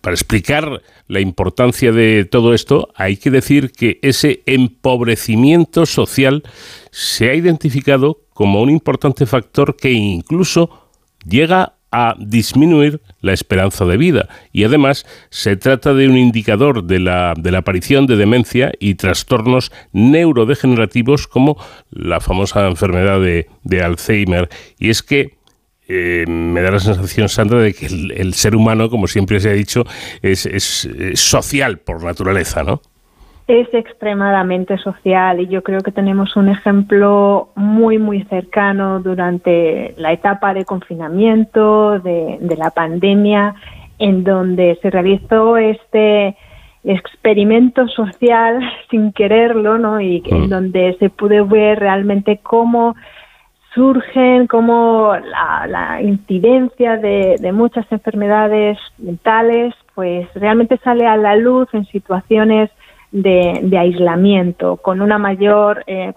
para 0.00 0.14
explicar 0.14 0.82
la 1.08 1.20
importancia 1.20 1.90
de 1.90 2.26
todo 2.26 2.54
esto 2.54 2.88
hay 2.94 3.16
que 3.16 3.30
decir 3.30 3.72
que 3.72 3.98
ese 4.02 4.42
empobrecimiento 4.46 5.84
social 5.84 6.44
se 6.90 7.30
ha 7.30 7.34
identificado 7.34 8.18
como 8.34 8.62
un 8.62 8.70
importante 8.70 9.26
factor 9.26 9.74
que 9.74 9.90
incluso 9.90 10.87
llega 11.26 11.74
a 11.90 12.14
disminuir 12.18 13.00
la 13.20 13.32
esperanza 13.32 13.84
de 13.86 13.96
vida 13.96 14.28
y 14.52 14.64
además 14.64 15.06
se 15.30 15.56
trata 15.56 15.94
de 15.94 16.06
un 16.08 16.18
indicador 16.18 16.84
de 16.84 16.98
la, 16.98 17.34
de 17.36 17.50
la 17.50 17.58
aparición 17.58 18.06
de 18.06 18.16
demencia 18.16 18.72
y 18.78 18.94
trastornos 18.96 19.72
neurodegenerativos 19.92 21.26
como 21.26 21.56
la 21.90 22.20
famosa 22.20 22.66
enfermedad 22.66 23.20
de, 23.20 23.82
Alzheimer. 23.82 24.48
Y 24.78 24.90
es 24.90 25.02
que 25.02 25.38
eh, 25.88 26.26
me 26.28 26.60
da 26.60 26.72
la 26.72 26.80
sensación, 26.80 27.30
Sandra, 27.30 27.60
de 27.60 27.72
que 27.72 27.86
el, 27.86 28.34
ser 28.34 28.54
humano, 28.54 28.90
como 28.90 29.06
siempre 29.06 29.40
se 29.40 29.48
ha 29.48 29.54
dicho, 29.54 29.84
es, 30.20 30.44
es 30.44 30.88
social 31.14 31.78
por 31.78 32.04
naturaleza, 32.04 32.62
¿no? 32.62 32.82
Es 33.48 33.72
extremadamente 33.72 34.76
social 34.76 35.40
y 35.40 35.48
yo 35.48 35.62
creo 35.62 35.80
que 35.80 35.90
tenemos 35.90 36.36
un 36.36 36.50
ejemplo 36.50 37.48
muy 37.54 37.96
muy 37.96 38.22
cercano 38.24 39.00
durante 39.00 39.94
la 39.96 40.12
etapa 40.12 40.52
de 40.52 40.66
confinamiento 40.66 41.98
de, 41.98 42.38
la 42.58 42.70
pandemia 42.70 43.54
en 43.98 44.22
donde 44.22 44.78
se 44.82 44.90
realizó 44.90 45.56
este 45.56 46.36
experimento 46.84 47.88
social 47.88 48.60
sin 48.90 49.12
quererlo 49.12 49.78
¿no? 49.78 49.98
y 49.98 50.22
en 50.26 50.42
mm. 50.42 50.48
donde 50.50 50.96
se 50.98 51.08
pudo 51.08 51.46
ver 51.46 51.80
realmente 51.80 52.40
cómo 52.42 52.96
surgen, 53.74 54.46
cómo 54.46 55.14
la, 55.16 56.02
incidencia 56.02 56.98
de, 56.98 57.36
de 57.40 57.52
muchas 57.52 57.90
enfermedades 57.90 58.76
mentales 58.98 59.74
pues 59.94 60.28
realmente 60.34 60.76
sale 60.84 61.06
a 61.06 61.16
la 61.16 61.34
luz 61.34 61.68
en 61.72 61.86
situaciones 61.86 62.70
de, 63.10 63.78
aislamiento, 63.78 64.76
con 64.76 65.00
una 65.00 65.18
mayor 65.18 65.82
eh, 65.86 66.12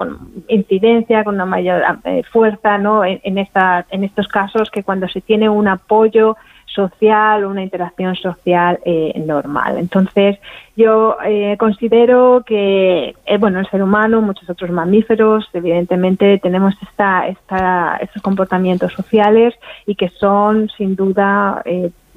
incidencia, 0.48 1.24
con 1.24 1.36
una 1.36 1.46
mayor 1.46 1.82
eh, 2.04 2.24
fuerza 2.32 2.78
¿no? 2.78 3.06
en, 3.06 3.38
esta, 3.38 3.86
en 3.92 4.04
estos 4.04 4.28
casos 4.28 4.70
que 4.70 4.84
cuando 4.84 5.08
se 5.08 5.22
tiene 5.22 5.50
un 5.50 5.68
apoyo 5.68 6.36
social, 6.66 7.46
una 7.46 7.64
interacción 7.64 8.16
social 8.16 8.80
eh, 8.86 9.22
normal. 9.26 9.78
Entonces, 9.78 10.38
yo 10.78 11.18
considero 11.58 12.44
que, 12.46 13.14
bueno, 13.40 13.60
el 13.60 13.70
ser 13.70 13.84
humano, 13.84 14.22
muchos 14.22 14.50
otros 14.50 14.72
mamíferos, 14.72 15.50
evidentemente 15.54 16.40
tenemos 16.40 16.74
esta, 16.82 17.28
esta, 17.28 17.98
estos 18.02 18.22
comportamientos 18.22 18.94
sociales 18.94 19.54
y 19.86 19.96
que 19.96 20.08
son, 20.10 20.70
sin 20.70 20.96
duda, 20.96 21.62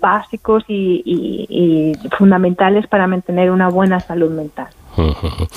básicos 0.05 0.65
y, 0.69 1.93
fundamentales 2.19 2.87
para 2.87 3.07
mantener 3.07 3.51
una 3.51 3.69
buena 3.71 4.01
salud 4.01 4.31
mental. 4.31 4.69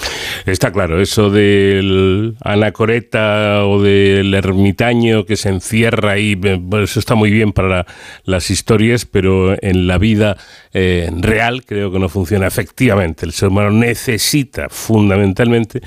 Está 0.45 0.71
claro, 0.71 1.01
eso 1.01 1.29
del 1.29 2.35
anacoreta 2.41 3.65
o 3.65 3.81
del 3.81 4.33
ermitaño 4.33 5.25
que 5.25 5.35
se 5.35 5.49
encierra 5.49 6.13
ahí, 6.13 6.35
pues 6.35 6.91
eso 6.91 6.99
está 6.99 7.13
muy 7.13 7.29
bien 7.29 7.51
para 7.51 7.85
las 8.23 8.49
historias, 8.49 9.05
pero 9.05 9.55
en 9.61 9.85
la 9.85 9.99
vida 9.99 10.37
eh, 10.73 11.11
real 11.19 11.65
creo 11.65 11.91
que 11.91 11.99
no 11.99 12.09
funciona 12.09 12.47
efectivamente. 12.47 13.25
El 13.25 13.33
ser 13.33 13.49
humano 13.49 13.69
necesita 13.69 14.69
fundamentalmente 14.69 15.81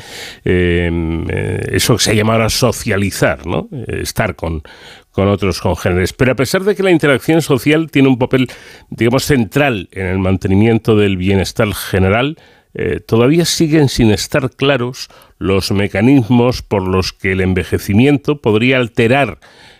eh, 0.44 1.66
eso 1.72 1.96
que 1.96 2.04
se 2.04 2.14
llama 2.14 2.34
ahora 2.34 2.50
socializar, 2.50 3.46
¿no? 3.46 3.68
estar 3.88 4.36
con, 4.36 4.62
con 5.10 5.28
otros 5.28 5.60
congéneres. 5.60 6.12
Pero 6.12 6.32
a 6.32 6.36
pesar 6.36 6.62
de 6.64 6.74
que 6.74 6.82
la 6.82 6.90
interacción 6.90 7.42
social 7.42 7.90
tiene 7.90 8.08
un 8.08 8.18
papel, 8.18 8.50
digamos, 8.90 9.24
central 9.24 9.88
en 9.92 10.06
el 10.06 10.18
mantenimiento 10.18 10.96
del 10.96 11.16
bienestar 11.16 11.72
general, 11.74 12.36
eh, 12.72 13.00
todavía 13.00 13.44
siguen 13.44 13.88
sin 13.88 14.10
estar 14.10 14.50
claros 14.50 15.08
los 15.38 15.72
mecanismos 15.72 16.62
por 16.62 16.86
los 16.86 17.12
que 17.12 17.32
el 17.32 17.40
envejecimiento 17.40 18.40
podría 18.40 18.76
alterar 18.76 19.38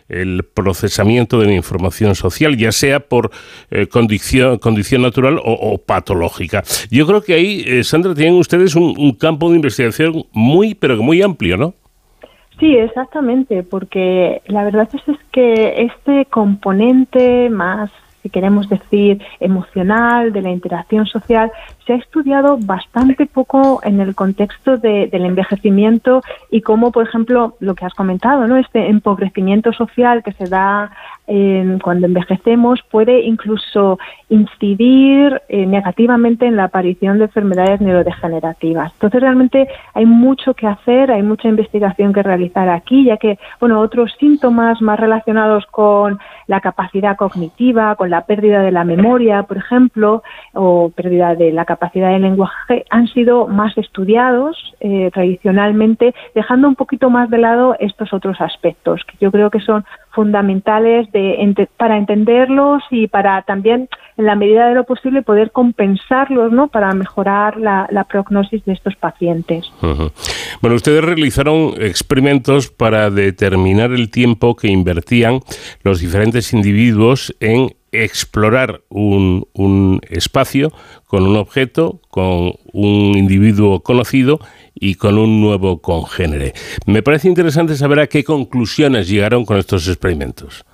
el 0.09 0.43
procesamiento 0.43 1.39
de 1.39 1.47
la 1.47 1.53
información 1.55 2.16
social, 2.16 2.57
ya 2.57 2.72
sea 2.72 2.99
por 2.99 3.31
eh, 3.70 3.87
condición, 3.87 4.59
natural 5.03 5.41
o, 5.41 5.78
patológica. 5.78 6.64
Yo 6.91 7.07
creo 7.07 7.22
que 7.22 7.35
ahí, 7.35 7.62
eh, 7.64 7.85
Sandra, 7.85 8.12
tienen 8.12 8.35
ustedes 8.35 8.74
un, 8.74 8.95
un 8.99 9.12
campo 9.12 9.51
de 9.51 9.57
investigación 9.57 10.26
muy, 10.33 10.74
pero 10.74 11.01
muy 11.01 11.22
amplio, 11.22 11.57
¿no? 11.57 11.74
Sí, 12.61 12.76
exactamente, 12.76 13.62
porque 13.62 14.42
la 14.46 14.64
verdad 14.64 14.86
es, 14.92 15.18
que 15.32 15.82
este 15.82 16.26
componente 16.26 17.48
más 17.48 17.90
si 18.22 18.28
queremos 18.28 18.68
decir, 18.68 19.22
emocional, 19.40 20.30
de 20.30 20.42
la 20.42 20.50
interacción 20.50 21.06
social, 21.06 21.50
se 21.91 21.95
ha 21.95 21.97
estudiado 21.97 22.57
bastante 22.57 23.26
poco 23.26 23.80
en 23.82 24.01
el 24.01 24.14
contexto 24.14 24.76
del 24.76 25.24
envejecimiento 25.24 26.22
y 26.49 26.61
cómo, 26.61 26.93
por 26.93 27.05
ejemplo, 27.05 27.57
lo 27.59 27.74
que 27.74 27.84
has 27.84 27.95
comentado, 27.95 28.47
¿no? 28.47 28.57
Este 28.59 28.86
empobrecimiento 28.86 29.72
social 29.72 30.22
que 30.22 30.30
se 30.34 30.45
da 30.45 30.93
cuando 31.80 32.09
envejecemos 32.09 32.80
puede 32.91 33.20
incluso 33.20 34.01
incidir 34.30 35.41
eh, 35.49 35.64
negativamente 35.64 36.45
en 36.45 36.57
la 36.57 36.64
aparición 36.64 37.18
de 37.18 37.26
enfermedades 37.26 37.80
neurodegenerativas. 37.80 38.93
Entonces 38.95 39.20
realmente 39.20 39.68
hay 39.95 40.07
mucho 40.07 40.55
que 40.55 40.66
hacer, 40.66 41.12
hay 41.12 41.22
mucha 41.22 41.47
investigación 41.47 42.12
que 42.12 42.24
realizar 42.24 42.68
aquí, 42.68 43.05
ya 43.05 43.16
que 43.16 43.38
bueno 43.61 43.78
otros 43.78 44.12
síntomas 44.18 44.82
más 44.82 44.99
relacionados 44.99 45.66
con 45.66 46.18
la 46.49 46.61
capacidad 46.61 47.16
cognitiva, 47.16 47.95
con 47.95 48.11
la 48.11 48.22
pérdida 48.22 48.62
de 48.62 48.72
la 48.72 48.82
memoria, 48.82 49.45
por 49.45 49.59
ejemplo, 49.59 50.24
o 50.53 50.91
pérdida 50.91 51.36
de 51.36 51.53
la 51.53 51.64
capacidad 51.64 51.80
de 51.81 52.18
lenguaje, 52.18 52.85
han 52.91 53.09
sido 53.09 53.47
más 53.47 53.76
estudiados 53.78 54.57
eh, 54.81 55.11
tradicionalmente, 55.12 56.14
dejando 56.35 56.68
un 56.68 56.76
poquito 56.76 57.11
más 57.11 57.31
de 57.31 57.39
lado 57.39 57.76
estos 57.81 58.12
otros 58.12 58.41
aspectos 58.41 59.03
que 59.07 59.16
yo 59.20 59.31
creo 59.31 59.51
que 59.51 59.61
son 59.61 59.85
fundamentales 60.12 61.09
para 61.76 61.97
entenderlos 61.97 62.83
y 62.91 63.07
para 63.07 63.43
también, 63.43 63.89
en 64.16 64.26
la 64.26 64.35
medida 64.35 64.68
de 64.68 64.74
lo 64.74 64.85
posible, 64.85 65.22
poder 65.22 65.53
compensarlos 65.53 66.53
¿no? 66.53 66.68
para 66.68 66.93
mejorar 66.93 67.57
la, 67.57 67.89
prognosis 68.09 68.64
de 68.64 68.72
estos 68.72 68.97
pacientes. 68.97 69.70
Bueno, 70.61 70.76
ustedes 70.76 71.05
realizaron 71.05 71.74
experimentos 71.78 72.70
para 72.70 73.11
determinar 73.11 73.93
el 73.93 74.11
tiempo 74.11 74.57
que 74.57 74.68
invertían 74.68 75.41
los 75.85 76.01
diferentes 76.01 76.53
individuos 76.53 77.35
en 77.41 77.70
explorar 77.93 78.82
un, 78.88 79.47
un, 79.53 80.01
espacio 80.09 80.72
con 81.07 81.26
un 81.26 81.36
objeto, 81.36 82.01
con 82.09 82.53
un 82.72 83.16
individuo 83.16 83.80
conocido 83.80 84.38
y 84.74 84.95
con 84.95 85.18
un 85.18 85.41
nuevo 85.41 85.80
congénere. 85.80 86.53
Me 86.86 87.03
parece 87.03 87.28
interesante 87.28 87.74
saber 87.74 88.01
a 88.01 88.07
qué 88.07 88.24
conclusiones 88.24 89.09
llegaron 89.09 89.45
con 89.45 89.59
estos 89.59 89.88
experimentos. 89.88 90.64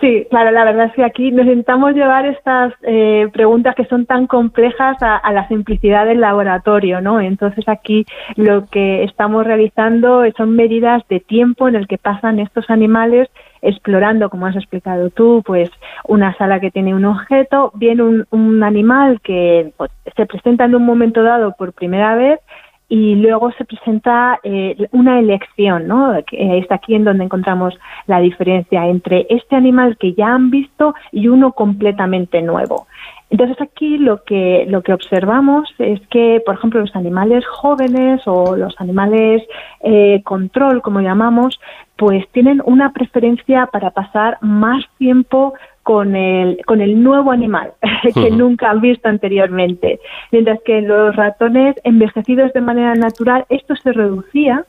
Sí, 0.00 0.26
claro, 0.30 0.50
la 0.50 0.64
verdad 0.64 0.86
es 0.86 0.92
que 0.94 1.04
aquí 1.04 1.30
necesitamos 1.30 1.92
llevar 1.92 2.24
estas 2.24 2.72
eh, 2.82 3.28
preguntas 3.34 3.74
que 3.74 3.84
son 3.84 4.06
tan 4.06 4.26
complejas 4.26 4.96
a, 5.02 5.30
la 5.30 5.46
simplicidad 5.48 6.06
del 6.06 6.22
laboratorio, 6.22 7.02
¿no? 7.02 7.20
Entonces 7.20 7.68
aquí 7.68 8.06
lo 8.36 8.64
que 8.64 9.04
estamos 9.04 9.44
realizando 9.44 10.22
son 10.38 10.56
medidas 10.56 11.06
de 11.08 11.20
tiempo 11.20 11.68
en 11.68 11.74
el 11.74 11.86
que 11.86 11.98
pasan 11.98 12.40
estos 12.40 12.70
animales 12.70 13.28
explorando, 13.62 14.30
como 14.30 14.46
has 14.46 14.56
explicado 14.56 15.10
tú, 15.10 15.42
pues 15.44 15.70
una 16.06 16.36
sala 16.36 16.60
que 16.60 16.70
tiene 16.70 16.94
un 16.94 17.04
objeto, 17.04 17.72
viene 17.74 18.24
un, 18.30 18.62
animal 18.62 19.20
que 19.22 19.72
pues, 19.76 19.90
se 20.16 20.26
presenta 20.26 20.64
en 20.64 20.74
un 20.74 20.84
momento 20.84 21.22
dado 21.22 21.54
por 21.56 21.72
primera 21.72 22.14
vez 22.14 22.40
y 22.88 23.14
luego 23.14 23.52
se 23.52 23.64
presenta 23.64 24.40
eh, 24.42 24.76
una 24.90 25.20
elección, 25.20 25.86
¿no? 25.86 26.12
Que 26.26 26.58
es 26.58 26.70
aquí 26.70 26.94
en 26.94 27.04
donde 27.04 27.24
encontramos 27.24 27.78
la 28.06 28.18
diferencia 28.18 28.86
entre 28.86 29.26
este 29.30 29.54
animal 29.54 29.96
que 29.96 30.12
ya 30.14 30.34
han 30.34 30.50
visto 30.50 30.94
y 31.12 31.28
uno 31.28 31.52
completamente 31.52 32.42
nuevo. 32.42 32.86
Entonces 33.30 33.60
aquí 33.60 33.96
lo 33.96 34.24
que 34.24 34.66
lo 34.68 34.82
que 34.82 34.92
observamos 34.92 35.72
es 35.78 36.00
que, 36.08 36.42
por 36.44 36.56
ejemplo, 36.56 36.80
los 36.80 36.94
animales 36.96 37.46
jóvenes 37.46 38.22
o 38.26 38.56
los 38.56 38.74
animales 38.80 39.42
eh, 39.82 40.20
control, 40.24 40.82
como 40.82 41.00
llamamos, 41.00 41.60
pues 41.96 42.28
tienen 42.32 42.60
una 42.64 42.92
preferencia 42.92 43.66
para 43.66 43.90
pasar 43.90 44.38
más 44.40 44.84
tiempo 44.98 45.54
con 45.84 46.16
el, 46.16 46.58
con 46.66 46.80
el 46.80 47.02
nuevo 47.02 47.30
animal 47.30 47.72
que 48.14 48.30
nunca 48.30 48.70
han 48.70 48.80
visto 48.80 49.08
anteriormente. 49.08 50.00
Mientras 50.32 50.60
que 50.62 50.78
en 50.78 50.88
los 50.88 51.14
ratones 51.14 51.76
envejecidos 51.84 52.52
de 52.52 52.60
manera 52.60 52.94
natural 52.94 53.46
esto 53.48 53.76
se 53.76 53.92
reducía, 53.92 54.64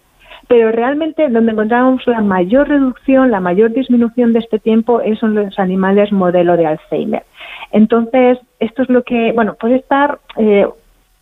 pero 0.47 0.71
realmente 0.71 1.29
donde 1.29 1.53
encontramos 1.53 2.05
la 2.05 2.21
mayor 2.21 2.69
reducción, 2.69 3.31
la 3.31 3.39
mayor 3.39 3.71
disminución 3.71 4.33
de 4.33 4.39
este 4.39 4.59
tiempo 4.59 5.01
son 5.19 5.33
los 5.33 5.57
animales 5.57 6.11
modelo 6.11 6.57
de 6.57 6.67
Alzheimer. 6.67 7.23
Entonces, 7.71 8.39
esto 8.59 8.83
es 8.83 8.89
lo 8.89 9.03
que, 9.03 9.31
bueno, 9.33 9.55
puede 9.55 9.77
estar 9.77 10.19
eh, 10.37 10.67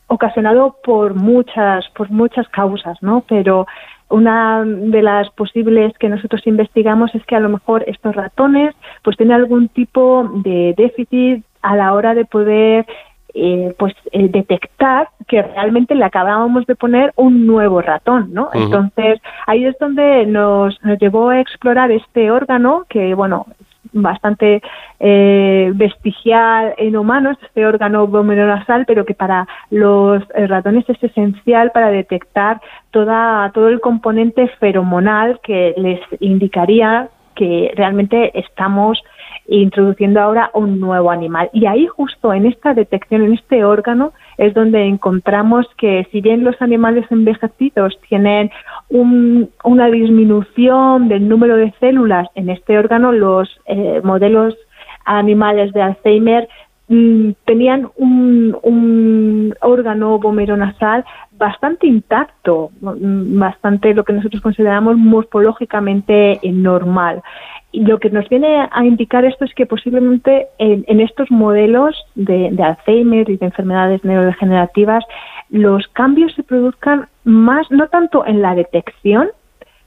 ocasionado 0.07 0.77
por 0.83 1.13
muchas, 1.13 1.87
por 1.89 2.09
muchas 2.09 2.47
causas, 2.49 2.97
¿no? 3.01 3.23
Pero 3.27 3.67
una 4.09 4.63
de 4.65 5.01
las 5.03 5.29
posibles 5.31 5.95
que 5.99 6.09
nosotros 6.09 6.45
investigamos 6.47 7.13
es 7.13 7.23
que 7.25 7.35
a 7.35 7.39
lo 7.39 7.49
mejor 7.49 7.83
estos 7.87 8.15
ratones 8.15 8.75
pues 9.03 9.15
tienen 9.17 9.35
algún 9.35 9.69
tipo 9.69 10.27
de 10.43 10.73
déficit 10.75 11.45
a 11.61 11.75
la 11.75 11.93
hora 11.93 12.15
de 12.15 12.25
poder 12.25 12.87
eh, 13.35 13.75
pues 13.77 13.93
eh, 14.11 14.27
detectar 14.29 15.09
que 15.27 15.43
realmente 15.43 15.93
le 15.93 16.03
acabábamos 16.03 16.65
de 16.65 16.75
poner 16.75 17.13
un 17.15 17.45
nuevo 17.45 17.79
ratón, 17.81 18.33
¿no? 18.33 18.49
Entonces 18.53 19.21
ahí 19.45 19.65
es 19.65 19.77
donde 19.79 20.25
nos, 20.25 20.83
nos 20.83 20.97
llevó 20.97 21.29
a 21.29 21.39
explorar 21.39 21.91
este 21.91 22.31
órgano 22.31 22.85
que 22.89 23.13
bueno 23.13 23.45
bastante 23.93 24.61
eh, 24.99 25.71
vestigial 25.75 26.73
en 26.77 26.95
humanos, 26.95 27.37
este 27.41 27.65
órgano 27.65 28.07
nasal, 28.07 28.85
pero 28.85 29.05
que 29.05 29.13
para 29.13 29.47
los 29.69 30.23
eh, 30.35 30.47
ratones 30.47 30.87
es 30.89 31.01
esencial 31.03 31.71
para 31.71 31.91
detectar 31.91 32.61
toda, 32.91 33.51
todo 33.53 33.69
el 33.69 33.79
componente 33.79 34.47
feromonal 34.59 35.39
que 35.41 35.73
les 35.77 35.99
indicaría 36.19 37.09
que 37.35 37.71
realmente 37.75 38.37
estamos 38.37 39.01
introduciendo 39.47 40.19
ahora 40.19 40.51
un 40.53 40.79
nuevo 40.79 41.09
animal. 41.09 41.49
Y 41.53 41.65
ahí 41.65 41.87
justo 41.87 42.33
en 42.33 42.45
esta 42.45 42.73
detección, 42.73 43.23
en 43.23 43.33
este 43.33 43.63
órgano, 43.63 44.13
es 44.39 44.53
donde 44.53 44.85
encontramos 44.85 45.67
que 45.77 46.07
si 46.11 46.21
bien 46.21 46.45
los 46.45 46.59
animales 46.61 47.05
envejecidos 47.11 47.99
tienen 48.07 48.49
una 48.89 49.87
disminución 49.91 51.09
del 51.09 51.27
número 51.27 51.57
de 51.57 51.73
células 51.81 52.29
en 52.35 52.49
este 52.49 52.79
órgano, 52.79 53.11
los 53.11 53.49
eh, 53.65 53.99
modelos 54.01 54.55
animales 55.03 55.73
de 55.73 55.81
Alzheimer 55.81 56.47
mm, 56.87 57.31
tenían 57.45 57.89
un, 57.97 58.57
un 58.63 59.55
órgano 59.59 60.17
vomeronasal 60.19 61.03
bastante 61.33 61.87
intacto, 61.87 62.71
mm, 62.79 63.37
bastante 63.37 63.93
lo 63.93 64.05
que 64.05 64.13
nosotros 64.13 64.41
consideramos 64.41 64.95
morfológicamente 64.95 66.39
normal. 66.43 67.21
Y 67.71 67.85
lo 67.85 67.99
que 67.99 68.09
nos 68.09 68.27
viene 68.29 68.67
a 68.71 68.83
indicar 68.83 69.25
esto 69.25 69.45
es 69.45 69.53
que 69.53 69.67
posiblemente 69.67 70.47
en, 70.57 70.99
estos 70.99 71.29
modelos 71.29 71.95
de, 72.15 72.51
Alzheimer 72.61 73.29
y 73.29 73.37
de 73.37 73.45
enfermedades 73.45 74.03
neurodegenerativas 74.03 75.03
los 75.49 75.87
cambios 75.89 76.33
se 76.33 76.43
produzcan 76.43 77.07
más, 77.25 77.69
no 77.69 77.87
tanto 77.87 78.25
en 78.25 78.41
la 78.41 78.55
detección, 78.55 79.29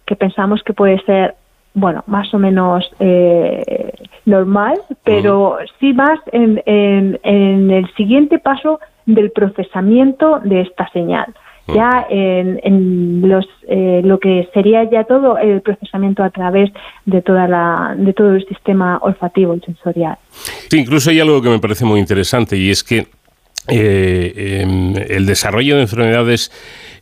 que 0.07 0.15
pensamos 0.15 0.63
que 0.63 0.73
puede 0.73 1.01
ser, 1.05 1.35
bueno, 1.75 2.05
más 2.07 2.33
o 2.35 2.39
menos 2.39 2.89
eh, 3.01 3.93
normal, 4.27 4.81
pero 5.03 5.59
sí 5.81 5.93
más 5.93 6.21
en, 6.31 6.63
en 6.65 7.71
el 7.71 7.93
siguiente 7.95 8.39
paso 8.39 8.79
del 9.07 9.33
procesamiento 9.33 10.39
de 10.41 10.61
esta 10.61 10.89
señal 10.91 11.35
ya 11.69 12.07
en, 12.11 13.23
los, 13.23 13.47
eh, 13.69 14.01
lo 14.05 14.19
que 14.19 14.49
sería 14.53 14.85
ya 14.91 15.05
todo 15.05 15.39
el 15.39 15.61
procesamiento 15.63 16.23
a 16.23 16.31
través 16.31 16.71
de 17.07 17.23
toda 17.23 17.47
la 17.47 17.95
de 17.97 18.13
todo 18.13 18.35
el 18.35 18.47
sistema 18.47 18.99
olfativo 19.03 19.55
y 19.55 19.61
sensorial. 19.61 20.19
Sí, 20.69 20.79
incluso 20.79 21.11
hay 21.11 21.21
algo 21.21 21.41
que 21.41 21.49
me 21.49 21.59
parece 21.59 21.85
muy 21.85 22.01
interesante 22.01 22.57
y 22.57 22.71
es 22.71 22.83
que 22.83 23.07
eh, 23.69 24.61
em, 24.63 24.95
el 25.09 25.25
desarrollo 25.25 25.77
de 25.77 25.83
enfermedades 25.83 26.51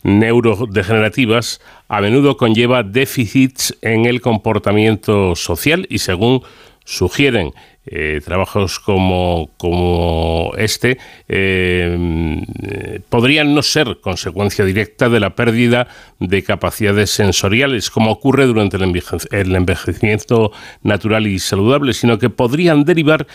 neurodegenerativas 0.02 1.60
a 1.88 2.00
menudo 2.02 2.36
conlleva 2.36 2.82
déficits 2.82 3.78
en 3.80 4.04
el 4.04 4.20
comportamiento 4.20 5.34
social 5.36 5.86
y 5.88 5.98
según 5.98 6.42
sugieren 6.84 7.52
eh, 7.86 8.20
trabajos 8.24 8.78
como, 8.78 9.50
como 9.56 10.52
este 10.58 10.98
eh, 11.28 13.00
podrían 13.08 13.54
no 13.54 13.62
ser 13.62 14.00
consecuencia 14.00 14.64
directa 14.64 15.08
de 15.08 15.18
la 15.18 15.34
pérdida 15.34 15.88
de 16.18 16.42
capacidades 16.42 17.10
sensoriales, 17.10 17.90
como 17.90 18.10
ocurre 18.10 18.46
durante 18.46 18.76
el 18.76 19.56
envejecimiento 19.56 20.52
natural 20.82 21.26
y 21.26 21.38
saludable, 21.38 21.94
sino 21.94 22.18
que 22.18 22.30
podrían 22.30 22.84
derivar 22.84 23.26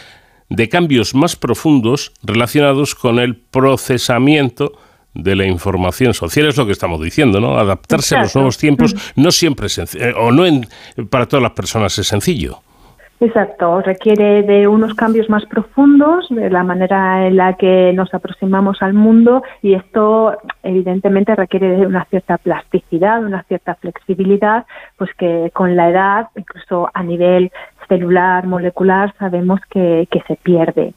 de 0.50 0.70
cambios 0.70 1.16
más 1.16 1.36
profundos 1.36 2.12
relacionados 2.24 2.94
con 2.94 3.20
el 3.20 3.36
procesamiento 3.36 4.74
de 5.16 5.36
la 5.36 5.46
información 5.46 6.14
social 6.14 6.48
es 6.48 6.58
lo 6.58 6.66
que 6.66 6.74
estamos 6.74 7.02
diciendo, 7.02 7.40
¿no? 7.40 7.58
Adaptarse 7.58 8.16
a 8.16 8.22
los 8.22 8.36
nuevos 8.36 8.58
tiempos 8.58 8.96
no 9.16 9.32
siempre 9.32 9.68
es 9.68 9.78
eh, 9.78 10.14
o 10.16 10.32
no 10.32 10.44
para 11.10 11.26
todas 11.26 11.42
las 11.42 11.54
personas 11.54 11.98
es 11.98 12.08
sencillo. 12.08 12.62
Exacto, 13.26 13.82
requiere 13.82 14.44
de 14.44 14.68
unos 14.68 14.94
cambios 14.94 15.32
más 15.32 15.44
profundos, 15.48 16.28
de 16.30 16.48
la 16.52 16.64
manera 16.64 17.26
en 17.26 17.38
la 17.38 17.54
que 17.54 17.92
nos 17.92 18.14
aproximamos 18.14 18.84
al 18.84 18.94
mundo 18.94 19.42
y 19.64 19.74
esto 19.74 20.38
evidentemente 20.62 21.34
requiere 21.34 21.76
de 21.76 21.88
una 21.88 22.06
cierta 22.06 22.38
plasticidad, 22.38 23.24
una 23.24 23.42
cierta 23.48 23.74
flexibilidad, 23.74 24.68
pues 24.96 25.10
que 25.18 25.50
con 25.56 25.76
la 25.76 25.90
edad, 25.90 26.28
incluso 26.36 26.88
a 26.94 27.02
nivel 27.02 27.52
celular, 27.90 28.46
molecular, 28.46 29.12
sabemos 29.18 29.60
que, 29.72 30.08
que 30.12 30.22
se 30.28 30.36
pierde. 30.36 30.94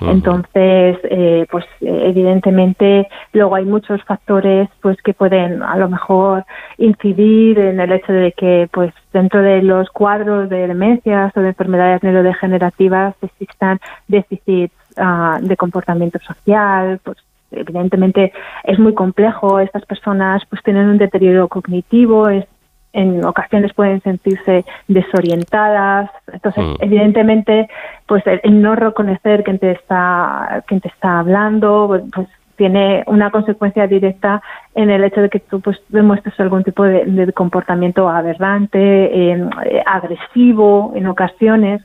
Entonces, 0.00 0.98
eh, 1.04 1.46
pues 1.50 1.64
evidentemente 1.80 3.08
luego 3.32 3.54
hay 3.54 3.64
muchos 3.64 4.02
factores 4.04 4.68
pues 4.80 5.00
que 5.02 5.14
pueden 5.14 5.62
a 5.62 5.76
lo 5.76 5.88
mejor 5.88 6.44
incidir 6.78 7.58
en 7.58 7.80
el 7.80 7.92
hecho 7.92 8.12
de 8.12 8.32
que 8.32 8.68
pues 8.72 8.92
dentro 9.12 9.42
de 9.42 9.62
los 9.62 9.90
cuadros 9.90 10.48
de 10.48 10.66
demencias 10.68 11.36
o 11.36 11.40
de 11.40 11.48
enfermedades 11.48 12.02
neurodegenerativas 12.02 13.14
existan 13.22 13.78
déficits 14.08 14.74
ah, 14.96 15.38
de 15.40 15.56
comportamiento 15.56 16.18
social, 16.20 17.00
pues 17.02 17.18
evidentemente 17.50 18.32
es 18.64 18.78
muy 18.78 18.94
complejo, 18.94 19.60
estas 19.60 19.84
personas 19.84 20.42
pues 20.48 20.62
tienen 20.62 20.88
un 20.88 20.98
deterioro 20.98 21.48
cognitivo, 21.48 22.28
es 22.28 22.46
en 22.92 23.24
ocasiones 23.24 23.72
pueden 23.74 24.00
sentirse 24.02 24.64
desorientadas. 24.88 26.10
Entonces, 26.32 26.64
mm. 26.64 26.74
evidentemente, 26.80 27.68
pues 28.06 28.22
el, 28.26 28.60
no 28.60 28.74
reconocer 28.74 29.44
quién 29.44 29.58
te 29.58 29.72
está, 29.72 30.64
quién 30.66 30.80
te 30.80 30.88
está 30.88 31.20
hablando, 31.20 32.00
pues 32.14 32.28
tiene 32.56 33.04
una 33.06 33.30
consecuencia 33.30 33.86
directa 33.86 34.42
en 34.74 34.90
el 34.90 35.02
hecho 35.02 35.22
de 35.22 35.30
que 35.30 35.40
tú 35.40 35.62
pues 35.62 35.80
demuestres 35.88 36.38
algún 36.38 36.62
tipo 36.62 36.84
de, 36.84 37.32
comportamiento 37.32 38.06
aberrante, 38.06 39.32
eh, 39.32 39.48
agresivo 39.86 40.92
en 40.94 41.06
ocasiones 41.06 41.80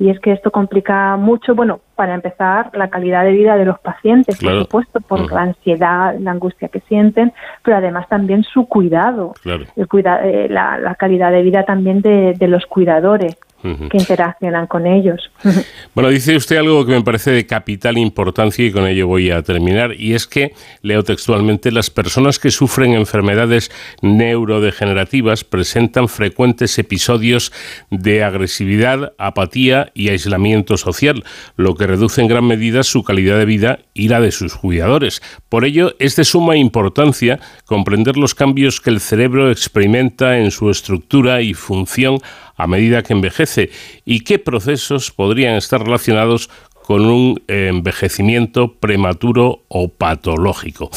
y 0.00 0.08
es 0.08 0.18
que 0.18 0.32
esto 0.32 0.50
complica 0.50 1.18
mucho, 1.18 1.54
bueno, 1.54 1.80
para 1.94 2.14
empezar, 2.14 2.70
la 2.72 2.88
calidad 2.88 3.22
de 3.22 3.32
vida 3.32 3.58
de 3.58 3.66
los 3.66 3.78
pacientes, 3.78 4.38
por 4.40 4.58
supuesto, 4.60 5.00
por 5.02 5.30
la 5.30 5.42
ansiedad, 5.42 6.16
la 6.18 6.30
angustia 6.30 6.68
que 6.68 6.80
sienten, 6.80 7.34
pero 7.62 7.76
además 7.76 8.08
también 8.08 8.42
su 8.42 8.66
cuidado, 8.66 9.34
el 9.44 9.86
eh, 10.24 10.48
la, 10.48 10.96
calidad 10.98 11.30
de 11.30 11.42
vida 11.42 11.64
también 11.64 12.00
de 12.00 12.48
los 12.48 12.64
cuidadores 12.64 13.36
que 13.62 13.98
interaccionan 13.98 14.66
con 14.66 14.86
ellos. 14.86 15.30
Bueno, 15.92 16.10
dice 16.10 16.36
usted 16.36 16.56
algo 16.56 16.86
que 16.86 16.92
me 16.92 17.02
parece 17.02 17.32
de 17.32 17.46
capital 17.46 17.98
importancia 17.98 18.64
y 18.64 18.70
con 18.70 18.86
ello 18.86 19.08
voy 19.08 19.30
a 19.30 19.42
terminar, 19.42 19.94
y 19.98 20.14
es 20.14 20.26
que, 20.26 20.54
leo 20.82 21.02
textualmente, 21.02 21.72
las 21.72 21.90
personas 21.90 22.38
que 22.38 22.50
sufren 22.50 22.92
enfermedades 22.92 23.70
neurodegenerativas 24.00 25.44
presentan 25.44 26.08
frecuentes 26.08 26.78
episodios 26.78 27.52
de 27.90 28.22
agresividad, 28.22 29.12
apatía 29.18 29.90
y 29.94 30.10
aislamiento 30.10 30.76
social, 30.76 31.24
lo 31.56 31.74
que 31.74 31.86
reduce 31.86 32.20
en 32.20 32.28
gran 32.28 32.46
medida 32.46 32.82
su 32.82 33.02
calidad 33.02 33.38
de 33.38 33.44
vida 33.44 33.80
y 33.92 34.08
la 34.08 34.20
de 34.20 34.30
sus 34.30 34.54
cuidadores. 34.54 35.22
Por 35.48 35.64
ello, 35.64 35.94
es 35.98 36.16
de 36.16 36.24
suma 36.24 36.56
importancia 36.56 37.40
comprender 37.64 38.16
los 38.16 38.34
cambios 38.34 38.80
que 38.80 38.90
el 38.90 39.00
cerebro 39.00 39.50
experimenta 39.50 40.38
en 40.38 40.50
su 40.50 40.70
estructura 40.70 41.42
y 41.42 41.54
función 41.54 42.18
a 42.62 42.66
medida 42.66 43.02
que 43.02 43.12
envejece 43.12 43.70
y 44.04 44.20
qué 44.20 44.38
procesos 44.38 45.10
podrían 45.10 45.56
estar 45.56 45.82
relacionados 45.82 46.50
con 46.82 47.06
un 47.06 47.42
envejecimiento 47.46 48.74
prematuro 48.74 49.60
o 49.68 49.88
patológico. 49.88 50.90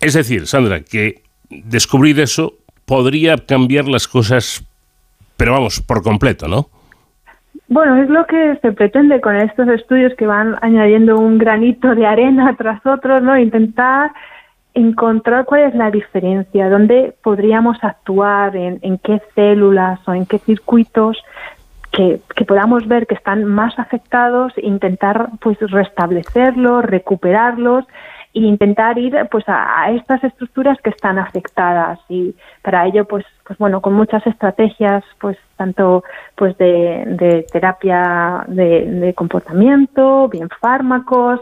Es 0.00 0.14
decir, 0.14 0.46
Sandra, 0.46 0.80
que 0.80 1.22
descubrir 1.50 2.20
eso 2.20 2.54
podría 2.84 3.36
cambiar 3.36 3.88
las 3.88 4.06
cosas, 4.06 4.64
pero 5.36 5.52
vamos, 5.52 5.80
por 5.80 6.02
completo, 6.02 6.46
¿no? 6.46 6.68
Bueno, 7.68 8.00
es 8.00 8.08
lo 8.08 8.24
que 8.26 8.56
se 8.62 8.72
pretende 8.72 9.20
con 9.20 9.34
estos 9.34 9.66
estudios 9.68 10.12
que 10.16 10.26
van 10.26 10.56
añadiendo 10.62 11.18
un 11.18 11.38
granito 11.38 11.94
de 11.96 12.06
arena 12.06 12.54
tras 12.56 12.84
otro, 12.86 13.20
¿no? 13.20 13.36
Intentar 13.36 14.12
encontrar 14.76 15.46
cuál 15.46 15.62
es 15.62 15.74
la 15.74 15.90
diferencia, 15.90 16.68
dónde 16.68 17.14
podríamos 17.22 17.82
actuar, 17.82 18.54
en, 18.54 18.78
en 18.82 18.98
qué 18.98 19.22
células 19.34 19.98
o 20.06 20.12
en 20.12 20.26
qué 20.26 20.38
circuitos 20.38 21.16
que, 21.90 22.44
podamos 22.44 22.86
ver 22.86 23.06
que 23.06 23.14
están 23.14 23.44
más 23.44 23.78
afectados, 23.78 24.52
intentar 24.58 25.30
pues 25.40 25.58
restablecerlos, 25.60 26.84
recuperarlos 26.84 27.86
e 28.34 28.40
intentar 28.40 28.98
ir 28.98 29.16
pues 29.30 29.44
a, 29.46 29.90
estas 29.92 30.22
estructuras 30.22 30.78
que 30.82 30.90
están 30.90 31.18
afectadas. 31.18 31.98
Y 32.10 32.34
para 32.62 32.86
ello 32.86 33.06
pues 33.06 33.24
pues 33.46 33.58
bueno 33.58 33.80
con 33.80 33.94
muchas 33.94 34.26
estrategias 34.26 35.04
pues 35.20 35.38
tanto 35.56 36.04
pues 36.34 36.56
de, 36.58 37.04
de 37.06 37.46
terapia 37.50 38.44
de 38.46 39.14
comportamiento 39.16 40.28
bien 40.28 40.50
fármacos 40.60 41.40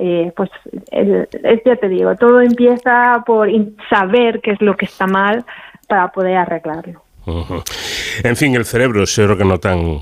eh, 0.00 0.32
pues 0.34 0.50
el, 0.90 1.28
ya 1.64 1.76
te 1.76 1.88
digo, 1.88 2.14
todo 2.16 2.40
empieza 2.40 3.22
por 3.26 3.48
saber 3.88 4.40
qué 4.40 4.52
es 4.52 4.60
lo 4.60 4.76
que 4.76 4.86
está 4.86 5.06
mal 5.06 5.44
para 5.88 6.08
poder 6.08 6.36
arreglarlo. 6.38 7.02
En 8.24 8.34
fin, 8.34 8.54
el 8.56 8.64
cerebro 8.64 9.02
es 9.02 9.14
que 9.14 9.44
no 9.44 9.58
tan 9.58 10.00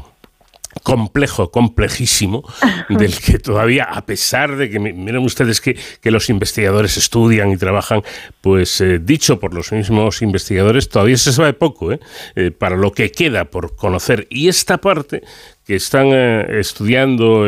complejo, 0.82 1.50
complejísimo, 1.50 2.44
del 2.88 3.18
que 3.18 3.38
todavía, 3.38 3.84
a 3.84 4.04
pesar 4.06 4.56
de 4.56 4.70
que, 4.70 4.78
miren 4.78 5.24
ustedes 5.24 5.60
que, 5.60 5.76
los 6.04 6.30
investigadores 6.30 6.96
estudian 6.96 7.50
y 7.50 7.56
trabajan, 7.56 8.02
pues 8.40 8.80
eh, 8.80 8.98
dicho 8.98 9.38
por 9.38 9.52
los 9.52 9.72
mismos 9.72 10.22
investigadores, 10.22 10.88
todavía 10.88 11.18
se 11.18 11.32
sabe 11.32 11.52
poco 11.52 11.92
¿eh? 11.92 12.00
Eh, 12.34 12.50
para 12.50 12.76
lo 12.76 12.92
que 12.92 13.12
queda 13.12 13.44
por 13.44 13.76
conocer. 13.76 14.26
Y 14.30 14.48
esta 14.48 14.78
parte 14.78 15.22
que 15.68 15.74
están 15.74 16.06
estudiando 16.06 17.46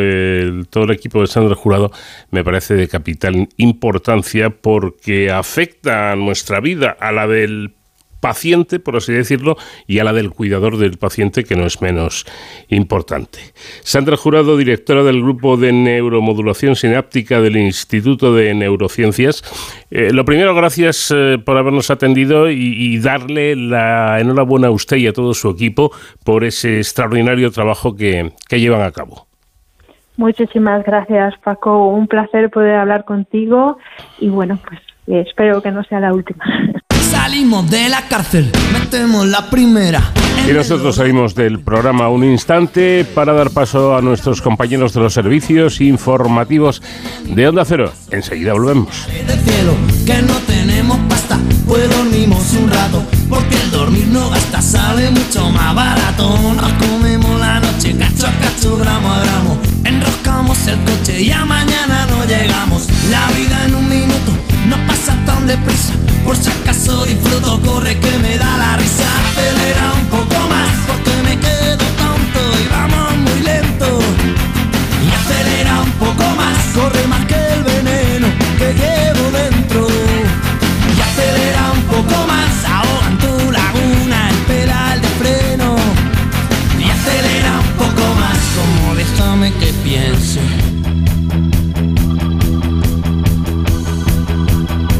todo 0.68 0.85
el 0.85 0.91
equipo 0.91 1.23
de 1.23 1.27
Sandra 1.27 1.55
Jurado 1.55 1.91
me 2.31 2.45
parece 2.45 2.75
de 2.75 2.87
capital 2.87 3.49
importancia 3.57 4.51
porque 4.51 5.31
afecta 5.31 6.12
a 6.12 6.16
nuestra 6.16 6.61
vida, 6.61 6.95
a 7.01 7.12
la 7.12 7.27
del 7.27 7.73
paciente, 8.21 8.79
por 8.79 8.97
así 8.97 9.12
decirlo, 9.12 9.57
y 9.87 9.99
a 9.99 10.05
la 10.05 10.12
del 10.12 10.31
cuidador 10.31 10.77
del 10.77 10.99
paciente, 10.99 11.45
que 11.45 11.57
no 11.57 11.66
es 11.66 11.83
menos 11.83 12.27
importante. 12.68 13.39
Sandra 13.83 14.16
Jurado, 14.16 14.57
directora 14.57 15.03
del 15.03 15.23
Grupo 15.23 15.57
de 15.57 15.73
Neuromodulación 15.73 16.77
Sináptica 16.77 17.41
del 17.41 17.57
Instituto 17.57 18.35
de 18.35 18.55
Neurociencias. 18.55 19.43
Eh, 19.91 20.12
lo 20.12 20.25
primero, 20.25 20.55
gracias 20.55 21.12
eh, 21.14 21.39
por 21.45 21.57
habernos 21.57 21.91
atendido 21.91 22.51
y, 22.51 22.99
darle 23.01 23.57
la 23.57 24.21
enhorabuena 24.21 24.66
a 24.66 24.71
usted 24.71 24.99
y 24.99 25.07
a 25.07 25.12
todo 25.12 25.33
su 25.33 25.49
equipo 25.49 25.91
por 26.23 26.45
ese 26.45 26.79
extraordinario 26.79 27.51
trabajo 27.51 27.97
que, 27.97 28.33
que 28.49 28.61
llevan 28.61 28.83
a 28.83 28.91
cabo. 28.91 29.27
Muchísimas 30.16 30.85
gracias, 30.85 31.35
Paco. 31.39 31.89
Un 31.89 32.07
placer 32.07 32.51
poder 32.51 32.75
hablar 32.75 33.07
contigo 33.07 33.79
y 34.18 34.29
bueno, 34.29 34.59
pues 34.68 34.81
espero 35.07 35.62
que 35.62 35.71
no 35.71 35.83
sea 35.85 36.01
la 36.01 36.12
última. 36.12 36.45
Salimos 37.23 37.71
de 37.71 37.91
la 37.91 38.09
cárcel, 38.09 38.51
metemos 38.73 39.27
la 39.27 39.51
primera. 39.51 40.11
Y 40.49 40.53
nosotros 40.53 40.97
salimos 40.97 41.35
del 41.35 41.61
programa 41.61 42.09
un 42.09 42.25
instante 42.25 43.05
para 43.05 43.35
dar 43.35 43.51
paso 43.51 43.95
a 43.95 44.01
nuestros 44.01 44.41
compañeros 44.41 44.95
de 44.95 45.01
los 45.01 45.12
servicios 45.12 45.83
informativos 45.83 46.83
de 47.27 47.47
Onda 47.47 47.66
Cero. 47.66 47.93
Enseguida 48.11 48.55
volvemos. 48.55 49.07
cielo, 49.45 49.75
que 50.07 50.23
no 50.23 50.33
tenemos 50.47 50.97
pasta, 51.11 51.39
pues 51.66 51.91
dormimos 51.95 52.55
un 52.55 52.71
rato, 52.71 53.05
porque 53.29 53.55
el 53.64 53.71
dormir 53.71 54.07
no 54.09 54.31
gasta, 54.31 54.62
sale 54.62 55.11
mucho 55.11 55.51
más 55.51 55.75
barato. 55.75 56.39
Nos 56.57 56.73
comemos 56.73 57.39
la 57.39 57.61
noche, 57.61 57.95
cacho 57.99 58.29
a 58.29 58.33
cacho, 58.41 58.79
gramo 58.79 59.12
a 59.12 59.21
gramo, 59.21 59.59
el 60.49 60.78
coche 60.84 61.20
y 61.20 61.30
a 61.32 61.45
mañana 61.45 62.07
no 62.07 62.24
llegamos. 62.24 62.86
La 63.11 63.26
vida 63.36 63.64
en 63.66 63.74
un 63.74 63.88
minuto 63.88 64.32
no 64.68 64.76
pasa 64.86 65.14
tan 65.26 65.47
deprisa 65.47 65.93
por 66.24 66.36
si 66.36 66.49
acaso 66.51 67.05
disfruto, 67.05 67.61
corre 67.61 67.99
que 68.01 68.18
me 68.18 68.38
da 68.38 68.57
la 68.57 68.76
risa. 68.78 69.05
Acelera 69.30 69.93
un 70.01 70.07
poco 70.07 70.49
más, 70.49 70.70
déjame 89.91 90.41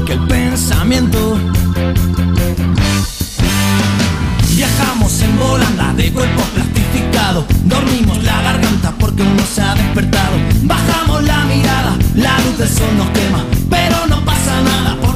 que 0.07 0.17
piense. 0.17 0.81
Viajamos 4.57 5.23
en 5.23 5.39
volanda 5.39 5.93
de 5.95 6.13
cuerpo 6.13 6.43
plastificado. 6.55 7.47
Dormimos 7.65 8.23
la 8.25 8.43
garganta 8.43 8.93
porque 8.99 9.23
uno 9.23 9.43
se 9.55 9.63
ha 9.63 9.75
despertado. 9.75 10.37
Bajamos 10.63 11.23
la 11.25 11.45
mirada, 11.45 11.97
la 12.15 12.39
luz 12.41 12.59
del 12.59 12.69
sol 12.69 12.97
nos 12.99 13.09
quema. 13.11 13.45
Pero 13.71 14.07
no 14.09 14.20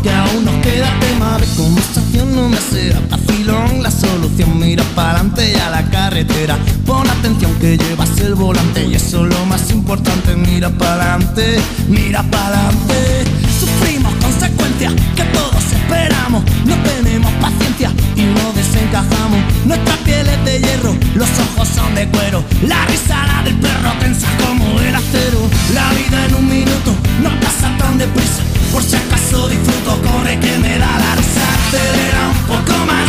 porque 0.05 0.17
aún 0.17 0.45
nos 0.45 0.55
queda 0.57 1.01
tema 1.01 1.39
de 1.39 1.47
conversación. 1.57 2.35
No 2.35 2.49
me 2.49 2.59
será 2.59 3.01
vacilón 3.11 3.83
la 3.83 3.91
solución. 3.91 4.59
Mira 4.59 4.85
para 4.95 5.21
adelante 5.21 5.57
a 5.61 5.71
la 5.71 5.91
carretera. 5.91 6.59
Pon 6.85 7.09
atención 7.09 7.53
que 7.59 7.79
llevas 7.79 8.19
el 8.19 8.35
volante 8.35 8.85
y 8.85 8.95
eso 8.95 9.27
es 9.27 9.35
lo 9.35 9.47
más 9.47 9.71
importante. 9.71 10.37
Mira 10.37 10.71
para 10.71 11.15
adelante, 11.15 11.59
mira 11.89 12.23
para 12.25 12.69
adelante. 12.69 13.25
Sufrimos 13.59 14.13
consecuencias 14.17 14.93
que 15.17 15.25
todos 15.25 15.65
esperamos. 15.73 16.45
No 16.67 16.77
tenemos 16.83 17.33
paciencia 17.41 17.91
no 18.95 19.03
desencajamos. 19.03 19.41
Nuestra 19.67 19.97
piel 20.05 20.29
es 20.29 20.45
de 20.45 20.61
hierro, 20.61 20.97
los 21.15 21.29
ojos 21.39 21.69
son 21.69 21.95
de 21.95 22.07
cuero. 22.09 22.45
La 22.63 22.85
risada 22.87 23.43
del 23.45 23.55
perro 23.57 23.93
tensa 24.01 24.29
como 24.39 24.81
el 24.81 24.95
acero. 24.95 25.41
La 25.75 25.91
vida 25.95 26.27
en 26.27 26.35
un 26.35 26.49
minuto 26.49 26.95
no 27.23 27.31
pasa 27.41 27.77
tan 27.79 27.99
deprisa. 27.99 28.43
Por 28.73 28.83
si 28.83 28.97
acaso 28.97 29.49
disfruto, 29.49 30.01
corre 30.03 30.39
que 30.39 30.59
me 30.59 30.79
da 30.79 30.99
la 30.99 31.15
risa. 31.17 31.45
Acelera 31.55 32.29
un 32.29 32.47
poco 32.47 32.87
más 32.87 33.09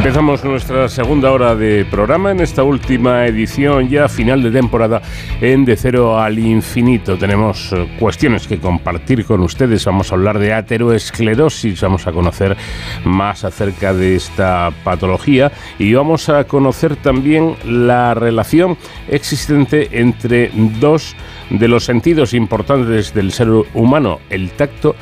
Empezamos 0.00 0.42
nuestra 0.44 0.88
segunda 0.88 1.30
hora 1.30 1.54
de 1.54 1.84
programa 1.84 2.30
en 2.30 2.40
esta 2.40 2.62
última 2.62 3.26
edición 3.26 3.90
ya 3.90 4.08
final 4.08 4.42
de 4.42 4.50
temporada 4.50 5.02
en 5.42 5.66
De 5.66 5.76
Cero 5.76 6.18
al 6.18 6.38
Infinito. 6.38 7.18
Tenemos 7.18 7.70
eh, 7.74 7.86
cuestiones 7.98 8.46
que 8.46 8.58
compartir 8.58 9.26
con 9.26 9.42
ustedes. 9.42 9.84
Vamos 9.84 10.10
a 10.10 10.14
hablar 10.14 10.38
de 10.38 10.54
ateroesclerosis, 10.54 11.82
vamos 11.82 12.06
a 12.06 12.12
conocer 12.12 12.56
más 13.04 13.44
acerca 13.44 13.92
de 13.92 14.16
esta 14.16 14.70
patología 14.84 15.52
y 15.78 15.92
vamos 15.92 16.30
a 16.30 16.44
conocer 16.44 16.96
también 16.96 17.56
la 17.66 18.14
relación 18.14 18.78
existente 19.06 20.00
entre 20.00 20.50
dos 20.80 21.14
de 21.50 21.68
los 21.68 21.84
sentidos 21.84 22.32
importantes 22.32 23.12
del 23.12 23.32
ser 23.32 23.50
humano, 23.74 24.18
el 24.30 24.48
tacto 24.52 24.96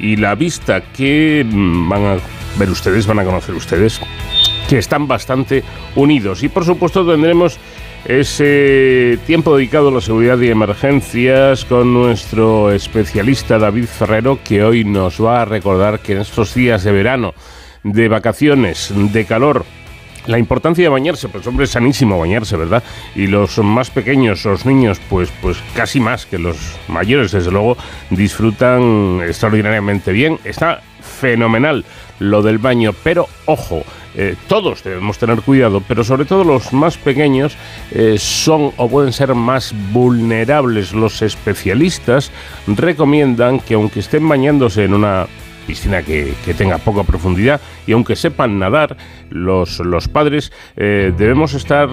y 0.00 0.16
la 0.16 0.34
vista, 0.34 0.80
que 0.80 1.46
mm, 1.48 1.88
van 1.88 2.04
a 2.04 2.16
ver 2.58 2.68
ustedes, 2.68 3.06
van 3.06 3.20
a 3.20 3.24
conocer 3.24 3.54
ustedes 3.54 4.00
que 4.70 4.78
están 4.78 5.08
bastante 5.08 5.64
unidos. 5.96 6.44
Y 6.44 6.48
por 6.48 6.64
supuesto 6.64 7.04
tendremos 7.04 7.58
ese 8.04 9.18
tiempo 9.26 9.56
dedicado 9.56 9.88
a 9.88 9.92
la 9.92 10.00
seguridad 10.00 10.38
y 10.38 10.48
emergencias 10.48 11.64
con 11.64 11.92
nuestro 11.92 12.70
especialista 12.70 13.58
David 13.58 13.86
Ferrero, 13.86 14.38
que 14.44 14.62
hoy 14.62 14.84
nos 14.84 15.22
va 15.22 15.42
a 15.42 15.44
recordar 15.44 15.98
que 15.98 16.12
en 16.12 16.20
estos 16.20 16.54
días 16.54 16.84
de 16.84 16.92
verano, 16.92 17.34
de 17.82 18.06
vacaciones, 18.06 18.92
de 18.94 19.24
calor, 19.24 19.64
la 20.26 20.38
importancia 20.38 20.84
de 20.84 20.88
bañarse, 20.88 21.28
pues 21.28 21.46
hombre, 21.46 21.64
es 21.64 21.70
sanísimo 21.70 22.18
bañarse, 22.18 22.56
¿verdad? 22.56 22.82
Y 23.14 23.26
los 23.26 23.58
más 23.58 23.90
pequeños, 23.90 24.44
los 24.44 24.66
niños, 24.66 25.00
pues, 25.08 25.30
pues 25.40 25.58
casi 25.74 26.00
más 26.00 26.26
que 26.26 26.38
los 26.38 26.56
mayores, 26.88 27.32
desde 27.32 27.50
luego, 27.50 27.76
disfrutan 28.10 29.20
extraordinariamente 29.26 30.12
bien. 30.12 30.38
Está 30.44 30.82
fenomenal 31.00 31.84
lo 32.18 32.42
del 32.42 32.58
baño, 32.58 32.92
pero 33.02 33.28
ojo, 33.46 33.82
eh, 34.14 34.34
todos 34.48 34.82
debemos 34.82 35.18
tener 35.18 35.40
cuidado, 35.40 35.82
pero 35.86 36.02
sobre 36.04 36.24
todo 36.24 36.44
los 36.44 36.72
más 36.72 36.96
pequeños 36.96 37.56
eh, 37.92 38.16
son 38.18 38.72
o 38.76 38.88
pueden 38.88 39.12
ser 39.12 39.34
más 39.34 39.74
vulnerables. 39.92 40.92
Los 40.92 41.22
especialistas 41.22 42.30
recomiendan 42.66 43.60
que 43.60 43.74
aunque 43.74 44.00
estén 44.00 44.28
bañándose 44.28 44.84
en 44.84 44.94
una 44.94 45.26
piscina 45.70 46.02
que, 46.02 46.34
tenga 46.58 46.78
poca 46.78 47.04
profundidad 47.04 47.60
y 47.86 47.92
aunque 47.92 48.16
sepan 48.16 48.58
nadar, 48.58 48.96
los, 49.30 49.78
los 49.78 50.08
padres 50.08 50.50
eh, 50.76 51.12
debemos 51.16 51.54
estar 51.54 51.88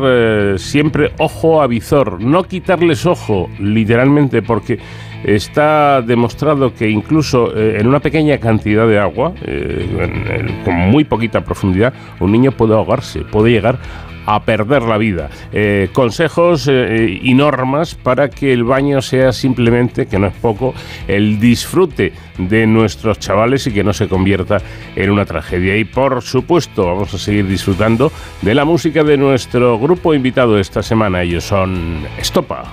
siempre 0.57 1.11
ojo 1.19 1.61
a 1.61 1.67
visor, 1.67 2.19
no 2.19 2.43
quitarles 2.43 3.05
ojo 3.05 3.49
literalmente 3.59 4.41
porque 4.41 4.80
está 5.23 6.01
demostrado 6.01 6.73
que 6.73 6.89
incluso 6.89 7.55
eh, 7.55 7.80
en 7.80 7.88
una 7.88 7.99
pequeña 7.99 8.38
cantidad 8.39 8.88
de 8.88 8.99
agua, 8.99 9.34
eh, 9.43 10.61
con 10.63 10.75
muy 10.75 11.03
poquita 11.03 11.43
profundidad, 11.43 11.93
un 12.19 12.32
niño 12.32 12.51
puede 12.51 12.73
ahogarse, 12.73 13.21
puede 13.21 13.51
llegar 13.51 13.78
a 13.78 14.06
perder 14.43 14.84
la 14.84 14.97
vida. 14.97 15.30
Eh, 15.51 15.89
consejos 15.93 16.67
y 16.67 17.34
normas 17.34 17.95
para 17.95 18.30
que 18.30 18.53
el 18.53 18.63
baño 18.63 19.01
sea 19.01 19.32
simplemente, 19.32 20.05
que 20.05 20.19
no 20.19 20.28
es 20.28 20.34
poco, 20.34 20.73
el 21.07 21.39
disfrute 21.39 22.13
de 22.38 22.67
nuestros 22.67 23.19
chavales 23.19 23.65
y 23.67 23.71
que 23.71 23.84
no 23.84 23.93
se 23.93 24.07
convierta 24.07 24.57
en 24.95 25.09
una 25.09 25.25
tragedia. 25.25 25.78
Y 25.78 25.86
por 25.86 26.21
supuesto 26.21 26.86
vamos 26.86 27.13
a 27.13 27.17
seguir 27.17 27.47
disfrutando 27.47 28.11
de 28.41 28.53
la 28.53 28.65
música 28.65 29.03
de 29.03 29.17
nuestro 29.17 29.80
grupo 29.80 30.13
invitado 30.13 30.59
esta 30.59 30.84
semana. 30.84 31.23
Ellos 31.23 31.43
son 31.43 32.05
Estopa. 32.17 32.65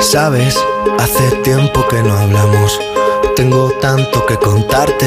Sabes, 0.00 0.64
hace 0.98 1.36
tiempo 1.42 1.86
que 1.88 2.02
no 2.02 2.12
hablamos. 2.12 2.80
Tengo 3.34 3.70
tanto 3.80 4.24
que 4.24 4.36
contarte. 4.36 5.06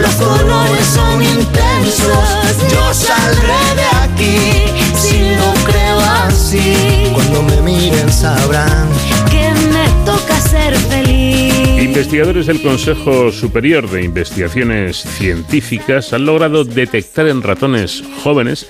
los 0.00 0.14
colores 0.14 0.86
son 0.86 1.22
intensos. 1.22 2.28
Yo 2.70 2.94
saldré 2.94 3.74
de 3.76 3.86
aquí 4.02 4.72
si 4.96 5.34
lo 5.36 5.52
creo 5.64 6.00
así. 6.26 7.10
Cuando 7.14 7.42
me 7.42 7.60
miren 7.62 8.12
sabrán 8.12 8.88
que 9.30 9.52
me 9.72 9.88
toca 10.04 10.40
ser 10.40 10.76
feliz. 10.76 11.49
Investigadores 12.00 12.46
del 12.46 12.62
Consejo 12.62 13.30
Superior 13.30 13.86
de 13.90 14.02
Investigaciones 14.02 14.96
Científicas 14.96 16.14
han 16.14 16.24
logrado 16.24 16.64
detectar 16.64 17.28
en 17.28 17.42
ratones 17.42 18.02
jóvenes 18.24 18.66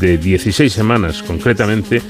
de 0.00 0.18
16 0.18 0.70
semanas, 0.70 1.22
concretamente, 1.22 2.02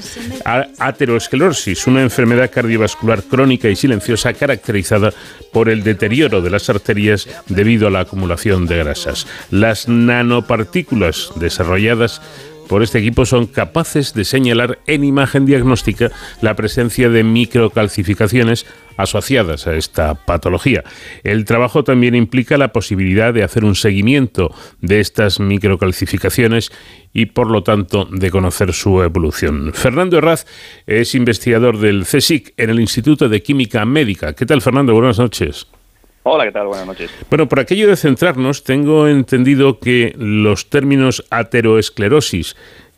aterosclerosis, 0.77 1.87
una 1.87 2.01
enfermedad 2.01 2.51
cardiovascular 2.51 3.23
crónica 3.23 3.69
y 3.69 3.77
silenciosa 3.77 4.33
caracterizada 4.33 5.13
por 5.53 5.69
el 5.69 5.81
deterioro 5.81 6.41
de 6.41 6.49
las 6.49 6.69
arterias 6.69 7.29
debido 7.47 7.87
a 7.87 7.91
la 7.91 8.01
acumulación 8.01 8.65
de 8.65 8.75
grasas. 8.75 9.27
Las 9.51 9.87
nanopartículas 9.87 11.31
desarrolladas 11.37 12.21
por 12.67 12.83
este 12.83 12.99
equipo 12.99 13.25
son 13.25 13.45
capaces 13.45 14.13
de 14.13 14.25
señalar 14.25 14.79
en 14.87 15.03
imagen 15.03 15.45
diagnóstica 15.45 16.11
la 16.41 16.55
presencia 16.55 17.09
de 17.09 17.23
microcalcificaciones 17.23 18.65
asociadas 18.97 19.67
a 19.67 19.75
esta 19.75 20.15
patología. 20.15 20.83
El 21.23 21.45
trabajo 21.45 21.83
también 21.83 22.15
implica 22.15 22.57
la 22.57 22.71
posibilidad 22.71 23.33
de 23.33 23.43
hacer 23.43 23.65
un 23.65 23.75
seguimiento 23.75 24.53
de 24.81 24.99
estas 24.99 25.39
microcalcificaciones 25.39 26.71
y 27.13 27.27
por 27.27 27.49
lo 27.49 27.63
tanto 27.63 28.05
de 28.05 28.31
conocer 28.31 28.73
su 28.73 29.01
evolución. 29.01 29.71
Fernando 29.73 30.17
Herraz 30.17 30.45
es 30.85 31.15
investigador 31.15 31.79
del 31.79 32.03
CSIC 32.03 32.53
en 32.57 32.69
el 32.69 32.79
Instituto 32.79 33.29
de 33.29 33.41
Química 33.41 33.85
Médica. 33.85 34.33
¿Qué 34.33 34.45
tal 34.45 34.61
Fernando? 34.61 34.93
Buenas 34.93 35.19
noches. 35.19 35.67
Hola, 36.27 36.45
¿qué 36.45 36.51
tal? 36.51 36.65
Buenas 36.65 36.87
noches. 36.87 37.11
Bueno, 37.29 37.47
por 37.47 37.59
aquello 37.59 37.87
de 37.87 37.95
centrarnos, 37.95 38.63
tengo 38.63 39.07
entendido 39.07 39.79
que 39.79 40.15
los 40.17 40.71
términos 40.71 41.23
ateroesclerosis, 41.29 42.55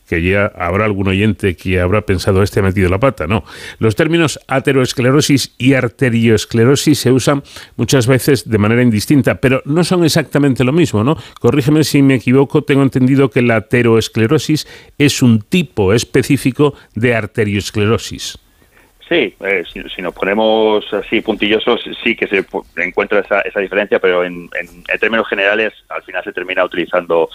que 0.08 0.22
ya 0.22 0.52
habrá 0.56 0.86
algún 0.86 1.08
oyente 1.08 1.56
que 1.56 1.80
habrá 1.80 2.02
pensado 2.02 2.42
este 2.42 2.60
ha 2.60 2.64
metido 2.64 2.90
la 2.90 3.00
pata, 3.00 3.28
no. 3.28 3.44
Los 3.80 3.96
términos 3.96 4.40
ateroesclerosis 4.48 5.54
y 5.58 5.74
arterioesclerosis 5.74 7.00
se 7.00 7.12
usan 7.12 7.44
muchas 7.76 8.08
veces 8.08 8.50
de 8.50 8.58
manera 8.58 8.82
indistinta, 8.82 9.36
pero 9.36 9.62
no 9.66 9.84
son 9.84 10.06
exactamente 10.06 10.64
lo 10.64 10.72
mismo, 10.72 11.04
¿no? 11.04 11.18
Corrígeme 11.40 11.84
si 11.84 12.02
me 12.02 12.16
equivoco, 12.16 12.64
tengo 12.64 12.84
entendido 12.84 13.30
que 13.30 13.42
la 13.42 13.58
ateroesclerosis 13.58 14.68
es 14.98 15.22
un 15.22 15.42
tipo 15.42 15.94
específico 15.94 16.74
de 16.96 17.16
arteriosclerosis. 17.16 18.40
Sí, 19.08 19.34
eh, 19.40 19.64
si, 19.72 20.02
nos 20.02 20.14
ponemos 20.14 20.94
así 20.94 21.22
puntillosos, 21.22 21.82
sí 22.04 22.14
que 22.16 22.28
se 22.28 22.46
encuentra 22.76 23.20
esa, 23.20 23.40
esa 23.42 23.62
diferencia, 23.62 24.00
pero 24.00 24.26
en, 24.26 24.50
términos 25.00 25.30
generales 25.30 25.74
al 25.88 26.04
final 26.04 26.24
se 26.26 26.34
termina 26.34 26.66
utilizando 26.66 27.30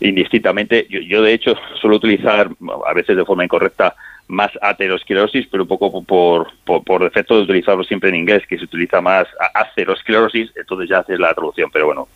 indistintamente. 0.00 0.86
Yo, 0.88 1.22
de 1.22 1.32
hecho 1.32 1.54
suelo 1.80 1.96
utilizar 1.96 2.50
a 2.86 2.92
veces 2.94 3.16
de 3.16 3.24
forma 3.24 3.44
incorrecta 3.44 3.94
más 4.28 4.50
aterosclerosis, 4.60 5.46
pero 5.50 5.62
un 5.62 5.68
poco 5.68 6.02
por, 6.02 6.48
por, 6.64 7.04
defecto 7.04 7.36
de 7.36 7.42
utilizarlo 7.42 7.84
siempre 7.84 8.08
en 8.08 8.16
inglés, 8.16 8.42
que 8.48 8.58
se 8.58 8.64
utiliza 8.64 9.00
más 9.00 9.26
aterosclerosis, 9.54 10.50
entonces 10.56 10.88
ya 10.88 10.98
haces 10.98 11.20
la 11.20 11.32
traducción. 11.32 11.70
Pero 11.72 11.86
bueno, 11.86 12.08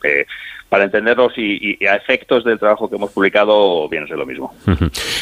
para 0.69 0.85
entenderlos 0.85 1.33
y, 1.37 1.85
a 1.87 1.95
efectos 1.95 2.45
del 2.45 2.59
trabajo 2.59 2.91
que 2.91 2.97
hemos 2.97 3.13
publicado, 3.13 3.89
viene 3.89 4.07
a 4.11 4.17
lo 4.17 4.27
mismo. 4.27 4.53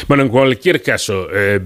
Bueno, 0.07 0.23
en 0.23 0.29
cualquier 0.29 0.81
caso, 0.81 1.27
eh, 1.31 1.59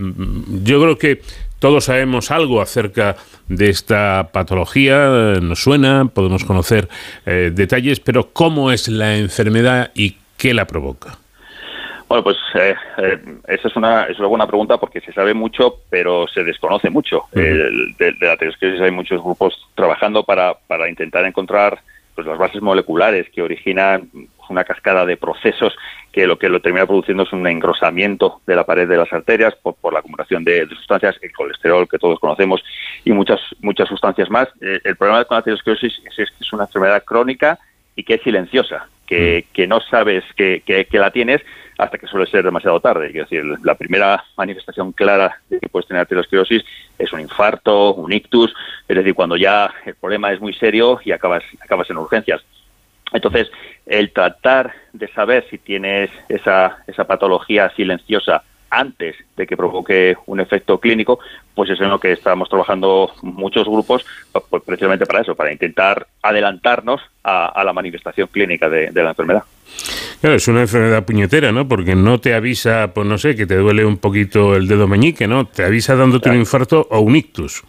yo 0.63 0.81
creo 0.81 0.97
que 0.97 1.21
todos 1.59 1.85
sabemos 1.85 2.29
algo 2.29 2.61
acerca 2.61 3.15
de 3.47 3.69
esta 3.69 4.29
patología, 4.33 5.37
nos 5.41 5.63
suena, 5.63 6.05
podemos 6.13 6.43
conocer 6.43 6.89
eh, 7.25 7.51
detalles, 7.53 8.01
pero 8.01 8.33
¿cómo 8.33 8.71
es 8.71 8.89
la 8.89 9.15
enfermedad 9.15 9.91
y 9.95 10.17
qué 10.43 10.53
la 10.53 10.67
provoca? 10.67 11.17
Bueno, 12.09 12.21
pues 12.25 12.35
eh, 12.55 12.75
eh, 12.97 13.17
esa 13.47 13.69
es 13.69 13.75
una, 13.77 14.03
es 14.03 14.19
una 14.19 14.27
buena 14.27 14.45
pregunta 14.45 14.77
porque 14.77 14.99
se 14.99 15.13
sabe 15.13 15.33
mucho, 15.33 15.79
pero 15.89 16.27
se 16.27 16.43
desconoce 16.43 16.89
mucho. 16.89 17.21
de, 17.31 18.13
la 18.19 18.33
aterosclerosis 18.33 18.83
hay 18.83 18.91
muchos 18.91 19.23
grupos 19.23 19.57
trabajando 19.73 20.23
para, 20.23 20.53
para 20.67 20.89
intentar 20.89 21.25
encontrar 21.25 21.79
pues, 22.13 22.27
las 22.27 22.37
bases 22.37 22.61
moleculares 22.61 23.29
que 23.29 23.41
originan 23.41 24.09
una 24.49 24.65
cascada 24.65 25.05
de 25.05 25.15
procesos 25.15 25.73
que 26.11 26.27
lo 26.27 26.37
que 26.37 26.49
lo 26.49 26.59
termina 26.59 26.85
produciendo 26.85 27.23
es 27.23 27.31
un 27.31 27.47
engrosamiento 27.47 28.41
de 28.45 28.57
la 28.57 28.65
pared 28.65 28.85
de 28.85 28.97
las 28.97 29.11
arterias 29.13 29.55
por, 29.55 29.75
por 29.75 29.93
la 29.93 29.99
acumulación 29.99 30.43
de, 30.43 30.67
sustancias, 30.67 31.15
el 31.21 31.31
colesterol 31.31 31.87
que 31.87 31.97
todos 31.97 32.19
conocemos 32.19 32.61
y 33.05 33.13
muchas 33.13 33.39
muchas 33.61 33.87
sustancias 33.87 34.29
más. 34.29 34.49
Eh, 34.59 34.81
el 34.83 34.97
problema 34.97 35.23
con 35.23 35.35
la 35.35 35.39
aterosclerosis 35.39 36.01
es, 36.05 36.15
que 36.15 36.23
es 36.23 36.53
una 36.53 36.65
enfermedad 36.65 37.01
crónica 37.05 37.57
y 37.95 38.03
que 38.03 38.15
es 38.15 38.21
silenciosa, 38.23 38.89
que, 39.07 39.45
mm. 39.47 39.53
que 39.53 39.67
no 39.67 39.79
sabes 39.81 40.23
que, 40.35 40.61
que, 40.65 40.99
la 40.99 41.11
tienes 41.11 41.41
hasta 41.77 41.97
que 41.97 42.07
suele 42.07 42.27
ser 42.27 42.43
demasiado 42.43 42.79
tarde. 42.79 43.07
Es 43.07 43.13
decir, 43.13 43.43
la 43.63 43.75
primera 43.75 44.23
manifestación 44.37 44.91
clara 44.91 45.39
de 45.49 45.59
que 45.59 45.69
puedes 45.69 45.87
tener 45.87 46.01
aterosclerosis 46.03 46.63
es 46.99 47.13
un 47.13 47.19
infarto, 47.19 47.93
un 47.95 48.13
ictus, 48.13 48.53
es 48.87 48.95
decir, 48.95 49.15
cuando 49.15 49.37
ya 49.37 49.73
el 49.85 49.95
problema 49.95 50.31
es 50.31 50.39
muy 50.39 50.53
serio 50.53 50.99
y 51.03 51.11
acabas, 51.11 51.43
acabas 51.61 51.89
en 51.89 51.97
urgencias. 51.97 52.41
Entonces, 53.11 53.51
el 53.85 54.11
tratar 54.11 54.73
de 54.93 55.07
saber 55.09 55.45
si 55.49 55.57
tienes 55.57 56.09
esa, 56.29 56.77
esa 56.87 57.05
patología 57.05 57.69
silenciosa 57.75 58.43
antes 58.73 59.15
de 59.37 59.45
que 59.45 59.55
provoque 59.55 60.15
un 60.25 60.39
efecto 60.39 60.79
clínico, 60.79 61.19
pues 61.53 61.69
es 61.69 61.79
en 61.79 61.89
lo 61.89 61.99
que 61.99 62.11
estamos 62.11 62.49
trabajando 62.49 63.11
muchos 63.21 63.67
grupos, 63.67 64.03
pues 64.49 64.63
precisamente 64.63 65.05
para 65.05 65.21
eso, 65.21 65.35
para 65.35 65.51
intentar 65.51 66.07
adelantarnos 66.23 66.99
a, 67.23 67.63
la 67.63 67.71
manifestación 67.71 68.27
clínica 68.27 68.67
de, 68.67 68.89
de, 68.91 69.03
la 69.03 69.09
enfermedad. 69.09 69.43
Claro, 70.19 70.35
es 70.35 70.47
una 70.47 70.61
enfermedad 70.61 71.05
puñetera, 71.05 71.51
¿no? 71.51 71.67
Porque 71.67 71.95
no 71.95 72.19
te 72.19 72.33
avisa, 72.33 72.91
pues 72.93 73.05
no 73.05 73.17
sé, 73.17 73.35
que 73.35 73.45
te 73.45 73.55
duele 73.55 73.85
un 73.85 73.97
poquito 73.97 74.55
el 74.55 74.67
dedo 74.67 74.87
meñique, 74.87 75.27
¿no? 75.27 75.45
Te 75.45 75.63
avisa 75.63 75.95
dándote 75.95 76.29
un 76.29 76.37
infarto 76.37 76.87
o 76.89 76.99
un 76.99 77.15
ictus. 77.15 77.63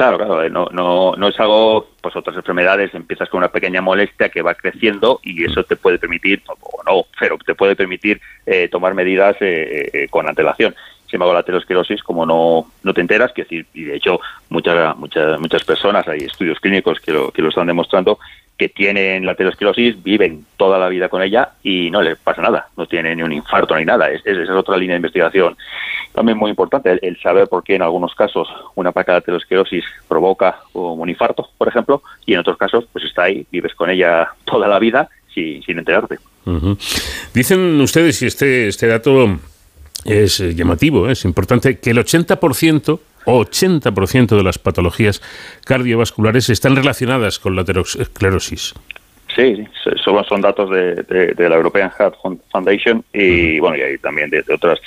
Claro, 0.00 0.16
claro, 0.16 0.42
eh, 0.42 0.48
no, 0.48 0.66
no, 0.72 1.12
no 1.14 1.28
es 1.28 1.38
algo, 1.38 1.90
pues 2.00 2.16
otras 2.16 2.34
enfermedades, 2.34 2.94
empiezas 2.94 3.28
con 3.28 3.36
una 3.36 3.52
pequeña 3.52 3.82
molestia 3.82 4.30
que 4.30 4.40
va 4.40 4.54
creciendo 4.54 5.20
y 5.22 5.44
eso 5.44 5.62
te 5.62 5.76
puede 5.76 5.98
permitir, 5.98 6.42
o 6.46 6.82
no, 6.86 7.04
pero 7.18 7.36
te 7.36 7.54
puede 7.54 7.76
permitir 7.76 8.18
eh, 8.46 8.68
tomar 8.68 8.94
medidas 8.94 9.36
eh, 9.40 10.06
con 10.08 10.26
antelación. 10.26 10.74
Sin 11.04 11.16
embargo, 11.16 11.34
la 11.34 11.40
aterosclerosis, 11.40 12.02
como 12.02 12.24
no, 12.24 12.72
no 12.82 12.94
te 12.94 13.02
enteras, 13.02 13.32
que 13.34 13.42
decir, 13.42 13.66
y 13.74 13.82
de 13.82 13.96
hecho 13.96 14.20
muchas, 14.48 14.96
muchas, 14.96 15.38
muchas 15.38 15.64
personas, 15.64 16.08
hay 16.08 16.20
estudios 16.20 16.58
clínicos 16.60 16.98
que 16.98 17.12
lo, 17.12 17.30
que 17.30 17.42
lo 17.42 17.50
están 17.50 17.66
demostrando, 17.66 18.18
que 18.60 18.68
tienen 18.68 19.24
la 19.24 19.32
aterosclerosis 19.32 20.02
viven 20.02 20.44
toda 20.58 20.78
la 20.78 20.90
vida 20.90 21.08
con 21.08 21.22
ella 21.22 21.52
y 21.62 21.90
no 21.90 22.02
les 22.02 22.18
pasa 22.18 22.42
nada, 22.42 22.68
no 22.76 22.84
tienen 22.84 23.16
ni 23.16 23.22
un 23.22 23.32
infarto 23.32 23.74
ni 23.74 23.86
nada. 23.86 24.10
esa 24.10 24.30
es 24.30 24.50
otra 24.50 24.76
línea 24.76 24.96
de 24.96 24.98
investigación 24.98 25.56
también 26.12 26.36
muy 26.36 26.50
importante, 26.50 26.98
el, 27.00 27.18
saber 27.22 27.48
por 27.48 27.64
qué 27.64 27.76
en 27.76 27.80
algunos 27.80 28.14
casos 28.14 28.48
una 28.74 28.92
placa 28.92 29.12
de 29.12 29.18
aterosclerosis 29.18 29.84
provoca 30.06 30.60
un 30.74 31.08
infarto, 31.08 31.48
por 31.56 31.68
ejemplo, 31.68 32.02
y 32.26 32.34
en 32.34 32.40
otros 32.40 32.58
casos 32.58 32.84
pues 32.92 33.06
está 33.06 33.22
ahí, 33.22 33.46
vives 33.50 33.74
con 33.74 33.88
ella 33.88 34.28
toda 34.44 34.68
la 34.68 34.78
vida 34.78 35.08
sin, 35.34 35.62
sin 35.62 35.78
enterarte. 35.78 36.18
Dicen 37.32 37.80
ustedes, 37.80 38.20
y 38.20 38.26
este, 38.26 38.68
este 38.68 38.88
dato 38.88 39.38
es 40.04 40.38
llamativo, 40.54 41.08
es 41.08 41.24
importante, 41.24 41.78
que 41.78 41.92
el 41.92 41.96
80% 41.96 43.00
80% 43.24 44.36
de 44.36 44.42
las 44.42 44.58
patologías 44.58 45.22
cardiovasculares 45.64 46.50
están 46.50 46.76
relacionadas 46.76 47.38
con 47.38 47.56
la 47.56 47.62
aterosclerosis. 47.62 48.74
Sí, 49.34 49.64
solo 50.02 50.24
son 50.24 50.40
datos 50.40 50.70
de, 50.70 51.34
la 51.38 51.54
European 51.54 51.90
Heart 51.90 52.16
Foundation 52.50 53.04
y 53.12 53.60
bueno 53.60 53.76
y 53.76 53.96
también 53.98 54.28
de, 54.28 54.42
otras 54.52 54.80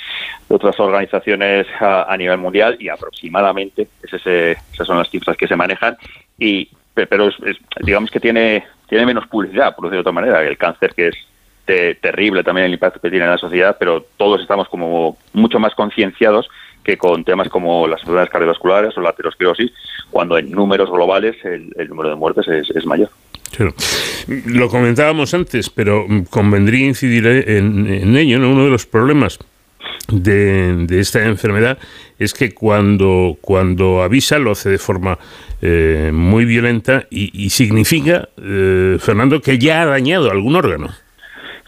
otras 0.48 0.78
organizaciones 0.78 1.66
a, 1.80 2.14
nivel 2.18 2.38
mundial 2.38 2.76
y 2.78 2.88
aproximadamente 2.88 3.88
esas 4.02 4.86
son 4.86 4.98
las 4.98 5.08
cifras 5.08 5.36
que 5.36 5.48
se 5.48 5.56
manejan 5.56 5.96
y 6.38 6.68
pero 6.92 7.30
digamos 7.80 8.10
que 8.10 8.20
tiene 8.20 8.64
tiene 8.86 9.06
menos 9.06 9.26
publicidad 9.28 9.74
por 9.74 9.86
decirlo 9.86 9.96
de 9.96 10.10
otra 10.10 10.12
manera 10.12 10.42
el 10.42 10.58
cáncer 10.58 10.94
que 10.94 11.08
es 11.08 12.00
terrible 12.00 12.44
también 12.44 12.66
el 12.66 12.74
impacto 12.74 13.00
que 13.00 13.10
tiene 13.10 13.24
en 13.24 13.30
la 13.30 13.38
sociedad 13.38 13.76
pero 13.80 14.04
todos 14.18 14.42
estamos 14.42 14.68
como 14.68 15.16
mucho 15.32 15.58
más 15.58 15.74
concienciados 15.74 16.50
que 16.84 16.98
con 16.98 17.24
temas 17.24 17.48
como 17.48 17.88
las 17.88 18.00
enfermedades 18.00 18.30
cardiovasculares 18.30 18.96
o 18.96 19.00
la 19.00 19.10
aterosclerosis, 19.10 19.72
cuando 20.10 20.38
en 20.38 20.50
números 20.50 20.90
globales 20.90 21.36
el, 21.44 21.72
número 21.88 22.10
de 22.10 22.14
muertes 22.14 22.46
es, 22.48 22.86
mayor. 22.86 23.08
Lo 24.46 24.68
comentábamos 24.68 25.32
antes, 25.32 25.70
pero 25.70 26.06
convendría 26.30 26.86
incidir 26.86 27.26
en, 27.26 28.16
ello. 28.16 28.36
Uno 28.38 28.64
de 28.64 28.70
los 28.70 28.84
problemas 28.84 29.38
de, 30.08 30.86
esta 30.90 31.24
enfermedad 31.24 31.78
es 32.18 32.34
que 32.34 32.52
cuando, 32.52 33.36
cuando 33.40 34.02
avisa 34.02 34.38
lo 34.38 34.52
hace 34.52 34.68
de 34.70 34.78
forma 34.78 35.18
eh, 35.62 36.10
muy 36.12 36.44
violenta 36.44 37.06
y, 37.10 37.48
significa, 37.48 38.28
eh, 38.36 38.98
Fernando, 39.00 39.40
que 39.40 39.58
ya 39.58 39.82
ha 39.82 39.86
dañado 39.86 40.30
algún 40.30 40.56
órgano. 40.56 40.90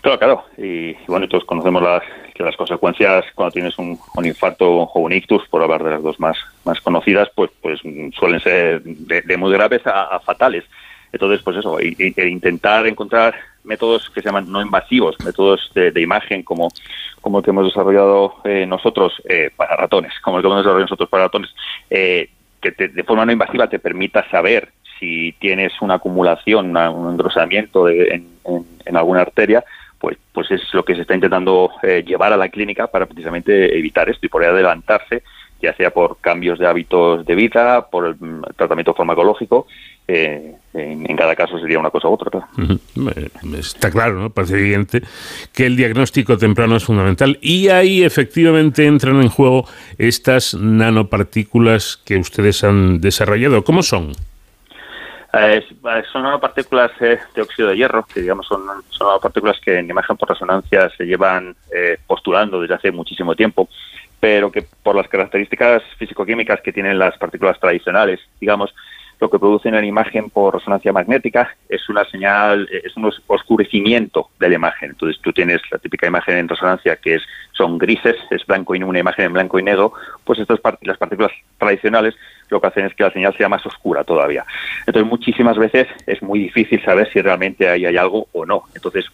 Claro, 0.03 0.19
claro. 0.19 0.45
Y, 0.59 0.95
bueno, 1.07 1.27
todos 1.29 1.45
conocemos 1.45 1.83
las, 1.83 2.03
que 2.37 2.45
las 2.45 2.57
consecuencias 2.57 3.25
cuando 3.35 3.53
tienes 3.53 3.79
un, 3.79 3.99
infarto 4.25 4.71
o 4.71 5.01
un 5.01 5.13
ictus, 5.13 5.47
por 5.49 5.63
hablar 5.63 5.83
de 5.83 5.91
las 5.91 6.03
dos 6.03 6.21
más, 6.21 6.37
más 6.65 6.81
conocidas, 6.81 7.29
pues, 7.35 7.51
pues 7.61 7.81
suelen 8.15 8.41
ser 8.41 8.83
de, 8.83 9.37
muy 9.37 9.53
graves 9.53 9.83
a, 9.87 10.21
fatales. 10.21 10.65
Entonces, 11.13 11.41
pues 11.43 11.57
eso, 11.57 11.79
intentar 11.81 12.87
encontrar 12.87 13.35
métodos 13.65 14.11
que 14.11 14.21
se 14.21 14.29
llaman 14.29 14.51
no 14.51 14.61
invasivos, 14.61 15.17
métodos 15.25 15.71
de, 15.75 16.01
imagen 16.01 16.43
como, 16.43 16.69
como 17.21 17.39
el 17.39 17.45
que 17.45 17.51
hemos 17.51 17.67
desarrollado 17.67 18.37
eh, 18.45 18.67
nosotros 18.67 19.21
eh, 19.29 19.51
para 19.57 19.77
ratones, 19.77 20.13
como 20.21 20.37
el 20.37 20.43
que 20.43 20.47
hemos 20.47 20.59
desarrollado 20.59 20.85
nosotros 20.85 21.09
para 21.09 21.25
ratones, 21.25 21.55
eh, 21.91 22.31
que 22.61 22.71
de 22.71 23.05
forma 23.05 23.25
no 23.25 23.33
invasiva 23.33 23.69
te 23.69 23.79
permita 23.79 24.29
saber 24.31 24.73
si 24.99 25.33
tienes 25.39 25.73
una 25.81 25.95
acumulación, 25.95 26.77
un 26.77 27.13
engrosamiento 27.13 27.89
en, 27.89 28.27
en, 28.85 28.97
alguna 28.97 29.21
arteria, 29.21 29.65
pues, 29.99 30.19
pues 30.33 30.51
es 30.51 30.63
lo 30.73 30.85
que 30.85 30.95
se 30.95 31.03
está 31.03 31.15
intentando 31.15 31.71
eh, 31.83 32.05
llevar 32.07 32.33
a 32.33 32.37
la 32.37 32.49
clínica 32.49 32.87
para 32.87 33.07
precisamente 33.07 33.77
evitar 33.77 34.09
esto 34.09 34.27
y 34.27 34.29
poder 34.29 34.51
adelantarse, 34.51 35.23
ya 35.61 35.75
sea 35.75 35.91
por 35.91 36.19
cambios 36.21 36.59
de 36.59 36.67
hábitos 36.67 37.25
de 37.25 37.35
vida, 37.35 37.87
por 37.89 38.07
el 38.07 38.15
mm, 38.15 38.43
tratamiento 38.57 38.95
farmacológico. 38.95 39.67
Eh, 40.09 40.55
en, 40.73 41.17
cada 41.17 41.35
caso 41.35 41.59
sería 41.59 41.79
una 41.79 41.91
cosa 41.91 42.09
u 42.09 42.13
otra. 42.13 42.47
Está 43.59 43.91
claro, 43.91 44.21
¿no? 44.21 44.31
Parece 44.31 44.59
evidente 44.59 45.03
que 45.53 45.67
el 45.67 45.77
diagnóstico 45.77 46.37
temprano 46.39 46.77
es 46.77 46.85
fundamental 46.85 47.39
y 47.41 47.69
ahí 47.69 48.05
efectivamente 48.05 48.87
entran 48.87 49.21
en 49.21 49.29
juego 49.29 49.67
estas 49.99 50.55
nanopartículas 50.55 51.97
que 52.05 52.19
ustedes 52.19 52.63
han 52.63 53.01
desarrollado. 53.01 53.65
¿Cómo 53.65 53.83
son? 53.83 54.13
Eh, 55.39 55.63
son 56.13 56.41
partículas 56.41 56.91
eh, 57.01 57.19
de 57.35 57.43
óxido 57.43 57.69
de 57.69 57.77
hierro, 57.77 58.07
que 58.07 58.21
digamos 58.21 58.47
son, 58.47 58.63
son 58.89 59.21
partículas 59.21 59.61
que 59.61 59.79
en 59.79 59.91
imagen 59.91 60.17
por 60.17 60.31
resonancia 60.31 60.89
se 60.97 61.05
llevan 61.05 61.55
eh, 61.75 61.99
postulando 62.07 62.61
desde 62.61 62.75
hace 62.75 62.91
muchísimo 62.91 63.35
tiempo, 63.35 63.69
pero 64.19 64.51
que 64.51 64.65
por 64.83 64.97
las 64.97 65.09
características 65.09 65.83
físico-químicas 65.99 66.61
que 66.63 66.73
tienen 66.73 66.99
las 66.99 67.19
partículas 67.19 67.61
tradicionales, 67.61 68.21
digamos, 68.41 68.75
lo 69.19 69.31
que 69.31 69.39
producen 69.39 69.75
en 69.75 69.85
imagen 69.85 70.29
por 70.31 70.55
resonancia 70.55 70.93
magnética 70.93 71.57
es 71.69 71.89
una 71.89 72.05
señal, 72.05 72.69
es 72.71 72.95
un 72.97 73.11
oscurecimiento 73.27 74.29
de 74.39 74.51
la 74.51 74.57
imagen. 74.57 74.91
Entonces 74.91 75.21
tú 75.23 75.33
tienes 75.33 75.61
la 75.71 75.79
típica 75.79 76.07
imagen 76.07 76.37
en 76.37 76.49
resonancia 76.49 76.97
que 76.97 77.15
es 77.15 77.23
son 77.53 77.79
grises, 77.79 78.17
es 78.31 78.45
blanco 78.45 78.75
y 78.75 78.83
una 78.83 78.99
imagen 78.99 79.27
en 79.27 79.33
blanco 79.33 79.59
y 79.59 79.63
negro, 79.63 79.95
pues 80.25 80.39
estas 80.39 80.61
las 80.83 80.99
partículas 80.99 81.33
tradicionales 81.59 82.15
lo 82.49 82.61
que 82.61 82.67
hacen 82.67 82.87
es 82.87 82.95
que 82.95 83.05
la 83.05 83.11
señal 83.11 83.37
sea 83.37 83.49
más 83.49 83.65
oscura 83.67 84.05
todavía. 84.05 84.45
Entonces 84.87 85.09
muchísimas 85.09 85.57
veces 85.57 85.87
es 86.07 86.23
muy 86.23 86.39
difícil 86.39 86.83
saber 86.85 87.11
si 87.13 87.21
realmente 87.21 87.69
ahí 87.69 87.87
hay 87.87 87.97
algo 87.97 88.29
o 88.33 88.45
no. 88.45 88.65
Entonces 88.75 89.07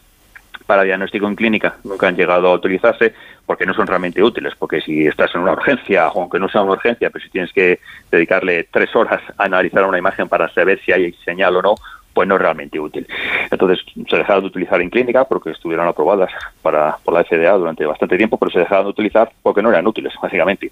para 0.67 0.85
diagnóstico 0.85 1.27
en 1.27 1.35
clínica 1.35 1.77
nunca 1.85 2.09
han 2.09 2.17
llegado 2.17 2.49
a 2.49 2.55
utilizarse 2.55 3.15
porque 3.47 3.67
no 3.67 3.75
son 3.75 3.87
realmente 3.87 4.23
útiles, 4.23 4.55
porque 4.59 4.81
si 4.81 5.07
estás 5.07 5.35
en 5.35 5.43
una 5.43 5.53
urgencia, 5.53 6.09
o 6.09 6.23
aunque 6.23 6.39
no 6.39 6.49
sea 6.49 6.63
una 6.63 6.73
urgencia, 6.73 7.11
pero 7.11 7.25
si 7.25 7.31
tienes 7.31 7.53
que 7.53 7.81
dedicarle 8.11 8.69
tres 8.71 8.95
horas 8.95 9.21
a 9.37 9.45
analizar 9.45 9.85
una 9.85 9.99
imagen 9.99 10.29
para 10.29 10.49
saber 10.55 10.81
si 10.85 10.93
hay 10.93 11.13
señal 11.25 11.57
o 11.57 11.63
no, 11.63 11.75
pues 12.15 12.29
no 12.29 12.37
es 12.37 12.41
realmente 12.41 12.79
útil. 12.79 13.07
Entonces 13.51 13.85
se 14.09 14.17
dejaron 14.17 14.43
de 14.43 14.49
utilizar 14.49 14.81
en 14.81 14.91
clínica 14.91 15.25
porque 15.25 15.51
estuvieron 15.51 15.89
aprobadas 15.89 16.31
para, 16.61 16.97
por 17.05 17.15
la 17.15 17.25
FDA 17.25 17.53
durante 17.53 17.87
bastante 17.87 18.17
tiempo, 18.17 18.39
pero 18.39 18.51
se 18.51 18.61
dejaron 18.61 18.85
de 18.85 18.91
utilizar 18.91 19.31
porque 19.43 19.63
no 19.63 19.71
eran 19.71 19.87
útiles, 19.87 20.13
básicamente. 20.23 20.71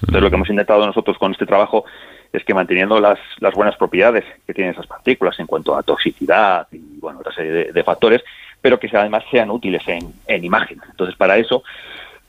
Entonces 0.00 0.22
lo 0.22 0.30
que 0.30 0.36
hemos 0.36 0.50
intentado 0.50 0.86
nosotros 0.86 1.18
con 1.18 1.32
este 1.32 1.46
trabajo 1.46 1.84
es 2.32 2.44
que 2.44 2.54
manteniendo 2.54 3.00
las, 3.00 3.18
las 3.38 3.54
buenas 3.54 3.76
propiedades 3.76 4.24
que 4.46 4.54
tienen 4.54 4.72
esas 4.72 4.86
partículas 4.86 5.38
en 5.40 5.46
cuanto 5.46 5.76
a 5.76 5.82
toxicidad 5.82 6.66
y 6.72 6.98
bueno, 7.00 7.20
otra 7.20 7.32
serie 7.32 7.72
de 7.72 7.84
factores, 7.84 8.22
pero 8.60 8.78
que 8.78 8.90
además 8.96 9.24
sean 9.30 9.50
útiles 9.50 9.82
en, 9.88 10.12
en 10.26 10.44
imagen. 10.44 10.80
Entonces, 10.90 11.16
para 11.16 11.38
eso, 11.38 11.62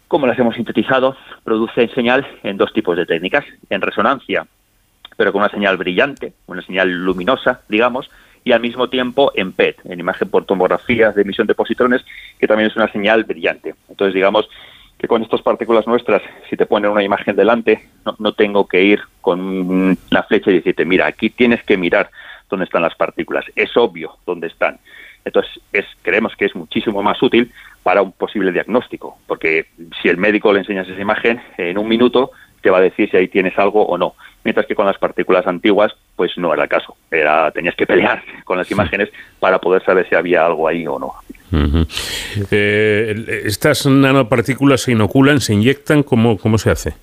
como 0.08 0.28
las 0.28 0.40
hemos 0.40 0.56
sintetizado, 0.56 1.16
produce 1.44 1.88
señal 1.90 2.26
en 2.44 2.58
dos 2.58 2.74
tipos 2.74 2.98
de 2.98 3.06
técnicas, 3.06 3.46
en 3.70 3.82
resonancia, 3.82 4.46
pero 5.18 5.32
con 5.32 5.42
una 5.42 5.52
señal 5.52 5.78
brillante, 5.78 6.34
una 6.48 6.62
señal 6.64 6.90
luminosa, 6.90 7.62
digamos, 7.70 8.10
y 8.44 8.54
al 8.54 8.60
mismo 8.60 8.90
tiempo 8.90 9.32
en 9.36 9.52
PET, 9.52 9.86
en 9.86 10.00
imagen 10.00 10.30
por 10.30 10.46
tomografía 10.46 11.12
de 11.12 11.22
emisión 11.22 11.46
de 11.46 11.54
positrones, 11.54 12.04
que 12.40 12.48
también 12.48 12.70
es 12.72 12.76
una 12.76 12.92
señal 12.92 13.24
brillante. 13.24 13.76
Entonces, 13.88 14.16
digamos 14.16 14.50
que 15.02 15.08
con 15.08 15.24
estas 15.24 15.42
partículas 15.42 15.88
nuestras, 15.88 16.22
si 16.48 16.56
te 16.56 16.68
ponen 16.68 16.92
una 16.92 17.02
imagen 17.02 17.36
delante, 17.36 17.90
no, 18.20 18.34
tengo 18.34 18.68
que 18.68 18.84
ir 18.84 19.02
con 19.20 19.98
la 20.12 20.22
flecha 20.22 20.52
y 20.52 20.56
decirte, 20.56 20.86
mira, 20.86 21.08
aquí 21.08 21.32
tienes 21.32 21.64
que 21.64 21.76
mirar 21.76 22.12
dónde 22.48 22.66
están 22.66 22.84
las 22.84 22.94
partículas. 22.94 23.44
Es 23.56 23.76
obvio 23.76 24.18
dónde 24.28 24.46
están. 24.46 24.78
Entonces, 25.26 25.60
es, 25.74 25.86
creemos 26.04 26.36
que 26.36 26.46
es 26.46 26.56
muchísimo 26.56 27.02
más 27.02 27.20
útil 27.24 27.52
para 27.82 28.04
un 28.04 28.12
posible 28.12 28.52
diagnóstico, 28.52 29.18
porque 29.26 29.66
si 30.00 30.08
el 30.08 30.18
médico 30.18 30.54
le 30.54 30.60
enseñas 30.60 30.88
esa 30.88 31.02
imagen, 31.02 31.42
en 31.58 31.80
un 31.80 31.88
minuto 31.88 32.30
te 32.62 32.70
va 32.70 32.78
a 32.78 32.82
decir 32.82 33.10
si 33.10 33.18
ahí 33.18 33.28
tienes 33.28 33.58
algo 33.58 33.84
o 33.84 33.98
no. 33.98 34.14
Mientras 34.44 34.68
que 34.68 34.76
con 34.76 34.86
las 34.86 35.00
partículas 35.00 35.48
antiguas, 35.48 35.94
pues 36.16 36.38
no 36.38 36.54
era 36.54 36.66
el 36.66 36.70
caso. 36.70 36.96
Era, 37.10 37.50
tenías 37.50 37.76
que 37.76 37.88
pelear 37.88 38.22
con 38.44 38.56
las 38.56 38.70
imágenes 38.70 39.10
para 39.40 39.58
poder 39.58 39.84
saber 39.84 40.08
si 40.08 40.14
había 40.14 40.46
algo 40.46 40.68
ahí 40.68 40.86
o 40.86 41.00
no. 41.00 41.16
Eh, 42.52 43.42
¿Estas 43.46 43.86
nanopartículas 43.86 44.82
se 44.82 44.94
inoculan, 44.94 45.40
se 45.40 45.54
inyectan? 45.54 46.04
¿Cómo, 46.04 46.38
cómo 46.38 46.58
se 46.58 46.72
hace? 46.72 46.94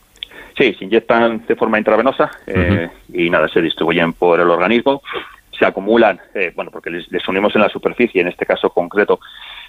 Sí, 0.57 0.75
se 0.75 0.85
inyectan 0.85 1.45
de 1.47 1.55
forma 1.55 1.79
intravenosa 1.79 2.31
eh, 2.47 2.89
y 3.13 3.31
nada, 3.31 3.49
se 3.49 3.63
distribuyen 3.63 4.13
por 4.13 4.41
el 4.41 4.51
organismo, 4.51 5.03
se 5.57 5.65
acumulan, 5.65 6.21
eh, 6.35 6.53
bueno, 6.55 6.71
porque 6.71 6.91
les, 6.91 7.11
les, 7.13 7.27
unimos 7.29 7.55
en 7.55 7.63
la 7.63 7.69
superficie, 7.69 8.21
en 8.21 8.29
este 8.29 8.47
caso 8.47 8.71
concreto, 8.71 9.21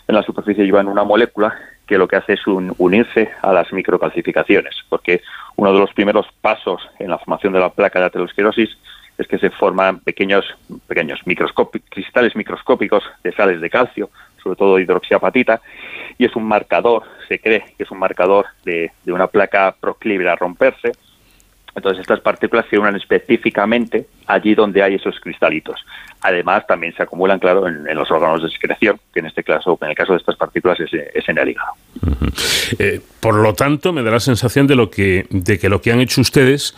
en 0.08 0.16
la 0.16 0.24
superficie 0.24 0.66
llevan 0.66 0.88
una 0.88 1.04
molécula 1.04 1.54
que 1.86 1.98
lo 1.98 2.08
que 2.08 2.16
hace 2.16 2.34
es 2.34 2.42
unirse 2.48 3.30
a 3.42 3.54
las 3.54 3.72
microcalcificaciones, 3.72 4.76
porque 4.90 5.22
uno 5.56 5.74
de 5.74 5.80
los 5.80 5.94
primeros 5.94 6.26
pasos 6.42 6.82
en 7.00 7.10
la 7.10 7.18
formación 7.18 7.54
de 7.54 7.60
la 7.60 7.70
placa 7.70 8.00
de 8.00 8.06
aterosclerosis 8.06 8.70
es 9.18 9.28
que 9.28 9.38
se 9.38 9.50
forman 9.50 10.00
pequeños, 10.00 10.46
pequeños 10.88 11.20
cristales 11.90 12.36
microscópicos 12.36 13.04
de 13.24 13.34
sales 13.34 13.60
de 13.60 13.70
calcio, 13.70 14.10
sobre 14.42 14.56
todo 14.56 14.80
hidroxiapatita, 14.80 15.62
y 16.18 16.26
es 16.26 16.36
un 16.36 16.46
marcador, 16.46 17.04
se 17.28 17.40
cree 17.40 17.64
que 17.78 17.84
es 17.84 17.92
un 17.92 18.00
marcador 18.00 18.46
de, 18.66 18.92
de 19.04 19.14
una 19.14 19.28
placa 19.28 19.76
proclive 19.80 20.30
a 20.30 20.36
romperse, 20.36 20.92
entonces 21.76 22.02
estas 22.02 22.20
partículas 22.20 22.66
se 22.70 22.78
unen 22.78 22.96
específicamente 22.96 24.08
allí 24.28 24.56
donde 24.56 24.84
hay 24.84 24.96
esos 24.96 25.20
cristalitos. 25.20 25.80
Además, 26.22 26.66
también 26.68 26.94
se 26.94 27.04
acumulan, 27.04 27.40
claro, 27.40 27.68
en, 27.68 27.86
los 27.96 28.10
órganos 28.12 28.42
de 28.42 28.50
excreción, 28.50 29.00
que 29.14 29.20
en 29.22 29.28
este 29.28 29.44
caso, 29.44 29.78
en 29.82 29.90
el 29.90 29.96
caso 29.96 30.14
de 30.14 30.20
estas 30.20 30.36
partículas, 30.36 30.80
es, 30.80 30.92
en 31.30 31.38
el 31.38 31.50
hígado. 31.50 31.74
Eh, 32.78 33.00
por 33.20 33.36
lo 33.36 33.54
tanto, 33.54 33.94
me 33.94 34.04
da 34.04 34.12
la 34.12 34.20
sensación 34.20 34.68
de 34.68 34.76
lo 34.76 34.90
que, 34.90 35.26
de 35.30 35.58
que 35.58 35.70
lo 35.70 35.82
que 35.82 35.92
han 35.92 36.00
hecho 36.00 36.22
ustedes 36.22 36.76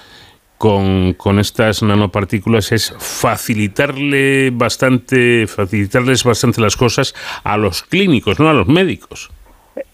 con, 0.62 1.14
con, 1.16 1.40
estas 1.40 1.82
nanopartículas 1.82 2.72
es 2.72 2.94
facilitarle 3.00 4.52
bastante, 4.54 5.48
facilitarles 5.48 6.24
bastante 6.24 6.62
las 6.62 6.78
cosas 6.78 7.16
a 7.44 7.58
los 7.58 7.82
clínicos, 7.82 8.40
no 8.40 8.48
a 8.48 8.54
los 8.54 8.68
médicos. 8.68 9.32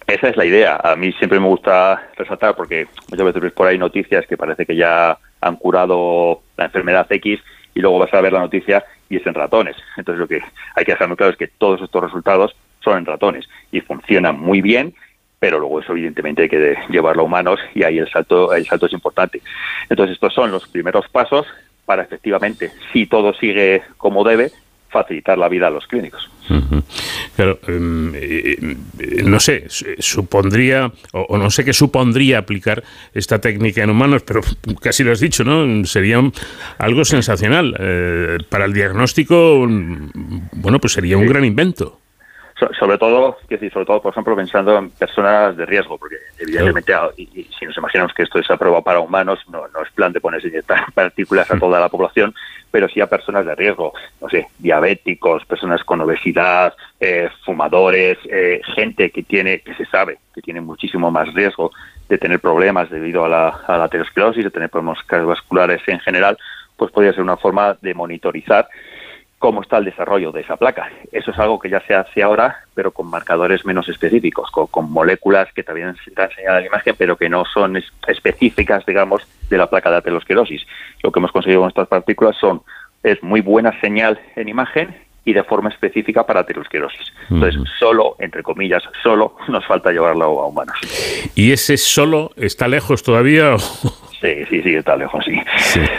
Esa 0.06 0.28
es 0.28 0.36
la 0.36 0.44
idea. 0.44 0.78
A 0.84 0.98
mí 0.98 1.14
siempre 1.14 1.40
me 1.40 1.48
gusta 1.48 2.10
resaltar 2.18 2.54
porque 2.58 2.86
muchas 3.10 3.26
veces 3.26 3.42
ves 3.42 3.54
por 3.54 3.68
ahí 3.68 3.78
noticias 3.78 4.28
que 4.28 4.36
parece 4.36 4.66
que 4.66 4.76
ya 4.76 5.18
han 5.40 5.56
curado 5.56 6.42
la 6.58 6.66
enfermedad 6.66 7.08
X 7.10 7.40
y 7.74 7.80
luego 7.80 8.00
vas 8.00 8.14
a 8.14 8.20
ver 8.20 8.34
la 8.34 8.42
noticia 8.42 8.84
y 9.10 9.16
es 9.16 9.26
en 9.26 9.36
ratones. 9.36 9.78
Entonces 9.96 10.20
lo 10.20 10.28
que 10.28 10.42
hay 10.76 10.84
que 10.84 10.92
dejar 10.92 11.08
muy 11.08 11.16
claro 11.16 11.32
es 11.32 11.38
que 11.38 11.48
todos 11.48 11.82
estos 11.82 12.04
resultados 12.04 12.58
son 12.82 12.98
en 12.98 13.06
ratones 13.06 13.48
y 13.72 13.80
funcionan 13.80 14.38
muy 14.38 14.62
bien, 14.62 14.94
pero 15.40 15.60
luego 15.60 15.80
eso 15.80 15.92
evidentemente 15.92 16.44
hay 16.44 16.50
que 16.50 16.76
llevarlo 16.90 17.22
a 17.22 17.26
humanos 17.26 17.60
y 17.76 17.84
ahí 17.84 17.98
el 18.00 18.10
salto, 18.10 18.54
el 18.54 18.66
salto 18.66 18.88
es 18.88 18.94
importante. 18.94 19.42
Entonces 19.90 20.16
estos 20.16 20.34
son 20.34 20.52
los 20.52 20.68
primeros 20.68 21.08
pasos 21.10 21.46
para 21.86 22.04
efectivamente, 22.04 22.72
si 22.92 23.06
todo 23.06 23.34
sigue 23.34 23.82
como 23.98 24.24
debe, 24.24 24.52
facilitar 24.90 25.38
la 25.38 25.48
vida 25.50 25.68
a 25.68 25.70
los 25.70 25.88
clínicos. 25.88 26.30
Pero, 27.36 27.60
em, 27.68 28.16
eh, 28.16 28.58
eh, 29.00 29.24
no 29.24 29.40
sé, 29.40 29.66
supondría, 30.00 30.92
o, 31.12 31.38
no 31.38 31.50
sé 31.50 31.64
qué 31.64 31.74
supondría 31.74 32.40
aplicar 32.40 32.84
esta 33.14 33.40
técnica 33.40 33.84
en 33.84 33.90
humanos, 33.90 34.24
pero 34.24 34.42
casi 34.82 35.04
lo 35.04 35.12
has 35.12 35.20
dicho, 35.20 35.44
¿no? 35.44 35.86
Sería 35.86 36.22
algo 36.78 37.06
sensacional. 37.06 37.76
Eh, 37.80 38.38
para 38.50 38.66
el 38.66 38.74
diagnóstico, 38.74 39.68
bueno, 39.68 40.80
pues 40.80 40.94
sería 40.94 41.18
un 41.18 41.28
gran 41.28 41.46
invento 41.46 42.00
sobre 42.80 42.98
todo, 42.98 43.38
decir, 43.48 43.72
sobre 43.72 43.86
todo, 43.86 44.02
por 44.02 44.12
ejemplo, 44.12 44.36
pensando 44.36 44.78
en 44.78 44.90
personas 44.90 45.56
de 45.56 45.66
riesgo, 45.66 45.98
porque 45.98 46.16
evidentemente, 46.40 46.94
y, 47.18 47.44
si 47.58 47.66
nos 47.66 47.78
imaginamos 47.78 48.14
que 48.14 48.24
esto 48.24 48.40
es 48.40 48.50
aprobado 48.50 48.84
para 48.84 49.00
humanos, 49.00 49.40
no, 49.50 49.68
no 49.68 49.84
es 49.84 49.92
plan 49.92 50.12
de 50.12 50.22
ponerse 50.22 50.48
inyectar 50.48 50.92
partículas 50.94 51.50
a 51.52 51.56
mm. 51.56 51.60
toda 51.60 51.80
la 51.80 51.90
población, 51.90 52.34
pero 52.72 52.90
sí 52.90 53.00
a 53.00 53.08
personas 53.08 53.46
de 53.46 53.56
riesgo, 53.56 53.94
no 54.22 54.30
sé, 54.30 54.48
diabéticos, 54.58 55.46
personas 55.46 55.84
con 55.84 56.02
obesidad, 56.02 56.74
eh, 57.00 57.30
fumadores, 57.46 58.18
eh, 58.30 58.62
gente 58.76 59.12
que 59.12 59.24
tiene, 59.24 59.60
que 59.60 59.76
se 59.76 59.86
sabe 59.86 60.18
que 60.34 60.42
tiene 60.42 60.62
muchísimo 60.62 61.12
más 61.12 61.34
riesgo 61.34 61.72
de 62.10 62.18
tener 62.18 62.40
problemas 62.40 62.90
debido 62.90 63.26
a 63.26 63.30
la, 63.30 63.50
a 63.50 63.78
la 63.78 63.86
aterosclerosis, 63.86 64.44
de 64.44 64.52
tener 64.52 64.70
problemas 64.70 65.04
cardiovasculares 65.04 65.82
en 65.88 66.00
general, 66.00 66.38
pues 66.76 66.92
podría 66.92 67.14
ser 67.14 67.24
una 67.24 67.38
forma 67.38 67.78
de 67.82 67.94
monitorizar 67.94 68.68
cómo 69.40 69.62
está 69.62 69.78
el 69.78 69.86
desarrollo 69.86 70.32
de 70.32 70.42
esa 70.42 70.58
placa. 70.58 70.90
Eso 71.12 71.32
es 71.32 71.40
algo 71.40 71.60
que 71.60 71.70
ya 71.70 71.80
se 71.82 71.94
hace 71.94 72.24
ahora, 72.24 72.64
pero 72.74 72.92
con 72.92 73.10
marcadores 73.10 73.66
menos 73.66 73.88
específicos, 73.88 74.50
con, 74.52 74.92
moléculas 74.92 75.52
que 75.54 75.64
también 75.64 75.96
se 76.04 76.12
señal 76.36 76.56
a 76.56 76.60
la 76.60 76.66
imagen, 76.66 76.96
pero 76.98 77.18
que 77.18 77.30
no 77.30 77.46
son 77.46 77.82
específicas, 78.08 78.86
digamos, 78.86 79.22
de 79.50 79.58
la 79.58 79.70
placa 79.70 79.92
de 79.92 79.98
aterosclerosis. 79.98 80.66
Lo 81.04 81.12
que 81.12 81.20
hemos 81.20 81.32
conseguido 81.32 81.62
con 81.62 81.70
estas 81.70 81.88
partículas 81.88 82.36
son 82.38 82.62
es 83.04 83.22
muy 83.22 83.42
buena 83.42 83.80
señal 83.80 84.20
en 84.36 84.50
imagen 84.50 84.96
y 85.24 85.34
de 85.34 85.44
forma 85.44 85.70
específica 85.70 86.26
para 86.26 86.40
aterosclerosis. 86.40 87.14
Entonces, 87.30 87.62
solo, 87.78 88.16
entre 88.20 88.42
comillas, 88.42 88.82
solo 89.04 89.36
nos 89.50 89.66
falta 89.68 89.92
llevarlo 89.92 90.26
a 90.26 90.48
humanos. 90.48 90.78
¿Y 91.36 91.52
ese 91.52 91.78
solo 91.78 92.32
está 92.38 92.68
lejos 92.68 93.04
todavía? 93.04 93.58
Sí, 93.58 94.46
sí, 94.50 94.64
sí, 94.64 94.74
está 94.74 94.96
lejos, 94.96 95.24
sí. 95.26 95.40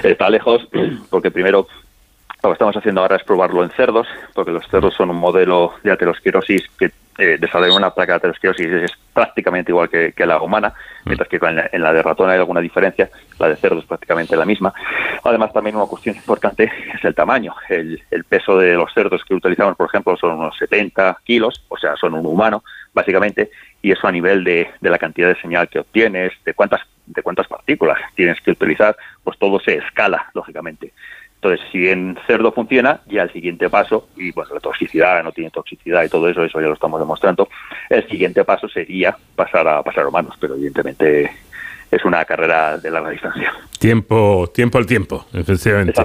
Está 0.02 0.28
lejos 0.28 0.66
porque 1.08 1.30
primero 1.30 1.68
lo 2.42 2.50
que 2.50 2.52
estamos 2.54 2.76
haciendo 2.76 3.00
ahora 3.00 3.16
es 3.16 3.24
probarlo 3.24 3.64
en 3.64 3.70
cerdos, 3.70 4.06
porque 4.34 4.52
los 4.52 4.66
cerdos 4.68 4.94
son 4.94 5.10
un 5.10 5.16
modelo 5.16 5.74
de 5.82 5.92
aterosclerosis 5.92 6.68
que 6.78 6.92
eh, 7.18 7.36
desarrolla 7.40 7.74
una 7.74 7.90
placa 7.90 8.12
de 8.12 8.16
aterosclerosis 8.18 8.66
es 8.66 8.92
prácticamente 9.12 9.72
igual 9.72 9.88
que, 9.88 10.14
la 10.24 10.40
humana, 10.40 10.72
mientras 11.04 11.28
que 11.28 11.40
en 11.42 11.82
la, 11.82 11.92
de 11.92 12.00
ratón 12.00 12.30
hay 12.30 12.38
alguna 12.38 12.60
diferencia, 12.60 13.10
la 13.40 13.48
de 13.48 13.56
cerdo 13.56 13.80
es 13.80 13.86
prácticamente 13.86 14.36
la 14.36 14.44
misma. 14.44 14.72
Además, 15.24 15.52
también 15.52 15.74
una 15.74 15.86
cuestión 15.86 16.14
importante 16.14 16.70
es 16.94 17.04
el 17.04 17.16
tamaño. 17.16 17.56
El, 17.68 18.00
peso 18.28 18.56
de 18.56 18.74
los 18.74 18.94
cerdos 18.94 19.24
que 19.24 19.34
utilizamos, 19.34 19.76
por 19.76 19.88
ejemplo, 19.88 20.16
son 20.16 20.38
unos 20.38 20.56
70 20.58 21.18
kilos, 21.24 21.64
o 21.68 21.76
sea, 21.76 21.96
son 21.96 22.14
un 22.14 22.24
humano, 22.24 22.62
básicamente, 22.94 23.50
y 23.82 23.90
eso 23.90 24.06
a 24.06 24.12
nivel 24.12 24.44
de, 24.44 24.70
de 24.80 24.90
la 24.90 24.98
cantidad 24.98 25.26
de 25.26 25.40
señal 25.40 25.68
que 25.68 25.80
obtienes, 25.80 26.32
de 26.44 26.54
cuántas, 26.54 26.82
de 27.06 27.22
cuántas 27.22 27.48
partículas 27.48 27.98
tienes 28.14 28.40
que 28.40 28.52
utilizar, 28.52 28.96
pues 29.24 29.36
todo 29.38 29.58
se 29.58 29.78
escala, 29.78 30.30
lógicamente. 30.34 30.92
Entonces, 31.40 31.64
si 31.70 31.88
en 31.88 32.18
cerdo 32.26 32.50
funciona, 32.50 33.00
ya 33.06 33.22
el 33.22 33.32
siguiente 33.32 33.70
paso, 33.70 34.08
y 34.16 34.32
bueno, 34.32 34.54
la 34.54 34.60
toxicidad, 34.60 35.22
no 35.22 35.30
tiene 35.30 35.50
toxicidad 35.50 36.02
y 36.02 36.08
todo 36.08 36.28
eso, 36.28 36.42
eso 36.42 36.60
ya 36.60 36.66
lo 36.66 36.74
estamos 36.74 36.98
demostrando, 36.98 37.48
el 37.88 38.08
siguiente 38.08 38.44
paso 38.44 38.68
sería 38.68 39.16
pasar 39.36 39.68
a 39.68 39.82
pasar 39.84 40.04
a 40.04 40.08
humanos, 40.08 40.34
pero 40.40 40.54
evidentemente 40.56 41.30
es 41.90 42.04
una 42.04 42.24
carrera 42.24 42.76
de 42.78 42.90
larga 42.90 43.10
distancia. 43.10 43.52
Tiempo, 43.78 44.50
tiempo 44.52 44.78
al 44.78 44.86
tiempo, 44.86 45.26
efectivamente. 45.32 46.04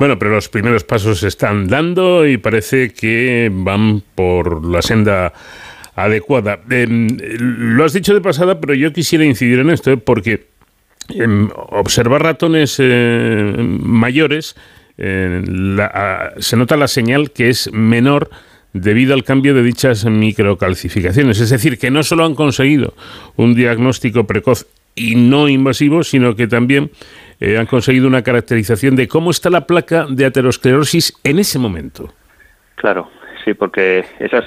Bueno, 0.00 0.18
pero 0.18 0.32
los 0.32 0.48
primeros 0.48 0.82
pasos 0.82 1.20
se 1.20 1.28
están 1.28 1.68
dando 1.68 2.26
y 2.26 2.36
parece 2.36 2.92
que 2.92 3.50
van 3.52 4.02
por 4.16 4.64
la 4.66 4.82
senda 4.82 5.32
adecuada. 5.94 6.60
Em, 6.68 7.16
lo 7.38 7.84
has 7.84 7.92
dicho 7.92 8.12
de 8.12 8.20
pasada, 8.20 8.60
pero 8.60 8.74
yo 8.74 8.92
quisiera 8.92 9.24
incidir 9.24 9.60
en 9.60 9.70
esto, 9.70 9.92
¿eh? 9.92 9.96
porque 9.96 10.57
observar 11.70 12.22
ratones 12.22 12.76
eh, 12.78 13.54
mayores, 13.58 14.56
eh, 14.96 15.42
se 16.38 16.56
nota 16.56 16.76
la 16.76 16.88
señal 16.88 17.30
que 17.30 17.48
es 17.48 17.72
menor 17.72 18.30
debido 18.72 19.14
al 19.14 19.24
cambio 19.24 19.54
de 19.54 19.62
dichas 19.62 20.04
microcalcificaciones. 20.04 21.40
Es 21.40 21.50
decir, 21.50 21.78
que 21.78 21.90
no 21.90 22.02
solo 22.02 22.24
han 22.24 22.34
conseguido 22.34 22.94
un 23.36 23.54
diagnóstico 23.54 24.24
precoz 24.24 24.66
y 24.94 25.14
no 25.14 25.48
invasivo, 25.48 26.02
sino 26.02 26.34
que 26.34 26.46
también 26.46 26.90
eh, 27.40 27.56
han 27.56 27.66
conseguido 27.66 28.06
una 28.06 28.22
caracterización 28.22 28.96
de 28.96 29.08
cómo 29.08 29.30
está 29.30 29.48
la 29.48 29.66
placa 29.66 30.06
de 30.08 30.26
aterosclerosis 30.26 31.14
en 31.24 31.38
ese 31.38 31.58
momento. 31.58 32.12
Claro, 32.74 33.10
sí, 33.44 33.54
porque 33.54 34.04
esas 34.18 34.44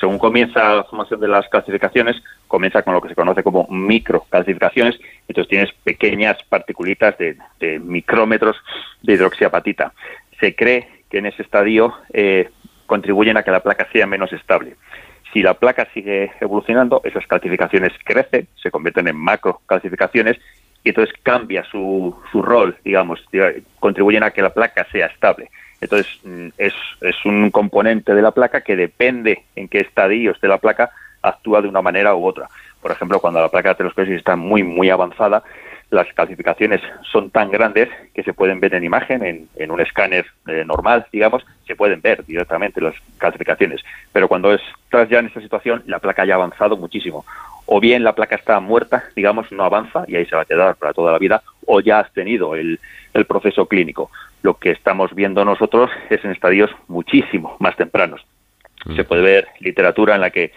según 0.00 0.18
comienza 0.18 0.74
la 0.74 0.84
formación 0.84 1.20
de 1.20 1.28
las 1.28 1.46
calcificaciones, 1.48 2.16
comienza 2.48 2.82
con 2.82 2.94
lo 2.94 3.02
que 3.02 3.10
se 3.10 3.14
conoce 3.14 3.42
como 3.42 3.68
microcalcificaciones, 3.70 4.98
entonces 5.30 5.48
tienes 5.48 5.72
pequeñas 5.84 6.42
particulitas 6.48 7.14
de, 7.16 7.78
micrómetros 7.78 8.56
de 9.00 9.12
hidroxiapatita. 9.12 9.92
Se 10.40 10.56
cree 10.56 10.88
que 11.08 11.18
en 11.18 11.26
ese 11.26 11.42
estadio 11.42 11.94
eh, 12.12 12.48
contribuyen 12.86 13.36
a 13.36 13.44
que 13.44 13.52
la 13.52 13.62
placa 13.62 13.86
sea 13.92 14.08
menos 14.08 14.32
estable. 14.32 14.74
Si 15.32 15.40
la 15.40 15.54
placa 15.54 15.86
sigue 15.94 16.32
evolucionando, 16.40 17.00
esas 17.04 17.24
calcificaciones 17.28 17.92
crecen, 18.04 18.48
se 18.60 18.72
convierten 18.72 19.06
en 19.06 19.14
macro 19.14 19.60
calcificaciones 19.66 20.36
y 20.82 20.88
entonces 20.88 21.14
cambia 21.22 21.62
su, 21.62 22.16
su 22.32 22.42
rol, 22.42 22.76
digamos, 22.84 23.20
contribuyen 23.78 24.24
a 24.24 24.32
que 24.32 24.42
la 24.42 24.52
placa 24.52 24.84
sea 24.90 25.06
estable. 25.06 25.48
Entonces, 25.80 26.08
mm, 26.24 26.48
es, 26.58 26.74
es 27.02 27.24
un 27.24 27.52
componente 27.52 28.16
de 28.16 28.22
la 28.22 28.32
placa 28.32 28.62
que 28.62 28.74
depende 28.74 29.44
en 29.54 29.68
qué 29.68 29.78
estadios 29.78 30.40
de 30.40 30.48
la 30.48 30.58
placa 30.58 30.90
actúa 31.22 31.62
de 31.62 31.68
una 31.68 31.82
manera 31.82 32.16
u 32.16 32.26
otra. 32.26 32.48
Por 32.80 32.90
ejemplo, 32.90 33.20
cuando 33.20 33.40
la 33.40 33.48
placa 33.48 33.70
de 33.70 33.72
aterosclerosis 33.72 34.18
está 34.18 34.36
muy, 34.36 34.62
muy 34.62 34.90
avanzada, 34.90 35.42
las 35.90 36.06
calcificaciones 36.14 36.80
son 37.10 37.30
tan 37.30 37.50
grandes 37.50 37.88
que 38.14 38.22
se 38.22 38.32
pueden 38.32 38.60
ver 38.60 38.74
en 38.74 38.84
imagen, 38.84 39.24
en, 39.24 39.48
en 39.56 39.70
un 39.70 39.80
escáner 39.80 40.24
eh, 40.46 40.64
normal, 40.64 41.06
digamos, 41.12 41.44
se 41.66 41.74
pueden 41.74 42.00
ver 42.00 42.24
directamente 42.24 42.80
las 42.80 42.94
calcificaciones. 43.18 43.82
Pero 44.12 44.28
cuando 44.28 44.54
estás 44.54 45.08
ya 45.08 45.18
en 45.18 45.26
esta 45.26 45.40
situación, 45.40 45.82
la 45.86 45.98
placa 45.98 46.24
ya 46.24 46.34
ha 46.34 46.36
avanzado 46.36 46.76
muchísimo. 46.76 47.24
O 47.66 47.80
bien 47.80 48.04
la 48.04 48.14
placa 48.14 48.36
está 48.36 48.60
muerta, 48.60 49.04
digamos, 49.16 49.50
no 49.50 49.64
avanza 49.64 50.04
y 50.06 50.16
ahí 50.16 50.26
se 50.26 50.36
va 50.36 50.42
a 50.42 50.46
quedar 50.46 50.76
para 50.76 50.92
toda 50.92 51.12
la 51.12 51.18
vida, 51.18 51.42
o 51.66 51.80
ya 51.80 52.00
has 52.00 52.12
tenido 52.12 52.54
el, 52.54 52.78
el 53.12 53.24
proceso 53.24 53.66
clínico. 53.66 54.10
Lo 54.42 54.54
que 54.54 54.70
estamos 54.70 55.14
viendo 55.14 55.44
nosotros 55.44 55.90
es 56.08 56.24
en 56.24 56.30
estadios 56.30 56.70
muchísimo 56.88 57.56
más 57.58 57.76
tempranos. 57.76 58.24
Se 58.96 59.04
puede 59.04 59.22
ver 59.22 59.48
literatura 59.58 60.14
en 60.14 60.22
la 60.22 60.30
que 60.30 60.52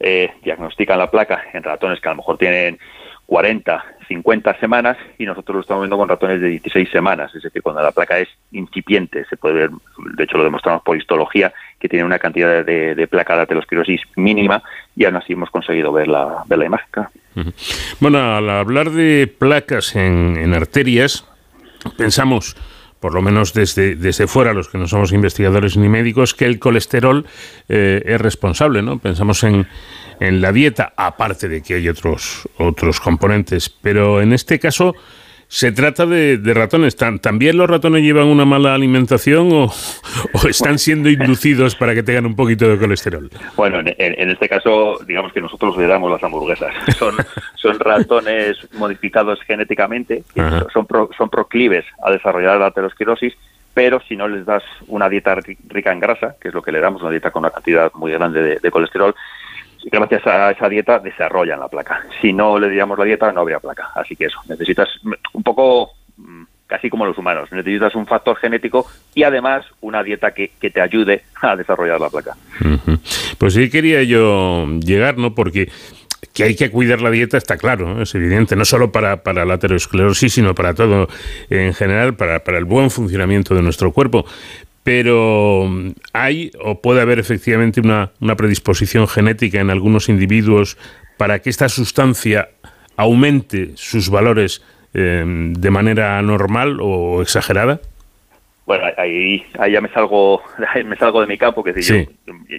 eh, 0.00 0.30
diagnostican 0.42 0.98
la 0.98 1.10
placa 1.10 1.44
en 1.52 1.62
ratones 1.62 2.00
que 2.00 2.08
a 2.08 2.12
lo 2.12 2.18
mejor 2.18 2.38
tienen 2.38 2.78
40, 3.26 3.84
50 4.08 4.60
semanas 4.60 4.96
y 5.18 5.26
nosotros 5.26 5.56
lo 5.56 5.60
estamos 5.62 5.82
viendo 5.82 5.96
con 5.96 6.08
ratones 6.08 6.40
de 6.40 6.48
16 6.48 6.90
semanas, 6.90 7.34
es 7.34 7.42
decir, 7.42 7.60
cuando 7.60 7.82
la 7.82 7.90
placa 7.90 8.18
es 8.18 8.28
incipiente, 8.52 9.24
se 9.28 9.36
puede 9.36 9.54
ver, 9.54 9.70
de 10.14 10.24
hecho 10.24 10.38
lo 10.38 10.44
demostramos 10.44 10.82
por 10.82 10.96
histología, 10.96 11.52
que 11.80 11.88
tiene 11.88 12.04
una 12.04 12.18
cantidad 12.18 12.64
de, 12.64 13.08
placa 13.10 13.36
de 13.36 13.42
aterosclerosis 13.42 14.00
mínima 14.14 14.62
y 14.94 15.04
aún 15.04 15.16
así 15.16 15.32
hemos 15.32 15.50
conseguido 15.50 15.92
ver 15.92 16.08
la, 16.08 16.44
ver 16.46 16.58
la 16.58 16.66
imagen. 16.66 16.86
Bueno, 18.00 18.36
al 18.36 18.48
hablar 18.48 18.90
de 18.90 19.26
placas 19.26 19.94
en, 19.96 20.54
arterias, 20.54 21.28
pensamos 21.98 22.56
por 23.00 23.14
lo 23.14 23.22
menos 23.22 23.52
desde, 23.52 23.94
desde 23.94 24.26
fuera, 24.26 24.52
los 24.52 24.68
que 24.68 24.78
no 24.78 24.88
somos 24.88 25.12
investigadores 25.12 25.76
ni 25.76 25.88
médicos, 25.88 26.34
que 26.34 26.46
el 26.46 26.58
colesterol 26.58 27.26
eh, 27.68 28.02
es 28.04 28.20
responsable, 28.20 28.82
¿no? 28.82 28.98
Pensamos 28.98 29.42
en, 29.44 29.66
en 30.20 30.40
la 30.40 30.52
dieta, 30.52 30.92
aparte 30.96 31.48
de 31.48 31.62
que 31.62 31.74
hay 31.74 31.88
otros, 31.88 32.48
otros 32.58 33.00
componentes. 33.00 33.68
Pero 33.68 34.20
en 34.20 34.32
este 34.32 34.58
caso 34.58 34.94
se 35.48 35.72
trata 35.72 36.06
de, 36.06 36.40
ratones. 36.54 36.96
¿También 36.96 37.56
los 37.56 37.68
ratones 37.68 38.02
llevan 38.02 38.26
una 38.26 38.44
mala 38.44 38.74
alimentación 38.74 39.50
o, 39.52 39.70
están 40.48 40.78
siendo 40.78 41.08
inducidos 41.08 41.76
para 41.76 41.94
que 41.94 42.02
tengan 42.02 42.26
un 42.26 42.36
poquito 42.36 42.68
de 42.68 42.78
colesterol? 42.78 43.30
Bueno, 43.56 43.80
en, 43.80 44.30
este 44.30 44.48
caso, 44.48 44.98
digamos 45.06 45.32
que 45.32 45.40
nosotros 45.40 45.76
le 45.76 45.86
damos 45.86 46.10
las 46.10 46.22
hamburguesas. 46.22 46.74
Son, 46.96 47.14
son 47.54 47.78
ratones 47.78 48.56
modificados 48.74 49.40
genéticamente, 49.42 50.24
son, 50.72 50.86
son 51.16 51.30
proclives 51.30 51.84
a 52.02 52.10
desarrollar 52.10 52.58
la 52.58 52.66
aterosclerosis, 52.66 53.34
pero 53.74 54.00
si 54.08 54.16
no 54.16 54.26
les 54.26 54.46
das 54.46 54.62
una 54.88 55.08
dieta 55.08 55.36
rica 55.68 55.92
en 55.92 56.00
grasa, 56.00 56.36
que 56.40 56.48
es 56.48 56.54
lo 56.54 56.62
que 56.62 56.72
le 56.72 56.80
damos, 56.80 57.02
una 57.02 57.10
dieta 57.10 57.30
con 57.30 57.40
una 57.40 57.50
cantidad 57.50 57.92
muy 57.94 58.10
grande 58.12 58.58
de 58.58 58.70
colesterol, 58.70 59.14
gracias 59.84 60.26
a 60.26 60.50
esa 60.50 60.68
dieta 60.68 60.98
desarrollan 60.98 61.60
la 61.60 61.68
placa. 61.68 62.04
Si 62.20 62.32
no 62.32 62.58
le 62.58 62.68
diéramos 62.68 62.98
la 62.98 63.04
dieta, 63.04 63.32
no 63.32 63.40
habría 63.40 63.60
placa. 63.60 63.90
Así 63.94 64.16
que 64.16 64.26
eso, 64.26 64.38
necesitas 64.48 64.88
un 65.32 65.42
poco 65.42 65.92
mm, 66.16 66.42
casi 66.66 66.90
como 66.90 67.06
los 67.06 67.16
humanos, 67.16 67.50
necesitas 67.52 67.94
un 67.94 68.06
factor 68.06 68.36
genético 68.36 68.86
y 69.14 69.22
además 69.22 69.64
una 69.80 70.02
dieta 70.02 70.32
que, 70.32 70.50
te 70.60 70.80
ayude 70.80 71.22
a 71.40 71.54
desarrollar 71.56 72.00
la 72.00 72.10
placa. 72.10 72.36
Pues 73.38 73.54
sí 73.54 73.70
quería 73.70 74.02
yo 74.02 74.66
llegar, 74.80 75.16
¿no? 75.16 75.34
Porque 75.34 75.68
que 76.32 76.44
hay 76.44 76.56
que 76.56 76.70
cuidar 76.70 77.00
la 77.00 77.10
dieta 77.10 77.38
está 77.38 77.56
claro, 77.56 78.02
es 78.02 78.14
evidente, 78.14 78.56
no 78.56 78.64
solo 78.64 78.92
para, 78.92 79.22
para 79.22 79.44
la 79.44 79.54
aterosclerosis, 79.54 80.34
sino 80.34 80.54
para 80.54 80.74
todo 80.74 81.08
en 81.48 81.72
general, 81.72 82.14
para, 82.14 82.44
para 82.44 82.58
el 82.58 82.64
buen 82.64 82.90
funcionamiento 82.90 83.54
de 83.54 83.62
nuestro 83.62 83.92
cuerpo 83.92 84.26
pero 84.86 85.68
hay 86.12 86.52
o 86.62 86.80
puede 86.80 87.00
haber 87.00 87.18
efectivamente 87.18 87.80
una, 87.80 88.12
predisposición 88.36 89.08
genética 89.08 89.58
en 89.58 89.70
algunos 89.70 90.08
individuos 90.08 90.78
para 91.16 91.40
que 91.40 91.50
esta 91.50 91.68
sustancia 91.68 92.50
aumente 92.96 93.72
sus 93.74 94.08
valores 94.08 94.62
eh, 94.94 95.24
de 95.26 95.70
manera 95.72 96.22
normal 96.22 96.78
o 96.80 97.20
exagerada? 97.20 97.80
Bueno, 98.64 98.84
ahí, 98.96 99.44
ahí 99.58 99.72
ya 99.72 99.80
me 99.80 99.88
salgo, 99.88 100.40
me 100.84 100.96
salgo 100.96 101.20
de 101.20 101.26
mi 101.26 101.36
campo, 101.36 101.64
que 101.64 101.82
yo, 101.82 102.04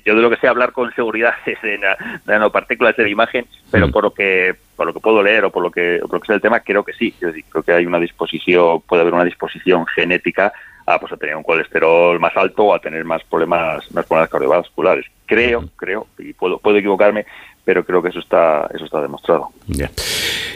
yo, 0.06 0.16
de 0.16 0.22
lo 0.22 0.30
que 0.30 0.36
sé 0.36 0.49
hablar 0.49 0.74
con 0.74 0.94
seguridad 0.95 1.34
es 1.45 1.62
de, 1.62 1.80
nanopartículas 2.26 2.98
de 2.98 3.04
la 3.04 3.10
imagen, 3.10 3.45
pero 3.72 3.88
mm. 3.88 3.91
por 3.91 4.04
lo 4.04 4.12
que 4.12 4.54
por 4.76 4.86
lo 4.86 4.94
que 4.94 4.99
puedo 4.99 5.24
leer 5.24 5.45
o 5.45 5.49
por 5.49 5.64
lo 5.64 5.72
que, 5.72 5.99
por 6.02 6.16
lo 6.16 6.20
que 6.20 6.28
sé 6.28 6.34
el 6.34 6.41
tema, 6.41 6.60
creo 6.60 6.84
que 6.84 6.94
sí. 6.94 7.16
Yo 7.22 7.30
creo 7.49 7.64
que 7.64 7.72
hay 7.72 7.86
una 7.86 7.99
disposición, 7.99 8.82
puede 8.82 9.02
haber 9.02 9.14
una 9.14 9.24
disposición 9.24 9.88
genética 9.88 10.52
a, 10.88 10.99
pues, 10.99 11.11
a 11.11 11.18
tener 11.18 11.35
un 11.35 11.43
colesterol 11.43 12.18
más 12.19 12.35
alto 12.35 12.64
o 12.64 12.73
a 12.73 12.80
tener 12.80 13.03
más 13.03 13.22
problemas, 13.26 13.91
más 13.91 14.05
problemas 14.05 14.30
cardiovasculares. 14.30 15.05
Creo, 15.26 15.65
creo, 15.76 16.07
y 16.18 16.31
puedo, 16.31 16.57
puedo 16.57 16.77
equivocarme, 16.77 17.26
pero 17.65 17.84
creo 17.84 18.01
que 18.01 18.09
eso 18.09 18.19
está, 18.19 18.69
eso 18.73 18.85
está 18.85 19.01
demostrado. 19.01 19.49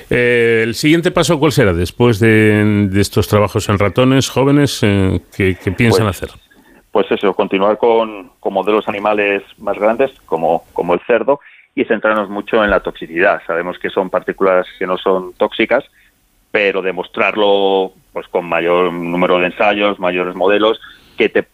Eh, 0.10 0.62
el 0.64 0.74
siguiente 0.74 1.12
paso, 1.12 1.38
¿cuál 1.38 1.52
será 1.52 1.74
después 1.74 2.20
de, 2.22 2.90
estos 2.96 3.28
trabajos 3.28 3.68
en 3.68 3.78
ratones 3.78 4.30
jóvenes? 4.30 4.80
Eh, 4.84 5.20
¿qué, 5.36 5.56
piensan 5.76 6.06
pues, 6.06 6.24
hacer? 6.24 6.30
Pues 6.92 7.12
eso, 7.12 7.34
continuar 7.34 7.78
con, 7.78 8.32
con, 8.40 8.54
modelos 8.54 8.88
animales 8.88 9.44
más 9.58 9.78
grandes, 9.78 10.12
como, 10.26 10.64
como 10.72 10.94
el 10.94 11.02
cerdo, 11.06 11.42
y 11.76 11.84
centrarnos 11.84 12.30
mucho 12.30 12.64
en 12.64 12.70
la 12.70 12.80
toxicidad. 12.80 13.42
Sabemos 13.46 13.78
que 13.78 13.90
son 13.90 14.10
partículas 14.10 14.66
que 14.80 14.88
no 14.88 14.98
son 14.98 15.34
tóxicas, 15.34 15.84
pero 16.52 16.82
demostrarlo 16.82 17.92
pues 18.14 18.28
con 18.28 18.46
mayor 18.46 18.92
número 18.92 19.40
de 19.40 19.48
ensayos, 19.48 20.00
mayores 20.00 20.36
modelos, 20.36 20.80
que 21.18 21.30
te, 21.30 21.46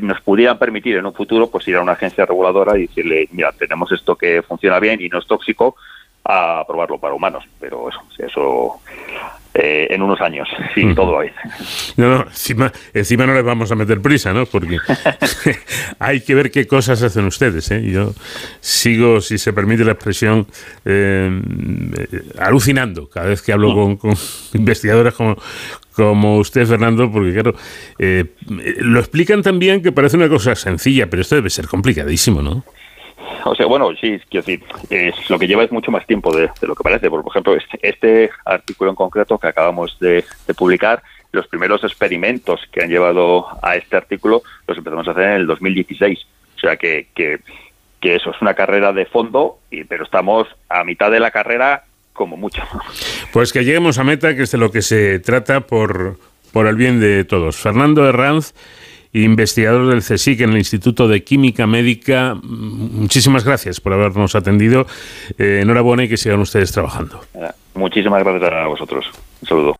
nos 0.00 0.20
pudieran 0.22 0.58
permitir 0.58 0.96
en 0.96 1.06
un 1.06 1.14
futuro 1.14 1.50
pues 1.50 1.66
ir 1.68 1.76
a 1.76 1.82
una 1.82 1.92
agencia 1.92 2.26
reguladora 2.26 2.76
y 2.78 2.86
decirle, 2.86 3.28
mira, 3.32 3.52
tenemos 3.52 3.92
esto 3.92 4.16
que 4.16 4.42
funciona 4.42 4.78
bien 4.80 5.00
y 5.00 5.08
no 5.08 5.18
es 5.18 5.26
tóxico, 5.26 5.76
a 6.24 6.64
probarlo 6.66 6.98
para 6.98 7.14
humanos. 7.14 7.44
Pero 7.60 7.88
eso, 7.88 8.02
eso 8.18 8.80
eh, 9.54 9.86
en 9.90 10.02
unos 10.02 10.20
años, 10.20 10.48
sí, 10.74 10.94
todo 10.94 11.12
va 11.12 11.24
No, 11.96 12.08
no, 12.08 12.22
encima, 12.24 12.72
encima 12.92 13.24
no 13.24 13.34
les 13.34 13.44
vamos 13.44 13.70
a 13.70 13.76
meter 13.76 14.00
prisa, 14.00 14.32
¿no? 14.32 14.46
Porque 14.46 14.78
hay 15.98 16.20
que 16.22 16.34
ver 16.34 16.50
qué 16.50 16.66
cosas 16.66 17.02
hacen 17.02 17.24
ustedes, 17.26 17.70
¿eh? 17.70 17.82
Yo 17.88 18.12
sigo, 18.60 19.20
si 19.20 19.38
se 19.38 19.52
permite 19.52 19.84
la 19.84 19.92
expresión, 19.92 20.46
eh, 20.84 21.40
alucinando 22.38 23.08
cada 23.08 23.28
vez 23.28 23.42
que 23.42 23.52
hablo 23.52 23.74
con, 23.74 23.96
con 23.96 24.14
investigadores 24.54 25.14
como, 25.14 25.36
como 25.94 26.38
usted, 26.38 26.66
Fernando, 26.66 27.10
porque 27.10 27.32
claro, 27.32 27.54
eh, 27.98 28.24
lo 28.78 28.98
explican 28.98 29.42
también 29.42 29.82
que 29.82 29.92
parece 29.92 30.16
una 30.16 30.28
cosa 30.28 30.54
sencilla, 30.54 31.08
pero 31.08 31.22
esto 31.22 31.36
debe 31.36 31.50
ser 31.50 31.68
complicadísimo, 31.68 32.42
¿no? 32.42 32.64
O 33.44 33.54
sea, 33.54 33.66
bueno, 33.66 33.90
sí, 34.00 34.18
quiero 34.28 34.46
decir, 34.46 34.62
lo 35.28 35.38
que 35.38 35.46
lleva 35.46 35.64
es 35.64 35.72
mucho 35.72 35.90
más 35.90 36.06
tiempo 36.06 36.34
de, 36.34 36.50
lo 36.62 36.74
que 36.74 36.82
parece. 36.82 37.10
Por 37.10 37.24
ejemplo, 37.26 37.54
este, 37.54 37.78
este, 37.82 38.30
artículo 38.44 38.90
en 38.90 38.96
concreto 38.96 39.38
que 39.38 39.48
acabamos 39.48 39.98
de, 40.00 40.24
publicar, 40.56 41.02
los 41.32 41.48
primeros 41.48 41.82
experimentos 41.82 42.60
que 42.70 42.82
han 42.82 42.88
llevado 42.88 43.46
a 43.60 43.74
este 43.74 43.96
artículo 43.96 44.42
los 44.68 44.78
empezamos 44.78 45.08
a 45.08 45.10
hacer 45.10 45.24
en 45.24 45.32
el 45.32 45.46
2016. 45.46 46.26
O 46.56 46.60
sea 46.60 46.76
que, 46.76 47.08
que, 47.14 47.40
que 48.00 48.16
eso 48.16 48.30
es 48.30 48.40
una 48.40 48.54
carrera 48.54 48.92
de 48.92 49.04
fondo, 49.06 49.58
y, 49.70 49.84
pero 49.84 50.04
estamos 50.04 50.46
a 50.68 50.84
mitad 50.84 51.10
de 51.10 51.20
la 51.20 51.30
carrera 51.30 51.84
como 52.12 52.36
mucho. 52.36 52.62
Pues 53.32 53.52
que 53.52 53.64
lleguemos 53.64 53.98
a 53.98 54.04
meta, 54.04 54.36
que 54.36 54.44
es 54.44 54.52
de 54.52 54.58
lo 54.58 54.70
que 54.70 54.80
se 54.80 55.18
trata 55.18 55.62
por, 55.62 56.20
por 56.52 56.68
el 56.68 56.76
bien 56.76 57.00
de 57.00 57.24
todos. 57.24 57.56
Fernando 57.56 58.08
Herranz 58.08 58.54
investigador 59.22 59.88
del 59.88 60.00
CSIC 60.00 60.40
en 60.40 60.50
el 60.50 60.58
Instituto 60.58 61.08
de 61.08 61.22
Química 61.22 61.66
Médica. 61.66 62.36
Muchísimas 62.42 63.44
gracias 63.44 63.80
por 63.80 63.92
habernos 63.92 64.34
atendido. 64.34 64.86
Eh, 65.38 65.60
enhorabuena 65.62 66.04
y 66.04 66.08
que 66.08 66.16
sigan 66.16 66.40
ustedes 66.40 66.72
trabajando. 66.72 67.20
Muchísimas 67.74 68.22
gracias 68.22 68.52
a 68.52 68.66
vosotros. 68.66 69.06
Un 69.42 69.48
saludo. 69.48 69.76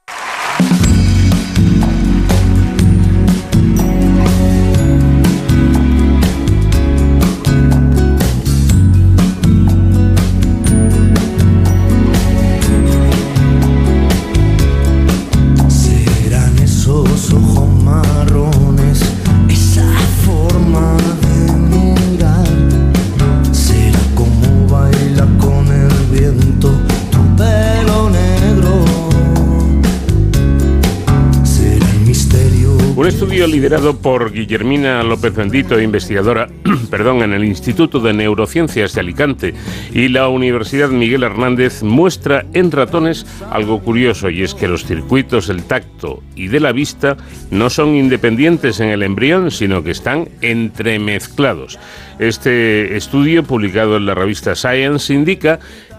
Liderado 33.46 33.98
por 33.98 34.32
Guillermina 34.32 35.02
López 35.02 35.34
Bendito, 35.34 35.80
investigadora 35.80 36.48
perdón, 36.90 37.22
en 37.22 37.32
el 37.32 37.44
Instituto 37.44 38.00
de 38.00 38.12
Neurociencias 38.12 38.94
de 38.94 39.00
Alicante 39.00 39.54
y 39.92 40.08
la 40.08 40.28
Universidad 40.28 40.88
Miguel 40.88 41.22
Hernández, 41.22 41.82
muestra 41.82 42.46
en 42.54 42.70
ratones 42.70 43.26
algo 43.50 43.80
curioso 43.80 44.30
y 44.30 44.42
es 44.42 44.54
que 44.54 44.68
los 44.68 44.84
circuitos 44.84 45.48
del 45.48 45.64
tacto 45.64 46.22
y 46.34 46.48
de 46.48 46.60
la 46.60 46.72
vista 46.72 47.16
no 47.50 47.70
son 47.70 47.94
independientes 47.94 48.80
en 48.80 48.88
el 48.88 49.02
embrión, 49.02 49.50
sino 49.50 49.82
que 49.82 49.90
están 49.90 50.28
entremezclados. 50.40 51.78
Este 52.18 52.96
estudio, 52.96 53.42
publicado 53.42 53.96
en 53.96 54.06
la 54.06 54.14
revista 54.14 54.54
Science, 54.54 55.12
indica 55.12 55.58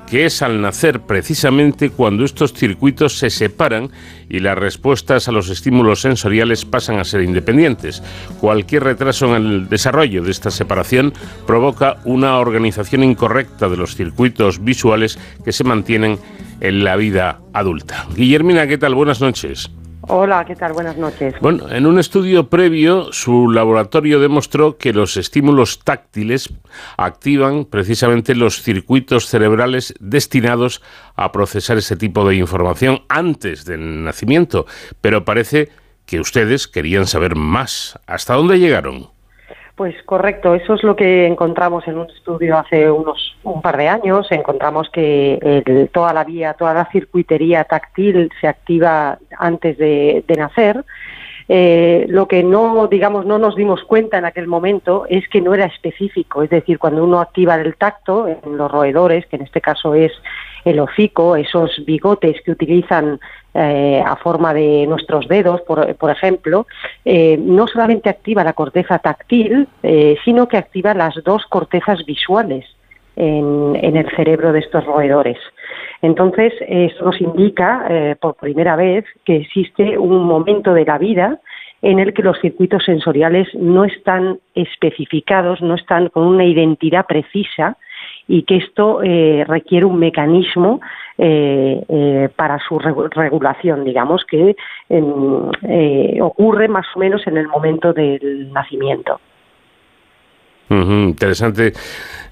que 0.09 0.25
es 0.25 0.41
al 0.41 0.61
nacer 0.61 1.01
precisamente 1.01 1.89
cuando 1.89 2.25
estos 2.25 2.53
circuitos 2.53 3.17
se 3.17 3.29
separan 3.29 3.89
y 4.29 4.39
las 4.39 4.57
respuestas 4.57 5.27
a 5.27 5.31
los 5.31 5.49
estímulos 5.49 6.01
sensoriales 6.01 6.65
pasan 6.65 6.99
a 6.99 7.03
ser 7.03 7.21
independientes. 7.21 8.03
Cualquier 8.39 8.83
retraso 8.83 9.35
en 9.35 9.45
el 9.45 9.69
desarrollo 9.69 10.23
de 10.23 10.31
esta 10.31 10.51
separación 10.51 11.13
provoca 11.45 11.97
una 12.05 12.37
organización 12.37 13.03
incorrecta 13.03 13.69
de 13.69 13.77
los 13.77 13.95
circuitos 13.95 14.63
visuales 14.63 15.19
que 15.43 15.51
se 15.51 15.63
mantienen 15.63 16.19
en 16.61 16.83
la 16.83 16.95
vida 16.95 17.39
adulta. 17.53 18.07
Guillermina, 18.15 18.67
¿qué 18.67 18.77
tal? 18.77 18.95
Buenas 18.95 19.21
noches. 19.21 19.69
Hola, 20.07 20.45
¿qué 20.45 20.55
tal? 20.55 20.73
Buenas 20.73 20.97
noches. 20.97 21.33
Bueno, 21.41 21.69
en 21.69 21.85
un 21.85 21.97
estudio 21.97 22.49
previo, 22.49 23.11
su 23.11 23.49
laboratorio 23.49 24.19
demostró 24.19 24.77
que 24.77 24.93
los 24.93 25.17
estímulos 25.17 25.79
táctiles 25.79 26.53
activan 26.97 27.65
precisamente 27.65 28.35
los 28.35 28.61
circuitos 28.61 29.27
cerebrales 29.27 29.95
destinados 29.99 30.81
a 31.15 31.31
procesar 31.31 31.77
ese 31.77 31.95
tipo 31.95 32.27
de 32.27 32.35
información 32.35 33.03
antes 33.09 33.65
del 33.65 34.03
nacimiento, 34.03 34.65
pero 35.01 35.25
parece 35.25 35.69
que 36.05 36.19
ustedes 36.19 36.67
querían 36.67 37.07
saber 37.07 37.35
más. 37.35 37.99
¿Hasta 38.05 38.35
dónde 38.35 38.59
llegaron? 38.59 39.14
Pues 39.75 39.93
correcto, 40.03 40.55
eso 40.55 40.75
es 40.75 40.83
lo 40.83 40.95
que 40.95 41.27
encontramos 41.27 41.85
en 41.87 41.97
un 41.97 42.09
estudio 42.09 42.57
hace 42.57 42.89
unos 42.89 43.35
un 43.43 43.61
par 43.61 43.75
de 43.75 43.89
años. 43.89 44.25
Encontramos 44.31 44.89
que 44.89 45.89
toda 45.91 46.13
la 46.13 46.23
vía, 46.23 46.53
toda 46.53 46.73
la 46.73 46.89
circuitería 46.91 47.65
táctil 47.65 48.31
se 48.39 48.47
activa 48.47 49.19
antes 49.37 49.77
de, 49.77 50.23
nacer. 50.37 50.85
Eh, 51.49 52.05
lo 52.07 52.27
que 52.27 52.41
no, 52.41 52.87
digamos, 52.87 53.25
no 53.25 53.37
nos 53.37 53.55
dimos 53.57 53.83
cuenta 53.83 54.17
en 54.17 54.25
aquel 54.25 54.47
momento 54.47 55.05
es 55.09 55.27
que 55.27 55.41
no 55.41 55.53
era 55.53 55.65
específico. 55.65 56.41
Es 56.41 56.49
decir, 56.49 56.79
cuando 56.79 57.03
uno 57.03 57.19
activa 57.19 57.55
el 57.55 57.75
tacto 57.75 58.29
en 58.29 58.57
los 58.57 58.71
roedores, 58.71 59.25
que 59.27 59.35
en 59.35 59.41
este 59.41 59.59
caso 59.59 59.93
es 59.93 60.13
el 60.65 60.79
hocico, 60.79 61.35
esos 61.35 61.71
bigotes 61.85 62.41
que 62.41 62.51
utilizan 62.51 63.19
eh, 63.53 64.03
a 64.05 64.15
forma 64.17 64.53
de 64.53 64.85
nuestros 64.87 65.27
dedos, 65.27 65.61
por, 65.61 66.09
ejemplo, 66.09 66.67
eh, 67.05 67.37
no 67.39 67.67
solamente 67.67 68.09
activa 68.09 68.43
la 68.43 68.53
corteza 68.53 68.99
táctil, 68.99 69.67
eh, 69.83 70.17
sino 70.25 70.47
que 70.47 70.57
activa 70.57 70.93
las 70.93 71.15
dos 71.23 71.45
cortezas 71.45 72.03
visuales 72.05 72.65
en, 73.15 73.75
el 73.75 74.09
cerebro 74.15 74.51
de 74.51 74.59
estos 74.59 74.83
roedores. 74.83 75.37
Entonces, 76.01 76.51
eso 76.67 77.05
nos 77.05 77.21
indica 77.21 78.15
por 78.19 78.35
primera 78.35 78.75
vez 78.75 79.05
que 79.23 79.37
existe 79.37 79.97
un 79.97 80.23
momento 80.25 80.73
de 80.73 80.83
la 80.83 80.97
vida 80.97 81.39
en 81.81 81.99
el 81.99 82.13
que 82.13 82.23
los 82.23 82.37
circuitos 82.41 82.83
sensoriales 82.83 83.47
no 83.53 83.85
están 83.85 84.39
especificados, 84.53 85.61
no 85.61 85.75
están 85.75 86.09
con 86.09 86.23
una 86.23 86.43
identidad 86.43 87.05
precisa 87.05 87.77
y 88.27 88.43
que 88.43 88.57
esto 88.57 89.01
eh, 89.03 89.43
requiere 89.47 89.85
un 89.85 89.99
mecanismo 89.99 90.81
eh, 91.17 91.83
eh, 91.87 92.29
para 92.35 92.59
su 92.67 92.79
regulación, 92.79 93.83
digamos, 93.85 94.25
que 94.25 94.55
ocurre 96.21 96.67
más 96.67 96.85
o 96.95 96.99
menos 96.99 97.25
en 97.27 97.37
el 97.37 97.47
momento 97.47 97.93
del 97.93 98.51
nacimiento. 98.51 99.19
interesante. 100.69 101.73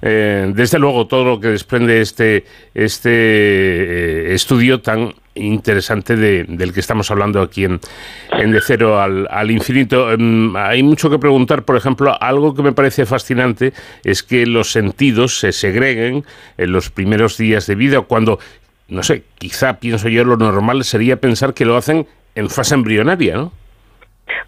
desde 0.01 0.79
luego, 0.79 1.07
todo 1.07 1.23
lo 1.23 1.39
que 1.39 1.49
desprende 1.49 2.01
este, 2.01 2.43
este 2.73 4.33
estudio 4.33 4.81
tan 4.81 5.13
interesante 5.35 6.15
del 6.15 6.73
que 6.73 6.79
estamos 6.79 7.09
hablando 7.11 7.41
aquí 7.41 7.65
en, 7.65 7.79
De 8.29 8.61
Cero 8.61 9.01
al, 9.01 9.51
Infinito. 9.51 10.11
Em, 10.11 10.55
hay 10.55 10.83
mucho 10.83 11.09
que 11.09 11.19
preguntar, 11.19 11.63
por 11.63 11.75
ejemplo, 11.75 12.15
algo 12.21 12.53
que 12.53 12.63
me 12.63 12.73
parece 12.73 13.05
fascinante 13.05 13.73
es 14.03 14.23
que 14.23 14.45
los 14.45 14.71
sentidos 14.71 15.39
se 15.39 15.51
segreguen 15.51 16.25
en 16.57 16.71
los 16.71 16.89
primeros 16.89 17.37
días 17.37 17.67
de 17.67 17.75
vida, 17.75 18.01
cuando, 18.01 18.39
no 18.87 19.03
sé, 19.03 19.23
quizá 19.37 19.79
pienso 19.79 20.09
yo 20.09 20.23
lo 20.23 20.37
normal 20.37 20.83
sería 20.83 21.17
pensar 21.17 21.53
que 21.53 21.65
lo 21.65 21.77
hacen 21.77 22.07
en 22.35 22.49
fase 22.49 22.75
embrionaria, 22.75 23.35
¿no? 23.35 23.51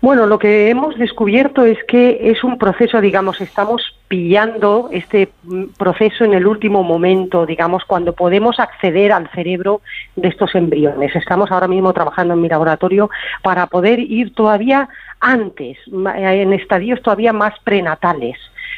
Bueno, 0.01 0.25
lo 0.27 0.39
que 0.39 0.69
hemos 0.69 0.97
descubierto 0.97 1.65
es 1.65 1.83
que 1.85 2.31
es 2.31 2.43
un 2.43 2.57
proceso, 2.57 3.01
digamos, 3.01 3.41
estamos 3.41 3.95
pillando 4.07 4.89
este 4.91 5.29
proceso 5.77 6.23
en 6.23 6.33
el 6.33 6.45
último 6.45 6.83
momento, 6.83 7.45
digamos, 7.45 7.83
cuando 7.85 8.13
podemos 8.13 8.59
acceder 8.59 9.11
al 9.11 9.29
cerebro 9.31 9.81
de 10.15 10.27
estos 10.27 10.53
embriones. 10.55 11.15
Estamos 11.15 11.51
ahora 11.51 11.67
mismo 11.67 11.91
trabajando 11.93 12.35
en 12.35 12.41
mi 12.41 12.49
laboratorio 12.49 13.09
para 13.41 13.67
poder 13.67 13.99
ir 13.99 14.33
todavía 14.33 14.89
antes, 15.19 15.77
en 15.87 16.53
estadios 16.53 17.01
todavía 17.01 17.33
más 17.33 17.53
prenatales, 17.63 18.37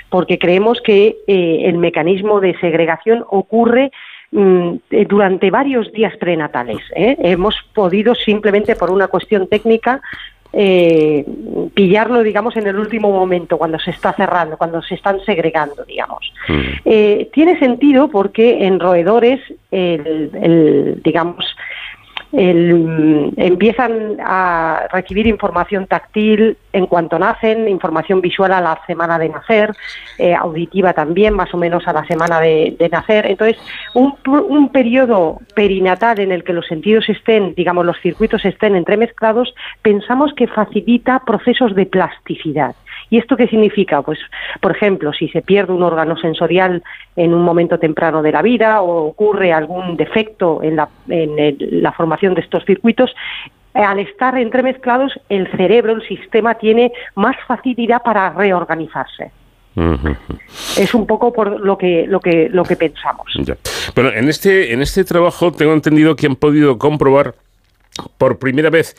porque 0.10 0.40
creemos 0.40 0.82
que 0.82 1.18
eh, 1.28 1.64
el 1.66 1.78
mecanismo 1.78 2.40
de 2.40 2.58
segregación 2.60 3.26
ocurre 3.30 3.92
mm, 4.32 4.76
eh, 4.92 5.06
durante 5.10 5.52
varios 5.52 5.92
días 5.92 6.16
prenatales. 6.18 6.80
¿eh? 6.96 7.18
Hemos 7.20 7.56
podido 7.74 8.16
simplemente 8.16 8.76
por 8.76 8.92
una 8.92 9.08
cuestión 9.08 9.48
técnica 9.48 10.02
eh, 10.54 11.26
pillarlo, 11.74 12.24
digamos, 12.24 12.56
en 12.58 12.68
el 12.68 12.78
último 12.78 13.12
momento, 13.12 13.58
cuando 13.58 13.80
se 13.80 13.92
está 13.92 14.14
cerrando, 14.14 14.58
cuando 14.58 14.82
se 14.82 14.96
están 14.96 15.20
segregando, 15.26 15.84
digamos. 15.86 16.32
Mm. 16.48 16.62
Eh, 16.86 17.30
tiene 17.34 17.60
sentido 17.60 18.08
porque 18.10 18.66
en 18.66 18.80
roedores, 18.80 19.42
el 19.72 21.02
digamos, 21.04 21.46
el, 22.32 23.34
empiezan 23.38 24.18
a 24.20 24.88
recibir 24.92 25.28
información 25.28 25.88
táctil 25.88 26.58
en 26.74 26.86
cuanto 26.86 27.18
nacen, 27.18 27.68
información 27.68 28.22
visual 28.22 28.52
a 28.54 28.62
la 28.62 28.80
semana 28.86 29.18
de 29.18 29.30
nacer, 29.30 29.74
eh, 30.18 30.36
auditiva 30.36 30.94
también, 30.94 31.34
más 31.34 31.54
o 31.54 31.58
menos 31.58 31.88
a 31.88 31.94
la 31.94 32.06
semana 32.06 32.40
de, 32.40 32.76
nacer. 32.92 33.26
Entonces, 33.28 33.58
un, 33.94 34.16
un, 34.26 34.70
periodo 34.70 35.40
perinatal 35.56 36.20
en 36.20 36.32
el 36.32 36.44
que 36.44 36.54
los 36.54 36.68
sentidos 36.68 37.10
estén, 37.10 37.54
digamos, 37.56 37.86
los 37.86 38.00
circuitos 38.02 38.44
estén 38.46 38.76
entremezclados, 38.76 39.54
pensamos 39.82 40.34
que 40.34 40.48
facilita 40.48 41.20
procesos 41.26 41.76
de 41.76 41.86
plasticidad. 41.86 42.76
¿Y 43.10 43.18
esto 43.18 43.38
qué 43.38 43.48
significa? 43.48 44.02
Pues, 44.02 44.20
por 44.62 44.76
ejemplo, 44.76 45.14
si 45.14 45.30
se 45.30 45.42
pierde 45.42 45.74
un 45.74 45.84
órgano 45.84 46.18
sensorial 46.18 46.84
en 47.16 47.34
un 47.34 47.42
momento 47.44 47.80
temprano 47.80 48.22
de 48.22 48.32
la 48.32 48.42
vida 48.42 48.82
o 48.82 49.08
ocurre 49.08 49.54
algún 49.54 49.96
defecto 49.96 50.62
en 50.62 50.76
la, 50.76 50.90
formación 51.94 52.34
de 52.34 52.42
estos 52.42 52.66
circuitos, 52.66 53.16
al 53.74 54.00
estar 54.00 54.38
entremezclados, 54.38 55.14
el 55.30 55.50
cerebro, 55.52 55.94
el 55.94 56.08
sistema, 56.08 56.56
tiene 56.56 56.92
más 57.16 57.36
facilidad 57.48 58.02
para 58.04 58.32
reorganizarse. 58.32 59.32
Es 60.78 60.94
un 60.96 61.06
poco 61.06 61.32
por 61.32 61.60
lo 61.60 61.78
que 61.78 62.08
lo 62.08 62.20
que 62.20 62.50
lo 62.50 62.64
que 62.64 62.76
pensamos. 62.76 63.28
Bueno, 63.94 64.10
en 64.12 64.28
este 64.28 64.74
en 64.74 64.82
este 64.82 65.04
trabajo 65.04 65.52
tengo 65.52 65.74
entendido 65.74 66.16
que 66.16 66.26
han 66.26 66.36
podido 66.36 66.80
comprobar 66.80 67.36
por 68.18 68.40
primera 68.40 68.72
vez 68.72 68.96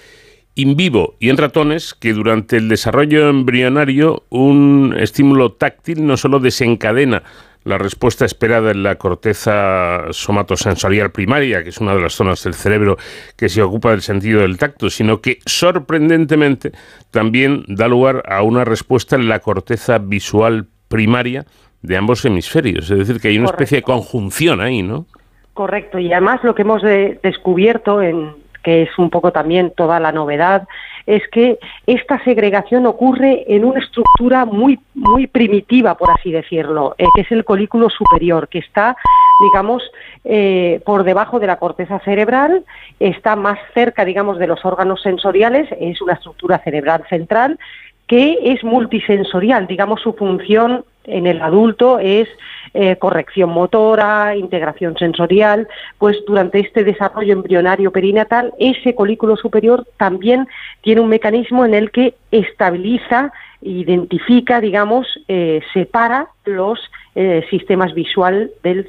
in 0.55 0.77
vivo 0.77 1.15
y 1.21 1.31
en 1.31 1.37
ratones 1.37 1.95
que 1.95 2.13
durante 2.13 2.57
el 2.57 2.69
desarrollo 2.69 3.29
embrionario 3.29 4.25
un 4.29 4.95
estímulo 4.99 5.53
táctil 5.53 6.07
no 6.07 6.17
solo 6.17 6.41
desencadena 6.41 7.23
la 7.65 7.79
respuesta 7.79 8.25
esperada 8.25 8.71
en 8.71 8.83
la 8.83 8.97
corteza 8.97 10.07
somatosensorial 10.11 11.11
primaria, 11.11 11.63
que 11.63 11.69
es 11.69 11.79
una 11.79 11.95
de 11.95 12.01
las 12.01 12.15
zonas 12.15 12.43
del 12.45 12.55
cerebro 12.55 12.97
que 13.37 13.49
se 13.49 13.63
ocupa 13.63 13.91
del 13.91 14.01
sentido 14.01 14.41
del 14.41 14.57
tacto, 14.57 14.89
sino 14.91 15.21
que 15.21 15.39
sorprendentemente 15.45 16.73
también 17.11 17.65
da 17.69 17.87
lugar 17.87 18.23
a 18.27 18.43
una 18.43 18.65
respuesta 18.65 19.17
en 19.17 19.29
la 19.29 19.41
corteza 19.41 19.99
visual 19.99 20.67
primaria 20.89 21.45
de 21.83 21.97
ambos 21.97 22.25
hemisferios. 22.25 22.91
Es 22.91 22.99
decir, 22.99 23.21
que 23.21 23.29
hay 23.29 23.39
una 23.39 23.51
especie 23.51 23.79
de 23.79 23.83
conjunción 23.83 24.61
ahí, 24.61 24.83
¿no? 24.83 25.07
Correcto, 25.53 25.99
y 25.99 26.13
además 26.13 26.43
lo 26.45 26.55
que 26.55 26.63
hemos 26.63 26.83
descubierto 26.83 28.01
en, 28.01 28.33
que 28.63 28.83
es 28.83 28.99
un 28.99 29.11
poco 29.11 29.33
también 29.33 29.73
toda 29.77 30.01
la 30.01 30.13
novedad, 30.13 30.67
es 31.07 31.27
que 31.29 31.59
esta 31.87 32.23
segregación 32.25 32.87
ocurre 32.87 33.45
en 33.49 33.65
una 33.65 33.81
estructura 33.81 34.45
muy, 34.45 34.79
muy 34.95 35.27
primitiva, 35.27 35.97
por 35.97 36.11
así 36.11 36.31
decirlo, 36.31 36.95
eh, 36.99 37.07
que 37.15 37.23
es 37.23 37.33
el 37.33 37.45
colículo 37.45 37.89
superior, 37.89 38.49
que 38.49 38.59
está, 38.59 38.97
digamos, 39.41 39.83
eh, 40.25 40.81
por 40.85 41.05
debajo 41.05 41.41
de 41.41 41.47
la 41.47 41.57
corteza 41.57 41.99
cerebral, 42.01 42.65
está 43.01 43.37
más 43.37 43.59
cerca, 43.73 44.05
digamos, 44.05 44.39
de 44.39 44.49
los 44.49 44.65
órganos 44.65 45.01
sensoriales, 45.03 45.69
es 45.81 46.03
una 46.03 46.15
estructura 46.15 46.59
cerebral 46.59 47.05
central 47.09 47.59
que 48.07 48.39
es 48.43 48.65
multisensorial, 48.65 49.67
digamos, 49.67 50.01
su 50.01 50.15
función 50.15 50.85
en 51.09 51.27
el 51.27 51.41
adulto 51.41 51.99
es 51.99 52.29
eh, 52.75 52.97
corrección 52.97 53.51
motora, 53.51 54.37
integración 54.37 54.97
sensorial, 54.97 55.69
pues 55.99 56.19
durante 56.27 56.61
este 56.61 56.85
desarrollo 56.85 57.33
embrionario 57.33 57.91
perinatal, 57.91 58.53
ese 58.59 58.95
colículo 58.95 59.37
superior 59.37 59.87
también 59.97 60.47
tiene 60.83 61.01
un 61.01 61.09
mecanismo 61.09 61.65
en 61.65 61.75
el 61.75 61.91
que 61.91 62.15
estabiliza, 62.31 63.33
identifica, 63.63 64.61
digamos, 64.61 65.07
eh, 65.29 65.61
separa 65.73 66.29
los 66.45 66.79
eh, 67.15 67.45
sistemas 67.51 67.95
visual 67.95 68.51
del 68.63 68.89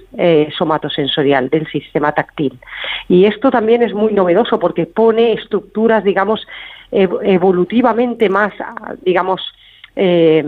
somatosensorial, 0.57 1.49
del 1.49 1.65
sistema 1.67 2.11
táctil. 2.11 2.59
Y 3.07 3.25
esto 3.25 3.49
también 3.49 3.81
es 3.81 3.93
muy 3.93 4.13
novedoso 4.13 4.59
porque 4.59 4.85
pone 4.85 5.33
estructuras, 5.33 6.03
digamos, 6.03 6.45
evolutivamente 6.91 8.29
más, 8.29 8.51
digamos, 9.03 9.41
eh, 10.01 10.45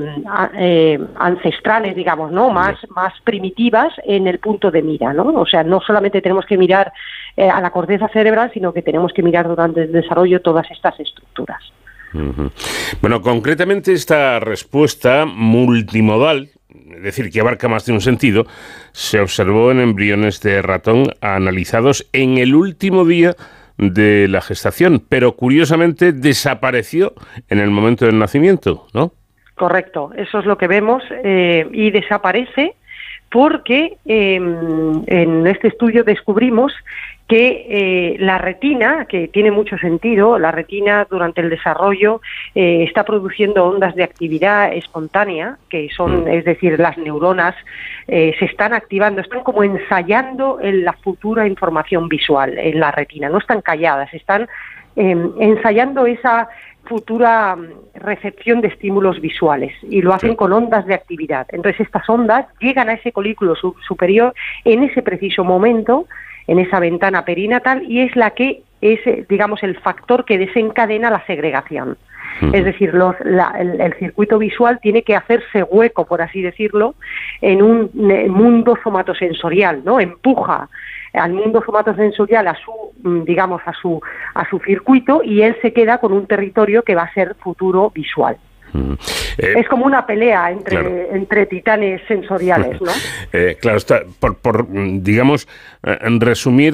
eh, 0.57 0.97
ancestrales, 1.17 1.93
digamos, 1.93 2.31
¿no? 2.31 2.51
Más, 2.51 2.77
más 2.95 3.13
primitivas 3.25 3.91
en 4.05 4.25
el 4.27 4.39
punto 4.39 4.71
de 4.71 4.81
mira, 4.81 5.11
¿no? 5.11 5.25
O 5.25 5.45
sea, 5.45 5.61
no 5.61 5.81
solamente 5.81 6.21
tenemos 6.21 6.45
que 6.45 6.57
mirar 6.57 6.93
eh, 7.35 7.49
a 7.49 7.59
la 7.59 7.69
corteza 7.69 8.07
cerebral, 8.07 8.49
sino 8.53 8.71
que 8.71 8.81
tenemos 8.81 9.11
que 9.11 9.21
mirar 9.21 9.49
durante 9.49 9.81
el 9.81 9.91
desarrollo 9.91 10.41
todas 10.41 10.71
estas 10.71 10.97
estructuras. 11.01 11.61
Bueno, 13.01 13.21
concretamente 13.21 13.91
esta 13.91 14.39
respuesta 14.39 15.25
multimodal, 15.25 16.49
es 16.69 17.03
decir, 17.03 17.29
que 17.29 17.41
abarca 17.41 17.67
más 17.67 17.85
de 17.85 17.91
un 17.91 17.99
sentido, 17.99 18.45
se 18.93 19.19
observó 19.19 19.71
en 19.71 19.81
embriones 19.81 20.39
de 20.39 20.61
ratón 20.61 21.07
analizados 21.19 22.07
en 22.13 22.37
el 22.37 22.55
último 22.55 23.03
día 23.03 23.35
de 23.77 24.29
la 24.29 24.39
gestación, 24.39 25.03
pero 25.09 25.35
curiosamente 25.35 26.13
desapareció 26.13 27.15
en 27.49 27.59
el 27.59 27.69
momento 27.69 28.05
del 28.05 28.17
nacimiento, 28.17 28.87
¿no? 28.93 29.13
Correcto, 29.61 30.09
eso 30.17 30.39
es 30.39 30.45
lo 30.47 30.57
que 30.57 30.67
vemos 30.67 31.03
eh, 31.23 31.67
y 31.71 31.91
desaparece 31.91 32.73
porque 33.29 33.97
em, 34.05 35.03
en 35.05 35.45
este 35.45 35.67
estudio 35.67 36.03
descubrimos 36.03 36.73
que 37.27 37.67
eh, 37.69 38.15
la 38.17 38.39
retina, 38.39 39.05
que 39.05 39.27
tiene 39.27 39.51
mucho 39.51 39.77
sentido, 39.77 40.39
la 40.39 40.49
retina 40.49 41.05
durante 41.07 41.41
el 41.41 41.51
desarrollo 41.51 42.21
eh, 42.55 42.85
está 42.87 43.03
produciendo 43.03 43.65
ondas 43.65 43.93
de 43.93 44.03
actividad 44.03 44.73
espontánea, 44.73 45.59
que 45.69 45.89
son, 45.95 46.23
mm. 46.23 46.27
es 46.29 46.45
decir, 46.45 46.79
las 46.79 46.97
neuronas 46.97 47.53
se 48.07 48.45
están 48.45 48.73
activando, 48.73 49.21
están 49.21 49.43
como 49.43 49.63
ensayando 49.63 50.57
en 50.59 50.83
la 50.83 50.93
futura 50.93 51.45
información 51.45 52.09
visual 52.09 52.57
en 52.57 52.79
la 52.79 52.89
retina, 52.89 53.29
no 53.29 53.37
están 53.37 53.61
calladas, 53.61 54.11
están 54.11 54.49
em, 54.95 55.31
ensayando 55.39 56.07
esa 56.07 56.49
futura 56.85 57.55
mm, 57.55 57.67
recepción 57.95 58.61
de 58.61 58.69
estímulos 58.69 59.21
visuales 59.21 59.73
y 59.83 60.01
lo 60.01 60.13
hacen 60.13 60.35
con 60.35 60.53
ondas 60.53 60.85
de 60.85 60.93
actividad. 60.93 61.47
Entonces 61.51 61.81
estas 61.81 62.07
ondas 62.09 62.47
llegan 62.59 62.89
a 62.89 62.93
ese 62.93 63.11
colículo 63.11 63.55
superior 63.55 64.33
en 64.65 64.83
ese 64.83 65.01
preciso 65.01 65.43
momento, 65.43 66.07
en 66.47 66.59
esa 66.59 66.79
ventana 66.79 67.25
perinatal 67.25 67.83
y 67.83 68.01
es 68.01 68.15
la 68.15 68.31
que 68.31 68.63
es, 68.81 68.99
digamos, 69.29 69.61
el 69.63 69.77
factor 69.79 70.25
que 70.25 70.37
desencadena 70.37 71.11
la 71.11 71.23
segregación. 71.25 71.97
Es 72.53 72.65
decir, 72.65 72.93
los, 72.93 73.15
el, 73.21 73.93
circuito 73.99 74.39
visual 74.39 74.79
tiene 74.81 75.03
que 75.03 75.15
hacerse 75.15 75.61
hueco, 75.61 76.05
por 76.05 76.23
así 76.23 76.41
decirlo, 76.41 76.95
en 77.39 77.61
un 77.61 77.91
mundo 78.29 78.75
somatosensorial, 78.83 79.83
¿no? 79.85 79.99
Empuja 79.99 80.67
al 81.13 81.33
mundo 81.33 81.61
somatosensorial 81.65 82.47
a 82.47 82.55
su 82.55 82.71
mm, 83.03 83.23
digamos 83.23 83.61
a 83.65 83.73
su 83.73 84.01
a 84.33 84.49
su 84.49 84.59
circuito 84.59 85.21
y 85.23 85.41
él 85.41 85.57
se 85.61 85.73
queda 85.73 85.99
con 85.99 86.13
un 86.13 86.27
territorio 86.27 86.83
que 86.83 86.95
va 86.95 87.03
a 87.03 87.13
ser 87.13 87.35
futuro 87.35 87.89
visual. 87.89 88.37
Mm. 88.73 88.93
Eh, 89.37 89.53
es 89.57 89.67
como 89.67 89.85
una 89.85 90.05
pelea 90.05 90.51
entre, 90.51 91.13
entre 91.15 91.45
titanes 91.45 92.01
sensoriales, 92.07 92.81
¿no? 92.81 92.91
Eh, 93.33 93.57
claro, 93.61 93.77
está, 93.77 94.01
por, 94.19 94.37
por, 94.39 94.67
digamos, 94.69 95.47
eh, 95.83 95.97
en 96.01 96.19
resumir, 96.19 96.73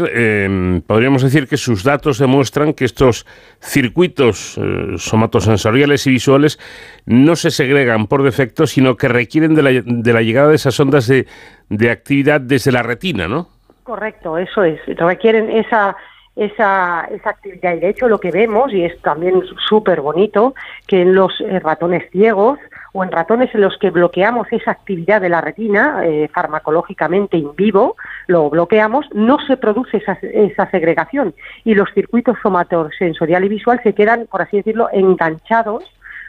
podríamos 0.88 1.22
decir 1.22 1.48
que 1.48 1.56
sus 1.56 1.84
datos 1.84 2.18
demuestran 2.18 2.74
que 2.74 2.86
estos 2.86 3.28
circuitos 3.62 4.60
somatosensoriales 4.98 6.08
y 6.08 6.12
visuales 6.12 6.60
no 7.06 7.36
se 7.36 7.52
segregan 7.52 8.08
por 8.08 8.24
defecto, 8.24 8.66
sino 8.66 8.98
que 8.98 9.08
requieren 9.08 9.54
de 9.54 9.62
la, 9.62 9.70
de 9.72 10.14
la 10.14 10.22
llegada 10.22 10.50
de 10.50 10.56
esas 10.56 10.80
ondas 10.80 11.08
de, 11.08 11.28
de 11.70 11.92
actividad 11.92 12.42
desde 12.42 12.72
la 12.72 12.82
retina, 12.82 13.28
¿no? 13.28 13.50
Correcto, 13.88 14.38
eso 14.38 14.66
es. 14.66 14.82
Requieren 14.86 15.50
esa, 15.50 15.96
esa, 16.36 17.08
esa 17.10 17.30
actividad. 17.30 17.74
Y 17.74 17.80
de 17.80 17.88
hecho 17.88 18.10
lo 18.10 18.20
que 18.20 18.32
vemos, 18.32 18.74
y 18.74 18.84
es 18.84 19.02
también 19.02 19.42
súper 19.66 20.02
bonito, 20.02 20.56
que 20.88 21.04
en 21.04 21.16
los 21.16 21.40
eh, 21.40 21.62
ratones 21.62 22.04
ciegos 22.12 22.60
o 22.92 23.06
en 23.06 23.14
ratones 23.14 23.56
en 23.56 23.62
los 23.62 23.78
que 23.78 23.90
bloqueamos 23.90 24.46
esa 24.52 24.72
actividad 24.72 25.22
de 25.22 25.30
la 25.30 25.40
retina 25.40 26.02
eh, 26.04 26.28
farmacológicamente 26.34 27.38
in 27.38 27.56
vivo, 27.56 27.96
lo 28.28 28.50
bloqueamos, 28.50 29.06
no 29.14 29.40
se 29.48 29.56
produce 29.56 29.96
esa, 30.00 30.18
esa 30.22 30.70
segregación 30.70 31.34
y 31.64 31.74
los 31.74 31.90
circuitos 31.94 32.38
somatosensorial 32.44 33.46
y 33.46 33.48
visual 33.48 33.80
se 33.84 33.94
quedan, 33.94 34.28
por 34.30 34.42
así 34.42 34.58
decirlo, 34.58 34.90
enganchados 34.92 35.86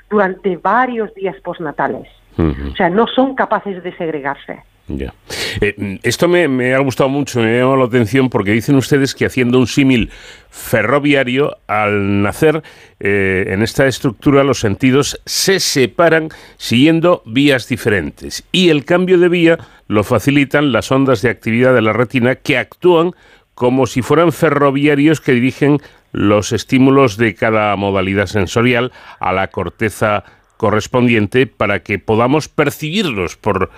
durante 0.08 0.56
varios 0.58 1.12
días 1.14 1.34
postnatales. 1.40 2.06
O 2.38 2.76
sea, 2.76 2.88
no 2.88 3.08
son 3.08 3.34
capaces 3.34 3.82
de 3.82 3.96
segregarse. 3.96 4.62
Ya. 4.88 5.12
Eh, 5.60 5.98
esto 6.02 6.28
me, 6.28 6.74
ha 6.74 6.78
gustado 6.78 7.10
mucho, 7.10 7.40
me 7.40 7.56
ha 7.56 7.58
llamado 7.60 7.76
la 7.76 7.84
atención 7.84 8.30
porque 8.30 8.52
dicen 8.52 8.74
ustedes 8.74 9.14
que 9.14 9.26
haciendo 9.26 9.58
un 9.58 9.66
símil 9.66 10.10
ferroviario, 10.50 11.58
al 11.66 12.22
nacer 12.22 12.62
eh, 13.00 13.44
en 13.48 13.62
esta 13.62 13.86
estructura 13.86 14.44
los 14.44 14.60
sentidos 14.60 15.20
se 15.26 15.60
separan 15.60 16.30
siguiendo 16.56 17.22
vías 17.26 17.68
diferentes 17.68 18.44
y 18.50 18.70
el 18.70 18.86
cambio 18.86 19.18
de 19.18 19.28
vía 19.28 19.58
lo 19.88 20.04
facilitan 20.04 20.72
las 20.72 20.90
ondas 20.90 21.20
de 21.20 21.30
actividad 21.30 21.74
de 21.74 21.82
la 21.82 21.92
retina 21.92 22.36
que 22.36 22.56
actúan 22.56 23.12
como 23.54 23.86
si 23.86 24.02
fueran 24.02 24.32
ferroviarios 24.32 25.20
que 25.20 25.32
dirigen 25.32 25.80
los 26.12 26.52
estímulos 26.52 27.16
de 27.18 27.34
cada 27.34 27.74
modalidad 27.76 28.26
sensorial 28.26 28.92
a 29.20 29.32
la 29.32 29.48
corteza 29.48 30.24
correspondiente 30.56 31.46
para 31.46 31.82
que 31.82 31.98
podamos 31.98 32.48
percibirlos 32.48 33.36
por 33.36 33.70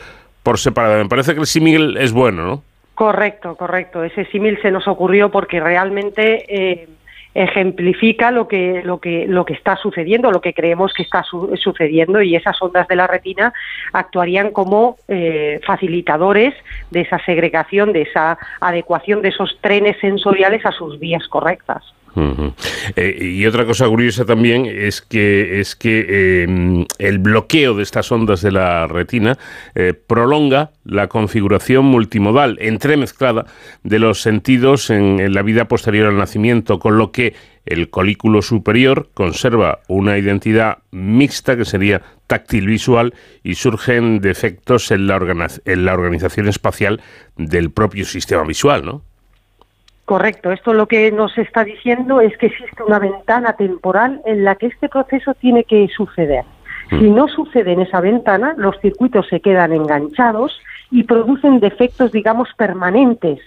por 0.43 0.59
separado. 0.59 1.03
Me 1.03 1.09
parece 1.09 1.35
que 1.35 1.41
el 1.41 1.47
símil 1.47 1.97
es 1.97 2.13
bueno, 2.13 2.45
¿no? 2.45 2.63
Correcto, 2.95 3.57
correcto. 3.57 4.05
Ese 4.05 4.27
símil 4.27 4.61
se 4.61 4.71
nos 4.71 4.87
ocurrió 4.87 5.31
porque 5.31 5.59
realmente 5.59 6.45
eh, 6.49 6.89
ejemplifica 7.35 8.31
lo 8.31 8.49
que, 8.49 8.83
lo, 8.85 9.01
que, 9.01 9.27
lo 9.27 9.45
que 9.45 9.55
está 9.55 9.77
sucediendo, 9.77 10.31
lo 10.31 10.41
que 10.41 10.53
creemos 10.53 10.93
que 10.93 11.03
está 11.03 11.23
sucediendo 11.23 12.21
y 12.23 12.37
esas 12.37 12.61
ondas 12.61 12.89
de 12.89 12.97
la 12.97 13.07
retina 13.07 13.53
actuarían 13.93 14.51
como 14.51 14.97
eh, 15.09 15.61
facilitadores 15.67 16.55
de 16.91 17.03
esa 17.03 17.19
segregación, 17.25 17.93
de 17.93 18.03
esa 18.03 18.39
adecuación 18.61 19.23
de 19.23 19.29
esos 19.29 19.59
trenes 19.61 19.99
sensoriales 20.01 20.67
a 20.67 20.73
sus 20.73 20.99
vías 20.99 21.27
correctas. 21.29 21.85
Eh, 22.97 23.19
y 23.21 23.47
otra 23.47 23.65
cosa 23.65 23.87
curiosa 23.89 24.25
también 24.25 24.67
es 24.67 25.01
que 25.01 25.61
es 25.61 25.77
que 25.77 26.43
em, 26.43 26.85
el 26.99 27.19
bloqueo 27.19 27.75
de 27.75 27.83
estas 27.83 28.11
ondas 28.11 28.43
de 28.43 28.53
la 28.53 28.87
retina 28.87 29.39
eh, 29.75 29.95
prolonga 29.95 30.73
la 30.85 31.09
configuración 31.09 31.85
multimodal 31.85 32.59
entremezclada 32.61 33.47
de 33.85 33.99
los 33.99 34.23
sentidos 34.23 34.91
en, 34.91 35.33
la 35.33 35.43
vida 35.43 35.67
posterior 35.67 36.09
al 36.09 36.17
nacimiento, 36.17 36.79
con 36.79 36.99
lo 36.99 37.13
que 37.13 37.35
el 37.67 37.91
colículo 37.91 38.43
superior 38.43 39.11
conserva 39.15 39.81
una 39.87 40.19
identidad 40.19 40.79
mixta 40.91 41.57
que 41.57 41.65
sería 41.65 42.03
táctil 42.27 42.67
visual 42.67 43.15
y 43.45 43.55
surgen 43.55 44.21
defectos 44.21 44.91
en 44.91 45.07
la, 45.07 45.49
en 45.65 45.85
la 45.85 45.95
organización 45.95 46.49
espacial 46.49 47.01
del 47.37 47.71
propio 47.71 48.05
sistema 48.05 48.45
visual, 48.45 48.85
¿no? 48.85 49.10
Correcto, 50.11 50.51
esto 50.51 50.75
lo 50.75 50.89
que 50.89 51.13
nos 51.13 51.39
está 51.39 51.63
diciendo 51.63 52.21
es 52.21 52.37
que 52.37 52.47
existe 52.47 52.83
una 52.83 52.99
ventana 52.99 53.53
temporal 53.53 54.21
en 54.25 54.43
la 54.43 54.57
que 54.57 54.67
este 54.67 54.89
proceso 54.89 55.35
tiene 55.35 55.63
que 55.63 55.87
suceder. 55.97 56.45
Si 56.89 57.09
mm. 57.09 57.15
no 57.15 57.29
sucede 57.29 57.75
en 57.75 57.83
esa 57.83 58.01
ventana, 58.01 58.55
los 58.57 58.77
circuitos 58.81 59.29
se 59.29 59.39
quedan 59.39 59.73
enganchados 59.73 60.61
y 60.91 61.05
producen 61.05 61.61
defectos, 61.61 62.11
digamos, 62.11 62.49
permanentes 62.57 63.39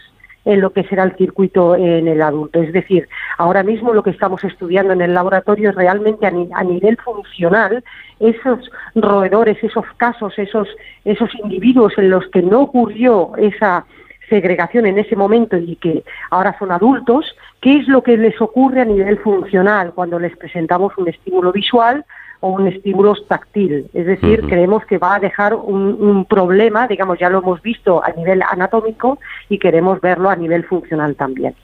en 0.45 0.61
lo 0.61 0.71
que 0.71 0.85
será 0.85 1.03
el 1.03 1.17
circuito 1.17 1.75
en 1.75 2.07
el 2.07 2.21
adulto. 2.21 2.61
Es 2.61 2.71
decir, 2.71 3.09
ahora 3.37 3.63
mismo 3.63 3.93
lo 3.93 4.01
que 4.01 4.11
estamos 4.11 4.41
estudiando 4.45 4.93
en 4.93 5.01
el 5.01 5.13
laboratorio 5.13 5.71
es 5.71 5.75
realmente 5.75 6.25
a, 6.25 6.63
nivel 6.63 6.95
funcional 7.03 7.83
esos 8.21 8.71
roedores, 8.95 9.61
esos 9.61 9.85
casos, 9.97 10.33
esos, 10.39 10.69
esos 11.03 11.29
individuos 11.43 11.91
en 11.97 12.09
los 12.09 12.25
que 12.29 12.41
no 12.41 12.61
ocurrió 12.61 13.33
esa 13.35 13.85
segregación 14.29 14.85
en 14.85 14.99
ese 14.99 15.15
momento 15.15 15.57
y 15.57 15.75
que 15.75 16.03
ahora 16.29 16.57
son 16.57 16.71
adultos, 16.71 17.35
qué 17.61 17.77
es 17.77 17.87
lo 17.87 18.03
que 18.03 18.17
les 18.17 18.39
ocurre 18.41 18.81
a 18.81 18.85
nivel 18.85 19.19
funcional 19.19 19.93
cuando 19.93 20.19
les 20.19 20.35
presentamos 20.37 20.97
un 20.97 21.07
estímulo 21.09 21.51
visual 21.51 22.05
o 22.43 22.49
un 22.49 22.67
estímulo 22.67 23.15
táctil. 23.25 23.89
Es 23.93 24.05
decir, 24.05 24.41
creemos 24.41 24.85
que 24.85 24.97
va 24.97 25.15
a 25.15 25.19
dejar 25.19 25.55
un, 25.55 26.25
problema, 26.25 26.87
digamos, 26.87 27.17
ya 27.17 27.29
lo 27.29 27.39
hemos 27.39 27.61
visto 27.61 28.03
a 28.03 28.11
nivel 28.11 28.41
anatómico 28.41 29.17
y 29.47 29.57
queremos 29.57 30.01
verlo 30.01 30.29
a 30.29 30.35
nivel 30.35 30.65
funcional 30.65 31.15
también. 31.15 31.55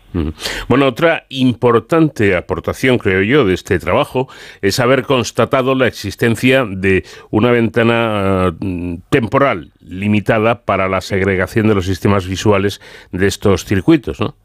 Bueno, 0.70 0.88
otra 0.88 1.26
importante 1.28 2.36
aportación, 2.36 2.98
creo 2.98 3.22
yo, 3.24 3.44
de 3.44 3.56
este 3.56 3.78
trabajo 3.78 4.30
es 4.62 4.80
haber 4.80 5.04
constatado 5.04 5.76
la 5.76 5.88
existencia 5.88 6.66
de 6.66 7.04
una 7.30 7.52
ventana 7.52 8.56
mm, 8.58 8.96
temporal 9.10 9.72
limitada 9.82 10.62
para 10.62 10.88
la 10.88 11.02
segregación 11.02 11.68
de 11.68 11.76
los 11.76 11.86
sistemas 11.86 12.26
visuales 12.26 12.80
de 13.12 13.28
estos 13.28 13.66
circuitos, 13.66 14.22
¿no? 14.22 14.36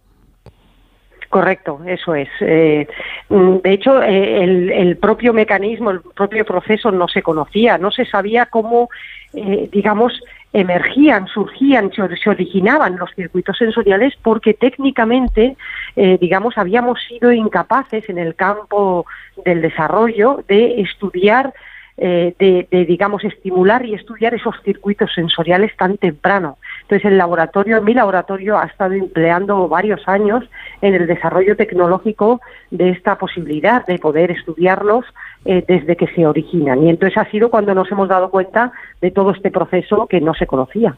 Correcto, 1.34 1.80
eso 1.84 2.14
es. 2.14 2.28
Eh, 2.42 2.86
mm, 3.28 3.56
de 3.56 3.72
hecho, 3.72 4.00
eh, 4.00 4.44
el, 4.44 4.96
propio 4.98 5.32
mecanismo, 5.32 5.90
el 5.90 6.00
propio 6.00 6.44
proceso 6.44 6.92
no 6.92 7.08
se 7.08 7.22
conocía, 7.22 7.76
no 7.76 7.90
se 7.90 8.04
sabía 8.04 8.46
cómo, 8.46 8.88
eh, 9.32 9.68
digamos, 9.72 10.12
emergían, 10.52 11.26
surgían, 11.26 11.90
se 11.92 12.30
originaban 12.30 12.98
los 12.98 13.10
circuitos 13.16 13.58
sensoriales 13.58 14.14
porque 14.22 14.54
técnicamente, 14.54 15.56
digamos, 15.96 16.56
habíamos 16.56 17.00
sido 17.08 17.32
incapaces 17.32 18.08
en 18.08 18.18
el 18.18 18.36
campo 18.36 19.04
del 19.44 19.60
desarrollo 19.60 20.44
de 20.46 20.82
estudiar 20.82 21.52
eh, 21.96 22.34
de, 22.38 22.84
digamos, 22.86 23.22
estimular 23.24 23.86
y 23.86 23.94
estudiar 23.94 24.34
esos 24.34 24.54
circuitos 24.64 25.12
sensoriales 25.14 25.76
tan 25.76 25.96
temprano. 25.96 26.58
Entonces, 26.82 27.04
el 27.06 27.18
laboratorio, 27.18 27.80
mi 27.82 27.94
laboratorio 27.94 28.58
ha 28.58 28.64
estado 28.64 28.94
empleando 28.94 29.68
varios 29.68 30.06
años 30.08 30.44
en 30.82 30.94
el 30.94 31.06
desarrollo 31.06 31.56
tecnológico 31.56 32.40
de 32.70 32.90
esta 32.90 33.16
posibilidad 33.16 33.86
de 33.86 33.98
poder 33.98 34.32
estudiarlos 34.32 35.04
eh, 35.44 35.64
desde 35.68 35.96
que 35.96 36.08
se 36.08 36.26
originan. 36.26 36.82
Y 36.82 36.90
entonces 36.90 37.16
ha 37.18 37.30
sido 37.30 37.50
cuando 37.50 37.74
nos 37.74 37.90
hemos 37.92 38.08
dado 38.08 38.30
cuenta 38.30 38.72
de 39.00 39.10
todo 39.10 39.30
este 39.30 39.50
proceso 39.50 40.06
que 40.06 40.20
no 40.20 40.34
se 40.34 40.46
conocía. 40.46 40.96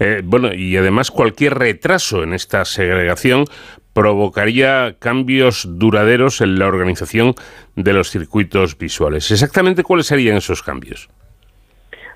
Eh, 0.00 0.22
bueno, 0.24 0.52
y 0.54 0.76
además 0.76 1.10
cualquier 1.10 1.54
retraso 1.54 2.22
en 2.22 2.32
esta 2.32 2.64
segregación 2.64 3.44
provocaría 3.98 4.94
cambios 5.00 5.66
duraderos 5.68 6.40
en 6.40 6.56
la 6.60 6.68
organización 6.68 7.34
de 7.74 7.92
los 7.92 8.10
circuitos 8.10 8.78
visuales. 8.78 9.32
¿Exactamente 9.32 9.82
cuáles 9.82 10.06
serían 10.06 10.36
esos 10.36 10.62
cambios? 10.62 11.08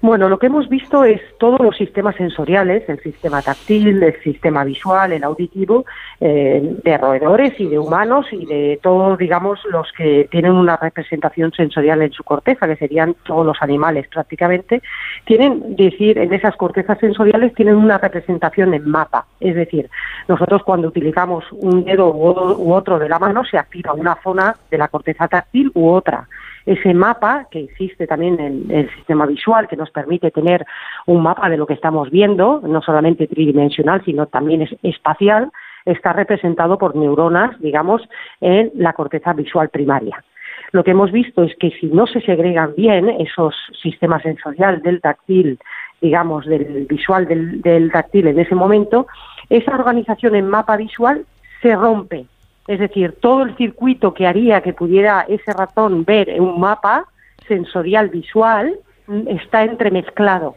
Bueno, 0.02 0.28
lo 0.28 0.40
que 0.40 0.46
hemos 0.46 0.68
visto 0.68 1.04
es 1.04 1.20
todos 1.38 1.60
los 1.60 1.76
sistemas 1.76 2.16
sensoriales, 2.16 2.88
el 2.88 2.98
sistema 3.04 3.40
táctil, 3.40 4.02
el 4.02 4.20
sistema 4.20 4.64
visual, 4.64 5.12
el 5.12 5.22
auditivo, 5.22 5.84
eh, 6.20 6.76
de 6.82 6.98
roedores 6.98 7.52
y 7.60 7.68
de 7.68 7.78
humanos 7.78 8.26
y 8.32 8.44
de 8.44 8.80
todos, 8.82 9.16
digamos, 9.16 9.60
los 9.70 9.92
que 9.96 10.26
tienen 10.28 10.54
una 10.54 10.76
representación 10.76 11.52
sensorial 11.52 12.02
en 12.02 12.10
su 12.10 12.24
corteza, 12.24 12.66
que 12.66 12.74
serían 12.74 13.14
todos 13.24 13.46
los 13.46 13.56
animales 13.60 14.08
prácticamente, 14.08 14.82
tienen, 15.24 15.76
decir, 15.76 16.18
en 16.18 16.34
esas 16.34 16.56
cortezas 16.56 16.98
sensoriales 16.98 17.54
tienen 17.54 17.76
una 17.76 17.98
representación 17.98 18.74
en 18.74 18.90
mapa. 18.90 19.26
Es 19.38 19.54
decir, 19.54 19.88
nosotros 20.26 20.64
cuando 20.64 20.88
utilizamos 20.88 21.44
un 21.52 21.84
dedo 21.84 22.12
u 22.12 22.72
otro 22.72 22.98
de 22.98 23.08
la 23.08 23.20
mano 23.20 23.44
se 23.44 23.56
activa 23.56 23.92
una 23.92 24.18
zona 24.20 24.56
de 24.68 24.78
la 24.78 24.88
corteza 24.88 25.28
táctil 25.28 25.70
u 25.74 25.90
otra 25.90 26.26
ese 26.66 26.94
mapa 26.94 27.46
que 27.50 27.60
existe 27.60 28.06
también 28.06 28.38
en 28.40 28.70
el 28.70 28.90
sistema 28.94 29.26
visual, 29.26 29.68
que 29.68 29.76
nos 29.76 29.90
permite 29.90 30.30
tener 30.30 30.64
un 31.06 31.22
mapa 31.22 31.48
de 31.48 31.56
lo 31.56 31.66
que 31.66 31.74
estamos 31.74 32.10
viendo, 32.10 32.60
no 32.64 32.82
solamente 32.82 33.26
tridimensional, 33.26 34.04
sino 34.04 34.26
también 34.26 34.62
es 34.62 34.74
espacial, 34.82 35.50
está 35.84 36.12
representado 36.12 36.78
por 36.78 36.94
neuronas, 36.96 37.58
digamos, 37.60 38.02
en 38.40 38.70
la 38.74 38.92
corteza 38.92 39.32
visual 39.32 39.68
primaria. 39.68 40.22
Lo 40.70 40.84
que 40.84 40.92
hemos 40.92 41.12
visto 41.12 41.42
es 41.42 41.54
que 41.56 41.70
si 41.72 41.86
no 41.86 42.06
se 42.06 42.20
segregan 42.20 42.74
bien 42.76 43.08
esos 43.10 43.54
sistemas 43.82 44.22
sensoriales 44.22 44.82
del 44.82 45.00
táctil, 45.00 45.58
digamos, 46.00 46.46
del 46.46 46.86
visual 46.88 47.26
del, 47.26 47.60
del 47.60 47.92
táctil 47.92 48.28
en 48.28 48.38
ese 48.38 48.54
momento, 48.54 49.06
esa 49.50 49.74
organización 49.74 50.34
en 50.34 50.48
mapa 50.48 50.76
visual 50.76 51.26
se 51.60 51.74
rompe 51.76 52.26
es 52.66 52.78
decir, 52.78 53.16
todo 53.20 53.42
el 53.42 53.56
circuito 53.56 54.14
que 54.14 54.26
haría 54.26 54.60
que 54.60 54.72
pudiera 54.72 55.26
ese 55.28 55.52
ratón 55.52 56.04
ver 56.04 56.40
un 56.40 56.60
mapa 56.60 57.06
sensorial 57.48 58.08
visual 58.08 58.78
está 59.26 59.64
entremezclado. 59.64 60.54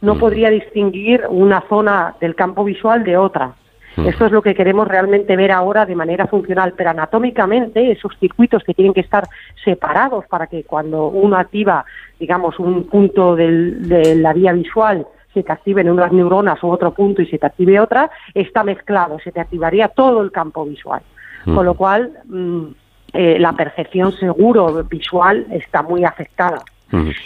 No 0.00 0.14
mm. 0.14 0.18
podría 0.18 0.50
distinguir 0.50 1.24
una 1.28 1.62
zona 1.68 2.14
del 2.20 2.34
campo 2.34 2.64
visual 2.64 3.02
de 3.04 3.16
otra. 3.16 3.54
Mm. 3.96 4.06
Esto 4.06 4.26
es 4.26 4.32
lo 4.32 4.42
que 4.42 4.54
queremos 4.54 4.86
realmente 4.86 5.36
ver 5.36 5.50
ahora 5.50 5.84
de 5.86 5.96
manera 5.96 6.28
funcional, 6.28 6.74
pero 6.76 6.90
anatómicamente 6.90 7.90
esos 7.90 8.16
circuitos 8.18 8.62
que 8.62 8.74
tienen 8.74 8.94
que 8.94 9.00
estar 9.00 9.24
separados 9.64 10.26
para 10.26 10.46
que 10.46 10.62
cuando 10.64 11.08
uno 11.08 11.36
activa, 11.36 11.84
digamos, 12.18 12.58
un 12.60 12.84
punto 12.84 13.34
de 13.34 14.14
la 14.16 14.32
vía 14.32 14.52
visual 14.52 15.06
se 15.34 15.42
te 15.42 15.52
activen 15.52 15.88
unas 15.90 16.12
neuronas 16.12 16.62
u 16.62 16.68
otro 16.68 16.92
punto 16.92 17.22
y 17.22 17.26
se 17.26 17.38
te 17.38 17.46
active 17.46 17.78
otra, 17.78 18.10
está 18.34 18.64
mezclado, 18.64 19.18
se 19.20 19.30
te 19.30 19.40
activaría 19.40 19.88
todo 19.88 20.22
el 20.22 20.32
campo 20.32 20.64
visual. 20.64 21.02
Con 21.44 21.64
lo 21.64 21.74
cual, 21.74 22.12
mm, 22.26 22.64
eh, 23.12 23.38
la 23.38 23.52
percepción 23.52 24.12
seguro 24.12 24.84
visual 24.84 25.46
está 25.50 25.82
muy 25.82 26.04
afectada. 26.04 26.62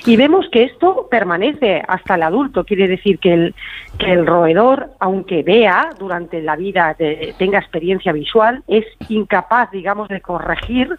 Y 0.05 0.17
vemos 0.17 0.47
que 0.51 0.65
esto 0.65 1.09
permanece 1.11 1.83
hasta 1.89 2.17
el 2.17 2.23
adulto, 2.23 2.65
quiere 2.65 2.87
decir 2.87 3.19
que 3.19 3.33
el, 3.33 3.55
que 3.99 4.13
el 4.13 4.27
roedor, 4.27 4.91
aunque 5.01 5.43
vea 5.43 5.89
durante 5.99 6.43
la 6.43 6.55
vida, 6.55 6.95
tenga 7.39 7.61
experiencia 7.61 8.13
visual, 8.13 8.63
es 8.69 8.85
incapaz, 9.09 9.71
digamos, 9.71 10.09
de 10.09 10.21
corregir 10.21 10.95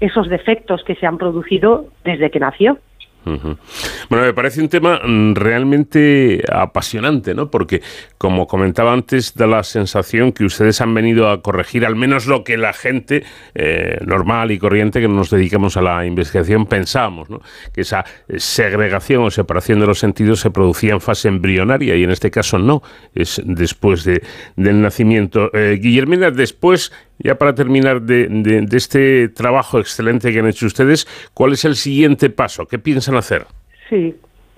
esos 0.00 0.28
defectos 0.28 0.84
que 0.84 0.96
se 0.96 1.06
han 1.06 1.18
producido 1.18 1.86
desde 2.04 2.30
que 2.30 2.40
nació. 2.40 2.78
Bueno, 3.24 4.24
me 4.24 4.32
parece 4.32 4.60
un 4.60 4.68
tema 4.68 5.00
mm, 5.04 5.34
realmente 5.34 6.42
apasionante, 6.50 7.34
¿no? 7.34 7.50
Porque, 7.50 7.82
como 8.18 8.46
comentaba 8.46 8.92
antes, 8.92 9.34
da 9.34 9.46
la 9.46 9.62
sensación 9.62 10.32
que 10.32 10.44
ustedes 10.44 10.80
han 10.80 10.94
venido 10.94 11.28
a 11.28 11.42
corregir 11.42 11.84
al 11.84 11.96
menos 11.96 12.26
lo 12.26 12.44
que 12.44 12.56
la 12.56 12.72
gente 12.72 13.24
eh, 13.54 13.98
normal 14.04 14.50
y 14.50 14.58
corriente 14.58 15.00
que 15.00 15.08
nos 15.08 15.30
dedicamos 15.30 15.76
a 15.76 15.82
la 15.82 16.06
investigación 16.06 16.66
pensábamos, 16.66 17.28
¿no? 17.28 17.40
Que 17.74 17.82
esa 17.82 18.04
segregación 18.36 19.24
o 19.24 19.30
separación 19.30 19.80
de 19.80 19.86
los 19.86 19.98
sentidos 19.98 20.40
se 20.40 20.50
producía 20.50 20.92
en 20.92 21.00
fase 21.00 21.28
embrionaria 21.28 21.96
y 21.96 22.04
en 22.04 22.10
este 22.10 22.30
caso 22.30 22.58
no, 22.58 22.82
es 23.14 23.40
después 23.44 24.04
de, 24.04 24.22
del 24.56 24.80
nacimiento. 24.80 25.50
Eh, 25.54 25.78
Guillermina, 25.80 26.30
después 26.30 26.92
ya 27.22 27.36
para 27.36 27.54
terminar 27.54 28.02
de, 28.02 28.66
este 28.72 29.28
trabajo 29.28 29.78
excelente 29.78 30.32
que 30.32 30.40
han 30.40 30.48
hecho 30.48 30.66
ustedes, 30.66 31.06
¿cuál 31.34 31.52
es 31.52 31.64
el 31.64 31.76
siguiente 31.76 32.30
paso? 32.30 32.66
¿Qué 32.66 32.78
piensan 32.78 33.16
hacer? 33.16 33.46
Sí, 33.88 34.14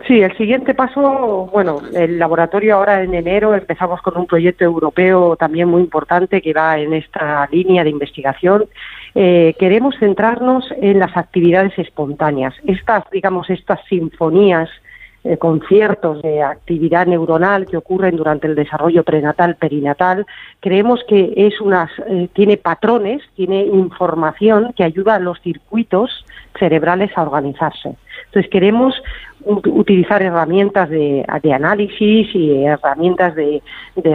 Sí, 0.06 0.20
el 0.20 0.36
siguiente 0.36 0.74
paso, 0.74 1.48
bueno, 1.52 1.80
el 1.94 2.18
laboratorio 2.18 2.74
ahora 2.74 3.04
en 3.04 3.14
enero 3.14 3.54
empezamos 3.54 4.02
con 4.02 4.16
un 4.16 4.26
proyecto 4.26 4.64
europeo 4.64 5.36
también 5.36 5.68
muy 5.68 5.80
importante 5.80 6.42
que 6.42 6.52
va 6.52 6.76
en 6.76 6.92
esta 6.92 7.48
línea 7.52 7.84
de 7.84 7.90
investigación. 7.90 8.64
Eh, 9.14 9.54
queremos 9.60 9.94
centrarnos 10.00 10.64
en 10.80 10.98
las 10.98 11.16
actividades 11.16 11.78
espontáneas, 11.78 12.52
estas, 12.66 13.08
digamos, 13.12 13.48
estas 13.48 13.78
sinfonías 13.88 14.68
eh, 15.24 15.36
conciertos 15.36 16.20
de 16.22 16.42
actividad 16.42 17.06
neuronal 17.06 17.66
que 17.66 17.76
ocurren 17.76 18.16
durante 18.16 18.48
el 18.48 18.56
desarrollo 18.56 19.04
prenatal, 19.04 19.54
perinatal, 19.54 20.26
creemos 20.58 21.00
que 21.06 21.32
es 21.36 21.60
unas, 21.60 21.90
eh, 22.08 22.28
tiene 22.32 22.56
patrones, 22.56 23.22
tiene 23.36 23.64
información 23.66 24.72
que 24.76 24.82
ayuda 24.82 25.14
a 25.14 25.20
los 25.20 25.40
circuitos 25.40 26.24
cerebrales 26.58 27.10
a 27.16 27.22
organizarse. 27.22 27.94
Entonces 28.26 28.50
queremos 28.50 29.00
utilizar 29.44 30.22
herramientas 30.22 30.88
de, 30.88 31.24
análisis 31.54 32.34
y 32.34 32.64
herramientas 32.64 33.34
de 33.34 33.62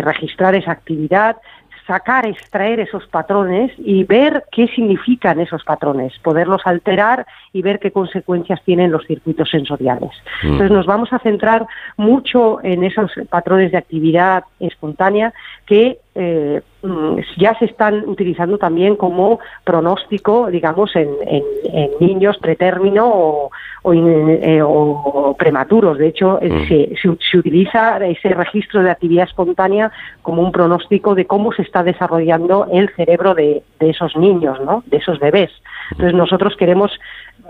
registrar 0.02 0.56
esa 0.56 0.72
actividad 0.72 1.38
sacar, 1.88 2.26
extraer 2.26 2.82
esos 2.82 3.08
patrones 3.08 3.72
y 3.78 4.04
ver 4.04 4.44
qué 4.52 4.68
significan 4.68 5.40
esos 5.40 5.64
patrones, 5.64 6.14
poderlos 6.22 6.62
alterar 6.66 7.26
y 7.54 7.62
ver 7.62 7.80
qué 7.80 7.92
consecuencias 7.92 8.62
tienen 8.64 8.92
los 8.92 9.06
circuitos 9.08 9.50
sensoriales. 9.50 10.12
Mm. 10.44 10.48
Entonces 10.48 10.72
nos 10.72 10.86
vamos 10.86 11.12
a 11.14 11.20
centrar 11.20 11.66
mucho 11.96 12.62
en 12.64 12.84
esos 12.84 13.12
patrones 13.30 13.72
de 13.72 13.78
actividad 13.78 14.44
espontánea 14.60 15.34
que 15.66 16.00
eh, 16.20 16.62
mm, 16.82 17.20
ya 17.38 17.58
se 17.60 17.66
están 17.66 18.10
utilizando 18.10 18.58
también 18.58 18.96
como 18.96 19.40
pronóstico, 19.64 20.48
digamos, 20.48 20.96
en, 20.96 21.10
niños 22.00 22.38
pretérmino 22.40 23.08
o, 23.08 23.52
eh, 23.94 24.64
prematuros. 25.38 26.00
De 26.00 26.08
hecho, 26.08 26.40
eh, 26.42 26.50
mm. 26.50 26.98
se, 27.32 27.38
utiliza 27.38 28.04
ese 28.06 28.30
registro 28.30 28.82
de 28.82 28.90
actividad 28.90 29.28
espontánea 29.28 29.92
como 30.24 30.42
un 30.42 30.52
pronóstico 30.52 31.14
de 31.14 31.26
cómo 31.26 31.52
se 31.54 31.62
está 31.62 31.84
desarrollando 31.84 32.68
el 32.72 32.90
cerebro 32.96 33.36
de, 33.36 33.62
de 33.80 33.90
esos 33.92 34.16
niños, 34.16 34.60
¿no? 34.62 34.84
de 34.88 34.98
esos 34.98 35.20
bebés. 35.20 35.52
Entonces 35.92 36.16
nosotros 36.16 36.56
queremos 36.58 36.92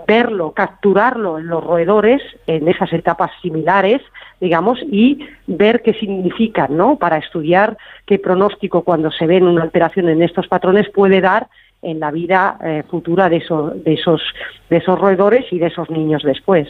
verlo, 0.08 0.52
capturarlo 0.52 1.38
en 1.38 1.48
los 1.48 1.62
roedores 1.62 2.22
en 2.46 2.66
esas 2.66 2.90
etapas 2.94 3.30
similares, 3.42 4.00
digamos, 4.40 4.78
y 4.90 5.28
ver 5.46 5.82
qué 5.82 5.92
significan, 5.92 6.76
¿no? 6.76 6.96
Para 6.96 7.18
estudiar 7.18 7.76
qué 8.06 8.18
pronóstico 8.18 8.82
cuando 8.82 9.10
se 9.12 9.26
ven 9.26 9.44
una 9.44 9.62
alteración 9.62 10.08
en 10.08 10.22
estos 10.22 10.48
patrones 10.48 10.88
puede 10.88 11.20
dar 11.20 11.48
en 11.82 12.00
la 12.00 12.10
vida 12.10 12.58
eh, 12.64 12.82
futura 12.90 13.28
de 13.28 13.36
esos, 13.36 13.84
de, 13.84 13.94
esos, 13.94 14.20
de 14.68 14.78
esos 14.78 14.98
roedores 14.98 15.44
y 15.52 15.58
de 15.58 15.66
esos 15.66 15.88
niños 15.90 16.22
después. 16.24 16.68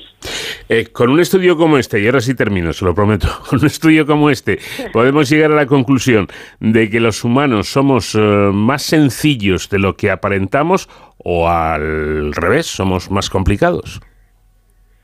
Eh, 0.68 0.88
con 0.92 1.08
un 1.08 1.20
estudio 1.20 1.56
como 1.56 1.78
este, 1.78 2.00
y 2.00 2.06
ahora 2.06 2.20
sí 2.20 2.34
termino, 2.34 2.72
se 2.72 2.84
lo 2.84 2.94
prometo, 2.94 3.28
con 3.48 3.60
un 3.60 3.66
estudio 3.66 4.04
como 4.04 4.28
este, 4.28 4.58
podemos 4.92 5.30
llegar 5.30 5.52
a 5.52 5.54
la 5.54 5.66
conclusión 5.66 6.26
de 6.60 6.90
que 6.90 7.00
los 7.00 7.24
humanos 7.24 7.68
somos 7.68 8.14
eh, 8.14 8.18
más 8.18 8.82
sencillos 8.82 9.70
de 9.70 9.78
lo 9.78 9.96
que 9.96 10.10
aparentamos 10.10 10.88
o 11.24 11.48
al 11.48 12.32
revés, 12.34 12.66
somos 12.66 13.10
más 13.10 13.30
complicados. 13.30 14.00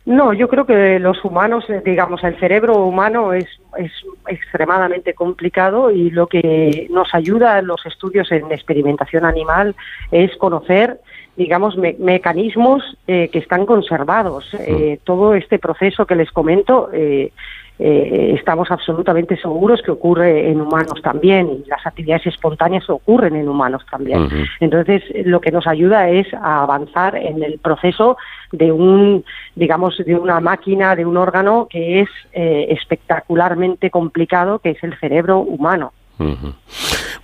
No, 0.06 0.34
yo 0.34 0.48
creo 0.48 0.66
que 0.66 0.98
los 0.98 1.24
humanos, 1.24 1.64
eh, 1.70 1.80
digamos, 1.82 2.22
el 2.24 2.38
cerebro 2.38 2.76
humano 2.84 3.32
es, 3.32 3.46
es 3.78 3.90
extremadamente 4.28 5.14
complicado 5.14 5.90
y 5.90 6.10
lo 6.10 6.26
que 6.26 6.88
nos 6.90 7.14
ayuda 7.14 7.58
en 7.58 7.66
los 7.66 7.86
estudios 7.86 8.30
en 8.30 8.52
experimentación 8.52 9.24
animal 9.24 9.74
es 10.10 10.36
conocer 10.36 11.00
digamos, 11.36 11.76
mecanismos 11.76 12.82
eh, 13.06 13.28
que 13.32 13.38
están 13.38 13.66
conservados. 13.66 14.54
Eh, 14.54 14.98
todo 15.04 15.34
este 15.34 15.58
proceso 15.58 16.06
que 16.06 16.14
les 16.14 16.30
comento, 16.30 16.90
eh, 16.92 17.32
estamos 17.78 18.70
absolutamente 18.70 19.36
seguros 19.36 19.82
que 19.82 19.90
ocurre 19.90 20.48
en 20.48 20.60
humanos 20.60 21.02
también 21.02 21.62
y 21.64 21.68
las 21.68 21.84
actividades 21.84 22.26
espontáneas 22.26 22.88
ocurren 22.88 23.34
en 23.34 23.48
humanos 23.48 23.84
también. 23.90 24.28
Entonces, 24.60 25.02
lo 25.24 25.40
que 25.40 25.50
nos 25.50 25.66
ayuda 25.66 26.08
es 26.08 26.32
a 26.34 26.62
avanzar 26.62 27.16
en 27.16 27.42
el 27.42 27.58
proceso 27.58 28.16
de 28.52 28.70
un, 28.70 29.24
digamos, 29.56 29.98
de 29.98 30.14
una 30.14 30.38
máquina, 30.38 30.94
de 30.94 31.04
un 31.04 31.16
órgano 31.16 31.66
que 31.68 32.00
es 32.00 32.08
espectacularmente 32.32 33.90
complicado, 33.90 34.60
que 34.60 34.70
es 34.70 34.84
el 34.84 34.96
cerebro 34.98 35.40
humano. 35.40 35.92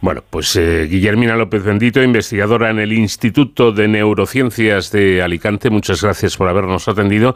Bueno, 0.00 0.22
pues 0.28 0.56
eh, 0.56 0.86
Guillermina 0.90 1.36
López 1.36 1.62
Bendito, 1.62 2.02
investigadora 2.02 2.70
en 2.70 2.78
el 2.78 2.92
Instituto 2.92 3.72
de 3.72 3.88
Neurociencias 3.88 4.90
de 4.90 5.22
Alicante, 5.22 5.70
muchas 5.70 6.02
gracias 6.02 6.36
por 6.36 6.48
habernos 6.48 6.88
atendido 6.88 7.34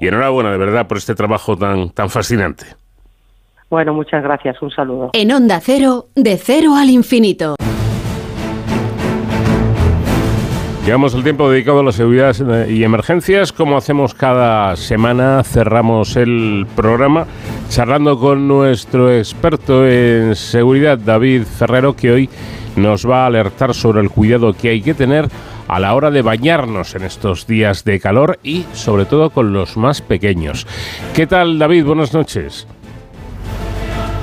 y 0.00 0.08
enhorabuena 0.08 0.50
de 0.50 0.58
verdad 0.58 0.88
por 0.88 0.98
este 0.98 1.14
trabajo 1.14 1.56
tan, 1.56 1.90
tan 1.90 2.10
fascinante. 2.10 2.66
Bueno, 3.68 3.94
muchas 3.94 4.22
gracias, 4.22 4.60
un 4.62 4.70
saludo. 4.70 5.10
En 5.12 5.30
Onda 5.30 5.60
Cero, 5.60 6.06
de 6.16 6.36
cero 6.36 6.74
al 6.76 6.90
infinito. 6.90 7.54
Llegamos 10.90 11.14
al 11.14 11.22
tiempo 11.22 11.48
dedicado 11.48 11.78
a 11.78 11.82
la 11.84 11.92
seguridad 11.92 12.66
y 12.66 12.82
emergencias. 12.82 13.52
Como 13.52 13.76
hacemos 13.76 14.12
cada 14.12 14.74
semana, 14.74 15.44
cerramos 15.44 16.16
el 16.16 16.66
programa 16.74 17.28
charlando 17.68 18.18
con 18.18 18.48
nuestro 18.48 19.14
experto 19.16 19.86
en 19.86 20.34
seguridad, 20.34 20.98
David 20.98 21.44
Ferrero, 21.44 21.94
que 21.94 22.10
hoy 22.10 22.28
nos 22.74 23.08
va 23.08 23.22
a 23.22 23.26
alertar 23.26 23.72
sobre 23.72 24.00
el 24.00 24.10
cuidado 24.10 24.52
que 24.52 24.70
hay 24.70 24.82
que 24.82 24.94
tener 24.94 25.28
a 25.68 25.78
la 25.78 25.94
hora 25.94 26.10
de 26.10 26.22
bañarnos 26.22 26.96
en 26.96 27.04
estos 27.04 27.46
días 27.46 27.84
de 27.84 28.00
calor 28.00 28.40
y 28.42 28.64
sobre 28.72 29.04
todo 29.04 29.30
con 29.30 29.52
los 29.52 29.76
más 29.76 30.02
pequeños. 30.02 30.66
¿Qué 31.14 31.28
tal, 31.28 31.60
David? 31.60 31.84
Buenas 31.84 32.12
noches. 32.12 32.66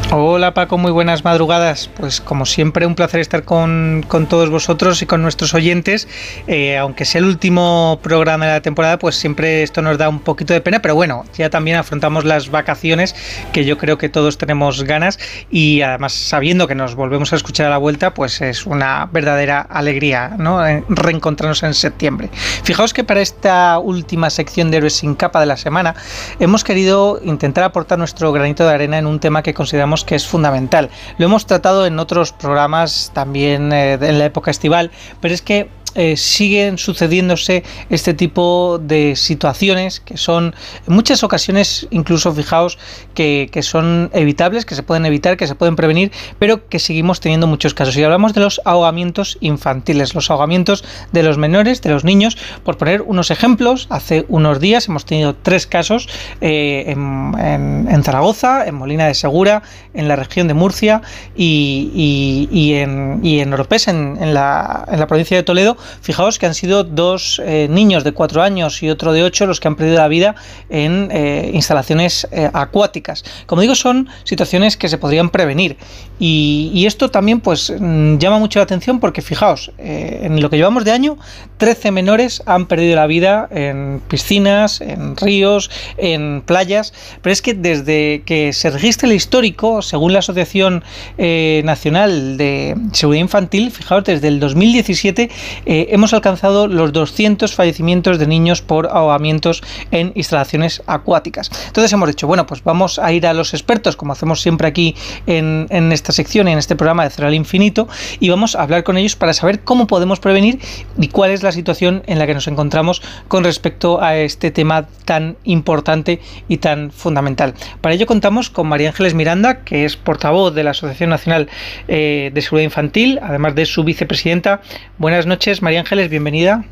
Hola 0.10 0.54
Paco, 0.54 0.78
muy 0.78 0.92
buenas 0.94 1.26
madrugadas. 1.26 1.90
Pues 1.90 2.22
como 2.22 2.46
siempre 2.46 2.86
un 2.86 2.96
placer 2.96 3.20
estar 3.20 3.44
con, 3.44 4.06
todos 4.30 4.50
vosotros 4.50 5.02
y 5.02 5.06
con 5.06 5.22
nuestros 5.22 5.54
oyentes. 5.54 6.08
Eh, 6.48 6.78
aunque 6.78 7.04
sea 7.04 7.20
el 7.20 7.26
último 7.26 8.00
programa 8.02 8.46
de 8.46 8.54
la 8.54 8.62
temporada, 8.62 9.00
pues 9.00 9.18
siempre 9.18 9.64
esto 9.64 9.82
nos 9.82 9.98
da 9.98 10.08
un 10.08 10.20
poquito 10.22 10.54
de 10.54 10.62
pena, 10.62 10.82
pero 10.82 10.96
bueno, 10.96 11.26
ya 11.38 11.50
también 11.50 11.76
afrontamos 11.76 12.24
las 12.24 12.50
vacaciones 12.50 13.16
que 13.52 13.66
yo 13.66 13.78
creo 13.78 13.98
que 13.98 14.08
todos 14.08 14.38
tenemos 14.38 14.82
ganas 14.86 15.20
y 15.52 15.82
además 15.82 16.14
sabiendo 16.14 16.70
que 16.70 16.76
nos 16.76 16.96
volvemos 16.96 17.34
a 17.34 17.36
escuchar 17.36 17.66
a 17.66 17.72
la 17.72 17.78
vuelta, 17.78 18.14
pues 18.14 18.40
es 18.40 18.66
una 18.66 19.10
verdadera 19.12 19.60
alegría, 19.60 20.36
¿no? 20.38 20.64
Reencontrarnos 20.88 21.64
en 21.64 21.74
septiembre. 21.74 22.30
Fijaos 22.64 22.94
que 22.94 23.04
para 23.04 23.20
esta 23.20 23.78
última 23.80 24.30
sección 24.30 24.72
de 24.72 24.78
Héroes 24.78 24.94
sin 24.94 25.16
capa 25.16 25.42
de 25.42 25.48
la 25.48 25.58
semana 25.58 25.96
hemos 26.40 26.64
querido 26.64 27.20
intentar 27.26 27.66
aportar 27.66 28.00
nuestro 28.00 28.32
granito 28.32 28.66
de 28.66 28.74
arena 28.74 28.98
en 28.98 29.06
un 29.06 29.20
tema 29.20 29.44
que 29.44 29.54
consideramos 29.54 29.97
que 30.04 30.16
es 30.16 30.28
fundamental. 30.28 30.90
Lo 31.18 31.26
hemos 31.26 31.46
tratado 31.46 31.86
en 31.86 32.00
otros 32.00 32.32
programas 32.34 33.12
también 33.14 33.72
eh, 33.74 33.94
en 33.94 34.20
la 34.20 34.26
época 34.26 34.52
estival, 34.52 34.92
pero 35.22 35.34
es 35.34 35.42
que 35.42 35.70
eh, 35.96 36.18
siguen 36.18 36.78
sucediéndose 36.78 37.64
este 37.90 38.14
tipo 38.14 38.80
de 38.82 39.16
situaciones 39.16 40.00
que 40.00 40.18
son 40.18 40.54
en 40.88 40.94
muchas 40.94 41.24
ocasiones 41.24 41.88
incluso 41.92 42.34
fijaos 42.34 42.78
que, 43.14 43.50
son 43.62 44.10
evitables, 44.14 44.66
que 44.66 44.76
se 44.76 44.84
pueden 44.84 45.06
evitar, 45.06 45.38
que 45.38 45.48
se 45.48 45.56
pueden 45.56 45.76
prevenir, 45.76 46.12
pero 46.40 46.68
que 46.70 46.80
seguimos 46.80 47.20
teniendo 47.20 47.48
muchos 47.48 47.74
casos. 47.74 47.98
Y 47.98 48.04
hablamos 48.04 48.34
de 48.34 48.42
los 48.42 48.62
ahogamientos 48.66 49.38
infantiles, 49.42 50.14
los 50.14 50.30
ahogamientos 50.30 50.84
de 51.12 51.24
los 51.24 51.38
menores, 51.38 51.82
de 51.82 51.90
los 51.90 52.04
niños. 52.04 52.38
Por 52.64 52.78
poner 52.78 53.02
unos 53.02 53.32
ejemplos, 53.32 53.88
hace 53.90 54.26
unos 54.28 54.60
días 54.60 54.88
hemos 54.88 55.06
tenido 55.06 55.36
tres 55.36 55.66
casos 55.66 56.08
eh, 56.42 56.86
en, 56.88 58.04
Zaragoza, 58.04 58.66
en 58.68 58.76
Molina 58.76 59.08
de 59.08 59.14
Segura, 59.14 59.64
en 59.94 60.08
la 60.08 60.16
región 60.16 60.48
de 60.48 60.54
Murcia 60.54 61.02
y, 61.36 62.74
en, 62.76 63.20
y 63.24 63.40
en 63.40 63.54
Oropés, 63.54 63.88
en, 63.88 64.34
la, 64.34 64.86
en 64.92 65.00
la 65.00 65.08
provincia 65.08 65.36
de 65.36 65.44
Toledo, 65.44 65.77
Fijaos 66.02 66.40
que 66.40 66.46
han 66.46 66.54
sido 66.54 66.84
dos 66.84 67.42
eh, 67.44 67.68
niños 67.70 68.04
de 68.04 68.12
cuatro 68.12 68.42
años 68.42 68.82
y 68.84 68.90
otro 68.90 69.14
de 69.14 69.24
ocho 69.24 69.46
los 69.46 69.60
que 69.60 69.68
han 69.68 69.76
perdido 69.76 69.98
la 69.98 70.08
vida 70.08 70.36
en 70.70 71.10
eh, 71.12 71.52
instalaciones 71.54 72.28
eh, 72.32 72.50
acuáticas. 72.54 73.24
Como 73.46 73.62
digo, 73.62 73.76
son 73.76 74.10
situaciones 74.24 74.78
que 74.78 74.90
se 74.90 74.98
podrían 74.98 75.30
prevenir. 75.30 75.78
Y, 76.20 76.86
esto 76.88 77.12
también 77.12 77.42
pues 77.42 77.74
mm, 77.78 78.18
llama 78.18 78.40
mucho 78.40 78.60
la 78.60 78.64
atención 78.64 79.02
porque 79.02 79.22
fijaos, 79.22 79.72
en 79.78 80.42
lo 80.42 80.50
que 80.50 80.56
llevamos 80.56 80.86
de 80.86 80.92
año, 80.92 81.18
13 81.58 81.92
menores 81.92 82.42
han 82.46 82.66
perdido 82.66 82.96
la 82.96 83.08
vida 83.08 83.50
en 83.52 84.02
piscinas, 84.08 84.80
en 84.80 85.18
ríos, 85.18 85.70
en 85.98 86.44
playas. 86.46 86.94
Pero 87.22 87.34
es 87.34 87.42
que 87.42 87.54
desde 87.54 88.24
que 88.26 88.54
se 88.54 88.70
registra 88.70 89.10
el 89.10 89.16
histórico, 89.16 89.82
según 89.82 90.14
la 90.14 90.20
Asociación 90.20 90.84
Nacional 91.18 92.38
de 92.38 92.76
Seguridad 92.94 93.22
Infantil, 93.22 93.72
fijaos, 93.72 94.06
desde 94.06 94.30
el 94.30 94.40
2017 94.40 95.30
eh, 95.70 95.90
hemos 95.92 96.14
alcanzado 96.14 96.68
los 96.68 96.94
200 96.94 97.54
fallecimientos 97.54 98.20
de 98.20 98.26
niños 98.26 98.62
por 98.62 98.88
ahogamientos 98.88 99.62
en 99.92 100.14
instalaciones 100.16 100.82
acuáticas. 100.88 101.52
Entonces 101.68 101.92
hemos 101.92 102.08
dicho, 102.08 102.26
bueno, 102.26 102.46
pues 102.48 102.64
vamos 102.64 103.00
a 103.00 103.12
ir 103.12 103.28
a 103.28 103.34
los 103.34 103.54
expertos, 103.54 103.98
como 103.98 104.14
hacemos 104.14 104.42
siempre 104.42 104.66
aquí 104.66 104.96
en, 105.26 105.68
esta 105.92 106.14
sección 106.14 106.48
y 106.48 106.54
en 106.54 106.58
este 106.58 106.78
programa 106.78 107.04
de 107.04 107.10
Cero 107.10 107.28
al 107.28 107.34
Infinito, 107.34 107.90
y 108.22 108.30
vamos 108.30 108.56
a 108.56 108.62
hablar 108.62 108.86
con 108.86 108.96
ellos 108.96 109.18
para 109.18 109.34
saber 109.34 109.60
cómo 109.60 109.88
podemos 109.88 110.22
prevenir 110.22 110.60
y 110.98 111.10
cuál 111.10 111.32
es 111.32 111.44
la 111.44 111.52
situación 111.52 112.02
en 112.08 112.18
la 112.18 112.28
que 112.28 112.34
nos 112.34 112.48
encontramos 112.48 113.02
con 113.28 113.44
respecto 113.44 114.02
a 114.02 114.16
este 114.16 114.52
tema 114.52 114.88
tan 115.04 115.36
importante 115.44 116.22
y 116.48 116.58
tan 116.58 116.92
fundamental. 116.92 117.54
Para 117.82 117.94
ello 117.94 118.06
contamos 118.06 118.50
con 118.50 118.68
María 118.68 118.88
Ángeles 118.88 119.14
Miranda, 119.14 119.66
que 119.66 119.84
es 119.84 119.98
portavoz 119.98 120.56
de 120.56 120.64
la 120.64 120.72
Asociación 120.72 121.10
Nacional 121.10 121.50
eh, 121.90 122.32
de 122.34 122.42
Seguridad 122.42 122.66
Infantil, 122.66 123.20
además 123.22 123.54
de 123.56 123.66
su 123.66 123.84
vicepresidenta. 123.84 124.62
Buenas 124.98 125.26
noches, 125.26 125.57
María 125.62 125.80
Ángeles, 125.82 126.10
bienvenida. 126.10 126.64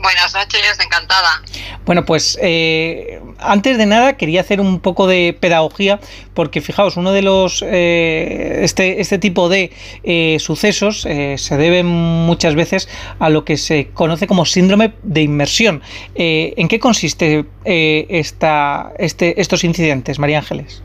Buenas 0.00 0.32
noches, 0.32 0.78
encantada. 0.78 1.42
Bueno, 1.84 2.04
pues 2.04 2.38
eh, 2.40 3.20
antes 3.38 3.78
de 3.78 3.86
nada 3.86 4.16
quería 4.16 4.42
hacer 4.42 4.60
un 4.60 4.80
poco 4.80 5.06
de 5.06 5.36
pedagogía 5.38 5.98
porque 6.34 6.60
fijaos, 6.60 6.96
uno 6.96 7.12
de 7.12 7.22
los 7.22 7.62
eh, 7.66 8.60
este, 8.62 9.00
este 9.00 9.18
tipo 9.18 9.48
de 9.48 9.72
eh, 10.04 10.36
sucesos 10.38 11.02
se 11.02 11.56
debe 11.56 11.82
muchas 11.82 12.54
veces 12.54 12.88
a 13.18 13.28
lo 13.28 13.44
que 13.44 13.56
se 13.56 13.88
conoce 13.92 14.26
como 14.26 14.46
síndrome 14.46 14.92
de 15.02 15.22
inmersión. 15.22 15.82
¿En 16.14 16.68
qué 16.68 16.78
consiste 16.78 17.44
esta, 17.64 18.92
este, 18.98 19.40
estos 19.40 19.64
incidentes, 19.64 20.18
María 20.18 20.38
Ángeles? 20.38 20.82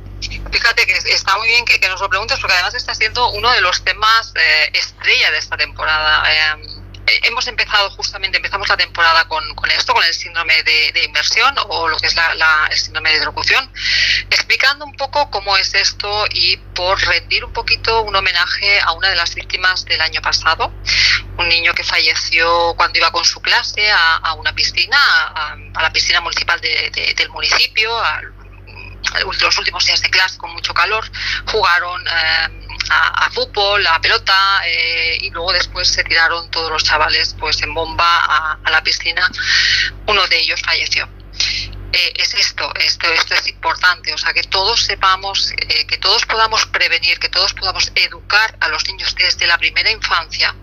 Fíjate 0.51 0.85
que 0.85 0.93
está 0.93 1.37
muy 1.37 1.47
bien 1.47 1.65
que, 1.65 1.79
nos 1.89 1.99
lo 1.99 2.09
preguntes 2.09 2.39
porque 2.39 2.53
además 2.53 2.73
está 2.75 2.95
siendo 2.95 3.29
uno 3.31 3.51
de 3.51 3.61
los 3.61 3.83
temas 3.83 4.33
estrella 4.73 5.31
de 5.31 5.37
esta 5.37 5.57
temporada 5.57 6.23
eh, 6.31 6.82
hemos 7.23 7.47
empezado 7.47 7.89
justamente, 7.91 8.37
empezamos 8.37 8.67
la 8.69 8.77
temporada 8.77 9.27
con, 9.27 9.43
esto, 9.71 9.93
con 9.93 10.03
el 10.03 10.13
síndrome 10.13 10.63
de, 10.63 11.03
inversión 11.03 11.55
o 11.67 11.87
lo 11.87 11.97
que 11.97 12.07
es 12.07 12.15
la, 12.15 12.67
el 12.69 12.77
síndrome 12.77 13.17
de 13.17 13.25
locución, 13.25 13.69
explicando 14.29 14.85
un 14.85 14.93
poco 14.93 15.29
cómo 15.29 15.57
es 15.57 15.73
esto 15.73 16.25
y 16.31 16.57
por 16.75 16.99
rendir 17.01 17.45
un 17.45 17.53
poquito 17.53 18.01
un 18.01 18.15
homenaje 18.15 18.79
a 18.81 18.91
una 18.93 19.09
de 19.09 19.15
las 19.15 19.35
víctimas 19.35 19.85
del 19.85 20.01
año 20.01 20.21
pasado, 20.21 20.73
un 21.37 21.49
niño 21.49 21.73
que 21.73 21.83
falleció 21.83 22.73
cuando 22.75 22.97
iba 22.99 23.11
con 23.11 23.25
su 23.25 23.41
clase 23.41 23.91
a, 23.91 24.33
una 24.33 24.53
piscina, 24.53 24.97
a, 24.97 25.81
la 25.81 25.91
piscina 25.91 26.21
municipal 26.21 26.59
del 26.61 27.29
municipio, 27.29 27.97
a, 27.97 28.21
los 29.25 29.57
últimos 29.57 29.85
días 29.85 30.01
de 30.01 30.09
clase 30.09 30.37
con 30.37 30.53
mucho 30.53 30.73
calor, 30.73 31.05
jugaron... 31.47 32.01
Eh, 32.07 32.62
a, 32.89 33.29
fútbol, 33.31 33.85
a 33.87 33.99
pelota 33.99 34.61
eh, 34.65 35.17
y 35.21 35.29
luego 35.29 35.53
después 35.53 35.87
se 35.87 36.03
tiraron 36.03 36.49
todos 36.51 36.71
los 36.71 36.83
chavales 36.83 37.35
pues 37.39 37.61
en 37.63 37.73
bomba 37.73 38.57
a, 38.63 38.69
la 38.69 38.83
piscina. 38.83 39.29
Uno 40.07 40.25
de 40.27 40.39
ellos 40.39 40.61
falleció. 40.61 41.07
Eh, 41.91 42.13
es 42.15 42.33
esto, 42.33 42.73
esto, 42.75 43.07
esto 43.11 43.35
es 43.35 43.47
importante, 43.49 44.13
o 44.13 44.17
sea, 44.17 44.33
que 44.33 44.43
todos 44.43 44.81
sepamos, 44.81 45.51
eh, 45.51 45.85
que 45.85 45.97
todos 45.97 46.25
podamos 46.25 46.65
prevenir, 46.65 47.19
que 47.19 47.29
todos 47.29 47.53
podamos 47.53 47.91
educar 47.93 48.57
a 48.59 48.67
los 48.69 48.87
niños 48.87 49.13
desde 49.15 49.45
la 49.45 49.59
primera 49.59 49.91
infancia 49.91 50.55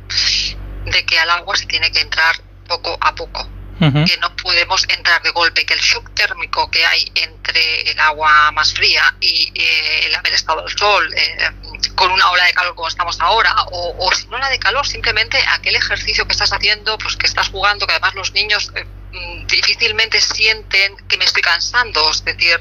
de 0.84 1.06
que 1.06 1.18
al 1.20 1.30
agua 1.30 1.56
se 1.56 1.66
tiene 1.66 1.92
que 1.92 2.00
entrar 2.00 2.34
poco 2.66 2.98
a 3.00 3.14
poco 3.14 3.59
que 3.80 4.18
no 4.18 4.36
podemos 4.36 4.86
entrar 4.88 5.22
de 5.22 5.30
golpe, 5.30 5.64
que 5.64 5.74
el 5.74 5.80
shock 5.80 6.10
térmico 6.14 6.70
que 6.70 6.84
hay 6.84 7.10
entre 7.14 7.90
el 7.90 7.98
agua 7.98 8.50
más 8.52 8.74
fría 8.74 9.02
y 9.20 9.50
eh, 9.54 10.06
el 10.06 10.14
haber 10.14 10.34
estado 10.34 10.60
al 10.60 10.78
sol, 10.78 11.10
eh, 11.14 11.50
con 11.94 12.10
una 12.10 12.30
ola 12.30 12.44
de 12.44 12.52
calor 12.52 12.74
como 12.74 12.88
estamos 12.88 13.18
ahora, 13.20 13.54
o, 13.72 13.96
o 13.98 14.12
si 14.12 14.26
no 14.28 14.38
la 14.38 14.50
de 14.50 14.58
calor, 14.58 14.86
simplemente 14.86 15.42
aquel 15.48 15.76
ejercicio 15.76 16.26
que 16.26 16.32
estás 16.32 16.52
haciendo, 16.52 16.98
pues 16.98 17.16
que 17.16 17.26
estás 17.26 17.48
jugando, 17.48 17.86
que 17.86 17.92
además 17.92 18.14
los 18.14 18.32
niños 18.32 18.70
eh, 18.74 18.84
difícilmente 19.46 20.20
sienten 20.20 20.96
que 21.08 21.16
me 21.16 21.24
estoy 21.24 21.42
cansando. 21.42 22.10
Es 22.10 22.24
decir, 22.24 22.60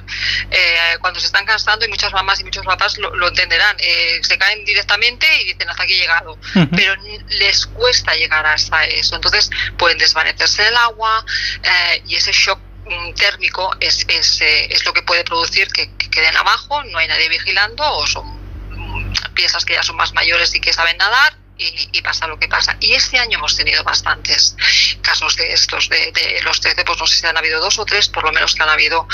eh, 0.49 0.97
cuando 0.99 1.19
se 1.19 1.27
están 1.27 1.45
cansando, 1.45 1.85
y 1.85 1.89
muchas 1.89 2.11
mamás 2.13 2.39
y 2.39 2.43
muchos 2.43 2.65
papás 2.65 2.97
lo, 2.97 3.27
entenderán, 3.27 3.75
eh, 3.79 4.19
se 4.23 4.37
caen 4.37 4.65
directamente 4.65 5.27
y 5.41 5.45
dicen 5.45 5.69
hasta 5.69 5.83
aquí 5.83 5.93
he 5.93 5.99
llegado. 5.99 6.37
Pero 6.75 6.95
les 7.29 7.65
cuesta 7.67 8.15
llegar 8.15 8.45
hasta 8.45 8.85
eso. 8.85 9.15
Entonces 9.15 9.49
pueden 9.77 9.97
desvanecerse 9.97 10.67
el 10.67 10.77
agua 10.77 11.23
eh, 11.63 12.03
y 12.07 12.15
ese 12.15 12.31
shock 12.31 12.59
mm, 12.85 13.13
térmico 13.13 13.75
es, 13.79 14.05
es, 14.07 14.41
es, 14.41 14.85
lo 14.85 14.93
que 14.93 15.03
puede 15.03 15.23
producir 15.23 15.67
que, 15.71 15.95
que 15.97 16.09
queden 16.09 16.35
abajo, 16.37 16.83
no 16.83 16.97
hay 16.97 17.07
nadie 17.07 17.29
vigilando 17.29 17.83
o 17.83 18.07
son 18.07 18.25
mm, 18.71 19.13
piezas 19.33 19.65
que 19.65 19.73
ya 19.73 19.83
son 19.83 19.95
más 19.95 20.13
mayores 20.13 20.53
y 20.55 20.59
que 20.59 20.73
saben 20.73 20.97
nadar 20.97 21.38
y, 21.59 22.01
pasa 22.01 22.27
lo 22.27 22.39
que 22.39 22.47
pasa. 22.47 22.77
Y 22.79 22.93
este 22.93 23.19
año 23.19 23.37
hemos 23.37 23.55
tenido 23.55 23.83
bastantes 23.83 24.55
casos 25.01 25.35
de 25.35 25.53
estos, 25.53 25.89
de, 25.89 26.39
los 26.43 26.59
13, 26.61 26.83
pues 26.85 26.97
no 26.97 27.05
sé 27.05 27.19
si 27.19 27.27
han 27.27 27.37
habido 27.37 27.59
dos 27.59 27.77
o 27.77 27.85
tres, 27.85 28.07
por 28.07 28.23
lo 28.23 28.31
menos 28.31 28.55
que 28.55 28.63
han 28.63 28.69
habido, 28.69 29.07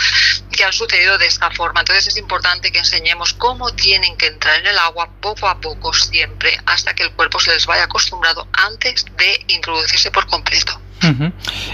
que 0.51 0.63
han 0.63 0.73
sucedido 0.73 1.17
de 1.17 1.25
esta 1.25 1.51
forma. 1.51 1.81
Entonces 1.81 2.07
es 2.07 2.17
importante 2.17 2.71
que 2.71 2.79
enseñemos 2.79 3.33
cómo 3.33 3.73
tienen 3.73 4.15
que 4.17 4.27
entrar 4.27 4.59
en 4.59 4.67
el 4.67 4.77
agua 4.77 5.09
poco 5.19 5.47
a 5.47 5.59
poco, 5.59 5.93
siempre, 5.93 6.59
hasta 6.65 6.93
que 6.93 7.03
el 7.03 7.11
cuerpo 7.11 7.39
se 7.39 7.51
les 7.51 7.65
vaya 7.65 7.83
acostumbrado 7.83 8.47
antes 8.53 9.05
de 9.17 9.43
introducirse 9.47 10.11
por 10.11 10.27
completo. 10.27 10.79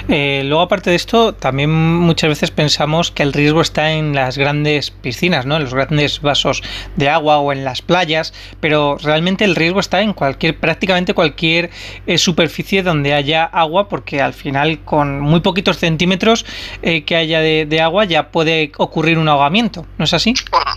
Eh, 0.10 0.42
luego, 0.46 0.62
aparte 0.62 0.90
de 0.90 0.96
esto, 0.96 1.34
también 1.34 1.70
muchas 1.72 2.30
veces 2.30 2.52
pensamos 2.52 3.12
que 3.12 3.24
el 3.24 3.34
riesgo 3.34 3.62
está 3.62 3.92
en 3.92 4.14
las 4.14 4.38
grandes 4.38 4.92
piscinas, 4.92 5.46
¿no? 5.46 5.56
en 5.56 5.64
los 5.64 5.74
grandes 5.74 6.22
vasos 6.22 6.62
de 6.96 7.10
agua 7.10 7.38
o 7.38 7.54
en 7.54 7.64
las 7.64 7.82
playas, 7.82 8.34
pero 8.60 8.98
realmente 9.02 9.46
el 9.46 9.56
riesgo 9.56 9.80
está 9.80 10.02
en 10.02 10.14
cualquier, 10.14 10.60
prácticamente 10.60 11.14
cualquier 11.14 11.70
eh, 12.08 12.18
superficie 12.18 12.84
donde 12.84 13.14
haya 13.14 13.46
agua, 13.46 13.88
porque 13.88 14.22
al 14.22 14.34
final 14.34 14.84
con 14.84 15.22
muy 15.22 15.40
poquitos 15.40 15.78
centímetros 15.78 16.46
eh, 16.82 17.06
que 17.06 17.16
haya 17.16 17.40
de, 17.40 17.82
agua 17.82 18.06
ya 18.06 18.30
puede 18.30 18.72
ocurrir 18.78 19.18
un 19.18 19.28
ahogamiento, 19.28 19.88
¿no 19.98 20.06
es 20.06 20.14
así? 20.14 20.34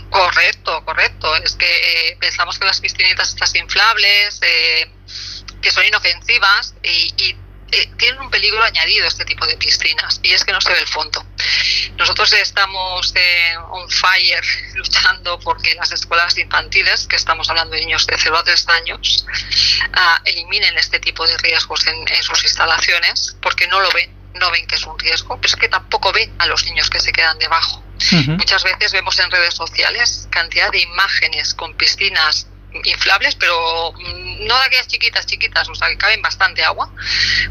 Correcto, 0.09 0.83
correcto. 0.85 1.35
Es 1.43 1.55
que 1.55 2.17
pensamos 2.19 2.57
que 2.57 2.65
las 2.65 2.81
piscinitas 2.81 3.29
estas 3.29 3.53
inflables, 3.55 4.39
que 5.61 5.71
son 5.71 5.85
inofensivas 5.85 6.73
y, 6.83 7.13
y 7.23 7.35
eh, 7.71 7.89
tienen 7.97 8.21
un 8.21 8.29
peligro 8.29 8.63
añadido 8.63 9.07
este 9.07 9.25
tipo 9.25 9.45
de 9.47 9.57
piscinas 9.57 10.19
y 10.21 10.31
es 10.31 10.45
que 10.45 10.51
no 10.51 10.61
se 10.61 10.71
ve 10.71 10.79
el 10.79 10.87
fondo. 10.87 11.25
Nosotros 11.97 12.31
estamos 12.33 13.13
en 13.15 13.57
on 13.57 13.89
fire 13.89 14.43
luchando 14.75 15.39
porque 15.39 15.73
las 15.75 15.91
escuelas 15.91 16.37
infantiles, 16.37 17.07
que 17.07 17.15
estamos 17.15 17.49
hablando 17.49 17.75
de 17.75 17.81
niños 17.81 18.05
de 18.05 18.17
0 18.17 18.37
a 18.37 18.43
3 18.43 18.67
años, 18.69 19.25
ah, 19.93 20.21
eliminen 20.25 20.77
este 20.77 20.99
tipo 20.99 21.25
de 21.25 21.37
riesgos 21.37 21.87
en, 21.87 22.05
sus 22.23 22.43
instalaciones 22.43 23.35
porque 23.41 23.67
no 23.67 23.79
lo 23.79 23.91
ven, 23.91 24.13
no 24.35 24.51
ven 24.51 24.65
que 24.67 24.75
es 24.75 24.85
un 24.85 24.97
riesgo, 24.99 25.35
pero 25.37 25.47
es 25.47 25.55
que 25.55 25.67
tampoco 25.67 26.11
ven 26.11 26.33
a 26.39 26.45
los 26.47 26.65
niños 26.65 26.89
que 26.89 26.99
se 26.99 27.11
quedan 27.11 27.37
debajo. 27.39 27.83
Muchas 28.27 28.63
veces 28.63 28.91
vemos 28.91 29.17
en 29.19 29.31
redes 29.31 29.53
sociales 29.53 30.27
cantidad 30.29 30.69
de 30.69 30.79
imágenes 30.79 31.53
con 31.53 31.73
piscinas 31.75 32.47
inflables, 32.83 33.35
pero 33.35 33.93
mm, 33.93 34.45
no 34.45 34.57
de 34.57 34.65
aquellas 34.65 34.87
chiquitas, 34.87 35.25
chiquitas, 35.25 35.67
o 35.69 35.75
sea, 35.75 35.89
que 35.89 35.97
caben 35.97 36.21
bastante 36.21 36.63
agua, 36.63 36.89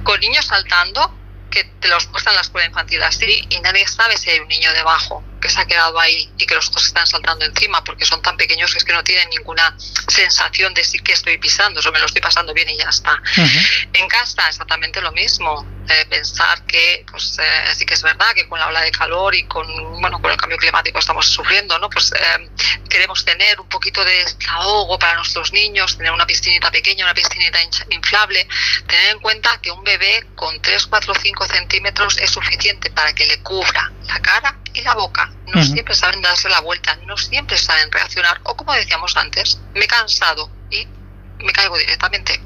con 0.03 0.21
niños 0.21 0.47
saltando, 0.47 1.13
que 1.51 1.65
te 1.65 1.89
los 1.89 2.09
muestran 2.09 2.35
la 2.35 2.43
escuela 2.43 2.67
infantil 2.67 3.03
así, 3.03 3.47
y 3.49 3.61
nadie 3.61 3.87
sabe 3.87 4.17
si 4.17 4.31
hay 4.31 4.41
un 4.41 4.49
niño 4.49 4.73
debajo 4.73 5.23
que 5.45 5.51
se 5.51 5.61
ha 5.61 5.67
quedado 5.67 6.01
ahí 6.01 6.33
y 6.39 6.47
que 6.47 6.55
los 6.55 6.69
otros 6.69 6.87
están 6.87 7.07
saltando 7.07 7.45
encima 7.45 7.85
porque 7.85 8.07
son 8.07 8.23
tan 8.23 8.35
pequeños 8.39 8.73
que 8.73 8.79
es 8.79 8.85
que 8.85 8.95
no 8.95 9.05
tienen 9.05 9.29
ninguna 9.29 9.77
sensación 10.09 10.73
de 10.73 10.83
sí 10.83 10.99
que 11.01 11.13
estoy 11.13 11.37
pisando, 11.37 11.83
o 11.87 11.93
me 11.93 11.99
lo 11.99 12.07
estoy 12.07 12.23
pasando 12.23 12.55
bien 12.55 12.71
y 12.71 12.79
ya 12.79 12.89
está. 12.89 13.23
En 13.93 14.09
casa 14.09 14.49
exactamente 14.49 15.03
lo 15.03 15.13
mismo, 15.13 15.67
eh, 15.87 16.07
pensar 16.09 16.65
que 16.65 17.05
pues 17.11 17.39
eh, 17.39 17.75
sí 17.77 17.85
que 17.85 17.93
es 17.93 18.03
verdad 18.03 18.33
que 18.35 18.49
con 18.49 18.59
la 18.59 18.69
ola 18.69 18.81
de 18.81 18.91
calor 18.91 19.35
y 19.35 19.45
con 19.45 19.67
bueno 20.01 20.19
con 20.19 20.31
el 20.31 20.39
cambio 20.39 20.57
climático 20.57 20.99
estamos 20.99 21.27
sufriendo, 21.27 21.79
¿no? 21.79 21.91
Pues 21.91 22.11
eh, 22.13 22.49
queremos 22.89 23.23
tener 23.23 23.61
un 23.61 23.69
poquito 23.69 24.03
de 24.03 24.25
desahogo 24.25 24.99
para 24.99 25.17
nuestros 25.17 25.53
niños, 25.53 25.99
tener 25.99 26.13
una 26.13 26.27
piscinita 26.27 26.71
pequeña, 26.71 27.05
una 27.05 27.13
piscinita 27.13 27.59
inflable, 27.91 28.49
tener 28.89 29.11
en 29.11 29.19
cuenta 29.19 29.61
que 29.61 29.71
un 29.71 29.85
bebé 29.85 30.27
con 30.35 30.59
3, 30.63 30.87
4, 30.87 31.13
5 31.23 31.47
centímetros 31.49 32.17
es 32.17 32.31
suficiente 32.31 32.91
para 32.91 33.13
que 33.13 33.27
le 33.27 33.43
cubra 33.43 33.93
la 34.07 34.21
cara 34.21 34.64
y 34.75 34.83
la 34.83 34.95
boca. 34.95 35.33
No 35.55 35.63
siempre 35.63 35.95
saben 35.95 36.21
darse 36.21 36.49
la 36.49 36.61
vuelta, 36.61 36.97
no 37.07 37.17
siempre 37.17 37.57
saben 37.57 37.91
reaccionar. 37.91 38.41
O 38.45 38.57
como 38.57 38.73
decíamos 38.73 39.17
antes, 39.17 39.61
me 39.75 39.85
he 39.85 39.89
cansado 39.89 40.51
y 40.71 40.87
me 41.43 41.53
caigo 41.53 41.79
directamente. 41.79 42.41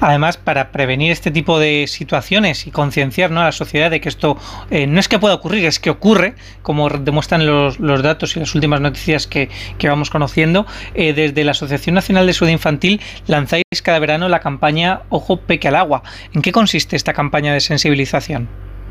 Además, 0.00 0.36
para 0.36 0.70
prevenir 0.70 1.10
este 1.10 1.30
tipo 1.30 1.58
de 1.58 1.86
situaciones 1.88 2.66
y 2.66 2.70
concienciar 2.70 3.32
a 3.32 3.44
la 3.44 3.52
sociedad 3.52 3.90
de 3.90 4.00
que 4.00 4.08
esto 4.08 4.38
eh, 4.70 4.86
no 4.86 5.00
es 5.00 5.08
que 5.08 5.18
pueda 5.18 5.34
ocurrir, 5.34 5.64
es 5.64 5.80
que 5.80 5.90
ocurre, 5.90 6.36
como 6.62 6.88
demuestran 6.88 7.44
los, 7.44 7.78
datos 8.02 8.36
y 8.36 8.40
las 8.40 8.54
últimas 8.54 8.80
noticias 8.80 9.26
que, 9.26 9.48
vamos 9.82 10.10
conociendo, 10.10 10.66
eh, 10.94 11.12
desde 11.14 11.42
la 11.42 11.50
Asociación 11.50 11.94
Nacional 11.96 12.26
de 12.26 12.32
Salud 12.32 12.52
Infantil 12.52 13.00
lanzáis 13.26 13.64
cada 13.82 13.98
verano 13.98 14.28
la 14.28 14.40
campaña 14.40 15.02
Ojo 15.08 15.40
Peque 15.40 15.68
al 15.68 15.76
Agua. 15.76 16.04
¿En 16.32 16.40
qué 16.40 16.52
consiste 16.52 16.94
esta 16.94 17.12
campaña 17.12 17.52
de 17.52 17.60
sensibilización? 17.60 18.48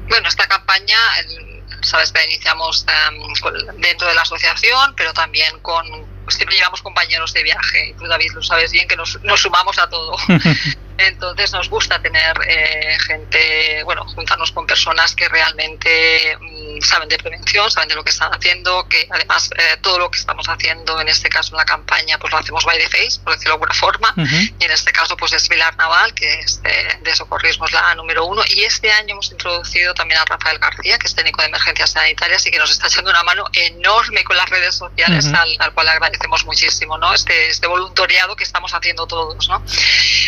Bueno, 0.09 0.27
esta 0.27 0.45
campaña 0.47 0.97
sabes 1.84 2.11
que 2.11 2.23
iniciamos 2.26 2.85
em, 2.88 3.81
dentro 3.81 4.07
de 4.07 4.15
la 4.15 4.22
asociación, 4.22 4.93
pero 4.95 5.14
también 5.14 5.60
con 5.60 5.85
siempre 6.27 6.55
llevamos 6.55 6.81
compañeros 6.81 7.33
de 7.33 7.43
viaje. 7.43 7.95
Tú, 7.97 8.05
David, 8.05 8.31
lo 8.33 8.41
sabes 8.43 8.71
bien 8.71 8.87
que 8.87 8.95
nos, 8.95 9.21
nos 9.23 9.41
sumamos 9.41 9.77
a 9.79 9.89
todo. 9.89 10.15
Entonces 10.97 11.51
nos 11.51 11.69
gusta 11.69 12.01
tener 12.01 12.33
eh, 12.47 12.97
gente, 12.99 13.83
bueno, 13.83 14.05
juntarnos 14.05 14.51
con 14.51 14.67
personas 14.67 15.15
que 15.15 15.27
realmente 15.27 16.37
mm, 16.39 16.81
saben 16.81 17.09
de 17.09 17.17
prevención, 17.17 17.69
saben 17.71 17.89
de 17.89 17.95
lo 17.95 18.03
que 18.03 18.11
están 18.11 18.31
haciendo, 18.31 18.87
que 18.87 19.07
además 19.09 19.49
eh, 19.57 19.77
todo 19.81 19.97
lo 19.99 20.11
que 20.11 20.19
estamos 20.19 20.47
haciendo, 20.47 21.01
en 21.01 21.09
este 21.09 21.29
caso 21.29 21.53
en 21.53 21.57
la 21.57 21.65
campaña, 21.65 22.17
pues 22.19 22.31
lo 22.31 22.39
hacemos 22.39 22.63
by 22.65 22.77
the 22.77 22.89
face, 22.89 23.19
por 23.23 23.33
decirlo 23.33 23.51
de 23.51 23.63
alguna 23.63 23.73
forma, 23.73 24.13
y 24.17 24.63
en 24.63 24.71
este 24.71 24.91
caso 24.91 25.17
pues 25.17 25.33
es 25.33 25.49
Vilar 25.49 25.75
Naval, 25.77 26.13
que 26.13 26.31
es 26.39 26.61
de, 26.61 27.15
socorrismo, 27.15 27.65
es 27.65 27.71
la 27.71 27.93
número 27.95 28.25
uno, 28.25 28.43
y 28.47 28.63
este 28.63 28.91
año 28.91 29.13
hemos 29.13 29.31
introducido 29.31 29.93
también 29.93 30.19
a 30.19 30.25
Rafael 30.25 30.59
García, 30.59 30.97
que 30.97 31.07
es 31.07 31.15
técnico 31.15 31.41
de 31.41 31.47
emergencias 31.47 31.91
sanitarias 31.91 32.45
y 32.45 32.51
que 32.51 32.57
nos 32.57 32.71
está 32.71 32.87
echando 32.87 33.09
una 33.09 33.23
mano 33.23 33.45
enorme 33.53 34.23
con 34.23 34.37
las 34.37 34.49
redes 34.49 34.75
sociales, 34.75 35.25
al, 35.27 35.55
al, 35.59 35.73
cual 35.73 35.89
agradecemos 35.89 36.12
muchísimo, 36.45 36.98
¿no? 36.98 37.14
Este, 37.14 37.48
este 37.48 37.68
voluntariado 37.68 38.35
que 38.35 38.44
estamos 38.44 38.73
haciendo 38.73 39.07
todos, 39.07 39.48
¿no? 39.49 39.64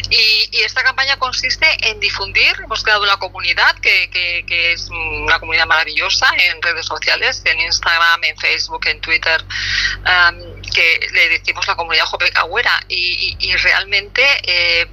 Y, 0.09 0.49
esta 0.65 0.83
campaña 0.83 1.17
consiste 1.17 1.67
en 1.87 1.99
difundir, 1.99 2.55
hemos 2.63 2.83
creado 2.83 3.03
una 3.03 3.17
comunidad 3.17 3.75
que, 3.79 4.43
es 4.73 4.89
una 4.89 5.39
comunidad 5.39 5.67
maravillosa 5.67 6.27
en 6.37 6.59
redes 6.61 6.87
sociales, 6.87 7.41
en 7.45 7.59
Instagram, 7.59 8.23
en 8.23 8.35
Facebook, 8.37 8.87
en 8.87 8.99
Twitter, 8.99 9.45
que 10.73 11.07
le 11.13 11.29
decimos 11.29 11.67
la 11.67 11.75
comunidad 11.75 12.05
Jope 12.05 12.31
y, 12.87 13.37
y, 13.39 13.55
realmente 13.57 14.23
eh, 14.43 14.87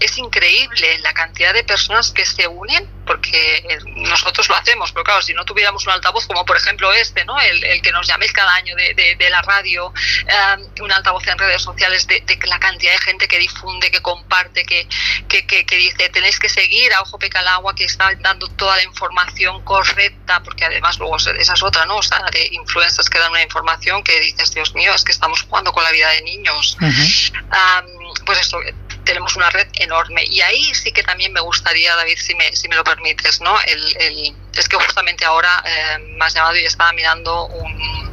es 0.00 0.18
increíble 0.18 0.98
la 0.98 1.12
cantidad 1.12 1.52
de 1.52 1.64
personas 1.64 2.12
que 2.12 2.24
se 2.24 2.46
unen 2.46 2.88
porque 3.08 3.78
nosotros 3.96 4.48
lo 4.50 4.54
hacemos, 4.54 4.92
pero 4.92 5.02
claro, 5.02 5.22
si 5.22 5.32
no 5.32 5.42
tuviéramos 5.46 5.86
un 5.86 5.92
altavoz 5.92 6.26
como 6.26 6.44
por 6.44 6.58
ejemplo 6.58 6.92
este, 6.92 7.24
¿no? 7.24 7.40
el, 7.40 7.80
que 7.80 7.90
nos 7.90 8.06
llaméis 8.06 8.32
cada 8.32 8.54
año 8.54 8.76
de, 8.76 9.16
de, 9.16 9.30
la 9.30 9.40
radio, 9.40 9.86
um, 9.88 10.84
un 10.84 10.92
altavoz 10.92 11.26
en 11.26 11.38
redes 11.38 11.62
sociales 11.62 12.06
de, 12.06 12.22
la 12.44 12.60
cantidad 12.60 12.92
de 12.92 12.98
gente 12.98 13.26
que 13.26 13.38
difunde, 13.38 13.90
que 13.90 14.02
comparte, 14.02 14.64
que, 14.64 14.86
que, 15.26 15.46
que, 15.46 15.76
dice 15.76 16.10
tenéis 16.10 16.38
que 16.38 16.50
seguir 16.50 16.92
a 16.92 17.00
Ojo 17.00 17.18
Pecalagua 17.18 17.74
que 17.74 17.84
está 17.84 18.10
dando 18.20 18.46
toda 18.48 18.76
la 18.76 18.82
información 18.82 19.64
correcta, 19.64 20.42
porque 20.42 20.66
además 20.66 20.98
luego 20.98 21.16
esa 21.16 21.32
es 21.32 21.62
otra, 21.62 21.86
¿no? 21.86 21.96
O 21.96 22.02
sea, 22.02 22.22
de 22.30 22.46
influencers 22.52 23.08
que 23.08 23.18
dan 23.18 23.30
una 23.30 23.42
información 23.42 24.02
que 24.02 24.20
dices, 24.20 24.52
Dios 24.52 24.74
mío, 24.74 24.92
es 24.94 25.02
que 25.02 25.12
estamos 25.12 25.42
jugando 25.42 25.72
con 25.72 25.82
la 25.82 25.92
vida 25.92 26.10
de 26.10 26.22
niños. 26.22 26.76
Um, 26.80 28.14
pues 28.24 28.40
esto 28.40 28.60
tenemos 29.08 29.34
una 29.36 29.48
red 29.48 29.66
enorme. 29.74 30.22
Y 30.26 30.42
ahí 30.42 30.74
sí 30.74 30.92
que 30.92 31.02
también 31.02 31.32
me 31.32 31.40
gustaría, 31.40 31.96
David, 31.96 32.18
si 32.18 32.34
me, 32.34 32.54
si 32.54 32.68
me 32.68 32.76
lo 32.76 32.84
permites, 32.84 33.40
¿no? 33.40 33.56
El, 33.66 34.34
es 34.54 34.68
que 34.68 34.76
justamente 34.76 35.24
ahora 35.24 35.64
eh, 35.64 35.98
me 35.98 36.24
has 36.26 36.34
llamado 36.34 36.56
y 36.56 36.64
estaba 36.64 36.92
mirando 36.92 37.46
un, 37.46 38.10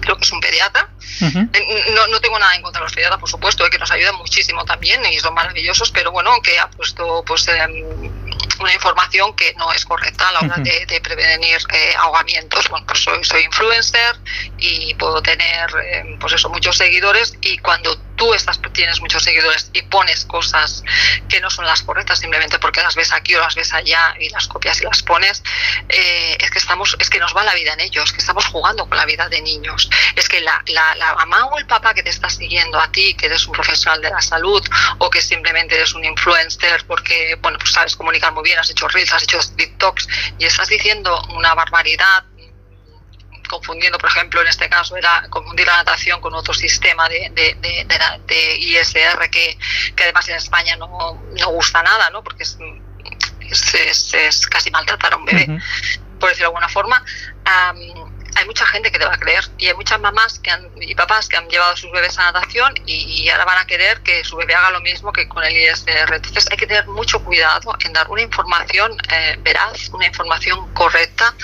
creo 0.00 0.16
que 0.16 0.24
es 0.24 0.32
un 0.32 0.40
pediatra. 0.40 0.88
Eh, 1.20 1.92
no, 1.94 2.06
no, 2.08 2.20
tengo 2.20 2.36
nada 2.38 2.54
en 2.56 2.62
contra 2.62 2.80
de 2.80 2.86
los 2.86 2.92
pediatras, 2.92 3.20
por 3.20 3.28
supuesto, 3.28 3.68
que 3.70 3.78
nos 3.78 3.92
ayudan 3.92 4.16
muchísimo 4.16 4.64
también 4.64 5.04
y 5.06 5.20
son 5.20 5.34
maravillosos, 5.34 5.92
pero 5.92 6.10
bueno, 6.10 6.32
que 6.42 6.58
ha 6.58 6.68
puesto 6.68 7.22
pues 7.24 7.46
em, 7.46 8.10
una 8.58 8.74
información 8.74 9.34
que 9.36 9.54
no 9.54 9.72
es 9.72 9.84
correcta 9.84 10.28
a 10.28 10.32
la 10.32 10.40
hora 10.40 10.56
de, 10.56 11.00
prevenir 11.00 11.58
eh, 11.72 11.94
ahogamientos. 11.96 12.68
Bueno, 12.68 12.86
pues 12.86 13.04
soy, 13.04 13.22
soy 13.24 13.42
influencer 13.42 14.16
y 14.58 14.94
puedo 14.94 15.22
tener, 15.22 15.70
eh, 15.84 16.16
pues 16.18 16.32
eso, 16.32 16.48
muchos 16.48 16.76
seguidores 16.76 17.34
y 17.40 17.58
cuando 17.58 17.96
tú 18.16 18.34
estás, 18.34 18.60
tienes 18.72 19.00
muchos 19.00 19.22
seguidores 19.22 19.70
y 19.72 19.82
pones 19.82 20.24
cosas 20.24 20.82
que 21.28 21.40
no 21.40 21.50
son 21.50 21.64
las 21.64 21.82
correctas 21.82 22.18
simplemente 22.18 22.58
porque 22.58 22.80
las 22.80 22.94
ves 22.94 23.12
aquí 23.12 23.34
o 23.34 23.40
las 23.40 23.54
ves 23.54 23.72
allá 23.72 24.14
y 24.18 24.28
las 24.30 24.46
copias 24.48 24.80
y 24.80 24.84
las 24.84 25.02
pones, 25.02 25.42
eh, 25.88 26.36
es 26.38 26.50
que 26.50 26.58
estamos, 26.58 26.96
es 26.98 27.10
que 27.10 27.18
nos 27.18 27.34
va 27.36 27.42
la 27.42 27.54
vida 27.54 27.72
en 27.72 27.80
ellos, 27.80 28.12
que 28.12 28.18
estamos 28.18 28.46
jugando 28.46 28.88
con 28.88 28.98
la 28.98 29.04
vida 29.04 29.28
de 29.28 29.40
niños. 29.40 29.88
Es 30.16 30.28
que 30.28 30.40
la, 30.40 30.62
la, 30.66 30.94
la 30.96 31.14
mamá 31.14 31.46
o 31.46 31.58
el 31.58 31.66
papá 31.66 31.94
que 31.94 32.02
te 32.02 32.10
está 32.10 32.28
siguiendo 32.30 32.78
a 32.78 32.90
ti, 32.90 33.14
que 33.14 33.26
eres 33.26 33.46
un 33.46 33.52
profesional 33.52 34.00
de 34.00 34.10
la 34.10 34.20
salud 34.20 34.62
o 34.98 35.10
que 35.10 35.20
simplemente 35.20 35.74
eres 35.74 35.94
un 35.94 36.04
influencer 36.04 36.84
porque, 36.86 37.38
bueno, 37.40 37.58
pues 37.58 37.72
sabes 37.72 37.96
comunicar 37.96 38.32
muy 38.32 38.44
bien, 38.44 38.58
has 38.58 38.70
hecho 38.70 38.88
reels, 38.88 39.12
has 39.12 39.22
hecho 39.22 39.38
TikToks 39.56 40.08
y 40.38 40.44
estás 40.44 40.68
diciendo 40.68 41.20
una 41.30 41.54
barbaridad 41.54 42.24
confundiendo, 43.52 43.98
por 43.98 44.08
ejemplo, 44.08 44.40
en 44.40 44.48
este 44.48 44.68
caso 44.68 44.96
era 44.96 45.26
confundir 45.28 45.66
la 45.66 45.76
natación 45.76 46.20
con 46.22 46.32
otro 46.34 46.54
sistema 46.54 47.06
de, 47.08 47.30
de, 47.30 48.56
ISR 48.56 49.28
que, 49.30 49.58
que, 49.94 50.02
además 50.04 50.26
en 50.30 50.36
España 50.36 50.74
no, 50.76 51.22
no 51.38 51.48
gusta 51.50 51.82
nada, 51.82 52.08
¿no? 52.10 52.24
porque 52.24 52.44
es, 52.44 52.56
es, 53.74 54.14
es, 54.14 54.46
casi 54.46 54.70
maltratar 54.70 55.12
a 55.12 55.16
un 55.16 55.26
bebé, 55.26 55.46
por 56.18 56.30
decirlo 56.30 56.48
de 56.48 56.54
alguna 56.54 56.68
forma 56.70 57.04
hay 58.34 58.46
mucha 58.46 58.66
gente 58.66 58.90
que 58.90 58.98
te 58.98 59.04
va 59.04 59.14
a 59.14 59.18
creer 59.18 59.44
y 59.58 59.66
hay 59.66 59.74
muchas 59.74 60.00
mamás 60.00 60.38
que 60.38 60.50
y 60.80 60.94
papás 60.94 61.28
que 61.28 61.36
han 61.36 61.48
llevado 61.48 61.72
a 61.72 61.76
sus 61.76 61.90
bebés 61.92 62.18
a 62.18 62.24
natación 62.24 62.74
y, 62.86 63.28
ahora 63.28 63.44
van 63.44 63.58
a 63.58 63.66
querer 63.66 64.00
que 64.02 64.24
su 64.24 64.36
bebé 64.36 64.54
haga 64.54 64.70
lo 64.70 64.80
mismo 64.80 65.12
que 65.12 65.28
con 65.28 65.44
el 65.44 65.56
ISR. 65.56 66.14
Entonces 66.14 66.46
hay 66.50 66.56
que 66.56 66.66
tener 66.66 66.86
mucho 66.88 67.22
cuidado 67.24 67.74
en 67.84 67.92
dar 67.92 68.08
una 68.10 68.22
información 68.22 68.96
eh, 69.10 69.36
veraz, 69.40 69.88
una 69.90 70.06
información 70.06 70.72
correcta, 70.74 71.34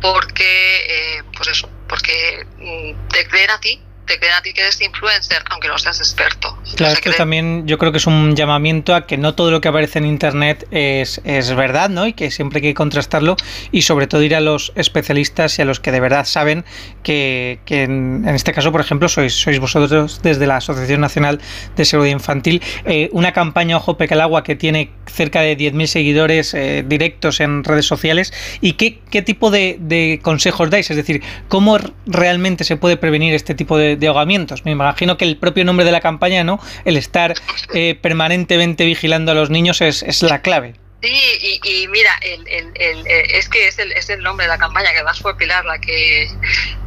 porque, 0.00 1.16
eh, 1.16 1.22
pues 1.36 1.48
eso, 1.48 1.68
porque 1.88 2.46
mm, 2.58 3.08
te 3.08 3.26
creer 3.28 3.50
a 3.50 3.58
ti 3.58 3.82
te 4.06 4.18
queda 4.18 4.38
a 4.38 4.42
ti 4.42 4.52
que 4.52 4.60
eres 4.60 4.80
influencer, 4.80 5.42
aunque 5.50 5.68
no 5.68 5.78
seas 5.78 5.98
experto. 5.98 6.56
Claro, 6.76 6.94
esto 6.94 7.12
también 7.12 7.66
yo 7.66 7.78
creo 7.78 7.92
que 7.92 7.98
es 7.98 8.06
un 8.06 8.36
llamamiento 8.36 8.94
a 8.94 9.06
que 9.06 9.16
no 9.16 9.34
todo 9.34 9.50
lo 9.50 9.60
que 9.60 9.68
aparece 9.68 9.98
en 9.98 10.06
Internet 10.06 10.66
es, 10.70 11.20
es 11.24 11.54
verdad, 11.54 11.90
¿no? 11.90 12.06
Y 12.06 12.12
que 12.12 12.30
siempre 12.30 12.58
hay 12.58 12.62
que 12.62 12.74
contrastarlo 12.74 13.36
y 13.72 13.82
sobre 13.82 14.06
todo 14.06 14.22
ir 14.22 14.34
a 14.34 14.40
los 14.40 14.72
especialistas 14.74 15.58
y 15.58 15.62
a 15.62 15.64
los 15.64 15.80
que 15.80 15.92
de 15.92 16.00
verdad 16.00 16.26
saben 16.26 16.64
que, 17.02 17.60
que 17.64 17.84
en, 17.84 18.28
este 18.28 18.52
caso, 18.52 18.72
por 18.72 18.80
ejemplo, 18.80 19.08
sois, 19.08 19.34
sois 19.34 19.58
vosotros 19.58 20.20
desde 20.22 20.46
la 20.46 20.56
Asociación 20.56 21.00
Nacional 21.00 21.40
de 21.76 21.84
Seguridad 21.84 22.12
Infantil, 22.12 22.62
eh, 22.84 23.08
una 23.12 23.32
campaña 23.32 23.76
Ojo 23.76 23.96
Peca 23.96 24.14
el 24.14 24.20
Agua 24.20 24.44
que 24.44 24.54
tiene 24.54 24.90
cerca 25.06 25.40
de 25.40 25.56
10.000 25.56 25.86
seguidores 25.86 26.54
eh, 26.54 26.84
directos 26.86 27.40
en 27.40 27.64
redes 27.64 27.86
sociales 27.86 28.32
y 28.60 28.72
qué, 28.72 29.00
qué 29.10 29.22
tipo 29.22 29.50
de, 29.50 29.76
de 29.80 30.20
consejos 30.22 30.70
dais, 30.70 30.90
es 30.90 30.96
decir, 30.96 31.22
cómo 31.48 31.78
realmente 32.06 32.64
se 32.64 32.76
puede 32.76 32.96
prevenir 32.96 33.34
este 33.34 33.54
tipo 33.54 33.76
de 33.78 33.93
de, 33.96 34.06
ahogamientos. 34.06 34.64
Me 34.64 34.70
imagino 34.70 35.16
que 35.16 35.24
el 35.24 35.36
propio 35.36 35.64
nombre 35.64 35.84
de 35.84 35.92
la 35.92 36.00
campaña, 36.00 36.44
¿no? 36.44 36.60
El 36.84 36.96
estar 36.96 37.34
eh, 37.72 37.98
permanentemente 38.00 38.84
vigilando 38.84 39.32
a 39.32 39.34
los 39.34 39.50
niños 39.50 39.80
es, 39.80 40.02
es 40.02 40.22
la 40.22 40.42
clave. 40.42 40.74
Sí, 41.04 41.60
y, 41.62 41.86
mira, 41.88 42.16
el, 42.22 42.48
el, 42.48 42.72
el, 42.76 43.06
eh, 43.06 43.36
es 43.36 43.50
que 43.50 43.68
es 43.68 43.78
el, 43.78 43.92
es 43.92 44.08
el 44.08 44.22
nombre 44.22 44.46
de 44.46 44.48
la 44.48 44.56
campaña, 44.56 44.88
que 44.90 44.96
además 44.96 45.20
fue 45.20 45.36
Pilar 45.36 45.62
la 45.66 45.78
que, 45.78 46.30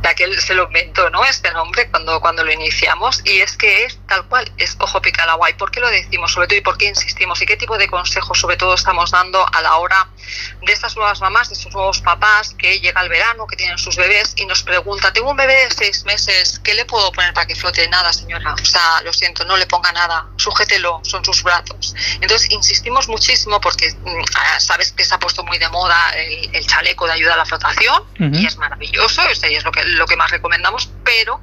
la 0.01 0.15
que 0.15 0.41
se 0.41 0.55
lo 0.55 0.63
inventó, 0.63 1.07
¿no? 1.11 1.23
Este 1.23 1.51
nombre 1.51 1.87
cuando, 1.91 2.19
cuando 2.19 2.43
lo 2.43 2.51
iniciamos, 2.51 3.21
y 3.25 3.41
es 3.41 3.55
que 3.55 3.83
es 3.85 3.99
tal 4.07 4.27
cual, 4.27 4.51
es 4.57 4.75
Ojo 4.79 4.99
Pica 5.03 5.23
el 5.23 5.29
Agua. 5.29 5.51
¿Y 5.51 5.53
por 5.53 5.69
qué 5.69 5.81
lo 5.81 5.89
decimos? 5.91 6.31
Sobre 6.31 6.47
todo, 6.47 6.57
¿y 6.57 6.61
por 6.61 6.79
qué 6.79 6.85
insistimos? 6.85 7.39
¿Y 7.43 7.45
qué 7.45 7.57
tipo 7.57 7.77
de 7.77 7.87
consejos, 7.87 8.39
sobre 8.39 8.57
todo, 8.57 8.73
estamos 8.73 9.11
dando 9.11 9.45
a 9.53 9.61
la 9.61 9.75
hora 9.75 10.09
de 10.63 10.73
estas 10.73 10.95
nuevas 10.95 11.21
mamás, 11.21 11.49
de 11.49 11.53
estos 11.53 11.71
nuevos 11.71 12.01
papás 12.01 12.55
que 12.57 12.79
llega 12.79 13.01
el 13.01 13.09
verano, 13.09 13.45
que 13.45 13.55
tienen 13.55 13.77
sus 13.77 13.97
bebés 13.97 14.33
y 14.37 14.47
nos 14.47 14.63
pregunta, 14.63 15.13
tengo 15.13 15.29
un 15.29 15.37
bebé 15.37 15.53
de 15.65 15.71
seis 15.75 16.05
meses, 16.05 16.59
¿qué 16.63 16.73
le 16.73 16.85
puedo 16.85 17.11
poner 17.11 17.35
para 17.35 17.45
que 17.45 17.55
flote? 17.55 17.87
Nada, 17.87 18.11
señora. 18.13 18.55
O 18.55 18.65
sea, 18.65 19.01
lo 19.03 19.13
siento, 19.13 19.45
no 19.45 19.55
le 19.57 19.67
ponga 19.67 19.91
nada, 19.91 20.25
sujételo, 20.37 21.01
son 21.03 21.23
sus 21.23 21.43
brazos. 21.43 21.93
Entonces, 22.19 22.49
insistimos 22.51 23.07
muchísimo 23.07 23.61
porque 23.61 23.93
sabes 24.59 24.91
que 24.91 25.03
se 25.03 25.15
ha 25.15 25.19
puesto 25.19 25.43
muy 25.43 25.57
de 25.57 25.69
moda 25.69 26.11
el, 26.15 26.65
chaleco 26.65 27.07
de 27.07 27.13
ayuda 27.13 27.33
a 27.33 27.37
la 27.37 27.45
flotación 27.45 28.03
y 28.19 28.45
es 28.45 28.57
maravilloso, 28.57 29.21
y 29.49 29.55
es 29.55 29.63
lo 29.63 29.71
que, 29.71 29.83
lo 29.83 30.05
que 30.05 30.15
más 30.15 30.31
recomendamos, 30.31 30.89
pero 31.03 31.41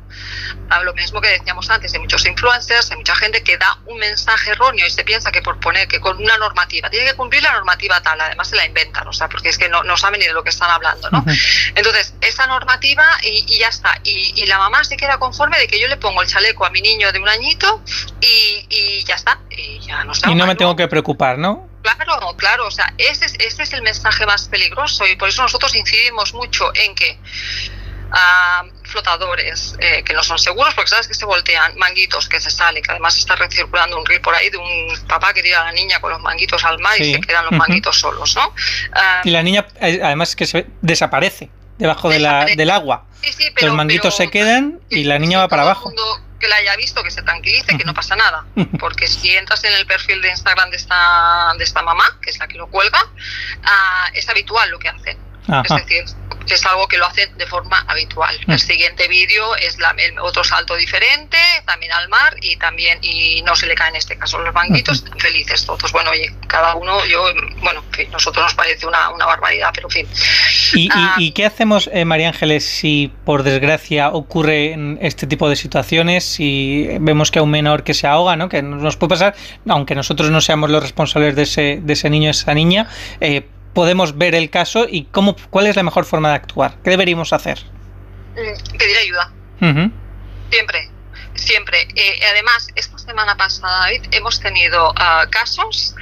a 0.70 0.82
lo 0.82 0.94
mismo 0.94 1.20
que 1.20 1.28
decíamos 1.28 1.70
antes, 1.70 1.92
hay 1.94 2.00
muchos 2.00 2.24
influencers, 2.26 2.90
hay 2.90 2.96
mucha 2.96 3.14
gente 3.16 3.42
que 3.42 3.56
da 3.56 3.78
un 3.86 3.98
mensaje 3.98 4.50
erróneo 4.50 4.86
y 4.86 4.90
se 4.90 5.04
piensa 5.04 5.30
que 5.30 5.42
por 5.42 5.60
poner 5.60 5.88
que 5.88 6.00
con 6.00 6.16
una 6.18 6.36
normativa, 6.38 6.90
tiene 6.90 7.06
que 7.06 7.16
cumplir 7.16 7.42
la 7.42 7.52
normativa 7.52 8.00
tal, 8.02 8.20
además 8.20 8.48
se 8.48 8.56
la 8.56 8.64
inventan, 8.64 9.06
o 9.06 9.12
sea, 9.12 9.28
porque 9.28 9.48
es 9.48 9.58
que 9.58 9.68
no, 9.68 9.82
no 9.84 9.96
saben 9.96 10.20
ni 10.20 10.26
de 10.26 10.32
lo 10.32 10.42
que 10.42 10.50
están 10.50 10.70
hablando, 10.70 11.10
¿no? 11.10 11.24
Entonces, 11.74 12.14
esa 12.20 12.46
normativa 12.46 13.04
y, 13.22 13.58
ya 13.58 13.68
está, 13.68 13.98
y, 14.04 14.44
la 14.46 14.58
mamá 14.58 14.84
se 14.84 14.96
queda 14.96 15.18
conforme 15.18 15.58
de 15.58 15.66
que 15.66 15.80
yo 15.80 15.88
le 15.88 15.96
pongo 15.96 16.20
el 16.20 16.28
chaleco 16.28 16.66
a 16.66 16.70
mi 16.70 16.82
niño 16.82 17.10
de 17.12 17.18
un 17.18 17.28
añito 17.28 17.82
y, 18.20 19.02
ya 19.04 19.14
está, 19.14 19.40
y 19.50 19.80
ya 19.80 20.04
no 20.04 20.12
Y 20.26 20.34
no 20.34 20.46
me 20.46 20.54
tengo 20.54 20.76
que 20.76 20.88
preocupar, 20.88 21.38
¿no? 21.38 21.73
Claro, 21.84 22.34
claro, 22.38 22.66
o 22.66 22.70
sea, 22.70 22.94
ese 22.96 23.26
es, 23.26 23.34
ese 23.38 23.62
es 23.62 23.72
el 23.74 23.82
mensaje 23.82 24.24
más 24.24 24.48
peligroso 24.48 25.06
y 25.06 25.16
por 25.16 25.28
eso 25.28 25.42
nosotros 25.42 25.74
incidimos 25.76 26.32
mucho 26.32 26.72
en 26.74 26.94
que 26.94 27.18
ah, 28.10 28.64
flotadores 28.84 29.76
eh, 29.80 30.02
que 30.02 30.14
no 30.14 30.22
son 30.22 30.38
seguros, 30.38 30.72
porque 30.74 30.88
sabes 30.88 31.06
que 31.06 31.12
se 31.12 31.26
voltean, 31.26 31.76
manguitos 31.76 32.26
que 32.26 32.40
se 32.40 32.48
salen, 32.48 32.82
que 32.82 32.90
además 32.90 33.18
está 33.18 33.36
recirculando 33.36 33.98
un 33.98 34.06
reel 34.06 34.22
por 34.22 34.34
ahí 34.34 34.48
de 34.48 34.56
un 34.56 34.98
papá 35.06 35.34
que 35.34 35.42
tira 35.42 35.60
a 35.60 35.64
la 35.64 35.72
niña 35.72 36.00
con 36.00 36.10
los 36.10 36.22
manguitos 36.22 36.64
al 36.64 36.78
mar 36.78 36.98
y 36.98 37.12
se 37.12 37.20
quedan 37.20 37.44
los 37.44 37.52
manguitos 37.52 38.00
solos, 38.00 38.34
¿no? 38.34 38.54
Ah, 38.94 39.20
y 39.22 39.30
la 39.30 39.42
niña, 39.42 39.66
eh, 39.82 40.00
además, 40.02 40.34
que 40.34 40.46
se 40.46 40.66
desaparece 40.80 41.50
debajo 41.76 42.08
De 42.08 42.18
la, 42.18 42.46
del 42.46 42.70
agua. 42.70 43.04
los 43.60 43.74
manguitos 43.74 44.16
se 44.16 44.30
quedan 44.30 44.80
y 44.88 45.04
la 45.04 45.18
niña 45.18 45.38
va 45.38 45.48
para 45.48 45.62
abajo 45.62 45.92
que 46.44 46.48
la 46.50 46.56
haya 46.56 46.76
visto 46.76 47.02
que 47.02 47.10
se 47.10 47.22
tranquilice, 47.22 47.76
que 47.78 47.84
no 47.84 47.94
pasa 48.00 48.14
nada. 48.16 48.44
Porque 48.78 49.06
si 49.06 49.30
entras 49.30 49.64
en 49.64 49.72
el 49.72 49.86
perfil 49.86 50.20
de 50.20 50.28
Instagram 50.28 50.70
de 50.70 50.76
esta, 50.76 51.54
de 51.56 51.64
esta 51.64 51.82
mamá, 51.82 52.04
que 52.20 52.30
es 52.30 52.38
la 52.38 52.46
que 52.46 52.58
lo 52.58 52.68
cuelga, 52.68 53.00
ah, 53.64 54.10
es 54.12 54.28
habitual 54.28 54.70
lo 54.70 54.78
que 54.78 54.88
hacen. 54.88 55.18
Es 55.46 55.74
decir, 55.74 56.04
es 56.52 56.66
algo 56.66 56.86
que 56.88 56.98
lo 56.98 57.06
hacen 57.06 57.36
de 57.38 57.46
forma 57.46 57.84
habitual. 57.88 58.38
El 58.46 58.58
siguiente 58.58 59.08
vídeo 59.08 59.56
es 59.56 59.78
la, 59.78 59.90
el 59.98 60.18
otro 60.18 60.44
salto 60.44 60.76
diferente, 60.76 61.38
también 61.64 61.92
al 61.92 62.08
mar 62.08 62.36
y 62.42 62.56
también, 62.56 62.98
y 63.02 63.42
no 63.42 63.56
se 63.56 63.66
le 63.66 63.74
cae 63.74 63.90
en 63.90 63.96
este 63.96 64.16
caso 64.16 64.38
los 64.38 64.52
banquitos, 64.52 65.04
felices 65.18 65.64
todos. 65.64 65.90
Bueno, 65.92 66.10
oye, 66.10 66.34
cada 66.46 66.74
uno, 66.74 67.04
yo, 67.06 67.24
bueno, 67.62 67.82
en 67.86 67.92
fin, 67.92 68.10
nosotros 68.10 68.44
nos 68.44 68.54
parece 68.54 68.86
una, 68.86 69.10
una 69.10 69.26
barbaridad, 69.26 69.70
pero 69.74 69.88
en 69.88 69.90
fin. 69.90 70.08
¿Y, 70.74 70.84
y, 70.84 70.90
ah, 70.92 71.16
qué 71.34 71.46
hacemos, 71.46 71.88
eh, 71.92 72.04
María 72.04 72.28
Ángeles, 72.28 72.64
si 72.64 73.12
por 73.24 73.42
desgracia 73.42 74.10
ocurre 74.10 74.76
este 75.00 75.26
tipo 75.26 75.48
de 75.48 75.56
situaciones, 75.56 76.24
si 76.24 76.88
vemos 77.00 77.30
que 77.30 77.38
a 77.38 77.42
un 77.42 77.50
menor 77.50 77.84
que 77.84 77.94
se 77.94 78.06
ahoga, 78.06 78.36
¿no? 78.36 78.48
que 78.48 78.62
nos 78.62 78.96
puede 78.96 79.10
pasar, 79.10 79.34
aunque 79.68 79.94
nosotros 79.94 80.30
no 80.30 80.40
seamos 80.40 80.70
los 80.70 80.82
responsables 80.82 81.36
de 81.36 81.42
ese, 81.42 81.78
de 81.82 81.92
ese 81.92 82.10
niño 82.10 82.30
esa 82.30 82.54
niña, 82.54 82.88
eh, 83.20 83.46
podemos 83.74 84.16
ver 84.16 84.34
el 84.34 84.50
caso 84.50 84.86
y 84.88 85.04
cómo, 85.04 85.36
cuál 85.50 85.66
es 85.66 85.76
la 85.76 85.82
mejor 85.82 86.04
forma 86.04 86.30
de 86.30 86.36
actuar. 86.36 86.76
¿Qué 86.82 86.90
deberíamos 86.90 87.32
hacer? 87.32 87.58
Mm, 88.32 88.76
pedir 88.78 88.96
ayuda. 88.96 89.32
Siempre, 90.50 90.90
siempre. 91.34 91.88
Eh, 91.94 92.20
además, 92.30 92.68
esta 92.74 92.98
semana 92.98 93.36
pasada, 93.36 93.80
David, 93.80 94.02
hemos 94.12 94.40
tenido 94.40 94.92
ah, 94.96 95.26
casos 95.30 95.94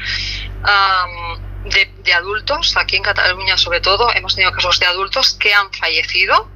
de, 1.65 2.12
adultos, 2.12 2.77
aquí 2.77 2.97
en 2.97 3.03
Cataluña 3.03 3.57
sobre 3.57 3.81
todo, 3.81 4.12
hemos 4.15 4.35
tenido 4.35 4.53
casos 4.53 4.78
de 4.78 4.86
adultos 4.86 5.35
que 5.35 5.55
han 5.55 5.73
fallecido 5.73 6.49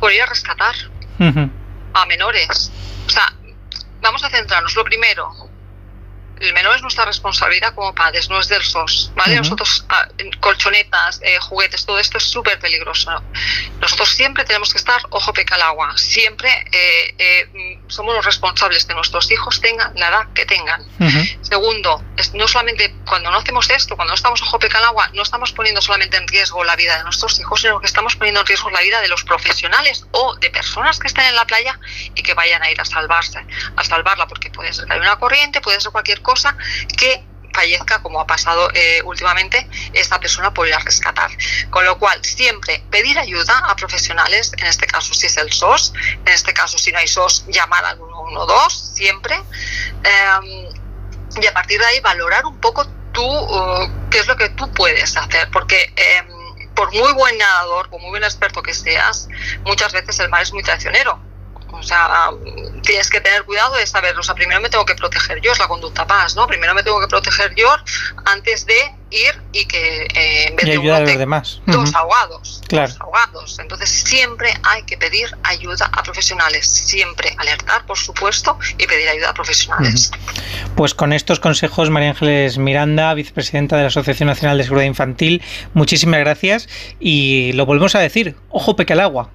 por 0.00 0.12
ir 0.12 0.22
a 0.22 0.26
rescatar 0.26 0.74
a 1.94 2.06
menores. 2.06 2.70
O 3.06 3.10
sea, 3.10 3.32
vamos 4.00 4.22
a 4.22 4.30
centrarnos. 4.30 4.74
Lo 4.74 4.84
primero, 4.84 5.30
el 6.40 6.52
menor 6.52 6.76
es 6.76 6.82
nuestra 6.82 7.04
responsabilidad 7.04 7.74
como 7.74 7.94
padres, 7.94 8.28
no 8.28 8.38
es 8.38 8.48
del 8.48 8.62
SOS, 8.62 9.12
¿vale? 9.14 9.36
Nosotros, 9.36 9.84
ah, 9.88 10.06
colchonetas, 10.40 11.20
eh, 11.22 11.38
juguetes, 11.40 11.84
todo 11.84 11.98
esto 11.98 12.18
es 12.18 12.24
súper 12.24 12.58
peligroso. 12.58 13.10
Nosotros 13.80 14.08
siempre 14.08 14.44
tenemos 14.44 14.72
que 14.72 14.78
estar 14.78 15.00
ojo 15.10 15.32
peca 15.32 15.56
al 15.56 15.62
agua, 15.62 15.96
siempre 15.96 16.50
eh, 16.72 17.14
eh, 17.18 17.80
somos 17.88 18.14
los 18.14 18.24
responsables 18.24 18.86
de 18.86 18.94
nuestros 18.94 19.30
hijos 19.30 19.60
tengan 19.60 19.92
la 19.96 20.08
edad 20.08 20.32
que 20.34 20.46
tengan. 20.46 20.86
Segundo, 21.42 22.02
no 22.34 22.48
solamente 22.48 22.94
cuando 23.06 23.30
no 23.30 23.38
hacemos 23.38 23.68
esto, 23.70 23.96
cuando 23.96 24.12
no 24.12 24.16
estamos 24.16 24.42
ojo 24.42 24.58
peca 24.58 24.78
al 24.78 24.84
agua, 24.84 25.10
no 25.14 25.22
estamos 25.22 25.52
poniendo 25.52 25.80
solamente 25.80 26.16
en 26.16 26.26
riesgo 26.28 26.64
la 26.64 26.76
vida 26.76 26.96
de 26.98 27.04
nuestros 27.04 27.38
hijos, 27.40 27.60
sino 27.60 27.80
que 27.80 27.86
estamos 27.86 28.16
poniendo 28.16 28.40
en 28.40 28.46
riesgo 28.46 28.70
la 28.70 28.80
vida 28.80 29.00
de 29.00 29.08
los 29.08 29.24
profesionales 29.24 30.06
o 30.12 30.36
de 30.36 30.50
personas 30.50 30.98
que 30.98 31.06
estén 31.06 31.24
en 31.24 31.34
la 31.34 31.46
playa 31.46 31.78
y 32.14 32.22
que 32.22 32.34
vayan 32.34 32.62
a 32.62 32.70
ir 32.70 32.80
a 32.80 32.84
salvarse, 32.84 33.44
a 33.76 33.84
salvarla, 33.84 34.26
porque 34.26 34.50
puede 34.50 34.72
ser 34.72 34.86
que 34.86 34.92
haya 34.92 35.02
una 35.02 35.18
corriente, 35.18 35.60
puede 35.60 35.80
ser 35.80 35.90
cualquier 35.92 36.20
cosa 36.22 36.27
que 36.96 37.24
fallezca, 37.52 38.02
como 38.02 38.20
ha 38.20 38.26
pasado 38.26 38.70
eh, 38.74 39.02
últimamente, 39.04 39.68
esta 39.92 40.20
persona 40.20 40.52
por 40.52 40.68
ir 40.68 40.74
a 40.74 40.78
rescatar. 40.78 41.30
Con 41.70 41.84
lo 41.84 41.98
cual, 41.98 42.24
siempre 42.24 42.82
pedir 42.90 43.18
ayuda 43.18 43.58
a 43.66 43.76
profesionales, 43.76 44.52
en 44.56 44.66
este 44.66 44.86
caso 44.86 45.14
si 45.14 45.26
es 45.26 45.36
el 45.36 45.52
SOS, 45.52 45.92
en 46.24 46.28
este 46.28 46.52
caso 46.54 46.78
si 46.78 46.92
no 46.92 46.98
hay 46.98 47.08
SOS, 47.08 47.46
llamar 47.48 47.84
al 47.84 47.96
112, 47.96 48.94
siempre. 48.94 49.34
Em, 49.34 51.42
y 51.42 51.46
a 51.46 51.52
partir 51.52 51.78
de 51.78 51.86
ahí 51.86 52.00
valorar 52.00 52.46
un 52.46 52.58
poco 52.58 52.86
tú 53.12 53.28
qué 54.10 54.20
es 54.20 54.26
lo 54.26 54.36
que 54.36 54.48
tú 54.50 54.70
puedes 54.72 55.16
hacer, 55.16 55.50
porque 55.50 55.92
eh, 55.96 56.22
por 56.74 56.92
muy 56.94 57.12
buen 57.12 57.36
nadador, 57.38 57.90
por 57.90 58.00
muy 58.00 58.10
buen 58.10 58.24
experto 58.24 58.62
que 58.62 58.72
seas, 58.72 59.28
muchas 59.64 59.92
veces 59.92 60.18
el 60.20 60.28
mar 60.28 60.42
es 60.42 60.52
muy 60.52 60.62
traicionero. 60.62 61.20
O 61.72 61.82
sea, 61.82 62.30
tienes 62.88 63.10
que 63.10 63.20
tener 63.20 63.44
cuidado 63.44 63.74
de 63.76 63.86
saber, 63.86 64.16
o 64.18 64.22
sea, 64.22 64.34
primero 64.34 64.62
me 64.62 64.70
tengo 64.70 64.86
que 64.86 64.94
proteger 64.94 65.42
yo, 65.42 65.52
es 65.52 65.58
la 65.58 65.68
conducta 65.68 66.06
paz, 66.06 66.34
¿no? 66.34 66.46
Primero 66.46 66.74
me 66.74 66.82
tengo 66.82 66.98
que 67.00 67.06
proteger 67.06 67.54
yo 67.54 67.68
antes 68.24 68.64
de 68.64 68.74
ir 69.10 69.38
y 69.52 69.66
que 69.66 70.04
eh, 70.14 70.48
en 70.48 70.56
vez 70.56 70.64
Y 70.66 70.70
de 70.70 70.72
ayudar 70.78 70.96
a 70.96 71.04
uno 71.04 71.08
los 71.10 71.18
demás. 71.18 71.60
dos 71.66 71.94
ahogados, 71.94 72.62
Claro. 72.66 72.88
dos 72.88 73.00
ahogados. 73.02 73.58
Entonces 73.58 73.90
siempre 73.90 74.54
hay 74.62 74.84
que 74.84 74.96
pedir 74.96 75.28
ayuda 75.42 75.90
a 75.92 76.02
profesionales, 76.02 76.66
siempre 76.66 77.34
alertar, 77.36 77.84
por 77.84 77.98
supuesto, 77.98 78.58
y 78.78 78.86
pedir 78.86 79.06
ayuda 79.10 79.30
a 79.30 79.34
profesionales. 79.34 80.10
Pues 80.74 80.94
con 80.94 81.12
estos 81.12 81.40
consejos, 81.40 81.90
María 81.90 82.08
Ángeles 82.10 82.56
Miranda, 82.56 83.12
vicepresidenta 83.12 83.76
de 83.76 83.82
la 83.82 83.88
Asociación 83.88 84.28
Nacional 84.28 84.56
de 84.56 84.64
Seguridad 84.64 84.86
Infantil, 84.86 85.42
muchísimas 85.74 86.20
gracias 86.20 86.68
y 86.98 87.52
lo 87.52 87.66
volvemos 87.66 87.94
a 87.94 87.98
decir, 87.98 88.34
ojo 88.48 88.76
peque 88.76 88.94
al 88.94 89.00
agua. 89.00 89.30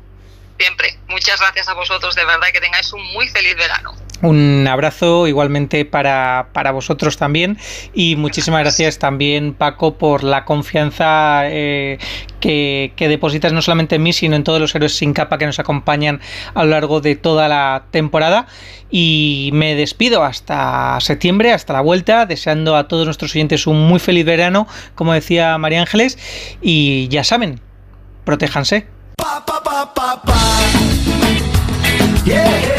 Siempre. 0.57 0.97
Muchas 1.07 1.39
gracias 1.39 1.67
a 1.67 1.73
vosotros, 1.73 2.15
de 2.15 2.25
verdad, 2.25 2.47
que 2.53 2.59
tengáis 2.59 2.91
un 2.93 3.03
muy 3.13 3.27
feliz 3.27 3.55
verano. 3.55 3.93
Un 4.21 4.65
abrazo 4.69 5.27
igualmente 5.27 5.83
para, 5.83 6.47
para 6.53 6.71
vosotros 6.71 7.17
también 7.17 7.57
y 7.93 8.15
muchísimas 8.15 8.59
gracias 8.63 8.97
también 8.97 9.53
Paco 9.53 9.97
por 9.97 10.23
la 10.23 10.45
confianza 10.45 11.41
eh, 11.49 11.97
que, 12.39 12.93
que 12.95 13.09
depositas 13.09 13.51
no 13.51 13.61
solamente 13.61 13.95
en 13.95 14.03
mí 14.03 14.13
sino 14.13 14.37
en 14.37 14.45
todos 14.45 14.61
los 14.61 14.73
héroes 14.75 14.95
sin 14.95 15.11
capa 15.11 15.37
que 15.37 15.45
nos 15.45 15.59
acompañan 15.59 16.21
a 16.53 16.63
lo 16.63 16.69
largo 16.69 17.01
de 17.01 17.17
toda 17.17 17.49
la 17.49 17.83
temporada 17.91 18.47
y 18.89 19.49
me 19.53 19.75
despido 19.75 20.23
hasta 20.23 20.99
septiembre, 21.01 21.51
hasta 21.51 21.73
la 21.73 21.81
vuelta, 21.81 22.27
deseando 22.27 22.77
a 22.77 22.87
todos 22.87 23.05
nuestros 23.05 23.35
oyentes 23.35 23.65
un 23.65 23.87
muy 23.87 23.99
feliz 23.99 24.23
verano, 24.23 24.67
como 24.93 25.13
decía 25.13 25.57
María 25.57 25.81
Ángeles 25.81 26.17
y 26.61 27.07
ya 27.09 27.23
saben, 27.23 27.59
protéjanse. 28.23 28.85
Ba, 29.17 29.43
ba, 29.45 29.59
ba, 29.63 29.85
ba, 29.95 30.21
ba. 30.25 30.39
Yeah. 32.25 32.72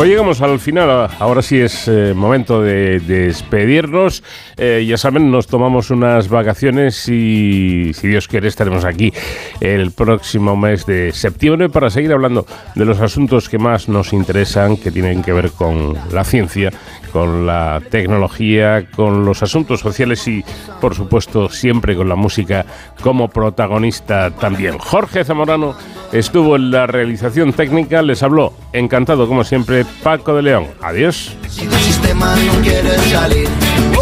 Pues 0.00 0.08
llegamos 0.08 0.40
al 0.40 0.58
final, 0.58 1.10
ahora 1.18 1.42
sí 1.42 1.60
es 1.60 1.86
eh, 1.86 2.14
momento 2.16 2.62
de, 2.62 3.00
de 3.00 3.26
despedirnos. 3.26 4.24
Eh, 4.56 4.86
ya 4.88 4.96
saben, 4.96 5.30
nos 5.30 5.46
tomamos 5.46 5.90
unas 5.90 6.30
vacaciones 6.30 7.06
y 7.06 7.92
si 7.92 8.08
Dios 8.08 8.26
quiere 8.26 8.48
estaremos 8.48 8.86
aquí 8.86 9.12
el 9.60 9.90
próximo 9.90 10.56
mes 10.56 10.86
de 10.86 11.12
septiembre 11.12 11.68
para 11.68 11.90
seguir 11.90 12.14
hablando 12.14 12.46
de 12.74 12.86
los 12.86 12.98
asuntos 13.00 13.50
que 13.50 13.58
más 13.58 13.90
nos 13.90 14.14
interesan, 14.14 14.78
que 14.78 14.90
tienen 14.90 15.22
que 15.22 15.34
ver 15.34 15.50
con 15.50 15.94
la 16.10 16.24
ciencia, 16.24 16.72
con 17.12 17.46
la 17.46 17.82
tecnología, 17.90 18.86
con 18.96 19.26
los 19.26 19.42
asuntos 19.42 19.80
sociales 19.80 20.26
y, 20.26 20.42
por 20.80 20.94
supuesto, 20.94 21.50
siempre 21.50 21.94
con 21.94 22.08
la 22.08 22.16
música 22.16 22.64
como 23.02 23.28
protagonista 23.28 24.30
también. 24.30 24.78
Jorge 24.78 25.24
Zamorano 25.24 25.74
estuvo 26.12 26.56
en 26.56 26.70
la 26.70 26.86
realización 26.86 27.52
técnica, 27.52 28.02
les 28.02 28.22
habló, 28.22 28.54
encantado 28.72 29.28
como 29.28 29.44
siempre, 29.44 29.84
Paco 30.02 30.34
de 30.34 30.42
León. 30.42 30.66
Adiós. 30.82 31.32
Si 31.48 31.66
del 31.66 31.80
sistema 31.80 32.34
no 32.36 32.62
quieres 32.62 33.00
salir, 33.10 33.48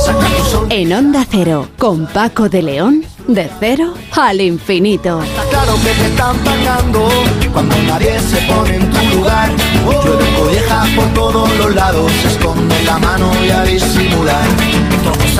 saca 0.05 0.27
tu 0.27 0.45
sol. 0.45 0.67
En 0.71 0.93
Onda 0.93 1.27
Cero, 1.29 1.69
con 1.79 2.07
Paco 2.07 2.49
de 2.49 2.63
León, 2.63 3.05
de 3.27 3.51
cero 3.61 3.95
al 4.13 4.41
infinito. 4.41 5.23
Está 5.23 5.45
claro 5.45 5.75
que 5.77 5.91
te 5.91 6.07
están 6.07 6.37
pagando 6.39 7.09
cuando 7.53 7.77
nadie 7.87 8.19
se 8.21 8.37
pone 8.43 8.77
en 8.77 8.91
tu 8.91 9.17
lugar. 9.17 9.51
Llueve 9.85 10.25
collejas 10.39 10.89
por 10.91 11.15
todos 11.15 11.57
los 11.59 11.75
lados, 11.75 12.11
se 12.23 12.29
esconde 12.29 12.83
la 12.85 12.99
mano 12.99 13.31
y 13.45 13.51
a 13.51 13.63
disimular. 13.65 14.88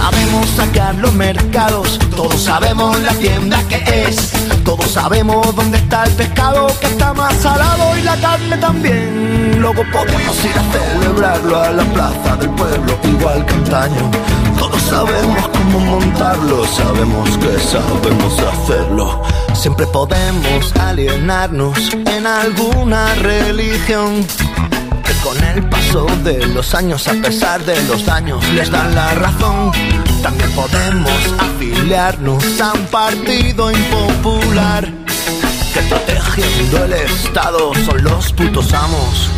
Sabemos 0.01 0.49
sacar 0.51 0.95
los 0.95 1.13
mercados, 1.13 1.99
todos 2.15 2.41
sabemos 2.45 3.01
la 3.01 3.13
tienda 3.15 3.61
que 3.69 4.05
es. 4.07 4.31
Todos 4.65 4.93
sabemos 4.93 5.55
dónde 5.57 5.79
está 5.79 6.05
el 6.05 6.13
pescado 6.13 6.69
que 6.81 6.87
está 6.87 7.13
más 7.15 7.35
salado 7.39 7.99
y 7.99 8.03
la 8.03 8.17
carne 8.17 8.57
también. 8.59 9.61
Luego 9.61 9.83
podemos 9.91 10.45
ir 10.45 10.53
a 10.57 10.63
celebrarlo 10.73 11.61
a 11.61 11.71
la 11.73 11.85
plaza 11.87 12.37
del 12.37 12.49
pueblo, 12.51 12.97
igual 13.03 13.45
que 13.45 13.55
antaño. 13.55 14.11
Todos 14.57 14.81
sabemos 14.83 15.49
cómo 15.49 15.81
montarlo, 15.81 16.65
sabemos 16.67 17.37
que 17.39 17.59
sabemos 17.59 18.39
hacerlo. 18.39 19.23
Siempre 19.53 19.85
podemos 19.89 20.77
alienarnos 20.77 21.77
en 21.93 22.25
alguna 22.25 23.17
religión. 23.17 24.25
Con 25.23 25.43
el 25.45 25.69
paso 25.69 26.07
de 26.25 26.47
los 26.49 26.75
años, 26.75 27.07
a 27.09 27.13
pesar 27.15 27.65
de 27.65 27.81
los 27.85 28.05
daños, 28.07 28.47
les 28.51 28.71
dan 28.71 28.95
la 28.95 29.15
razón. 29.15 29.73
También 30.23 30.51
podemos 30.53 31.13
afiliarnos 31.39 32.61
a 32.61 32.73
un 32.73 32.87
partido 32.87 33.71
impopular. 33.71 34.89
Que 35.75 35.81
protegiendo 35.83 36.85
el 36.85 36.93
Estado 36.93 37.73
son 37.85 38.03
los 38.03 38.33
putos 38.33 38.73
amos. 38.73 39.31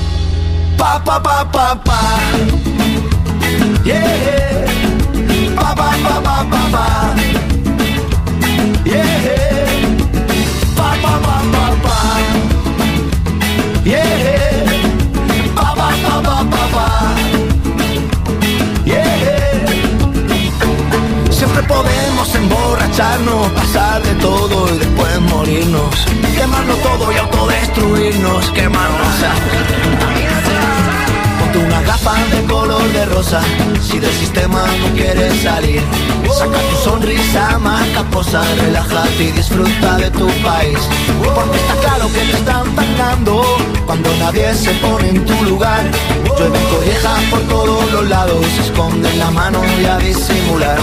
Pa, 0.76 1.02
pa, 1.02 1.22
pa, 1.22 1.50
pa, 1.50 1.82
pa. 1.82 2.00
Yeah. 3.84 4.66
Pa, 5.56 5.74
pa, 5.74 5.92
pa, 6.02 6.22
pa, 6.22 6.70
pa. 6.70 7.29
Podemos 21.82 22.34
emborracharnos, 22.34 23.48
pasar 23.52 24.02
de 24.02 24.14
todo 24.16 24.74
y 24.74 24.78
después 24.78 25.20
morirnos. 25.20 26.06
Quemarlo 26.36 26.74
todo 26.76 27.12
y 27.12 27.16
autodestruirnos, 27.16 28.50
quemarnos 28.52 29.08
Gafa 32.02 32.24
de 32.34 32.44
color 32.46 32.92
de 32.92 33.04
rosa. 33.06 33.42
Si 33.82 33.98
del 33.98 34.12
sistema 34.12 34.64
no 34.80 34.94
quieres 34.94 35.42
salir 35.42 35.82
Saca 36.32 36.58
tu 36.58 36.76
sonrisa, 36.76 37.58
marca 37.58 38.02
posa 38.04 38.42
Relájate 38.56 39.24
y 39.24 39.32
disfruta 39.32 39.96
de 39.98 40.10
tu 40.10 40.26
país. 40.42 40.78
Porque 41.34 41.56
está 41.58 41.74
claro 41.82 42.06
que 42.12 42.20
te 42.20 42.36
están 42.36 42.74
pagando 42.74 43.42
Cuando 43.84 44.08
nadie 44.16 44.54
se 44.54 44.70
pone 44.74 45.10
en 45.10 45.26
tu 45.26 45.44
lugar. 45.44 45.82
Llueven 46.38 46.64
collejas 46.68 47.22
por 47.30 47.40
todos 47.40 47.92
los 47.92 48.08
lados 48.08 48.46
esconden 48.64 49.18
la 49.18 49.30
mano 49.30 49.60
y 49.80 49.84
a 49.84 49.98
disimular. 49.98 50.78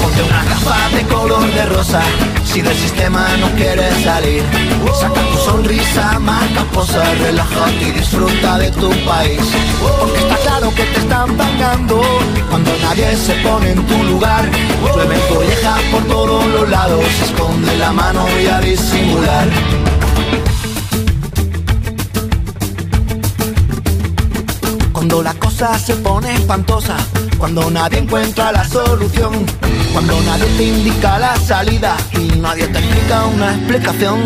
Ponte 0.00 0.22
una 0.22 0.44
gafa 0.44 0.96
de 0.96 1.02
color 1.12 1.54
de 1.54 1.66
rosa 1.66 2.02
Si 2.52 2.60
del 2.60 2.76
sistema 2.76 3.26
no 3.38 3.48
quieres 3.52 3.94
salir 4.04 4.42
Saca 5.00 5.22
tu 5.22 5.38
sonrisa, 5.38 6.18
marca 6.18 6.64
posa 6.74 7.02
Relájate 7.14 7.88
y 7.88 7.92
disfruta 7.92 8.58
de 8.58 8.70
tu 8.72 8.90
país. 9.06 9.40
Porque 9.80 10.18
está 10.18 10.36
claro 10.36 10.74
que 10.74 10.82
te 10.82 10.98
están 11.00 11.34
pagando 11.34 12.02
Cuando 12.50 12.70
nadie 12.82 13.16
se 13.16 13.34
pone 13.36 13.70
en 13.70 13.86
tu 13.86 14.02
lugar. 14.04 14.44
Llueven 14.94 15.20
collejas 15.30 15.80
por 15.90 16.02
todos 16.04 16.46
los 16.46 16.68
lados 16.68 17.04
esconde 17.24 17.74
la 17.78 17.92
mano 17.92 18.26
y 18.42 18.46
a 18.46 18.60
disimular. 18.60 19.48
Cuando 24.92 25.22
la 25.22 25.32
se 25.62 25.94
pone 25.94 26.34
espantosa, 26.34 26.96
cuando 27.38 27.70
nadie 27.70 27.98
encuentra 27.98 28.50
la 28.50 28.64
solución, 28.64 29.46
cuando 29.92 30.20
nadie 30.22 30.44
te 30.56 30.64
indica 30.64 31.20
la 31.20 31.36
salida 31.36 31.96
y 32.12 32.36
nadie 32.40 32.66
te 32.66 32.80
explica 32.80 33.26
una 33.26 33.54
explicación. 33.54 34.18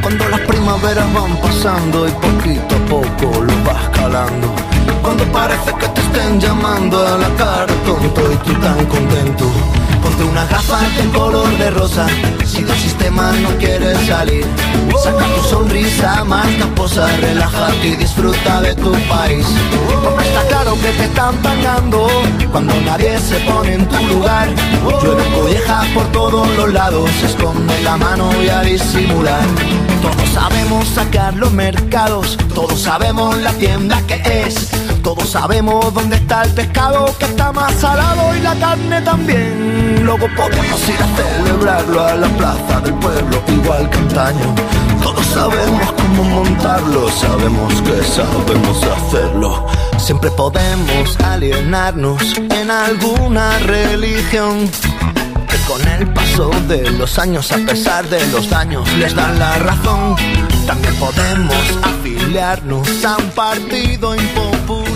Cuando 0.00 0.28
las 0.28 0.40
primaveras 0.40 1.12
van 1.12 1.36
pasando 1.38 2.06
y 2.06 2.12
poquito 2.12 2.76
a 2.76 2.86
poco 2.86 3.40
lo 3.42 3.64
vas 3.64 3.88
calando. 3.92 4.54
Cuando 5.02 5.24
parece 5.32 5.74
que 5.74 5.88
te 5.88 6.00
estén 6.02 6.40
llamando 6.40 7.04
a 7.04 7.18
la 7.18 7.28
cara 7.34 7.74
tonto 7.84 8.32
y 8.32 8.36
tú 8.36 8.54
tan 8.60 8.86
contento. 8.86 9.79
Ponte 10.20 10.32
una 10.32 10.44
gafa 10.46 10.80
de 10.96 11.08
color 11.16 11.48
de 11.56 11.70
rosa 11.70 12.06
si 12.44 12.62
del 12.62 12.76
sistema 12.76 13.32
no 13.32 13.56
quieres 13.58 13.98
salir. 14.06 14.44
Saca 15.02 15.24
tu 15.34 15.42
sonrisa, 15.48 16.24
marca 16.24 16.66
posa, 16.74 17.06
relájate 17.18 17.88
y 17.88 17.96
disfruta 17.96 18.60
de 18.60 18.74
tu 18.74 18.92
país. 19.08 19.46
Porque 20.02 20.28
está 20.28 20.46
claro 20.48 20.74
que 20.74 20.90
te 20.90 21.04
están 21.04 21.36
pagando 21.36 22.06
cuando 22.50 22.74
nadie 22.82 23.18
se 23.18 23.36
pone 23.40 23.74
en 23.74 23.88
tu 23.88 24.06
lugar. 24.08 24.48
Llueve 25.02 25.24
collejas 25.34 25.86
por 25.94 26.06
todos 26.12 26.48
los 26.56 26.72
lados, 26.72 27.10
esconde 27.24 27.80
la 27.82 27.96
mano 27.96 28.30
y 28.42 28.48
a 28.48 28.60
disimular. 28.60 29.44
Todos 30.02 30.28
sabemos 30.34 30.86
sacar 30.88 31.34
los 31.34 31.52
mercados, 31.52 32.36
todos 32.54 32.80
sabemos 32.80 33.38
la 33.38 33.52
tienda 33.52 34.02
que 34.06 34.20
es. 34.46 34.70
Todos 35.02 35.30
sabemos 35.30 35.92
dónde 35.94 36.16
está 36.16 36.42
el 36.42 36.50
pescado 36.52 37.06
que 37.18 37.24
está 37.24 37.52
más 37.52 37.72
salado 37.74 38.36
y 38.36 38.40
la 38.40 38.54
carne 38.56 39.00
también. 39.00 40.04
Luego 40.04 40.28
podemos 40.36 40.88
ir 40.88 40.96
a 41.02 41.16
celebrarlo 41.16 42.04
a 42.04 42.14
la 42.16 42.28
plaza 42.28 42.80
del 42.80 42.94
pueblo, 42.94 43.42
igual 43.48 43.88
que 43.88 43.98
antaño. 43.98 44.54
Todos 45.02 45.26
sabemos 45.26 45.92
cómo 45.92 46.24
montarlo, 46.24 47.10
sabemos 47.10 47.72
que 47.82 48.04
sabemos 48.04 48.84
hacerlo. 48.84 49.66
Siempre 49.98 50.30
podemos 50.32 51.18
alienarnos 51.20 52.22
en 52.36 52.70
alguna 52.70 53.58
religión. 53.60 54.68
Que 55.48 55.56
con 55.66 55.80
el 55.88 56.12
paso 56.12 56.50
de 56.68 56.90
los 56.90 57.18
años, 57.18 57.50
a 57.52 57.58
pesar 57.58 58.06
de 58.08 58.24
los 58.28 58.50
daños, 58.50 58.86
les 58.94 59.14
dan 59.14 59.38
la 59.38 59.58
razón. 59.58 60.16
También 60.66 60.94
podemos 60.96 61.78
afiliarnos 61.82 63.04
a 63.04 63.16
un 63.16 63.30
partido 63.30 64.14
impopular 64.14 64.89